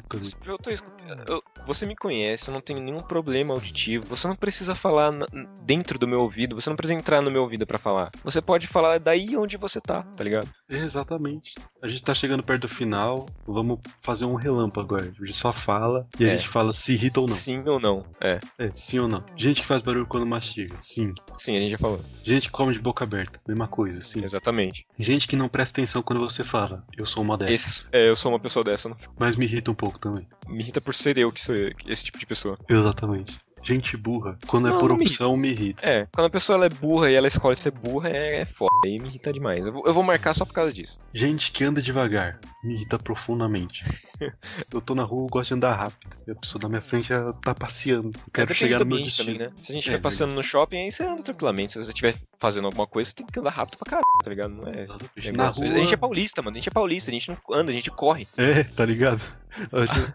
eu 0.46 0.58
tô 0.58 0.70
escutando. 0.70 1.24
eu- 1.28 1.42
Você 1.66 1.86
me 1.86 1.96
conhece, 1.96 2.48
eu 2.50 2.52
não 2.52 2.60
tenho 2.60 2.78
nenhum 2.80 3.00
problema 3.00 3.54
auditivo. 3.54 4.04
Você 4.06 4.28
não 4.28 4.36
precisa 4.36 4.74
falar 4.74 5.10
na- 5.10 5.26
dentro 5.62 5.98
do 5.98 6.06
meu 6.06 6.20
ouvido. 6.20 6.54
Você 6.60 6.68
não 6.68 6.76
precisa 6.76 6.98
entrar 6.98 7.22
no 7.22 7.30
meu 7.30 7.40
ouvido 7.42 7.66
pra 7.66 7.78
falar. 7.78 8.10
Você 8.22 8.42
pode 8.42 8.66
falar 8.66 8.98
daí 8.98 9.34
onde 9.36 9.53
você 9.56 9.80
tá, 9.80 10.02
tá 10.02 10.24
ligado? 10.24 10.48
É, 10.70 10.76
exatamente. 10.78 11.52
A 11.82 11.88
gente 11.88 12.02
tá 12.02 12.14
chegando 12.14 12.42
perto 12.42 12.62
do 12.62 12.68
final. 12.68 13.26
Vamos 13.46 13.78
fazer 14.00 14.24
um 14.24 14.34
relâmpago 14.34 14.94
agora. 14.94 15.12
A 15.20 15.24
gente 15.26 15.36
só 15.36 15.52
fala 15.52 16.06
e 16.18 16.24
a 16.24 16.28
É. 16.32 16.36
gente 16.38 16.48
fala 16.48 16.72
se 16.72 16.92
irrita 16.94 17.20
ou 17.20 17.26
não. 17.26 17.34
Sim 17.34 17.62
ou 17.68 17.78
não? 17.80 18.04
É, 18.20 18.40
É, 18.58 18.70
sim 18.74 18.98
ou 18.98 19.08
não. 19.08 19.22
Gente 19.36 19.60
que 19.60 19.66
faz 19.66 19.82
barulho 19.82 20.06
quando 20.06 20.26
mastiga. 20.26 20.76
Sim. 20.80 21.12
sim, 21.38 21.56
a 21.56 21.60
gente 21.60 21.72
já 21.72 21.78
falou. 21.78 22.00
Gente 22.22 22.46
que 22.48 22.52
come 22.52 22.72
de 22.72 22.78
boca 22.78 23.04
aberta. 23.04 23.40
Mesma 23.46 23.68
coisa, 23.68 24.00
sim. 24.00 24.24
Exatamente. 24.24 24.86
Gente 24.98 25.28
que 25.28 25.36
não 25.36 25.48
presta 25.48 25.80
atenção 25.80 26.02
quando 26.02 26.20
você 26.20 26.42
fala. 26.42 26.84
Eu 26.96 27.04
sou 27.06 27.22
uma 27.22 27.36
dessas. 27.36 27.54
Esse, 27.82 27.88
é, 27.92 28.08
eu 28.08 28.16
sou 28.16 28.32
uma 28.32 28.40
pessoa 28.40 28.64
dessa. 28.64 28.88
Não, 28.88 28.96
Mas 29.18 29.36
me 29.36 29.44
irrita 29.44 29.70
um 29.70 29.74
pouco 29.74 29.98
também. 29.98 30.26
me 30.48 30.60
irrita 30.62 30.80
por 30.80 30.94
ser 30.94 31.18
eu 31.18 31.30
que 31.32 31.40
sou 31.40 31.54
esse 31.86 32.04
tipo 32.04 32.18
de 32.18 32.26
pessoa. 32.26 32.58
Exatamente. 32.68 33.38
Gente 33.64 33.96
burra, 33.96 34.36
quando 34.46 34.68
Não, 34.68 34.76
é 34.76 34.78
por 34.78 34.90
não 34.90 34.98
me 34.98 35.04
opção, 35.04 35.36
me 35.38 35.48
irrita. 35.48 35.84
É, 35.86 36.06
quando 36.12 36.26
a 36.26 36.30
pessoa 36.30 36.56
ela 36.56 36.66
é 36.66 36.68
burra 36.68 37.10
e 37.10 37.14
ela 37.14 37.26
escolhe 37.26 37.56
ser 37.56 37.70
burra, 37.70 38.10
é, 38.10 38.42
é 38.42 38.44
foda. 38.44 38.70
Aí 38.84 38.98
me 38.98 39.08
irrita 39.08 39.32
demais. 39.32 39.66
Eu 39.66 39.72
vou, 39.72 39.86
eu 39.86 39.94
vou 39.94 40.02
marcar 40.02 40.34
só 40.34 40.44
por 40.44 40.52
causa 40.52 40.70
disso. 40.70 41.00
Gente 41.14 41.50
que 41.50 41.64
anda 41.64 41.80
devagar, 41.80 42.38
me 42.62 42.74
irrita 42.74 42.98
profundamente. 42.98 43.82
Eu 44.72 44.80
tô 44.80 44.94
na 44.94 45.02
rua, 45.02 45.24
eu 45.24 45.28
gosto 45.28 45.48
de 45.48 45.54
andar 45.54 45.74
rápido. 45.74 46.16
E 46.26 46.30
a 46.30 46.34
pessoa 46.34 46.60
da 46.60 46.68
minha 46.68 46.80
frente 46.80 47.08
já 47.08 47.32
tá 47.34 47.54
passeando. 47.54 48.08
Eu 48.14 48.32
quero 48.32 48.54
chegar 48.54 48.78
no 48.80 48.86
meu 48.86 49.02
destino. 49.02 49.32
também, 49.32 49.48
né? 49.48 49.52
Se 49.56 49.62
a 49.62 49.66
gente 49.66 49.74
É, 49.74 49.78
estiver 49.78 50.00
passando 50.00 50.32
no 50.34 50.42
shopping, 50.42 50.76
aí 50.76 50.92
você 50.92 51.04
anda 51.04 51.22
tranquilamente. 51.22 51.72
Se 51.72 51.78
você 51.78 51.90
estiver 51.90 52.16
fazendo 52.38 52.66
alguma 52.66 52.86
coisa, 52.86 53.10
você 53.10 53.16
tem 53.16 53.26
que 53.26 53.38
andar 53.38 53.50
rápido 53.50 53.78
pra 53.78 53.90
caralho, 53.90 54.04
tá 54.22 54.30
ligado? 54.30 54.50
Não 54.54 54.66
é. 54.68 54.86
Na 55.32 55.48
rua. 55.48 55.66
A 55.66 55.78
gente 55.78 55.94
é 55.94 55.96
paulista, 55.96 56.42
mano. 56.42 56.56
A 56.56 56.58
gente 56.58 56.68
é 56.68 56.72
paulista, 56.72 57.10
a 57.10 57.14
gente 57.14 57.28
não 57.30 57.38
anda, 57.56 57.70
a 57.70 57.74
gente 57.74 57.90
corre. 57.90 58.26
É, 58.36 58.64
tá 58.64 58.84
ligado? 58.84 59.20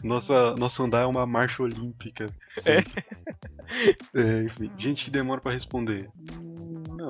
Nossa, 0.04 0.56
nosso 0.56 0.84
andar 0.84 1.02
é 1.02 1.06
uma 1.06 1.26
marcha 1.26 1.64
olímpica. 1.64 2.30
É. 2.66 2.84
É, 4.14 4.44
enfim, 4.44 4.72
gente 4.78 5.06
que 5.06 5.12
demora 5.12 5.40
pra 5.40 5.52
responder. 5.52 6.10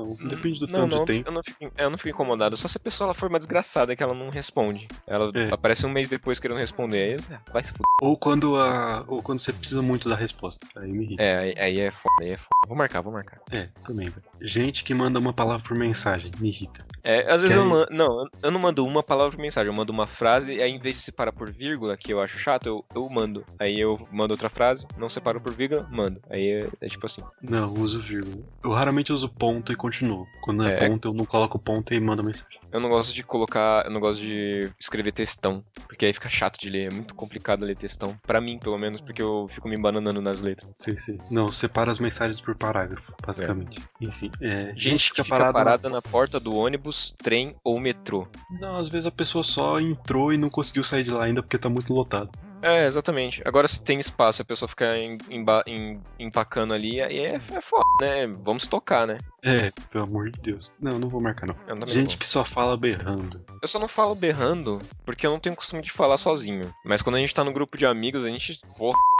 Não, 0.05 0.15
depende 0.27 0.59
do 0.59 0.67
não, 0.67 0.73
tanto 0.81 0.91
não, 0.95 0.99
de 0.99 1.05
tempo. 1.05 1.29
Eu 1.29 1.33
não, 1.33 1.43
fico, 1.43 1.71
eu 1.77 1.89
não 1.89 1.97
fico 1.97 2.09
incomodado. 2.09 2.57
Só 2.57 2.67
se 2.67 2.77
a 2.77 2.79
pessoa 2.79 3.07
ela 3.07 3.13
for 3.13 3.29
uma 3.29 3.39
desgraçada 3.39 3.95
que 3.95 4.03
ela 4.03 4.13
não 4.13 4.29
responde. 4.29 4.87
Ela 5.07 5.31
É. 5.35 5.53
aparece 5.53 5.85
um 5.85 5.89
mês 5.89 6.09
depois 6.09 6.39
querendo 6.39 6.57
responder. 6.57 7.19
Aí 7.19 7.37
vai 7.51 7.63
se 7.63 7.69
fuder. 7.71 7.85
Ou 8.01 8.17
quando 8.17 8.55
a. 8.57 9.03
Ou 9.07 9.21
quando 9.21 9.39
você 9.39 9.51
precisa 9.53 9.81
muito 9.81 10.07
da 10.09 10.15
resposta. 10.15 10.65
Aí 10.75 10.91
me 10.91 11.03
irrita. 11.05 11.23
É, 11.23 11.37
aí, 11.37 11.55
aí 11.57 11.79
é 11.79 11.91
foda, 11.91 12.15
aí 12.21 12.29
é 12.31 12.37
foda. 12.37 12.49
Vou 12.67 12.77
marcar, 12.77 13.01
vou 13.01 13.13
marcar. 13.13 13.41
É, 13.51 13.67
também, 13.85 14.07
velho. 14.09 14.23
Gente 14.41 14.83
que 14.83 14.93
manda 14.93 15.19
uma 15.19 15.33
palavra 15.33 15.65
por 15.67 15.75
mensagem, 15.77 16.31
me 16.39 16.49
irrita. 16.49 16.85
É, 17.03 17.31
às 17.31 17.41
vezes 17.41 17.55
Quer 17.55 17.61
eu 17.61 17.65
ir? 17.65 17.69
mando. 17.69 17.87
Não, 17.91 18.27
eu 18.43 18.51
não 18.51 18.59
mando 18.59 18.85
uma 18.85 19.01
palavra 19.03 19.35
por 19.35 19.41
mensagem, 19.41 19.71
eu 19.71 19.75
mando 19.75 19.91
uma 19.91 20.07
frase, 20.07 20.53
e 20.55 20.61
aí 20.61 20.71
em 20.71 20.79
vez 20.79 20.95
de 20.97 21.01
separar 21.01 21.31
por 21.31 21.51
vírgula, 21.51 21.95
que 21.97 22.11
eu 22.13 22.21
acho 22.21 22.37
chato, 22.37 22.67
eu, 22.67 22.85
eu 22.95 23.09
mando. 23.09 23.43
Aí 23.59 23.79
eu 23.79 23.99
mando 24.11 24.33
outra 24.33 24.49
frase, 24.49 24.85
não 24.97 25.09
separo 25.09 25.39
por 25.41 25.53
vírgula, 25.53 25.87
mando. 25.91 26.21
Aí 26.29 26.47
é, 26.63 26.67
é 26.81 26.87
tipo 26.87 27.05
assim. 27.05 27.21
Não, 27.41 27.73
eu 27.75 27.81
uso 27.81 27.99
vírgula. 27.99 28.43
Eu 28.63 28.71
raramente 28.71 29.11
uso 29.13 29.29
ponto 29.29 29.71
e 29.71 29.75
continuo. 29.75 30.27
Quando 30.41 30.63
é, 30.67 30.73
É. 30.73 30.87
ponto, 30.89 31.07
eu 31.09 31.13
não 31.13 31.25
coloco 31.25 31.57
ponto 31.57 31.93
e 31.93 31.99
mando 31.99 32.23
mensagem. 32.23 32.58
Eu 32.71 32.79
não 32.79 32.89
gosto 32.89 33.13
de 33.13 33.23
colocar. 33.23 33.85
Eu 33.85 33.91
não 33.91 33.99
gosto 33.99 34.21
de 34.21 34.69
escrever 34.79 35.11
textão. 35.11 35.63
Porque 35.87 36.05
aí 36.05 36.13
fica 36.13 36.29
chato 36.29 36.57
de 36.59 36.69
ler. 36.69 36.91
É 36.91 36.95
muito 36.95 37.15
complicado 37.15 37.65
ler 37.65 37.75
textão. 37.75 38.15
Pra 38.25 38.39
mim, 38.39 38.59
pelo 38.59 38.77
menos, 38.77 39.01
porque 39.01 39.21
eu 39.21 39.47
fico 39.49 39.67
me 39.67 39.75
embananando 39.75 40.21
nas 40.21 40.41
letras. 40.41 40.71
Sei, 40.77 40.97
sei. 40.99 41.17
Não, 41.31 41.51
separa 41.51 41.91
as 41.91 41.99
mensagens 41.99 42.39
por 42.41 42.55
parágrafo, 42.55 43.11
basicamente. 43.25 43.79
Enfim, 43.99 44.31
é. 44.41 44.67
Gente, 44.75 44.79
Gente 44.79 45.03
fica 45.09 45.15
que 45.15 45.23
fica 45.23 45.37
parada. 45.37 45.53
parada 45.53 45.89
na 45.89 46.01
porta 46.01 46.39
do 46.39 46.53
ônibus, 46.55 47.13
trem 47.17 47.55
ou 47.63 47.79
metrô. 47.79 48.27
Não, 48.59 48.77
às 48.77 48.89
vezes 48.89 49.07
a 49.07 49.11
pessoa 49.11 49.43
só 49.43 49.79
entrou 49.79 50.31
e 50.33 50.37
não 50.37 50.49
conseguiu 50.49 50.83
sair 50.83 51.03
de 51.03 51.11
lá 51.11 51.25
ainda 51.25 51.41
porque 51.41 51.57
tá 51.57 51.69
muito 51.69 51.93
lotado. 51.93 52.29
É, 52.61 52.85
exatamente. 52.85 53.41
Agora, 53.45 53.69
se 53.69 53.81
tem 53.81 54.01
espaço, 54.01 54.41
a 54.41 54.45
pessoa 54.45 54.67
fica 54.67 54.97
em- 54.97 55.17
emba- 55.29 55.63
em- 55.65 56.01
empacando 56.19 56.73
ali, 56.73 57.01
aí 57.01 57.17
é, 57.17 57.35
é 57.53 57.61
foda, 57.61 57.85
né? 58.01 58.27
Vamos 58.27 58.67
tocar, 58.67 59.07
né? 59.07 59.17
É, 59.43 59.71
pelo 59.91 60.03
amor 60.03 60.29
de 60.31 60.39
Deus. 60.39 60.71
Não, 60.79 60.99
não 60.99 61.07
vou 61.09 61.21
marcar, 61.21 61.47
não. 61.47 61.53
Também 61.53 61.87
Gente 61.87 62.11
não. 62.11 62.17
que 62.17 62.27
só 62.27 62.43
fala 62.43 62.75
berrando. 62.75 63.41
Eu 63.61 63.67
só 63.67 63.79
não 63.79 63.87
falo 63.87 64.13
berrando 64.15 64.81
porque 65.05 65.25
eu 65.25 65.31
não 65.31 65.39
tenho 65.39 65.55
costume 65.55 65.81
de 65.81 65.91
falar 65.91 66.17
sozinho. 66.17 66.73
Mas 66.83 67.01
quando 67.01 67.15
a 67.15 67.19
gente 67.19 67.33
tá 67.33 67.43
no 67.43 67.51
grupo 67.53 67.77
de 67.77 67.85
amigos, 67.85 68.25
a 68.25 68.27
gente. 68.29 68.59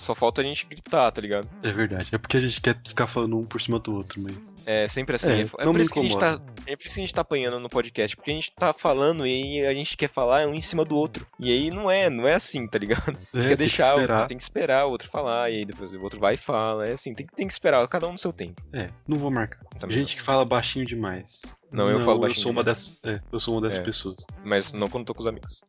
Só 0.02 0.16
falta 0.16 0.42
a 0.42 0.44
gente 0.44 0.66
gritar, 0.66 1.12
tá 1.12 1.22
ligado? 1.22 1.48
É 1.64 1.72
verdade. 1.72 2.10
É 2.12 2.18
porque 2.18 2.38
a 2.38 2.42
gente 2.42 2.62
quer 2.62 2.78
ficar 2.86 3.08
falando 3.08 3.38
um 3.38 3.46
por 3.46 3.62
cima 3.62 3.80
do 3.80 3.94
outro, 3.96 4.20
mas. 4.22 4.56
É 4.66 4.88
sempre 4.88 5.16
assim. 5.16 5.32
É, 5.32 5.42
É, 5.42 5.50
é 5.60 5.66
não 5.66 5.72
por 5.74 5.82
isso 5.82 5.94
que 5.94 6.00
a 6.00 6.04
gente 6.04 6.18
tá. 6.18 6.40
É 6.66 6.76
por 6.76 6.86
isso 6.86 6.96
que 6.96 7.02
a 7.02 7.04
gente 7.04 7.16
tá 7.16 7.22
apanhando 7.22 7.60
no 7.60 7.70
podcast. 7.70 8.16
Porque 8.16 8.32
a 8.32 8.34
gente 8.34 8.52
tá 8.52 8.74
falando 8.74 9.26
e 9.26 9.66
a 9.66 9.74
gente 9.74 9.96
quer 9.98 10.10
falar 10.10 10.48
um 10.48 10.54
em 10.54 10.62
cima 10.62 10.84
do 10.86 10.96
outro. 10.96 11.26
E 11.40 11.52
aí 11.52 11.70
não 11.72 11.90
é, 11.90 12.10
não 12.10 12.28
é 12.28 12.34
assim, 12.36 12.68
tá 12.68 12.78
ligado? 12.78 13.18
É, 13.34 13.42
quer 13.42 13.48
tem 13.50 13.58
deixar, 13.58 13.86
que 13.86 13.92
o- 13.92 14.02
esperar. 14.02 14.28
tem 14.28 14.38
que 14.38 14.44
esperar 14.44 14.86
o 14.86 14.90
outro 14.92 15.10
falar, 15.10 15.50
e 15.50 15.58
aí 15.58 15.66
depois 15.66 15.94
o 15.94 16.02
outro 16.02 16.20
vai 16.20 16.36
e 16.36 16.38
fala. 16.38 16.86
É 16.88 16.94
assim, 16.94 17.14
tem, 17.14 17.26
que- 17.26 17.36
tem 17.36 17.48
que 17.48 17.54
esperar, 17.54 17.86
cada 17.88 18.08
um 18.08 18.14
no 18.14 18.18
seu 18.18 18.32
tempo. 18.34 18.62
É, 18.74 18.90
não 19.08 19.18
vou 19.18 19.30
marcar. 19.32 19.60
Também 19.80 19.96
Gente 19.96 20.09
que 20.16 20.22
fala 20.22 20.43
baixinho 20.45 20.86
demais. 20.86 21.60
Não, 21.72 21.89
eu 21.89 22.03
falo 22.03 22.20
baixinho 22.20 22.39
Eu 22.39 22.43
sou 22.43 22.51
uma 22.51 22.64
dessas. 22.64 22.97
É, 23.03 23.20
eu 23.32 23.39
sou 23.39 23.55
uma 23.55 23.62
dessas 23.62 23.80
É. 23.80 23.84
pessoas. 23.84 24.18
Mas 24.43 24.74
não 24.74 24.88
quando 24.88 25.05
tô 25.05 25.14
com 25.14 25.22
os 25.22 25.28
amigos. 25.28 25.62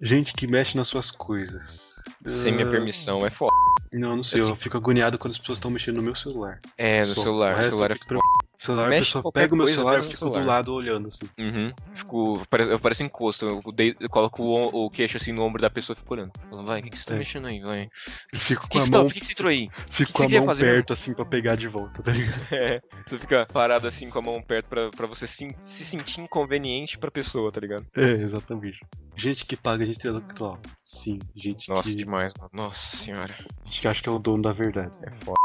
Gente 0.00 0.32
que 0.34 0.46
mexe 0.46 0.76
nas 0.76 0.88
suas 0.88 1.10
coisas. 1.10 1.94
Sem 2.26 2.52
minha 2.52 2.66
Ah, 2.66 2.70
permissão, 2.70 3.18
é 3.26 3.30
foda. 3.30 3.52
Não, 3.92 4.16
não 4.16 4.22
sei, 4.22 4.40
Eu 4.40 4.48
eu 4.48 4.56
fico 4.56 4.76
agoniado 4.76 5.18
quando 5.18 5.32
as 5.32 5.38
pessoas 5.38 5.58
estão 5.58 5.70
mexendo 5.70 5.96
no 5.96 6.02
meu 6.02 6.14
celular. 6.14 6.60
É, 6.76 7.00
no 7.00 7.14
Só. 7.14 7.22
Celular. 7.22 7.58
O 7.58 7.62
celular 7.62 7.90
é 7.90 7.94
foda. 7.94 8.20
Celular, 8.58 8.86
a 8.86 8.88
Mexe 8.90 9.00
pessoa 9.06 9.22
qualquer 9.22 9.40
pega 9.40 9.54
o 9.54 9.56
meu 9.56 9.66
celular 9.68 10.00
e 10.00 10.02
fico 10.02 10.30
do 10.30 10.44
lado 10.44 10.72
olhando, 10.74 11.08
assim. 11.08 11.26
Uhum. 11.38 11.72
Fico, 11.94 12.42
eu 12.70 12.78
pareço 12.78 13.02
encosto. 13.02 13.46
Eu, 13.46 13.72
dei- 13.72 13.94
eu 14.00 14.08
coloco 14.08 14.42
o, 14.42 14.86
o 14.86 14.90
queixo 14.90 15.16
assim 15.16 15.32
no 15.32 15.42
ombro 15.42 15.60
da 15.60 15.68
pessoa 15.70 15.94
e 15.94 15.98
fico 16.00 16.14
olhando. 16.14 16.32
Falando, 16.48 16.66
vai, 16.66 16.80
o 16.80 16.82
que, 16.84 16.90
que 16.90 16.98
você 16.98 17.04
tá 17.04 17.14
É. 17.14 17.18
mexendo 17.18 17.46
aí, 17.46 17.60
vai? 17.60 17.88
Eu 18.32 18.38
fico 18.38 18.62
com 18.62 18.68
que, 18.68 18.78
a 18.78 18.82
que, 18.82 18.90
tá- 18.90 18.96
mão, 18.98 19.06
por 19.06 19.14
que, 19.14 19.20
que 19.20 19.26
você 19.26 19.32
entrou 19.32 19.50
aí? 19.50 19.68
fico 19.90 20.12
que 20.12 20.12
com 20.12 20.22
a 20.22 20.26
você 20.26 20.32
quer 20.32 20.38
mão 20.38 20.46
fazer, 20.46 20.64
meu? 20.64 20.74
perto, 20.74 20.92
assim, 20.92 21.14
pra 21.14 21.24
pegar 21.24 21.56
de 21.56 21.68
volta, 21.68 22.02
tá 22.02 22.12
ligado? 22.12 22.36
É, 22.52 22.80
você 23.06 23.18
fica 23.18 23.46
parado 23.46 23.86
assim 23.86 24.08
com 24.08 24.18
a 24.18 24.22
mão 24.22 24.40
perto 24.42 24.66
pra, 24.66 24.90
pra 24.90 25.06
você 25.06 25.26
se, 25.26 25.54
se 25.62 25.84
sentir 25.84 26.20
inconveniente 26.20 26.98
pra 26.98 27.10
pessoa, 27.10 27.50
tá 27.52 27.60
ligado? 27.60 27.86
É, 27.96 28.10
exatamente. 28.10 28.78
Gente 29.14 29.44
que 29.46 29.56
paga 29.56 29.84
gente 29.86 29.96
intelectual. 29.96 30.58
Sim, 30.84 31.18
gente 31.34 31.68
Nossa, 31.68 31.88
que, 31.88 31.94
demais, 31.94 32.32
mano. 32.38 32.50
Nossa 32.52 32.96
senhora. 32.96 33.34
gente 33.64 33.80
que 33.80 33.88
acha 33.88 34.02
que 34.02 34.08
é 34.08 34.12
o 34.12 34.18
dono 34.18 34.42
da 34.42 34.52
verdade. 34.52 34.92
É 35.02 35.10
foda. 35.24 35.36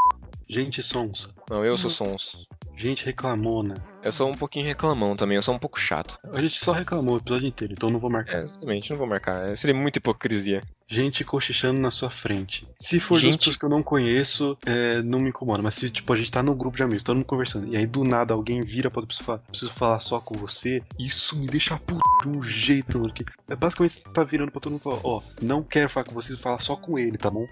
Gente 0.49 0.83
sonsa. 0.83 1.33
Não, 1.49 1.63
eu 1.63 1.77
sou 1.77 1.89
sons. 1.89 2.45
Gente 2.81 3.05
reclamona. 3.05 3.75
Eu 4.03 4.11
sou 4.11 4.27
um 4.27 4.33
pouquinho 4.33 4.65
reclamão 4.65 5.15
também, 5.15 5.35
eu 5.35 5.43
sou 5.43 5.53
um 5.53 5.59
pouco 5.59 5.79
chato. 5.79 6.17
A 6.33 6.41
gente 6.41 6.57
só 6.57 6.71
reclamou 6.71 7.13
o 7.13 7.17
episódio 7.19 7.47
inteiro, 7.47 7.71
então 7.73 7.91
não 7.91 7.99
vou 7.99 8.09
marcar. 8.09 8.39
É, 8.39 8.41
exatamente, 8.41 8.89
não 8.89 8.97
vou 8.97 9.05
marcar. 9.05 9.47
É, 9.49 9.55
Seria 9.55 9.75
muita 9.75 9.99
hipocrisia. 9.99 10.63
Gente 10.87 11.23
cochichando 11.23 11.79
na 11.79 11.91
sua 11.91 12.09
frente. 12.09 12.67
Se 12.79 12.99
for 12.99 13.13
duas 13.13 13.21
Gente- 13.21 13.37
pessoas 13.37 13.57
que 13.57 13.63
eu 13.63 13.69
não 13.69 13.83
conheço, 13.83 14.57
é, 14.65 15.01
não 15.03 15.19
me 15.19 15.29
incomoda. 15.29 15.61
Mas 15.61 15.75
se, 15.75 15.89
tipo, 15.91 16.11
a 16.11 16.17
gente 16.17 16.31
tá 16.31 16.41
num 16.41 16.55
grupo 16.55 16.75
de 16.75 16.81
amigos, 16.83 17.03
todo 17.03 17.15
mundo 17.15 17.25
conversando, 17.25 17.67
e 17.67 17.77
aí 17.77 17.85
do 17.85 18.03
nada 18.03 18.33
alguém 18.33 18.63
vira 18.63 18.89
pra 18.89 19.01
outra 19.01 19.07
pessoa 19.15 19.23
e 19.23 19.27
fala, 19.27 19.39
preciso 19.47 19.71
falar 19.71 19.99
só 19.99 20.19
com 20.19 20.33
você, 20.35 20.81
isso 20.99 21.37
me 21.37 21.45
deixa 21.45 21.77
puto 21.77 22.01
de 22.23 22.27
um 22.29 22.41
jeito, 22.41 22.97
mano. 22.99 23.13
Que 23.13 23.23
é 23.47 23.55
basicamente 23.55 23.93
você 23.93 24.09
tá 24.09 24.23
virando 24.23 24.51
pra 24.51 24.59
todo 24.59 24.71
mundo 24.71 24.81
e 24.81 24.83
fala, 24.83 24.99
ó, 25.03 25.21
não 25.41 25.61
quero 25.63 25.87
falar 25.87 26.05
com 26.07 26.13
você, 26.15 26.35
fala 26.35 26.57
só 26.59 26.75
com 26.75 26.97
ele, 26.97 27.17
tá 27.17 27.29
bom? 27.29 27.45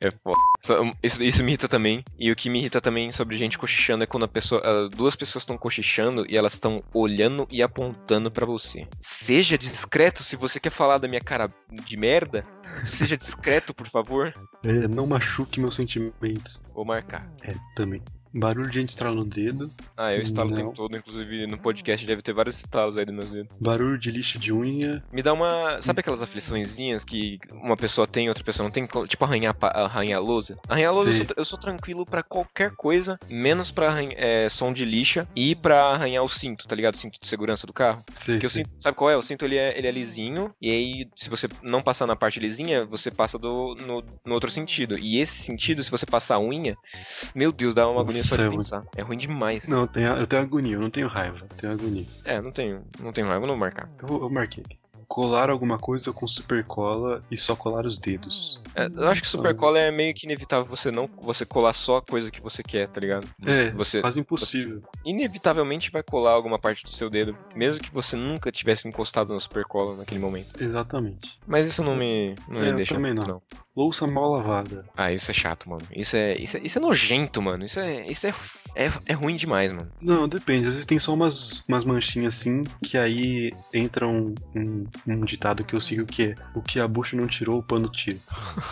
É 0.00 0.10
foda. 0.10 0.38
Isso, 1.02 1.22
isso 1.22 1.42
me 1.44 1.52
irrita 1.52 1.68
também. 1.68 2.04
E 2.18 2.30
o 2.30 2.36
que 2.36 2.50
me 2.50 2.58
irrita 2.58 2.80
também 2.80 3.10
sobre 3.12 3.36
gente 3.36 3.56
cochichando 3.58 4.02
é 4.04 4.06
quando 4.06 4.24
a 4.24 4.28
pessoa, 4.28 4.60
duas 4.90 5.16
pessoas 5.16 5.42
estão 5.42 5.56
cochichando 5.56 6.24
e 6.28 6.36
elas 6.36 6.54
estão 6.54 6.82
olhando 6.92 7.46
e 7.50 7.62
apontando 7.62 8.30
pra 8.30 8.46
você. 8.46 8.86
Seja 9.00 9.56
discreto 9.58 10.22
se 10.22 10.36
você 10.36 10.58
quer 10.60 10.70
falar 10.70 10.98
da 10.98 11.08
minha 11.08 11.20
cara 11.20 11.48
de 11.70 11.96
merda. 11.96 12.44
Seja 12.84 13.16
discreto, 13.16 13.74
por 13.74 13.86
favor. 13.86 14.32
É, 14.64 14.88
não 14.88 15.06
machuque 15.06 15.60
meus 15.60 15.76
sentimentos. 15.76 16.62
Vou 16.74 16.84
marcar. 16.84 17.30
É, 17.42 17.52
também. 17.74 18.02
Barulho 18.34 18.70
de 18.70 18.80
gente 18.80 18.90
estralando 18.90 19.22
o 19.22 19.24
dedo, 19.24 19.70
Ah, 19.96 20.12
eu 20.12 20.20
estalo 20.20 20.48
o 20.48 20.50
Não. 20.50 20.56
tempo 20.58 20.72
todo, 20.74 20.96
inclusive 20.96 21.46
no 21.46 21.58
podcast 21.58 22.06
deve 22.06 22.22
ter 22.22 22.32
vários 22.32 22.56
estalos 22.56 22.96
aí 22.96 23.04
dos 23.04 23.14
meus 23.14 23.28
dedos. 23.30 23.48
barulho 23.60 23.98
de 23.98 24.10
lixo 24.10 24.38
de 24.38 24.52
unha. 24.52 25.02
Me 25.12 25.22
dá 25.22 25.32
uma. 25.32 25.80
Sabe 25.82 26.00
aquelas 26.00 26.22
afliçõezinhas 26.22 27.04
que 27.04 27.38
uma 27.52 27.76
pessoa 27.76 28.06
tem 28.06 28.26
e 28.26 28.28
outra 28.28 28.42
pessoa 28.44 28.64
não 28.64 28.70
tem? 28.72 28.86
Tipo 29.06 29.24
arranhar, 29.24 29.54
arranhar 29.60 30.22
lousa? 30.22 30.58
Arranhar 30.68 30.90
a 30.90 30.94
lousa 30.94 31.10
eu 31.10 31.14
sou, 31.14 31.26
eu 31.38 31.44
sou 31.44 31.58
tranquilo 31.58 32.04
pra 32.06 32.22
qualquer 32.22 32.72
coisa, 32.76 33.18
menos 33.28 33.70
pra 33.70 33.88
arranhar, 33.88 34.14
é, 34.16 34.48
som 34.48 34.72
de 34.72 34.84
lixa 34.84 35.26
e 35.36 35.54
pra 35.54 35.90
arranhar 35.90 36.24
o 36.24 36.28
cinto, 36.28 36.66
tá 36.66 36.74
ligado? 36.74 36.94
O 36.94 36.98
cinto 36.98 37.20
de 37.20 37.26
segurança 37.28 37.66
do 37.66 37.72
carro. 37.72 38.02
Sei, 38.12 38.36
Porque 38.36 38.46
o 38.46 38.50
sei. 38.50 38.64
cinto, 38.64 38.74
sabe 38.82 38.96
qual 38.96 39.10
é? 39.10 39.16
O 39.16 39.22
cinto 39.22 39.44
ele 39.44 39.56
é, 39.56 39.76
ele 39.76 39.86
é 39.86 39.90
lisinho, 39.90 40.54
e 40.60 40.70
aí 40.70 41.08
se 41.16 41.28
você 41.28 41.48
não 41.62 41.82
passar 41.82 42.06
na 42.06 42.16
parte 42.16 42.40
lisinha, 42.40 42.84
você 42.84 43.10
passa 43.10 43.38
do, 43.38 43.74
no, 43.86 44.02
no 44.24 44.34
outro 44.34 44.50
sentido. 44.50 44.98
E 44.98 45.18
esse 45.18 45.36
sentido, 45.38 45.82
se 45.84 45.90
você 45.90 46.06
passar 46.06 46.36
a 46.36 46.40
unha, 46.40 46.76
meu 47.34 47.52
Deus, 47.52 47.74
dá 47.74 47.88
uma 47.88 48.00
agonia 48.00 48.21
só 48.22 48.36
Nossa, 48.36 48.48
de 48.48 48.54
é 48.54 48.56
pensar. 48.56 48.84
É 48.96 49.02
ruim 49.02 49.18
demais. 49.18 49.66
Não, 49.66 49.80
eu 49.80 49.86
tenho, 49.86 50.08
eu 50.08 50.26
tenho 50.26 50.42
agonia, 50.42 50.74
eu 50.76 50.80
não 50.80 50.90
tenho 50.90 51.08
raiva, 51.08 51.38
eu 51.50 51.56
tenho 51.56 51.72
agonia. 51.72 52.06
É, 52.24 52.40
não 52.40 52.52
tenho, 52.52 52.84
não 53.00 53.12
tenho 53.12 53.26
raiva, 53.26 53.40
não 53.40 53.54
vou 53.54 53.56
marcar. 53.56 53.88
Eu, 54.02 54.22
eu 54.22 54.30
marquei 54.30 54.64
aqui. 54.64 54.81
Colar 55.12 55.50
alguma 55.50 55.78
coisa 55.78 56.10
com 56.10 56.26
super 56.26 56.64
cola 56.64 57.22
e 57.30 57.36
só 57.36 57.54
colar 57.54 57.84
os 57.84 57.98
dedos. 57.98 58.62
É, 58.74 58.86
eu 58.86 59.08
acho 59.08 59.20
que 59.20 59.28
super 59.28 59.54
cola 59.54 59.78
é 59.78 59.90
meio 59.90 60.14
que 60.14 60.24
inevitável 60.24 60.64
você 60.64 60.90
não 60.90 61.06
você 61.20 61.44
colar 61.44 61.74
só 61.74 61.98
a 61.98 62.02
coisa 62.02 62.30
que 62.30 62.40
você 62.40 62.62
quer, 62.62 62.88
tá 62.88 62.98
ligado? 62.98 63.28
É, 63.44 63.68
Você 63.72 64.00
quase 64.00 64.18
impossível. 64.18 64.82
inevitavelmente 65.04 65.90
vai 65.90 66.02
colar 66.02 66.30
alguma 66.30 66.58
parte 66.58 66.82
do 66.82 66.90
seu 66.90 67.10
dedo, 67.10 67.36
mesmo 67.54 67.82
que 67.82 67.92
você 67.92 68.16
nunca 68.16 68.50
tivesse 68.50 68.88
encostado 68.88 69.34
na 69.34 69.40
super 69.40 69.64
cola 69.66 69.98
naquele 69.98 70.18
momento. 70.18 70.48
Exatamente. 70.58 71.38
Mas 71.46 71.68
isso 71.68 71.84
não 71.84 71.94
me, 71.94 72.34
não 72.48 72.62
É, 72.62 72.70
me 72.70 72.76
deixa 72.76 72.94
também 72.94 73.14
puto, 73.14 73.28
não. 73.28 73.42
Louça 73.74 74.06
mal 74.06 74.30
lavada. 74.30 74.84
Ah, 74.96 75.12
isso 75.12 75.30
é 75.30 75.34
chato, 75.34 75.68
mano. 75.68 75.82
Isso 75.94 76.14
é, 76.14 76.36
isso 76.36 76.56
é, 76.58 76.60
isso 76.62 76.78
é 76.78 76.80
nojento, 76.80 77.40
mano. 77.40 77.64
Isso 77.64 77.80
é, 77.80 78.06
isso 78.06 78.26
é, 78.26 78.34
é, 78.74 78.92
é 79.06 79.12
ruim 79.14 79.34
demais, 79.34 79.72
mano. 79.72 79.90
Não, 80.02 80.28
depende. 80.28 80.66
Às 80.66 80.74
vezes 80.74 80.86
tem 80.86 80.98
só 80.98 81.14
umas, 81.14 81.64
umas 81.66 81.82
manchinhas 81.82 82.34
assim, 82.34 82.64
que 82.84 82.98
aí 82.98 83.50
entra 83.72 84.06
um, 84.06 84.34
um, 84.54 84.84
um 85.06 85.24
ditado 85.24 85.64
que 85.64 85.74
eu 85.74 85.80
sigo 85.80 86.06
que 86.06 86.22
é 86.22 86.34
o 86.54 86.62
que 86.62 86.78
a 86.78 86.86
bucha 86.86 87.16
não 87.16 87.26
tirou, 87.26 87.58
o 87.58 87.62
pano 87.62 87.88
tira. 87.88 88.18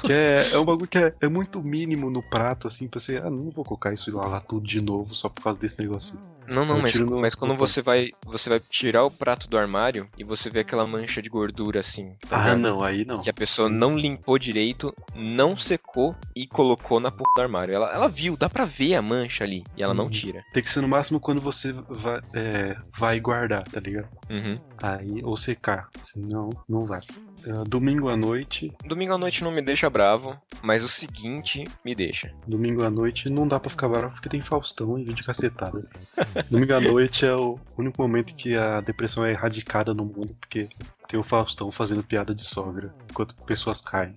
Que 0.02 0.12
é, 0.12 0.50
é 0.52 0.58
um 0.58 0.64
bagulho 0.64 0.88
que 0.88 0.98
é, 0.98 1.14
é 1.20 1.28
muito 1.28 1.62
mínimo 1.62 2.10
no 2.10 2.22
prato, 2.22 2.68
assim, 2.68 2.86
pra 2.86 3.00
você, 3.00 3.16
ah, 3.16 3.30
não 3.30 3.50
vou 3.50 3.64
colocar 3.64 3.92
isso 3.92 4.10
e 4.10 4.12
lavar 4.12 4.42
tudo 4.42 4.66
de 4.66 4.80
novo 4.80 5.14
só 5.14 5.28
por 5.28 5.42
causa 5.42 5.60
desse 5.60 5.80
negocinho. 5.80 6.20
Não, 6.50 6.64
não, 6.64 6.80
mas, 6.80 6.98
no- 6.98 7.20
mas 7.20 7.34
quando 7.34 7.56
você 7.56 7.80
vai, 7.80 8.10
você 8.24 8.48
vai 8.50 8.60
tirar 8.60 9.04
o 9.04 9.10
prato 9.10 9.48
do 9.48 9.56
armário 9.56 10.08
e 10.18 10.24
você 10.24 10.50
vê 10.50 10.60
aquela 10.60 10.86
mancha 10.86 11.22
de 11.22 11.28
gordura 11.28 11.80
assim, 11.80 12.14
tá 12.28 12.36
Ah, 12.36 12.40
ligado? 12.44 12.58
não, 12.58 12.82
aí 12.82 13.04
não. 13.04 13.20
que 13.20 13.30
a 13.30 13.34
pessoa 13.34 13.68
não 13.68 13.96
limpou 13.96 14.38
direito, 14.38 14.94
não 15.14 15.56
secou 15.56 16.14
e 16.34 16.46
colocou 16.46 16.98
na 17.00 17.10
porra 17.10 17.32
do 17.36 17.42
armário. 17.42 17.74
Ela, 17.74 17.92
ela 17.92 18.08
viu, 18.08 18.36
dá 18.36 18.48
pra 18.48 18.64
ver 18.64 18.94
a 18.94 19.02
mancha 19.02 19.44
ali 19.44 19.64
e 19.76 19.82
ela 19.82 19.94
não 19.94 20.04
Uhum. 20.04 20.10
tira. 20.10 20.44
Tem 20.52 20.62
que 20.62 20.68
ser 20.68 20.80
no 20.80 20.88
máximo 20.88 21.20
quando 21.20 21.40
você 21.40 21.72
vai, 21.88 22.20
é, 22.34 22.76
vai 22.98 23.20
guardar, 23.20 23.62
tá 23.64 23.78
ligado? 23.80 24.08
Uhum. 24.28 24.58
Aí, 24.82 25.22
ou 25.22 25.36
secar, 25.36 25.88
senão 26.02 26.50
não 26.68 26.86
vai. 26.86 27.00
Ah, 27.48 27.64
domingo 27.66 28.08
à 28.10 28.16
noite, 28.18 28.70
Domingo 28.84 29.14
à 29.14 29.18
noite 29.18 29.42
não 29.42 29.50
me 29.50 29.62
deixa 29.62 29.88
bravo, 29.88 30.36
mas 30.62 30.84
o 30.84 30.88
seguinte 30.88 31.64
me 31.82 31.94
deixa. 31.94 32.30
domingo 32.46 32.82
à 32.84 32.90
noite 32.90 33.30
não 33.30 33.48
dá 33.48 33.58
pra 33.58 33.70
ficar 33.70 33.88
bravo 33.88 34.12
porque 34.12 34.28
tem 34.28 34.42
Faustão 34.42 34.98
e 34.98 35.04
vídeo 35.04 35.24
cacetadas. 35.24 35.88
domingo 36.48 36.74
à 36.74 36.80
noite 36.80 37.26
é 37.26 37.34
o 37.34 37.58
único 37.76 38.00
momento 38.00 38.34
que 38.34 38.56
a 38.56 38.80
depressão 38.80 39.24
é 39.24 39.32
erradicada 39.32 39.92
no 39.92 40.04
mundo, 40.04 40.36
porque 40.38 40.68
tem 41.08 41.18
o 41.18 41.22
Faustão 41.22 41.70
fazendo 41.72 42.02
piada 42.02 42.34
de 42.34 42.44
sogra, 42.44 42.94
enquanto 43.10 43.34
pessoas 43.46 43.80
caem. 43.80 44.16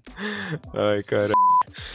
Ai, 0.74 1.04
cara. 1.04 1.34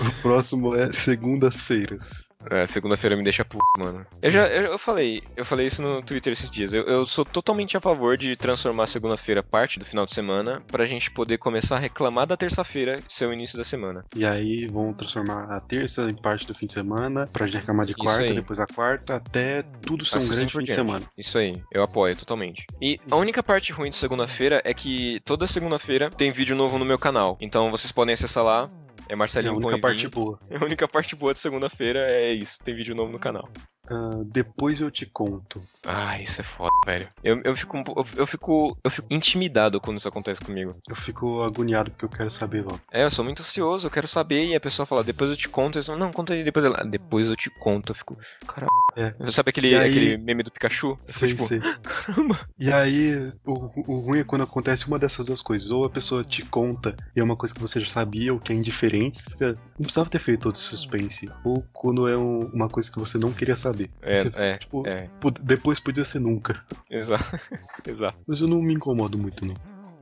O 0.01 0.22
próximo 0.22 0.74
é 0.74 0.93
segundas-feiras. 0.93 2.28
É, 2.51 2.66
segunda-feira 2.66 3.16
me 3.16 3.24
deixa 3.24 3.45
puto, 3.45 3.64
mano. 3.78 4.07
Eu 4.22 4.30
já 4.30 4.47
eu, 4.47 4.72
eu 4.72 4.78
falei, 4.78 5.22
eu 5.36 5.45
falei 5.45 5.66
isso 5.66 5.82
no 5.82 6.03
Twitter 6.03 6.32
esses 6.32 6.51
dias. 6.51 6.72
Eu, 6.72 6.84
eu 6.84 7.05
sou 7.05 7.24
totalmente 7.24 7.76
a 7.76 7.80
favor 7.80 8.16
de 8.16 8.36
transformar 8.36 8.84
a 8.84 8.86
segunda-feira 8.86 9.43
parte 9.43 9.78
do 9.78 9.84
final 9.84 10.07
de 10.07 10.14
semana 10.14 10.62
pra 10.66 10.86
gente 10.86 11.11
poder 11.11 11.39
começar 11.39 11.76
a 11.76 11.78
reclamar 11.80 12.26
da 12.26 12.36
terça-feira 12.36 12.99
ser 13.09 13.26
o 13.26 13.32
início 13.32 13.59
da 13.59 13.64
semana. 13.64 14.05
E 14.14 14.24
aí 14.24 14.66
vão 14.66 14.93
transformar 14.93 15.45
a 15.51 15.61
terça 15.61 16.09
em 16.09 16.14
parte 16.14 16.47
do 16.47 16.55
fim 16.55 16.66
de 16.66 16.72
semana, 16.72 17.26
pra 17.32 17.47
gente 17.47 17.59
reclamar 17.59 17.86
de 17.86 17.95
quarta, 17.95 18.32
depois 18.32 18.61
a 18.61 18.66
quarta, 18.66 19.16
até 19.16 19.62
tudo 19.82 20.05
ser 20.05 20.16
um 20.16 20.18
Assim 20.18 20.34
grande 20.36 20.53
por 20.53 20.59
fim 20.61 20.64
de 20.64 20.74
semana. 20.74 21.03
Isso 21.16 21.39
aí, 21.39 21.61
eu 21.72 21.82
apoio 21.82 22.16
totalmente. 22.16 22.66
E 22.80 23.01
a 23.11 23.16
única 23.16 23.43
parte 23.43 23.72
ruim 23.72 23.91
de 23.91 23.97
segunda-feira 23.97 24.62
é 24.64 24.72
que 24.72 25.20
toda 25.24 25.47
segunda-feira 25.47 26.11
tem 26.11 26.30
vídeo 26.30 26.55
novo 26.55 26.78
no 26.78 26.84
meu 26.84 26.99
canal. 26.99 27.36
Então 27.41 27.70
vocês 27.70 27.91
podem 27.91 28.14
acessar 28.14 28.45
lá. 28.45 28.70
É 29.09 29.12
É 29.12 29.14
a 29.14 29.16
Marcelinho 29.16 29.56
única 29.56 29.78
parte 29.78 30.09
boa. 30.09 30.38
A 30.50 30.64
única 30.64 30.86
parte 30.86 31.16
boa 31.16 31.32
de 31.32 31.40
segunda-feira 31.40 32.00
é 32.11 32.32
isso, 32.32 32.59
tem 32.62 32.74
vídeo 32.74 32.94
novo 32.94 33.11
no 33.11 33.18
canal. 33.18 33.48
Ah, 33.91 34.20
depois 34.24 34.80
eu 34.80 34.91
te 34.91 35.07
conto. 35.07 35.62
Ah, 35.86 36.20
isso 36.20 36.41
é 36.41 36.45
foda, 36.45 36.70
velho. 36.84 37.09
Eu, 37.22 37.41
eu, 37.45 37.57
fico, 37.57 37.76
eu, 37.78 38.07
eu 38.16 38.26
fico, 38.26 38.76
eu 38.84 38.91
fico 38.91 39.07
intimidado 39.11 39.80
quando 39.80 39.97
isso 39.97 40.09
acontece 40.09 40.41
comigo. 40.41 40.76
Eu 40.89 40.95
fico 40.97 41.43
agoniado 41.43 41.91
porque 41.91 42.05
eu 42.05 42.09
quero 42.11 42.30
saber 42.30 42.62
logo. 42.62 42.80
É, 42.93 43.05
eu 43.05 43.11
sou 43.11 43.24
muito 43.24 43.41
ansioso, 43.41 43.86
eu 43.86 43.91
quero 43.91 44.07
saber, 44.09 44.47
e 44.47 44.55
a 44.55 44.61
pessoa 44.61 44.84
fala, 44.84 45.03
depois 45.05 45.30
eu 45.30 45.36
te 45.36 45.49
conto, 45.49 45.78
eu 45.78 45.84
falo, 45.84 45.99
não, 45.99 46.11
conta 46.12 46.34
aí 46.34 46.45
depois 46.45 46.64
ela, 46.64 46.78
"Ah, 46.80 46.84
depois 46.84 47.28
eu 47.28 47.36
te 47.36 47.49
conto, 47.51 47.93
eu 47.93 47.95
fico, 47.95 48.18
caralho. 48.47 48.68
É. 48.97 49.14
Sabe 49.30 49.51
aquele, 49.51 49.76
aí- 49.76 49.89
aquele 49.91 50.16
meme 50.18 50.43
do 50.43 50.51
Pikachu? 50.51 50.99
Sei, 51.07 51.28
tipo, 51.28 51.47
sei. 51.47 51.61
caramba. 51.84 52.41
E 52.59 52.72
aí, 52.72 53.32
o, 53.47 53.53
o 53.93 54.01
ruim 54.01 54.18
é 54.20 54.24
quando 54.24 54.43
acontece 54.43 54.89
uma 54.89 54.99
dessas 54.99 55.24
duas 55.24 55.41
coisas. 55.41 55.70
Ou 55.70 55.84
a 55.84 55.91
pessoa 55.91 56.24
te 56.24 56.45
conta 56.45 56.97
e 57.14 57.20
é 57.20 57.22
uma 57.22 57.36
coisa 57.36 57.55
que 57.55 57.61
você 57.61 57.78
já 57.78 57.86
sabia, 57.86 58.32
ou 58.32 58.41
que 58.41 58.53
é 58.53 58.57
indiferente, 58.57 59.18
você 59.22 59.30
fica. 59.30 59.53
Não 59.78 59.84
precisava 59.84 60.11
ter 60.11 60.18
feito 60.18 60.41
todo 60.43 60.57
esse 60.57 60.64
suspense. 60.64 61.30
Ou 61.45 61.64
quando 61.72 62.09
é 62.09 62.16
um- 62.16 62.41
uma 62.53 62.68
coisa 62.68 62.91
que 62.91 62.99
você 62.99 63.18
não 63.18 63.30
queria 63.32 63.55
saber. 63.55 63.78
É, 64.03 64.22
Você, 64.22 64.33
é, 64.35 64.57
tipo, 64.57 64.87
é, 64.87 65.09
depois 65.43 65.79
podia 65.81 66.05
ser 66.05 66.18
nunca. 66.20 66.62
exato, 66.91 67.24
exato. 67.87 68.18
Mas 68.26 68.41
eu 68.41 68.49
não 68.49 68.61
me 68.62 68.74
incomodo 68.74 69.16
muito, 69.18 69.45
não. 69.45 69.55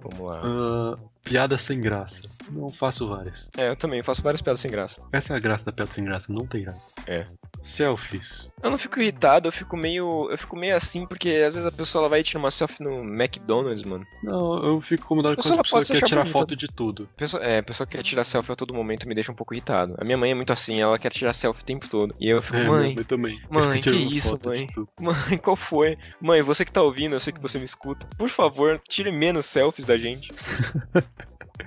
Vamos 0.02 0.26
lá. 0.26 0.40
Ah, 0.44 0.98
piada 1.24 1.58
sem 1.58 1.80
graça. 1.80 2.22
Não 2.50 2.68
faço 2.70 3.08
várias. 3.08 3.50
É, 3.56 3.68
eu 3.68 3.76
também 3.76 4.02
faço 4.04 4.22
várias 4.22 4.40
piadas 4.40 4.60
sem 4.60 4.70
graça. 4.70 5.02
Essa 5.12 5.34
é 5.34 5.36
a 5.36 5.40
graça 5.40 5.66
da 5.66 5.72
piada 5.72 5.90
sem 5.90 6.04
graça, 6.04 6.32
não 6.32 6.46
tem 6.46 6.62
graça. 6.62 6.84
É. 7.06 7.26
Selfies. 7.66 8.50
Eu 8.62 8.70
não 8.70 8.78
fico 8.78 9.00
irritado, 9.00 9.48
eu 9.48 9.52
fico 9.52 9.76
meio. 9.76 10.28
Eu 10.30 10.38
fico 10.38 10.56
meio 10.56 10.76
assim, 10.76 11.06
porque 11.06 11.28
às 11.46 11.54
vezes 11.54 11.66
a 11.66 11.72
pessoa 11.72 12.02
ela 12.02 12.08
vai 12.08 12.22
tirar 12.22 12.38
uma 12.40 12.50
selfie 12.50 12.82
no 12.82 13.02
McDonald's, 13.02 13.84
mano. 13.84 14.06
Não, 14.22 14.64
eu 14.64 14.80
fico 14.80 15.04
incomodado 15.04 15.36
quando 15.36 15.58
a 15.58 15.62
pessoa 15.62 15.84
quer 15.84 16.02
tirar 16.02 16.22
bonita. 16.22 16.38
foto 16.38 16.56
de 16.56 16.68
tudo. 16.68 17.08
Pessoa, 17.16 17.42
é, 17.42 17.58
a 17.58 17.62
pessoa 17.62 17.86
que 17.86 17.96
quer 17.96 18.02
tirar 18.02 18.24
selfie 18.24 18.52
a 18.52 18.56
todo 18.56 18.72
momento 18.72 19.06
me 19.08 19.14
deixa 19.14 19.32
um 19.32 19.34
pouco 19.34 19.52
irritado. 19.52 19.94
A 19.98 20.04
minha 20.04 20.16
mãe 20.16 20.30
é 20.30 20.34
muito 20.34 20.52
assim, 20.52 20.80
ela 20.80 20.98
quer 20.98 21.10
tirar 21.10 21.32
selfie 21.32 21.62
o 21.62 21.66
tempo 21.66 21.88
todo. 21.88 22.14
E 22.20 22.30
eu 22.30 22.40
fico, 22.40 22.56
É, 22.56 22.68
mãe, 22.68 22.94
também. 23.04 23.40
mãe, 23.50 23.80
que 23.80 23.90
isso, 23.90 24.38
mãe? 24.44 24.68
mãe, 25.00 25.36
qual 25.38 25.56
foi? 25.56 25.98
Mãe, 26.20 26.42
você 26.42 26.64
que 26.64 26.72
tá 26.72 26.82
ouvindo, 26.82 27.14
eu 27.14 27.20
sei 27.20 27.32
que 27.32 27.40
você 27.40 27.58
me 27.58 27.64
escuta. 27.64 28.06
Por 28.16 28.28
favor, 28.28 28.80
tire 28.88 29.10
menos 29.10 29.46
selfies 29.46 29.84
da 29.86 29.96
gente. 29.96 30.30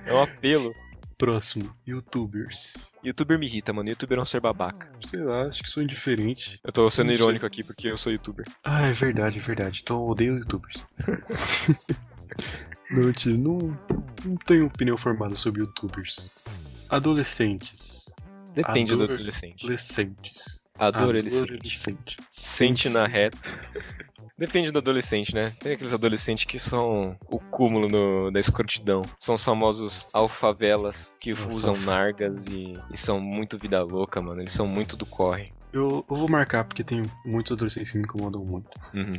É 0.06 0.14
um 0.14 0.22
apelo. 0.22 0.72
Próximo, 1.20 1.70
youtubers. 1.86 2.94
Youtuber 3.04 3.38
me 3.38 3.44
irrita, 3.44 3.74
mano. 3.74 3.90
Youtuber 3.90 4.18
é 4.18 4.22
um 4.22 4.24
ser 4.26 4.40
babaca. 4.40 4.90
Sei 5.06 5.20
lá, 5.22 5.42
acho 5.42 5.62
que 5.62 5.68
sou 5.68 5.82
indiferente. 5.82 6.58
Eu 6.64 6.72
tô 6.72 6.90
sendo 6.90 7.08
Não 7.08 7.14
sei. 7.14 7.22
irônico 7.22 7.44
aqui 7.44 7.62
porque 7.62 7.88
eu 7.88 7.98
sou 7.98 8.10
youtuber. 8.10 8.46
Ah, 8.64 8.86
é 8.86 8.92
verdade, 8.92 9.36
é 9.36 9.40
verdade. 9.42 9.80
Então 9.82 9.98
eu 9.98 10.08
odeio 10.08 10.38
youtubers. 10.38 10.82
não, 12.90 13.02
mentira, 13.04 13.36
não, 13.36 13.58
não 14.24 14.36
tenho 14.46 14.64
opinião 14.64 14.96
formada 14.96 15.36
sobre 15.36 15.60
youtubers. 15.60 16.30
Adolescentes. 16.88 18.10
Depende 18.54 18.92
do 18.96 19.02
Adoro- 19.02 19.14
adolescente. 19.14 19.62
Adolescentes. 19.62 20.62
Adolescente. 20.78 21.52
Adolescente. 21.52 22.16
Sente 22.32 22.88
na 22.88 23.06
reta. 23.06 23.36
Depende 24.40 24.72
do 24.72 24.78
adolescente, 24.78 25.34
né? 25.34 25.52
Tem 25.60 25.74
aqueles 25.74 25.92
adolescentes 25.92 26.46
que 26.46 26.58
são 26.58 27.14
o 27.28 27.38
cúmulo 27.38 27.88
no- 27.88 28.30
da 28.30 28.40
escrotidão. 28.40 29.02
São 29.18 29.34
os 29.34 29.44
famosos 29.44 30.08
alfavelas 30.14 31.12
que 31.20 31.32
Nossa, 31.34 31.48
usam 31.48 31.70
alfa- 31.74 31.90
nargas 31.90 32.46
e, 32.46 32.72
e 32.90 32.96
são 32.96 33.20
muito 33.20 33.58
vida 33.58 33.82
louca, 33.82 34.20
mano. 34.22 34.40
Eles 34.40 34.52
são 34.52 34.66
muito 34.66 34.96
do 34.96 35.04
corre. 35.04 35.52
Eu, 35.74 36.04
eu 36.10 36.16
vou 36.16 36.26
marcar 36.28 36.64
porque 36.64 36.82
tem 36.82 37.02
muitos 37.24 37.52
adolescentes 37.52 37.92
que 37.92 37.98
me 37.98 38.04
incomodam 38.04 38.42
muito. 38.42 38.80
Uhum. 38.94 39.12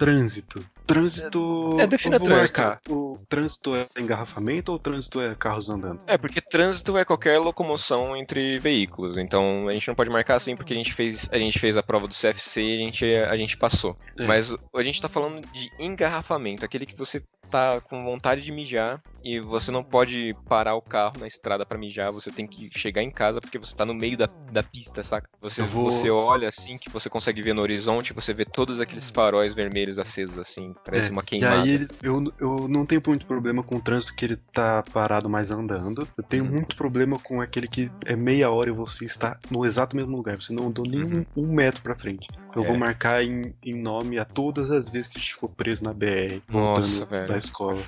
Trânsito. 0.00 0.64
Trânsito. 0.86 1.76
É, 1.78 1.86
defina 1.86 2.16
eu 2.16 2.20
vou 2.20 2.28
trânsito. 2.28 2.58
marcar. 2.58 2.80
O 2.88 3.18
trânsito 3.28 3.76
é 3.76 3.86
engarrafamento 4.00 4.72
ou 4.72 4.76
o 4.76 4.78
trânsito 4.78 5.20
é 5.20 5.34
carros 5.34 5.68
andando? 5.68 6.00
É, 6.06 6.16
porque 6.16 6.40
trânsito 6.40 6.96
é 6.96 7.04
qualquer 7.04 7.38
locomoção 7.38 8.16
entre 8.16 8.58
veículos. 8.58 9.18
Então 9.18 9.68
a 9.68 9.72
gente 9.74 9.86
não 9.86 9.94
pode 9.94 10.08
marcar 10.08 10.36
assim 10.36 10.56
porque 10.56 10.72
a 10.72 10.76
gente 10.76 10.94
fez 10.94 11.28
a, 11.30 11.36
gente 11.36 11.58
fez 11.58 11.76
a 11.76 11.82
prova 11.82 12.08
do 12.08 12.14
CFC 12.14 12.62
e 12.62 12.76
a 12.76 12.78
gente, 12.78 13.14
a 13.14 13.36
gente 13.36 13.58
passou. 13.58 13.94
É. 14.18 14.24
Mas 14.24 14.56
a 14.74 14.82
gente 14.82 15.02
tá 15.02 15.08
falando 15.08 15.46
de 15.52 15.70
engarrafamento, 15.78 16.64
aquele 16.64 16.86
que 16.86 16.96
você 16.96 17.22
tá 17.50 17.78
com 17.82 18.02
vontade 18.02 18.40
de 18.40 18.50
mijar 18.50 19.02
e 19.24 19.40
você 19.40 19.70
não 19.70 19.82
pode 19.82 20.34
parar 20.48 20.74
o 20.74 20.82
carro 20.82 21.18
na 21.20 21.26
estrada 21.26 21.64
pra 21.66 21.78
mijar, 21.78 22.12
você 22.12 22.30
tem 22.30 22.46
que 22.46 22.68
chegar 22.72 23.02
em 23.02 23.10
casa 23.10 23.40
porque 23.40 23.58
você 23.58 23.74
tá 23.74 23.84
no 23.84 23.94
meio 23.94 24.16
da, 24.16 24.28
da 24.52 24.62
pista, 24.62 25.02
saca? 25.02 25.28
Você, 25.40 25.62
vou- 25.62 25.90
você 25.90 26.10
olha 26.10 26.48
assim 26.48 26.78
que 26.78 26.90
você 26.90 27.08
consegue 27.10 27.42
ver 27.42 27.54
no 27.54 27.62
horizonte, 27.62 28.12
você 28.12 28.32
vê 28.34 28.44
todos 28.44 28.80
aqueles 28.80 29.10
faróis 29.10 29.54
vermelhos 29.54 29.98
acesos 29.98 30.38
assim, 30.38 30.72
parece 30.84 31.08
É, 31.08 31.12
uma 31.12 31.22
queimada. 31.22 31.66
E 31.66 31.70
aí 31.76 31.88
eu, 32.02 32.32
eu 32.40 32.68
não 32.68 32.84
tenho 32.86 33.02
muito 33.06 33.26
problema 33.26 33.62
com 33.62 33.76
o 33.76 33.80
trânsito 33.80 34.14
que 34.14 34.24
ele 34.24 34.36
tá 34.52 34.82
parado, 34.92 35.28
mas 35.28 35.50
andando. 35.50 36.06
Eu 36.16 36.24
tenho 36.24 36.44
Uhum. 36.44 36.50
muito 36.52 36.76
problema 36.76 37.18
com 37.22 37.40
aquele 37.40 37.68
que 37.68 37.90
é 38.06 38.16
meia 38.16 38.50
hora 38.50 38.70
e 38.70 38.72
você 38.72 39.04
está 39.04 39.38
no 39.50 39.64
exato 39.66 39.96
mesmo 39.96 40.16
lugar. 40.16 40.40
Você 40.40 40.52
não 40.52 40.68
andou 40.68 40.84
nem 40.86 41.02
Uhum. 41.02 41.24
um, 41.36 41.44
um 41.50 41.54
metro 41.54 41.82
pra 41.82 41.94
frente. 41.96 42.26
Eu 42.54 42.64
É. 42.64 42.66
vou 42.66 42.76
marcar 42.76 43.22
em, 43.22 43.54
em 43.62 43.74
nome 43.80 44.18
a 44.18 44.24
todas 44.24 44.70
as 44.70 44.88
vezes 44.88 45.08
que 45.08 45.18
a 45.18 45.20
gente 45.20 45.34
ficou 45.34 45.48
preso 45.48 45.84
na 45.84 45.92
BR, 45.92 46.40
Nossa, 46.48 47.04
velho. 47.04 47.28
da 47.28 47.38
escola. 47.38 47.78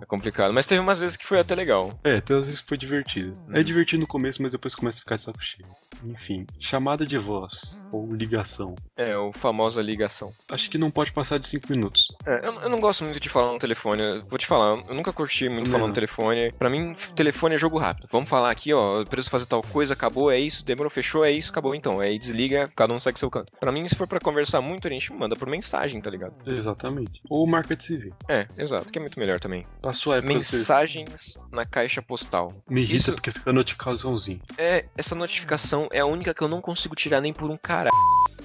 É 0.00 0.04
complicado, 0.04 0.52
mas 0.52 0.66
teve 0.66 0.80
umas 0.80 0.98
vezes 0.98 1.16
que 1.16 1.24
foi 1.26 1.38
até 1.38 1.54
legal. 1.54 1.96
É, 2.02 2.16
até 2.16 2.34
às 2.34 2.46
vezes 2.46 2.60
foi 2.60 2.76
divertido. 2.76 3.36
É 3.52 3.58
Uhum. 3.58 3.64
divertido 3.64 4.00
no 4.00 4.06
começo, 4.06 4.42
mas 4.42 4.52
depois 4.52 4.74
começa 4.74 4.98
a 4.98 5.00
ficar 5.00 5.16
de 5.16 5.22
saco 5.22 5.42
cheio. 5.42 5.66
Enfim, 6.04 6.44
chamada 6.58 7.06
de 7.06 7.16
voz 7.16 7.80
ou 7.92 8.12
ligação. 8.12 8.74
É, 8.96 9.16
o 9.16 9.30
famosa 9.32 9.80
ligação. 9.80 10.32
Acho 10.50 10.68
que 10.68 10.76
não 10.76 10.90
pode 10.90 11.12
passar 11.12 11.38
de 11.38 11.46
5 11.46 11.70
minutos. 11.70 12.08
É, 12.26 12.40
eu, 12.46 12.60
eu 12.62 12.68
não 12.68 12.80
gosto 12.80 13.04
muito 13.04 13.20
de 13.20 13.28
falar 13.28 13.52
no 13.52 13.58
telefone. 13.58 14.02
eu 14.02 14.24
Vou 14.24 14.38
te 14.38 14.46
falar, 14.46 14.82
eu 14.88 14.94
nunca 14.94 15.12
curti 15.12 15.48
muito 15.48 15.70
falar 15.70 15.86
no 15.86 15.92
telefone. 15.92 16.50
Pra 16.58 16.68
mim, 16.68 16.96
telefone 17.14 17.54
é 17.54 17.58
jogo 17.58 17.78
rápido. 17.78 18.08
Vamos 18.10 18.28
falar 18.28 18.50
aqui, 18.50 18.72
ó. 18.74 18.98
Eu 19.00 19.06
preciso 19.06 19.30
fazer 19.30 19.46
tal 19.46 19.62
coisa, 19.62 19.92
acabou, 19.92 20.30
é 20.32 20.40
isso, 20.40 20.64
demorou, 20.64 20.90
fechou, 20.90 21.24
é 21.24 21.30
isso, 21.30 21.50
acabou 21.50 21.74
então. 21.76 22.00
Aí 22.00 22.18
desliga, 22.18 22.68
cada 22.74 22.92
um 22.92 22.98
segue 22.98 23.18
seu 23.20 23.30
canto. 23.30 23.52
Pra 23.60 23.70
mim, 23.70 23.86
se 23.86 23.94
for 24.02 24.08
pra 24.08 24.18
conversar 24.20 24.60
muito, 24.60 24.86
a 24.88 24.90
gente 24.90 25.12
manda 25.12 25.36
por 25.36 25.48
mensagem, 25.48 26.00
tá 26.00 26.10
ligado? 26.10 26.34
Exatamente. 26.46 27.20
Ou 27.28 27.46
marca 27.46 27.76
de 27.76 27.96
ver. 27.96 28.12
É, 28.28 28.46
exato, 28.58 28.92
que 28.92 28.98
é 28.98 29.00
muito 29.00 29.18
melhor 29.18 29.38
também. 29.38 29.66
Passou 29.80 30.12
a 30.12 30.16
época 30.16 30.32
de 30.32 30.38
Mensagens 30.38 31.38
na 31.50 31.64
caixa 31.64 32.02
postal. 32.02 32.52
me 32.68 32.80
irrita 32.80 32.96
Isso 32.96 33.12
porque 33.12 33.30
fica 33.30 33.52
notificaçãozinho. 33.52 34.40
é, 34.58 34.86
essa 34.96 35.14
notificação 35.14 35.88
é 35.92 36.00
a 36.00 36.06
única 36.06 36.34
que 36.34 36.42
eu 36.42 36.48
não 36.48 36.60
consigo 36.60 36.94
tirar 36.94 37.20
nem 37.20 37.32
por 37.32 37.48
um 37.50 37.56
caralho. 37.56 37.92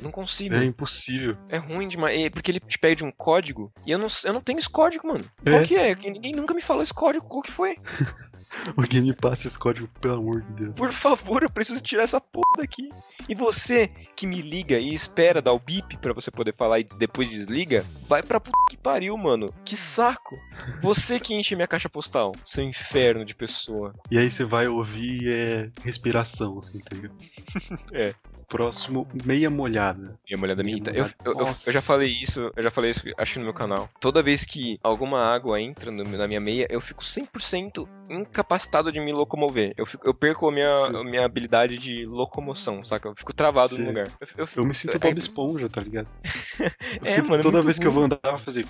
Não 0.01 0.11
consigo. 0.11 0.53
É 0.53 0.63
impossível. 0.63 1.35
É 1.49 1.57
ruim 1.57 1.87
demais. 1.87 2.19
É 2.19 2.29
porque 2.29 2.51
ele 2.51 2.59
te 2.59 2.77
pede 2.77 3.03
um 3.03 3.11
código 3.11 3.71
e 3.85 3.91
eu 3.91 3.97
não, 3.97 4.07
eu 4.23 4.33
não 4.33 4.41
tenho 4.41 4.59
esse 4.59 4.69
código, 4.69 5.07
mano. 5.07 5.25
É? 5.43 5.51
Qual 5.51 5.63
que 5.63 5.75
é? 5.75 5.95
Ninguém 5.95 6.33
nunca 6.33 6.53
me 6.53 6.61
falou 6.61 6.83
esse 6.83 6.93
código. 6.93 7.25
Qual 7.27 7.41
que 7.41 7.51
foi? 7.51 7.77
Alguém 8.75 9.01
me 9.01 9.13
passa 9.13 9.47
esse 9.47 9.57
código, 9.57 9.87
pelo 10.01 10.15
amor 10.15 10.41
de 10.41 10.51
Deus. 10.53 10.75
Por 10.75 10.91
favor, 10.91 11.43
eu 11.43 11.49
preciso 11.49 11.79
tirar 11.81 12.03
essa 12.03 12.19
porra 12.19 12.57
daqui. 12.57 12.89
E 13.27 13.35
você 13.35 13.89
que 14.15 14.25
me 14.25 14.41
liga 14.41 14.79
e 14.79 14.93
espera 14.93 15.41
dar 15.41 15.53
o 15.53 15.59
bip 15.59 15.97
pra 15.97 16.13
você 16.13 16.31
poder 16.31 16.55
falar 16.55 16.79
e 16.79 16.83
depois 16.83 17.29
desliga, 17.29 17.85
vai 18.07 18.23
pra 18.23 18.39
puta 18.39 18.57
que 18.69 18.77
pariu, 18.77 19.17
mano. 19.17 19.53
Que 19.65 19.75
saco. 19.75 20.37
Você 20.81 21.19
que 21.19 21.33
enche 21.33 21.55
minha 21.55 21.67
caixa 21.67 21.89
postal, 21.89 22.33
seu 22.45 22.63
inferno 22.63 23.25
de 23.25 23.35
pessoa. 23.35 23.93
E 24.09 24.17
aí 24.17 24.29
você 24.29 24.43
vai 24.43 24.67
ouvir 24.67 25.29
é, 25.31 25.69
respiração, 25.83 26.57
assim, 26.59 26.79
tá 26.79 26.95
ligado? 26.95 27.15
É. 27.91 28.13
Próximo, 28.47 29.05
meia 29.25 29.49
molhada. 29.49 30.17
Minha 30.25 30.37
mulher 30.39 30.55
da 30.55 30.63
me 30.63 30.67
Minha 30.71 30.77
irrita. 30.77 30.91
Eu, 30.91 31.05
eu, 31.25 31.39
eu- 31.41 31.47
eu 31.47 31.73
já 31.73 31.81
falei 31.81 32.07
isso, 32.07 32.49
eu 32.55 32.63
já 32.63 32.71
falei 32.71 32.91
isso, 32.91 33.01
acho 33.17 33.33
que 33.33 33.39
no 33.39 33.45
meu 33.45 33.53
canal. 33.53 33.89
Toda 33.99 34.23
vez 34.23 34.45
que 34.45 34.79
alguma 34.81 35.21
água 35.21 35.59
entra 35.59 35.91
no- 35.91 36.03
na 36.05 36.27
minha 36.27 36.39
meia, 36.39 36.65
eu 36.69 36.79
fico 36.79 37.03
100% 37.03 37.87
incapacitado 38.09 38.89
de 38.89 39.01
me 39.01 39.11
locomover. 39.11 39.73
Eu, 39.75 39.85
fico- 39.85 40.07
eu 40.07 40.13
perco 40.13 40.47
a 40.47 40.51
minha, 40.51 40.73
a 40.73 41.03
minha 41.03 41.25
habilidade 41.25 41.77
de 41.77 42.05
locomoção, 42.05 42.83
saca? 42.85 43.09
Eu 43.09 43.15
fico 43.17 43.33
travado 43.33 43.75
Sim. 43.75 43.81
no 43.81 43.87
lugar. 43.89 44.07
Eu, 44.21 44.27
eu, 44.37 44.47
Eu 44.55 44.65
me 44.65 44.73
sinto 44.73 44.95
é- 44.95 44.99
Bob 44.99 45.17
Esponja, 45.17 45.67
tá 45.67 45.81
ligado? 45.81 46.07
Eu 47.01 47.05
É, 47.05 47.09
sinto 47.09 47.29
mano, 47.29 47.41
é 47.41 47.43
toda 47.43 47.61
vez 47.61 47.77
que 47.77 47.85
eu 47.85 47.91
vou 47.91 48.03
ruim. 48.03 48.05
andar, 48.13 48.19
eu 48.23 48.29
vou 48.31 48.39
fazer. 48.39 48.65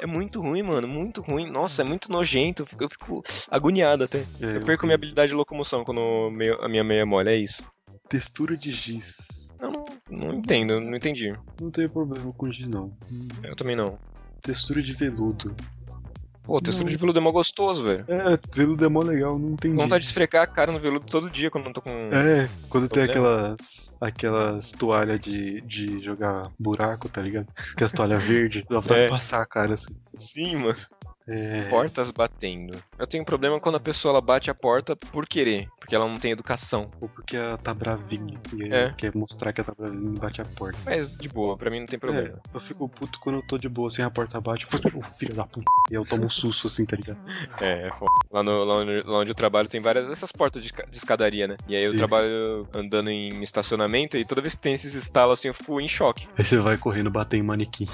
É 0.00 0.06
muito 0.06 0.40
ruim, 0.40 0.62
mano, 0.62 0.86
muito 0.86 1.20
ruim. 1.22 1.50
Nossa, 1.50 1.82
é 1.82 1.84
muito 1.84 2.12
nojento. 2.12 2.62
Eu 2.78 2.88
fico, 2.90 3.14
eu 3.14 3.22
agoniado 3.50 4.04
até. 4.04 4.18
É, 4.18 4.56
Eu 4.58 4.60
perco 4.62 4.84
minha 4.86 4.94
habilidade 4.94 5.30
de 5.30 5.34
locomoção 5.34 5.82
quando 5.84 6.30
a 6.60 6.68
minha 6.68 6.84
meia 6.84 7.04
molha, 7.06 7.30
é 7.30 7.36
isso. 7.36 7.62
Textura 8.08 8.56
de 8.56 8.70
giz. 8.70 9.52
Eu 9.60 9.70
não, 9.70 9.84
não 10.10 10.34
entendo, 10.34 10.80
não 10.80 10.96
entendi. 10.96 11.34
Não 11.60 11.70
tenho 11.70 11.90
problema 11.90 12.32
com 12.32 12.50
giz, 12.50 12.68
não. 12.68 12.92
Eu 13.42 13.54
também 13.56 13.74
não. 13.76 13.98
Textura 14.40 14.80
de 14.82 14.92
veludo. 14.92 15.54
Pô, 16.44 16.62
textura 16.62 16.86
Não. 16.86 16.90
de 16.90 16.96
veludo 16.96 17.18
é 17.18 17.20
mó 17.22 17.30
gostoso, 17.30 17.84
velho. 17.84 18.06
É, 18.08 18.38
veludo 18.56 18.82
é 18.82 18.88
mó 18.88 19.02
legal, 19.02 19.38
não 19.38 19.54
tem. 19.54 19.74
Vontade 19.74 20.02
de 20.04 20.08
esfregar 20.08 20.44
a 20.44 20.46
cara 20.46 20.72
no 20.72 20.78
veludo 20.78 21.04
todo 21.04 21.28
dia 21.28 21.50
quando 21.50 21.66
eu 21.66 21.72
tô 21.74 21.82
com. 21.82 21.90
É, 21.90 22.48
quando 22.70 22.88
tem 22.88 23.02
aquelas 23.02 23.94
aquelas 24.00 24.72
toalhas 24.72 25.20
de, 25.20 25.60
de 25.60 26.02
jogar 26.02 26.50
buraco, 26.58 27.06
tá 27.06 27.20
ligado? 27.20 27.46
Aquelas 27.74 27.92
toalhas 27.92 28.24
verdes, 28.24 28.64
dá 28.66 28.80
vontade 28.80 29.00
É. 29.00 29.04
de 29.04 29.10
passar 29.10 29.42
a 29.42 29.46
cara 29.46 29.74
assim. 29.74 29.94
Sim, 30.16 30.56
mano. 30.56 30.78
É, 31.26 31.64
Portas 31.68 32.10
batendo. 32.10 32.82
Eu 32.98 33.06
tenho 33.06 33.26
problema 33.26 33.60
quando 33.60 33.74
a 33.74 33.80
pessoa 33.80 34.12
ela 34.12 34.20
bate 34.22 34.50
a 34.50 34.54
porta 34.54 34.96
por 34.96 35.26
querer, 35.26 35.68
porque 35.88 35.96
ela 35.96 36.06
não 36.06 36.16
tem 36.18 36.32
educação. 36.32 36.90
ou 37.00 37.08
porque 37.08 37.34
ela 37.34 37.56
tá 37.56 37.72
bravinha 37.72 38.38
e 38.54 38.62
aí 38.64 38.70
É. 38.72 38.92
quer 38.92 39.14
mostrar 39.16 39.54
que 39.54 39.62
ela 39.62 39.68
tá 39.74 39.82
bravinha 39.82 40.12
e 40.14 40.18
bate 40.18 40.42
a 40.42 40.44
porta. 40.44 40.78
Mas 40.84 41.10
de 41.16 41.30
boa, 41.30 41.56
pra 41.56 41.70
mim 41.70 41.80
não 41.80 41.86
tem 41.86 41.98
problema. 41.98 42.28
É, 42.28 42.34
eu 42.52 42.60
fico 42.60 42.86
puto 42.90 43.18
quando 43.18 43.36
eu 43.36 43.42
tô 43.42 43.56
de 43.56 43.70
boa, 43.70 43.88
sem 43.88 44.04
a 44.04 44.10
porta 44.10 44.38
bate, 44.38 44.66
eu 44.66 44.70
fico, 44.78 44.98
"Ô, 44.98 45.02
filho 45.02 45.34
da 45.34 45.44
puta. 45.46 45.64
E 45.90 45.94
eu 45.94 46.04
tomo 46.04 46.26
um 46.26 46.28
susto 46.28 46.66
assim, 46.66 46.84
tá 46.84 46.94
ligado? 46.94 47.18
É, 47.62 47.88
é 47.88 47.90
foda. 47.92 48.12
Lá, 48.30 48.42
no, 48.42 48.64
lá, 48.64 48.76
onde, 48.76 49.00
lá 49.02 49.18
onde 49.20 49.30
eu 49.30 49.34
trabalho 49.34 49.66
tem 49.66 49.80
várias 49.80 50.06
dessas 50.06 50.30
portas 50.30 50.62
de, 50.62 50.70
de 50.70 50.96
escadaria, 50.98 51.48
né? 51.48 51.56
E 51.66 51.74
aí 51.74 51.82
eu 51.84 51.92
Sim. 51.92 51.96
trabalho 51.98 52.68
andando 52.74 53.08
em 53.08 53.42
estacionamento 53.42 54.18
e 54.18 54.26
toda 54.26 54.42
vez 54.42 54.54
que 54.54 54.60
tem 54.60 54.74
esses 54.74 54.94
estalos 54.94 55.38
assim 55.38 55.48
eu 55.48 55.54
fico 55.54 55.80
em 55.80 55.88
choque. 55.88 56.28
Aí 56.38 56.44
você 56.44 56.58
vai 56.58 56.76
correndo 56.76 57.10
bater 57.10 57.38
em 57.38 57.42
manequim. 57.42 57.86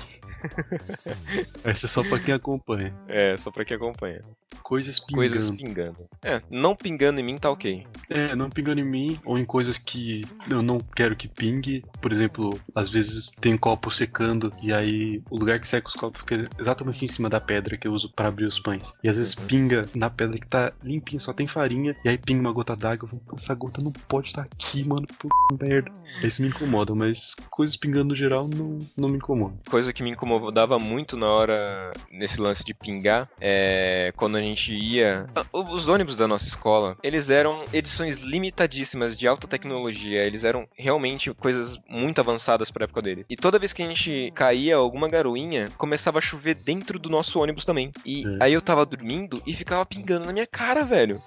Essa 1.65 1.87
é 1.87 1.89
só 1.89 2.03
pra 2.05 2.19
quem 2.19 2.35
acompanha. 2.35 2.93
É, 3.09 3.37
só 3.37 3.51
pra 3.53 3.65
quem 3.65 3.77
acompanha. 3.77 4.21
Coisas 4.65 4.99
pingando. 4.99 5.29
Coisas 5.31 5.51
pingando. 5.51 5.97
É, 6.23 6.41
não 6.51 6.75
pingando 6.75 7.21
em 7.21 7.23
mim 7.23 7.37
tá 7.37 7.51
ok. 7.51 7.87
É, 8.09 8.35
não 8.35 8.49
pingando 8.49 8.81
em 8.81 8.85
mim, 8.85 9.19
ou 9.23 9.39
em 9.39 9.45
coisas 9.45 9.77
que 9.77 10.23
eu 10.51 10.63
não 10.63 10.81
quero 10.81 11.15
que 11.15 11.29
pingue. 11.29 11.85
Por 12.01 12.11
exemplo, 12.11 12.59
às 12.75 12.89
vezes 12.89 13.31
tem 13.43 13.59
copo 13.59 13.91
secando, 13.91 14.51
e 14.63 14.73
aí 14.73 15.23
o 15.29 15.37
lugar 15.39 15.61
que 15.61 15.69
seca 15.69 15.87
os 15.89 15.95
copos 15.95 16.21
fica 16.23 16.49
exatamente 16.59 17.05
em 17.05 17.09
cima 17.09 17.29
da 17.29 17.41
pedra 17.43 17.77
que 17.77 17.87
eu 17.87 17.93
uso 17.93 18.11
pra 18.17 18.29
abrir 18.29 18.47
os 18.47 18.59
pães. 18.59 18.95
E 19.05 19.09
às 19.09 19.19
vezes 19.19 19.35
Uhum. 19.35 19.47
pinga 19.47 19.87
na 19.95 20.09
pedra 20.09 20.39
que 20.39 20.47
tá 20.47 20.73
limpinha, 20.83 21.21
só 21.21 21.35
tem 21.35 21.47
farinha, 21.47 21.95
e 22.03 22.09
aí 22.09 22.17
pinga 22.17 22.41
uma 22.41 22.53
gota 22.53 22.75
d'água. 22.75 23.05
Eu 23.05 23.09
falo, 23.11 23.23
"Pô, 23.29 23.37
Essa 23.37 23.55
gota 23.55 23.83
não 23.83 23.93
pode 23.93 24.29
estar 24.29 24.43
aqui, 24.43 24.89
mano. 24.89 25.07
Puta 25.19 25.63
merda. 25.63 25.93
Isso 26.23 26.41
me 26.41 26.49
incomoda, 26.49 26.95
mas 26.95 27.35
coisas 27.51 27.77
pingando 27.77 28.05
no 28.11 28.17
geral 28.17 28.49
não, 28.49 28.79
não 28.97 29.09
me 29.09 29.17
incomoda. 29.17 29.57
Coisa 29.69 29.93
que 29.93 30.03
me 30.03 30.11
incomodava 30.11 30.79
muito 30.79 31.17
na 31.17 31.27
hora, 31.27 31.91
nesse 32.11 32.41
lance 32.41 32.65
de 32.65 32.73
pingar, 32.73 33.29
é 33.41 34.13
quando 34.17 34.37
a 34.37 34.41
gente 34.41 34.54
ia. 34.57 35.27
Ah, 35.35 35.45
Os 35.53 35.89
ônibus 35.89 36.17
da 36.17 36.29
nossa 36.29 36.47
escola, 36.47 36.97
eles 37.03 37.31
eram 37.31 37.65
edições 37.73 38.21
limitadíssimas 38.21 39.17
de 39.17 39.27
alta 39.27 39.47
tecnologia. 39.47 40.23
Eles 40.25 40.45
eram 40.45 40.67
realmente 40.77 41.33
coisas 41.35 41.79
muito 41.89 42.21
avançadas 42.21 42.71
pra 42.71 42.85
época 42.85 43.03
dele. 43.03 43.27
E 43.29 43.37
toda 43.37 43.59
vez 43.59 43.73
que 43.73 43.83
a 43.83 43.87
gente 43.89 44.33
caía 44.35 44.77
alguma 44.77 45.09
garoinha, 45.09 45.69
começava 45.77 46.19
a 46.19 46.23
chover 46.23 46.55
dentro 46.55 46.99
do 46.99 47.09
nosso 47.11 47.41
ônibus 47.41 47.65
também. 47.65 47.91
E 48.05 48.25
É. 48.41 48.45
aí 48.45 48.53
eu 48.53 48.63
tava 48.63 48.85
dormindo 48.87 49.43
e 49.47 49.53
ficava 49.55 49.85
pingando 49.85 50.27
na 50.27 50.33
minha 50.33 50.47
cara, 50.47 50.85
velho. 50.85 51.21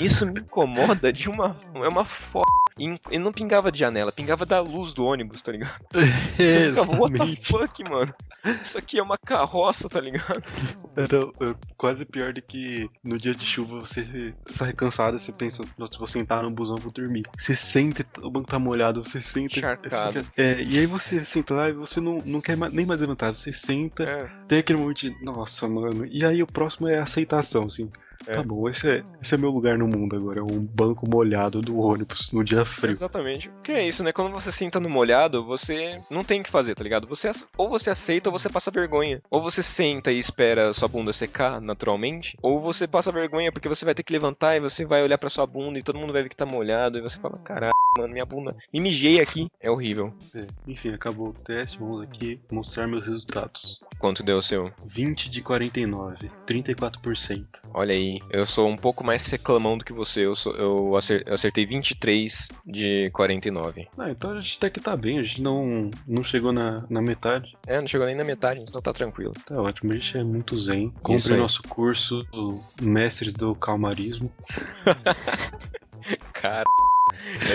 Isso 0.00 0.26
me 0.26 0.40
incomoda 0.40 1.12
de 1.12 1.28
uma. 1.30 1.58
É 1.74 1.88
uma 1.88 2.04
foda. 2.04 2.46
E, 3.10 3.18
não 3.18 3.32
pingava 3.32 3.72
de 3.72 3.80
janela, 3.80 4.12
pingava 4.12 4.46
da 4.46 4.60
luz 4.60 4.92
do 4.92 5.04
ônibus, 5.04 5.42
tá 5.42 5.50
ligado? 5.50 5.74
Eu 6.38 6.70
ficava, 6.70 6.92
what 6.96 7.12
the 7.18 7.24
exatamente. 7.24 7.46
fuck, 7.48 7.84
mano? 7.84 8.14
Isso 8.62 8.78
aqui 8.78 8.98
é 9.00 9.02
uma 9.02 9.18
carroça, 9.18 9.88
tá 9.88 10.00
ligado? 10.00 10.42
Era, 10.96 11.54
quase 11.76 12.04
pior 12.04 12.32
do 12.32 12.40
que 12.40 12.67
no 13.02 13.18
dia 13.18 13.34
de 13.34 13.44
chuva 13.44 13.80
você 13.80 14.34
sai 14.46 14.72
cansado, 14.72 15.18
você 15.18 15.32
pensa, 15.32 15.62
vou 15.76 16.06
sentar 16.06 16.42
no 16.42 16.50
busão, 16.50 16.76
vou 16.76 16.92
dormir. 16.92 17.22
Você 17.38 17.56
sente, 17.56 18.04
o 18.22 18.30
banco 18.30 18.48
tá 18.48 18.58
molhado, 18.58 19.04
você 19.04 19.20
senta. 19.20 19.58
Encharcado. 19.58 20.20
Fica, 20.20 20.32
é, 20.36 20.62
e 20.62 20.78
aí 20.78 20.86
você 20.86 21.22
senta 21.24 21.54
lá 21.54 21.68
e 21.68 21.72
você 21.72 22.00
não, 22.00 22.22
não 22.24 22.40
quer 22.40 22.56
nem 22.70 22.86
mais 22.86 23.00
levantar, 23.00 23.34
você 23.34 23.52
senta, 23.52 24.04
É. 24.04 24.30
tem 24.46 24.58
aquele 24.58 24.78
momento 24.78 24.98
de, 24.98 25.24
nossa, 25.24 25.68
mano. 25.68 26.06
E 26.06 26.24
aí 26.24 26.42
o 26.42 26.46
próximo 26.46 26.88
é 26.88 26.98
a 26.98 27.02
aceitação, 27.02 27.64
assim. 27.64 27.90
É. 28.26 28.34
Tá 28.34 28.42
bom, 28.42 28.68
esse 28.68 28.88
é, 28.88 29.04
esse 29.22 29.34
é 29.34 29.38
meu 29.38 29.50
lugar 29.50 29.78
no 29.78 29.86
mundo 29.86 30.16
agora, 30.16 30.40
é 30.40 30.42
um 30.42 30.60
banco 30.60 31.08
molhado 31.08 31.60
do 31.60 31.78
ônibus 31.78 32.32
no 32.32 32.44
dia 32.44 32.64
frio. 32.64 32.90
Exatamente. 32.90 33.48
Porque 33.48 33.72
é 33.72 33.86
isso, 33.86 34.02
né? 34.02 34.12
Quando 34.12 34.32
você 34.32 34.50
senta 34.50 34.80
no 34.80 34.88
molhado, 34.88 35.44
você 35.44 36.00
não 36.10 36.24
tem 36.24 36.40
o 36.40 36.44
que 36.44 36.50
fazer, 36.50 36.74
tá 36.74 36.82
ligado? 36.82 37.06
Você 37.06 37.30
ou 37.56 37.68
você 37.68 37.90
aceita 37.90 38.28
ou 38.28 38.38
você 38.38 38.48
passa 38.48 38.70
vergonha. 38.70 39.22
Ou 39.30 39.42
você 39.42 39.62
senta 39.62 40.10
e 40.10 40.18
espera 40.18 40.72
sua 40.72 40.88
bunda 40.88 41.12
secar 41.12 41.60
naturalmente, 41.60 42.36
ou 42.42 42.60
você 42.60 42.86
passa 42.86 43.12
vergonha 43.12 43.52
porque 43.52 43.68
você 43.68 43.84
vai 43.84 43.94
ter 43.94 44.02
que 44.02 44.12
levantar 44.12 44.56
e 44.56 44.60
você 44.60 44.84
vai 44.84 45.02
olhar 45.02 45.18
pra 45.18 45.30
sua 45.30 45.46
bunda 45.46 45.78
e 45.78 45.82
todo 45.82 45.98
mundo 45.98 46.12
vai 46.12 46.22
ver 46.22 46.28
que 46.28 46.36
tá 46.36 46.46
molhado 46.46 46.98
e 46.98 47.02
você 47.02 47.18
fala, 47.18 47.38
caralho, 47.38 47.72
mano, 47.96 48.12
minha 48.12 48.26
bunda. 48.26 48.56
Me 48.72 48.80
mijei 48.80 49.20
aqui. 49.20 49.50
É 49.60 49.70
horrível. 49.70 50.12
É, 50.34 50.46
Enfim, 50.66 50.92
acabou 50.92 51.28
o 51.28 51.32
teste, 51.32 51.78
vamos 51.78 52.02
aqui 52.02 52.40
mostrar 52.50 52.86
meus 52.86 53.04
resultados. 53.06 53.82
Quanto 53.98 54.22
deu 54.22 54.38
o 54.38 54.42
seu? 54.42 54.72
20 54.86 55.30
de 55.30 55.42
49, 55.42 56.30
34%. 56.46 57.46
Olha 57.74 57.94
aí, 57.94 58.07
eu 58.30 58.46
sou 58.46 58.68
um 58.68 58.76
pouco 58.76 59.04
mais 59.04 59.26
reclamão 59.30 59.76
do 59.78 59.84
que 59.84 59.92
você. 59.92 60.24
Eu, 60.26 60.34
sou, 60.36 60.54
eu 60.54 60.96
acer- 60.96 61.22
eu 61.26 61.34
acertei 61.34 61.64
23 61.66 62.48
de 62.66 63.10
49. 63.12 63.88
Ah, 63.98 64.10
então 64.10 64.30
a 64.32 64.40
gente 64.40 64.56
até 64.58 64.70
que 64.70 64.80
tá 64.80 64.96
bem, 64.96 65.18
a 65.18 65.22
gente 65.22 65.42
não, 65.42 65.90
não 66.06 66.22
chegou 66.24 66.52
na, 66.52 66.84
na 66.88 67.02
metade. 67.02 67.56
É, 67.66 67.80
não 67.80 67.86
chegou 67.86 68.06
nem 68.06 68.16
na 68.16 68.24
metade, 68.24 68.60
então 68.60 68.80
tá 68.80 68.92
tranquilo. 68.92 69.32
Tá 69.44 69.60
ótimo, 69.60 69.92
a 69.92 69.96
gente 69.96 70.16
é 70.16 70.22
muito 70.24 70.58
zen. 70.58 70.92
Compre 71.02 71.36
nosso 71.36 71.62
curso 71.64 72.26
Mestres 72.80 73.34
do 73.34 73.54
Calmarismo. 73.54 74.30
Cara, 76.32 76.64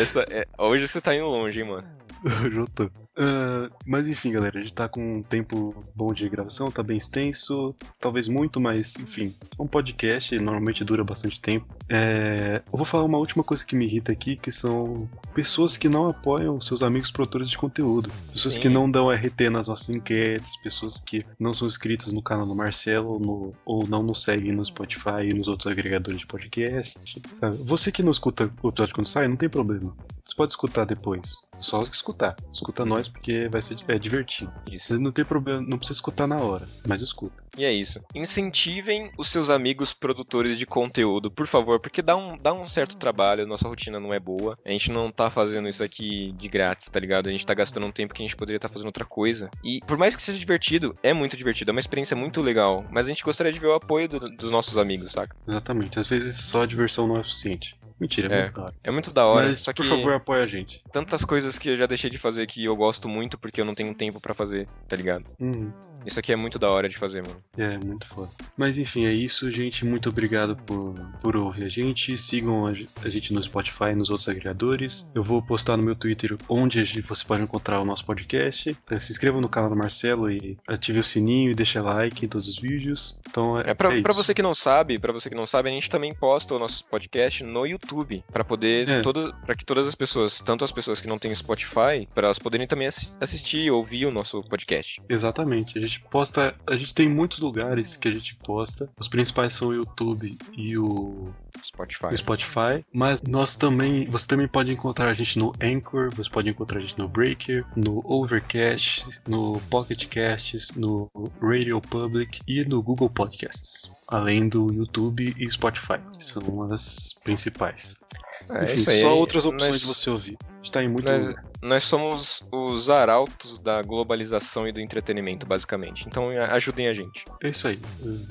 essa 0.02 0.26
é... 0.30 0.46
hoje 0.58 0.88
você 0.88 1.02
tá 1.02 1.16
indo 1.16 1.26
longe, 1.28 1.60
hein, 1.62 1.68
mano. 1.68 1.88
Já 2.52 2.66
tô. 2.74 2.90
Ah, 3.16 3.70
mas 3.86 4.08
enfim, 4.08 4.32
galera, 4.32 4.58
a 4.58 4.62
gente 4.62 4.74
tá 4.74 4.90
com 4.90 5.18
um 5.18 5.22
tempo 5.22 5.76
bom 5.96 6.14
de 6.14 6.28
gravação, 6.28 6.72
tá 6.72 6.82
bem 6.82 6.98
extenso, 6.98 7.76
talvez 8.00 8.28
muito, 8.28 8.60
mas 8.60 8.96
enfim, 8.98 9.36
um 9.60 9.68
podcast 9.68 10.38
normalmente 10.40 10.84
dura 10.84 11.04
bastante 11.04 11.40
tempo. 11.40 11.68
É, 11.88 12.64
eu 12.72 12.78
vou 12.78 12.86
falar 12.86 13.04
uma 13.04 13.20
última 13.20 13.44
coisa 13.44 13.64
que 13.64 13.76
me 13.76 13.86
irrita 13.86 14.12
aqui, 14.12 14.36
que 14.36 14.52
são 14.52 15.08
pessoas 15.34 15.78
que 15.78 15.88
não 15.88 16.10
apoiam 16.10 16.60
seus 16.60 16.82
amigos 16.82 17.12
produtores 17.12 17.50
de 17.52 17.58
conteúdo, 17.58 18.10
pessoas 18.32 18.56
Sim. 18.56 18.62
que 18.62 18.70
não 18.70 18.90
dão 18.90 19.12
RT 19.12 19.50
nas 19.52 19.68
nossas 19.68 19.90
enquetes, 19.92 20.58
pessoas 20.58 21.00
que 21.00 21.24
não 21.40 21.54
são 21.54 21.68
inscritas 21.68 22.12
no 22.12 22.22
canal 22.22 22.48
do 22.48 22.56
Marcelo 22.56 23.10
ou, 23.12 23.20
no- 23.20 23.54
ou 23.64 23.88
não 23.88 24.02
nos 24.02 24.24
seguem 24.24 24.52
no 24.54 24.66
Spotify 24.66 25.24
e 25.30 25.34
nos 25.34 25.48
outros 25.48 25.68
agregadores 25.68 26.20
de 26.22 26.26
podcast. 26.26 26.96
Sabe? 27.36 27.58
Você 27.58 27.92
que 27.92 28.02
não 28.02 28.12
escuta 28.12 28.50
o 28.64 28.70
episódio 28.70 28.96
quando 28.96 29.08
sai, 29.08 29.28
não 29.28 29.36
tem 29.36 29.50
problema. 29.50 29.96
Você 30.26 30.36
pode 30.36 30.52
escutar 30.54 30.86
depois. 30.86 31.34
Só 31.60 31.82
escutar. 31.84 32.36
Escuta 32.52 32.86
nós 32.86 33.08
porque 33.08 33.48
vai 33.50 33.62
ser 33.62 33.78
é 33.88 33.98
divertido. 34.00 34.52
Isso. 34.72 34.88
Você 34.88 34.98
não 34.98 35.12
tem 35.12 35.24
problema, 35.26 35.62
não 35.62 35.78
precisa 35.78 35.98
escutar 35.98 36.28
na 36.28 36.38
hora, 36.38 36.66
mas 36.88 37.02
escuta. 37.02 37.44
E 37.58 37.64
é 37.66 37.72
isso. 37.72 38.02
Incentivem 38.16 39.12
os 39.18 39.30
seus 39.30 39.50
amigos 39.50 39.94
produtores 39.94 40.58
de 40.58 40.66
conteúdo, 40.66 41.30
por 41.30 41.46
favor, 41.48 41.80
porque 41.80 42.02
dá 42.02 42.16
um, 42.16 42.38
dá 42.38 42.54
um 42.54 42.68
certo 42.68 42.98
trabalho, 42.98 43.46
nossa 43.48 43.68
rotina 43.68 44.00
não 44.00 44.14
é 44.14 44.20
boa. 44.20 44.58
A 44.66 44.72
gente 44.72 44.92
não 44.92 45.12
tá 45.12 45.30
fazendo 45.30 45.70
isso 45.70 45.84
aqui 45.84 46.34
de 46.34 46.48
grátis, 46.50 46.90
tá 46.90 47.00
ligado? 47.00 47.30
A 47.30 47.32
gente 47.32 47.46
tá 47.46 47.54
gastando 47.54 47.86
um 47.86 47.92
tempo 47.92 48.14
que 48.14 48.22
a 48.22 48.26
gente 48.26 48.36
poderia 48.36 48.58
estar 48.58 48.70
fazendo 48.70 48.88
outra 48.88 49.06
coisa. 49.06 49.50
E 49.64 49.80
por 49.88 49.98
mais 49.98 50.16
que 50.16 50.24
seja 50.24 50.40
divertido, 50.40 50.96
é 51.04 51.14
muito 51.14 51.38
divertido, 51.38 51.72
é 51.72 51.74
uma 51.74 51.80
experiência 51.80 52.16
muito 52.16 52.42
legal. 52.42 52.86
Mas 52.92 53.06
a 53.06 53.10
gente 53.10 53.24
gostaria 53.24 53.54
de 53.54 53.60
ver 53.60 53.68
o 53.68 53.74
apoio 53.76 54.08
do- 54.10 54.20
dos 54.36 54.50
nossos 54.52 54.78
amigos, 54.78 55.12
saca? 55.12 55.36
Exatamente. 55.48 56.00
Às 56.00 56.08
vezes 56.08 56.36
só 56.38 56.64
a 56.64 56.66
diversão 56.66 57.08
não 57.08 57.18
é 57.18 57.24
suficiente. 57.24 57.76
Mentira, 58.00 58.34
é, 58.34 58.40
É. 58.40 58.42
muito 58.44 58.54
da 58.54 58.64
hora. 58.64 58.74
É 58.84 58.92
muito 58.92 59.14
da 59.14 59.26
hora. 59.28 59.48
Mas, 59.48 59.60
só 59.60 59.72
que 59.74 59.82
por 59.82 59.90
favor, 59.90 60.14
apoia 60.14 60.44
a 60.44 60.48
gente. 60.48 60.82
tantas 60.92 61.24
coisas 61.24 61.58
que 61.58 61.70
eu 61.70 61.76
já 61.78 61.86
deixei 61.86 62.10
de 62.10 62.18
fazer 62.18 62.46
que 62.48 62.64
eu 62.64 62.76
gosto 62.76 63.08
muito 63.08 63.38
porque 63.38 63.62
eu 63.62 63.66
não 63.66 63.76
tenho 63.76 63.94
tempo 63.94 64.20
pra 64.20 64.34
fazer, 64.34 64.68
tá 64.88 64.96
ligado? 64.96 65.26
Uhum. 65.40 65.72
Isso 66.06 66.20
aqui 66.20 66.32
é 66.32 66.36
muito 66.36 66.58
da 66.60 66.70
hora 66.70 66.88
de 66.90 66.98
fazer, 66.98 67.22
mano. 67.26 67.42
É, 67.58 67.78
muito 67.78 68.08
foda. 68.08 68.30
Mas 68.58 68.78
enfim, 68.78 69.06
é 69.06 69.14
isso, 69.14 69.50
gente. 69.52 69.86
Muito 69.86 70.10
obrigado 70.10 70.56
por, 70.56 70.94
por 71.22 71.36
ouvir 71.36 71.64
a 71.66 71.70
gente. 71.70 72.18
Sigam 72.18 72.66
a, 72.66 72.74
ge- 72.74 72.88
a 73.04 73.10
gente 73.10 73.34
no 73.34 73.42
Spotify 73.42 73.86
e 73.92 73.96
nos 73.96 74.10
outros 74.10 74.28
agregadores. 74.30 75.10
Eu 75.16 75.24
vou 75.24 75.42
postar 75.42 75.78
no 75.78 75.84
meu 75.84 75.96
Twitter 75.96 76.36
onde 76.50 76.84
você 77.02 77.26
pode 77.26 77.44
encontrar 77.44 77.80
o 77.80 77.86
nosso 77.86 78.06
podcast. 78.06 78.76
Eh, 78.90 79.00
Se 79.00 79.12
inscreva 79.12 79.40
no 79.42 79.50
canal 79.50 79.70
do 79.70 79.76
Marcelo 79.76 80.30
e 80.32 80.58
ative 80.68 81.00
o 81.00 81.04
sininho 81.04 81.52
e 81.52 81.56
deixa 81.56 81.82
like 81.82 82.26
em 82.26 82.30
todos 82.30 82.48
os 82.48 82.58
vídeos. 82.60 83.20
Então 83.30 83.60
é, 83.60 83.72
É 83.72 83.74
pra, 83.74 83.94
é 83.98 84.02
pra 84.02 84.14
você 84.14 84.34
que 84.34 84.42
não 84.42 84.54
sabe, 84.56 84.98
para 85.00 85.14
você 85.14 85.30
que 85.30 85.36
não 85.36 85.46
sabe, 85.46 85.70
a 85.70 85.72
gente 85.72 85.90
também 85.90 86.14
posta 86.14 86.54
o 86.54 86.60
nosso 86.60 86.86
podcast 86.86 87.44
no 87.44 87.66
YouTube 87.66 88.24
Pra 88.32 88.44
poder 88.44 88.88
É. 88.90 89.00
todo, 89.02 89.34
para 89.46 89.56
que 89.56 89.66
todas 89.66 89.88
as 89.88 89.96
pessoas, 89.96 90.40
tanto 90.40 90.64
as 90.66 90.72
pessoas 90.72 91.00
que 91.02 91.08
não 91.08 91.18
têm 91.20 91.34
Spotify, 91.34 92.08
para 92.14 92.28
elas 92.28 92.40
poderem 92.40 92.68
também 92.68 92.88
assi- 92.88 93.14
assistir, 93.20 93.72
ouvir 93.72 94.06
o 94.06 94.12
nosso 94.12 94.42
podcast. 94.44 95.02
Exatamente. 95.10 95.78
A 95.78 95.82
gente 95.82 95.93
posta. 96.02 96.56
A 96.68 96.76
gente 96.76 96.94
tem 96.94 97.10
muitos 97.10 97.40
lugares 97.40 97.96
que 97.96 98.08
a 98.08 98.12
gente 98.12 98.36
posta. 98.36 98.90
Os 99.00 99.08
principais 99.08 99.54
são 99.54 99.70
o 99.70 99.74
YouTube 99.74 100.38
e 100.56 100.78
o 100.78 101.34
Spotify. 101.64 102.08
no 102.08 102.18
Spotify, 102.18 102.86
mas 102.94 103.22
nós 103.22 103.56
também, 103.56 104.06
você 104.10 104.28
também 104.28 104.48
pode 104.48 104.72
encontrar 104.72 105.10
a 105.10 105.14
gente 105.14 105.38
no 105.40 105.54
Anchor, 105.62 106.10
você 106.14 106.30
pode 106.30 106.50
encontrar 106.50 106.80
a 106.80 106.82
gente 106.82 106.98
no 106.98 107.08
Breaker, 107.08 107.66
no 107.76 108.02
Overcast, 108.06 109.08
no 109.28 109.60
Pocket 109.70 110.08
Casts, 110.08 110.72
no 110.72 111.10
Radio 111.42 111.80
Public 111.82 112.42
e 112.48 112.66
no 112.66 112.82
Google 112.82 113.10
Podcasts, 113.10 113.92
além 114.08 114.50
do 114.50 114.74
YouTube 114.74 115.34
e 115.38 115.52
Spotify, 115.52 116.00
que 116.18 116.24
são 116.26 116.72
as 116.72 117.14
principais. 117.24 118.04
É 118.50 118.64
Enfim, 118.74 119.02
só 119.02 119.18
outras 119.18 119.46
opções 119.46 119.72
nós, 119.72 119.82
de 119.82 119.88
você 119.88 120.10
ouvir. 120.10 120.38
A 120.42 120.56
gente 120.56 120.72
tá 120.72 120.84
em 120.84 120.90
muito 120.90 121.06
nós. 121.06 121.36
Nós 121.64 121.86
somos 121.86 122.46
os 122.52 122.90
arautos 122.90 123.58
da 123.58 123.82
globalização 123.82 124.68
e 124.68 124.72
do 124.72 124.82
entretenimento, 124.82 125.46
basicamente. 125.46 126.06
Então 126.08 126.30
ajudem 126.30 126.88
a 126.88 126.94
gente. 126.94 127.24
É 127.42 127.50
isso 127.50 127.68
aí. 127.68 127.80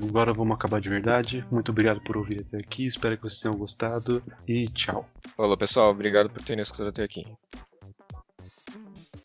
Agora 0.07 0.33
vamos 0.33 0.55
acabar 0.55 0.81
de 0.81 0.89
verdade. 0.89 1.45
Muito 1.51 1.71
obrigado 1.71 2.01
por 2.03 2.17
ouvir 2.17 2.41
até 2.41 2.59
aqui. 2.59 2.87
Espero 2.87 3.17
que 3.17 3.23
vocês 3.23 3.41
tenham 3.41 3.57
gostado 3.57 4.23
e 4.47 4.69
tchau. 4.69 5.09
Falou, 5.37 5.57
pessoal. 5.57 5.91
Obrigado 5.91 6.29
por 6.29 6.45
terem 6.45 6.63
escutado 6.63 6.89
até 6.89 7.03
aqui. 7.03 7.27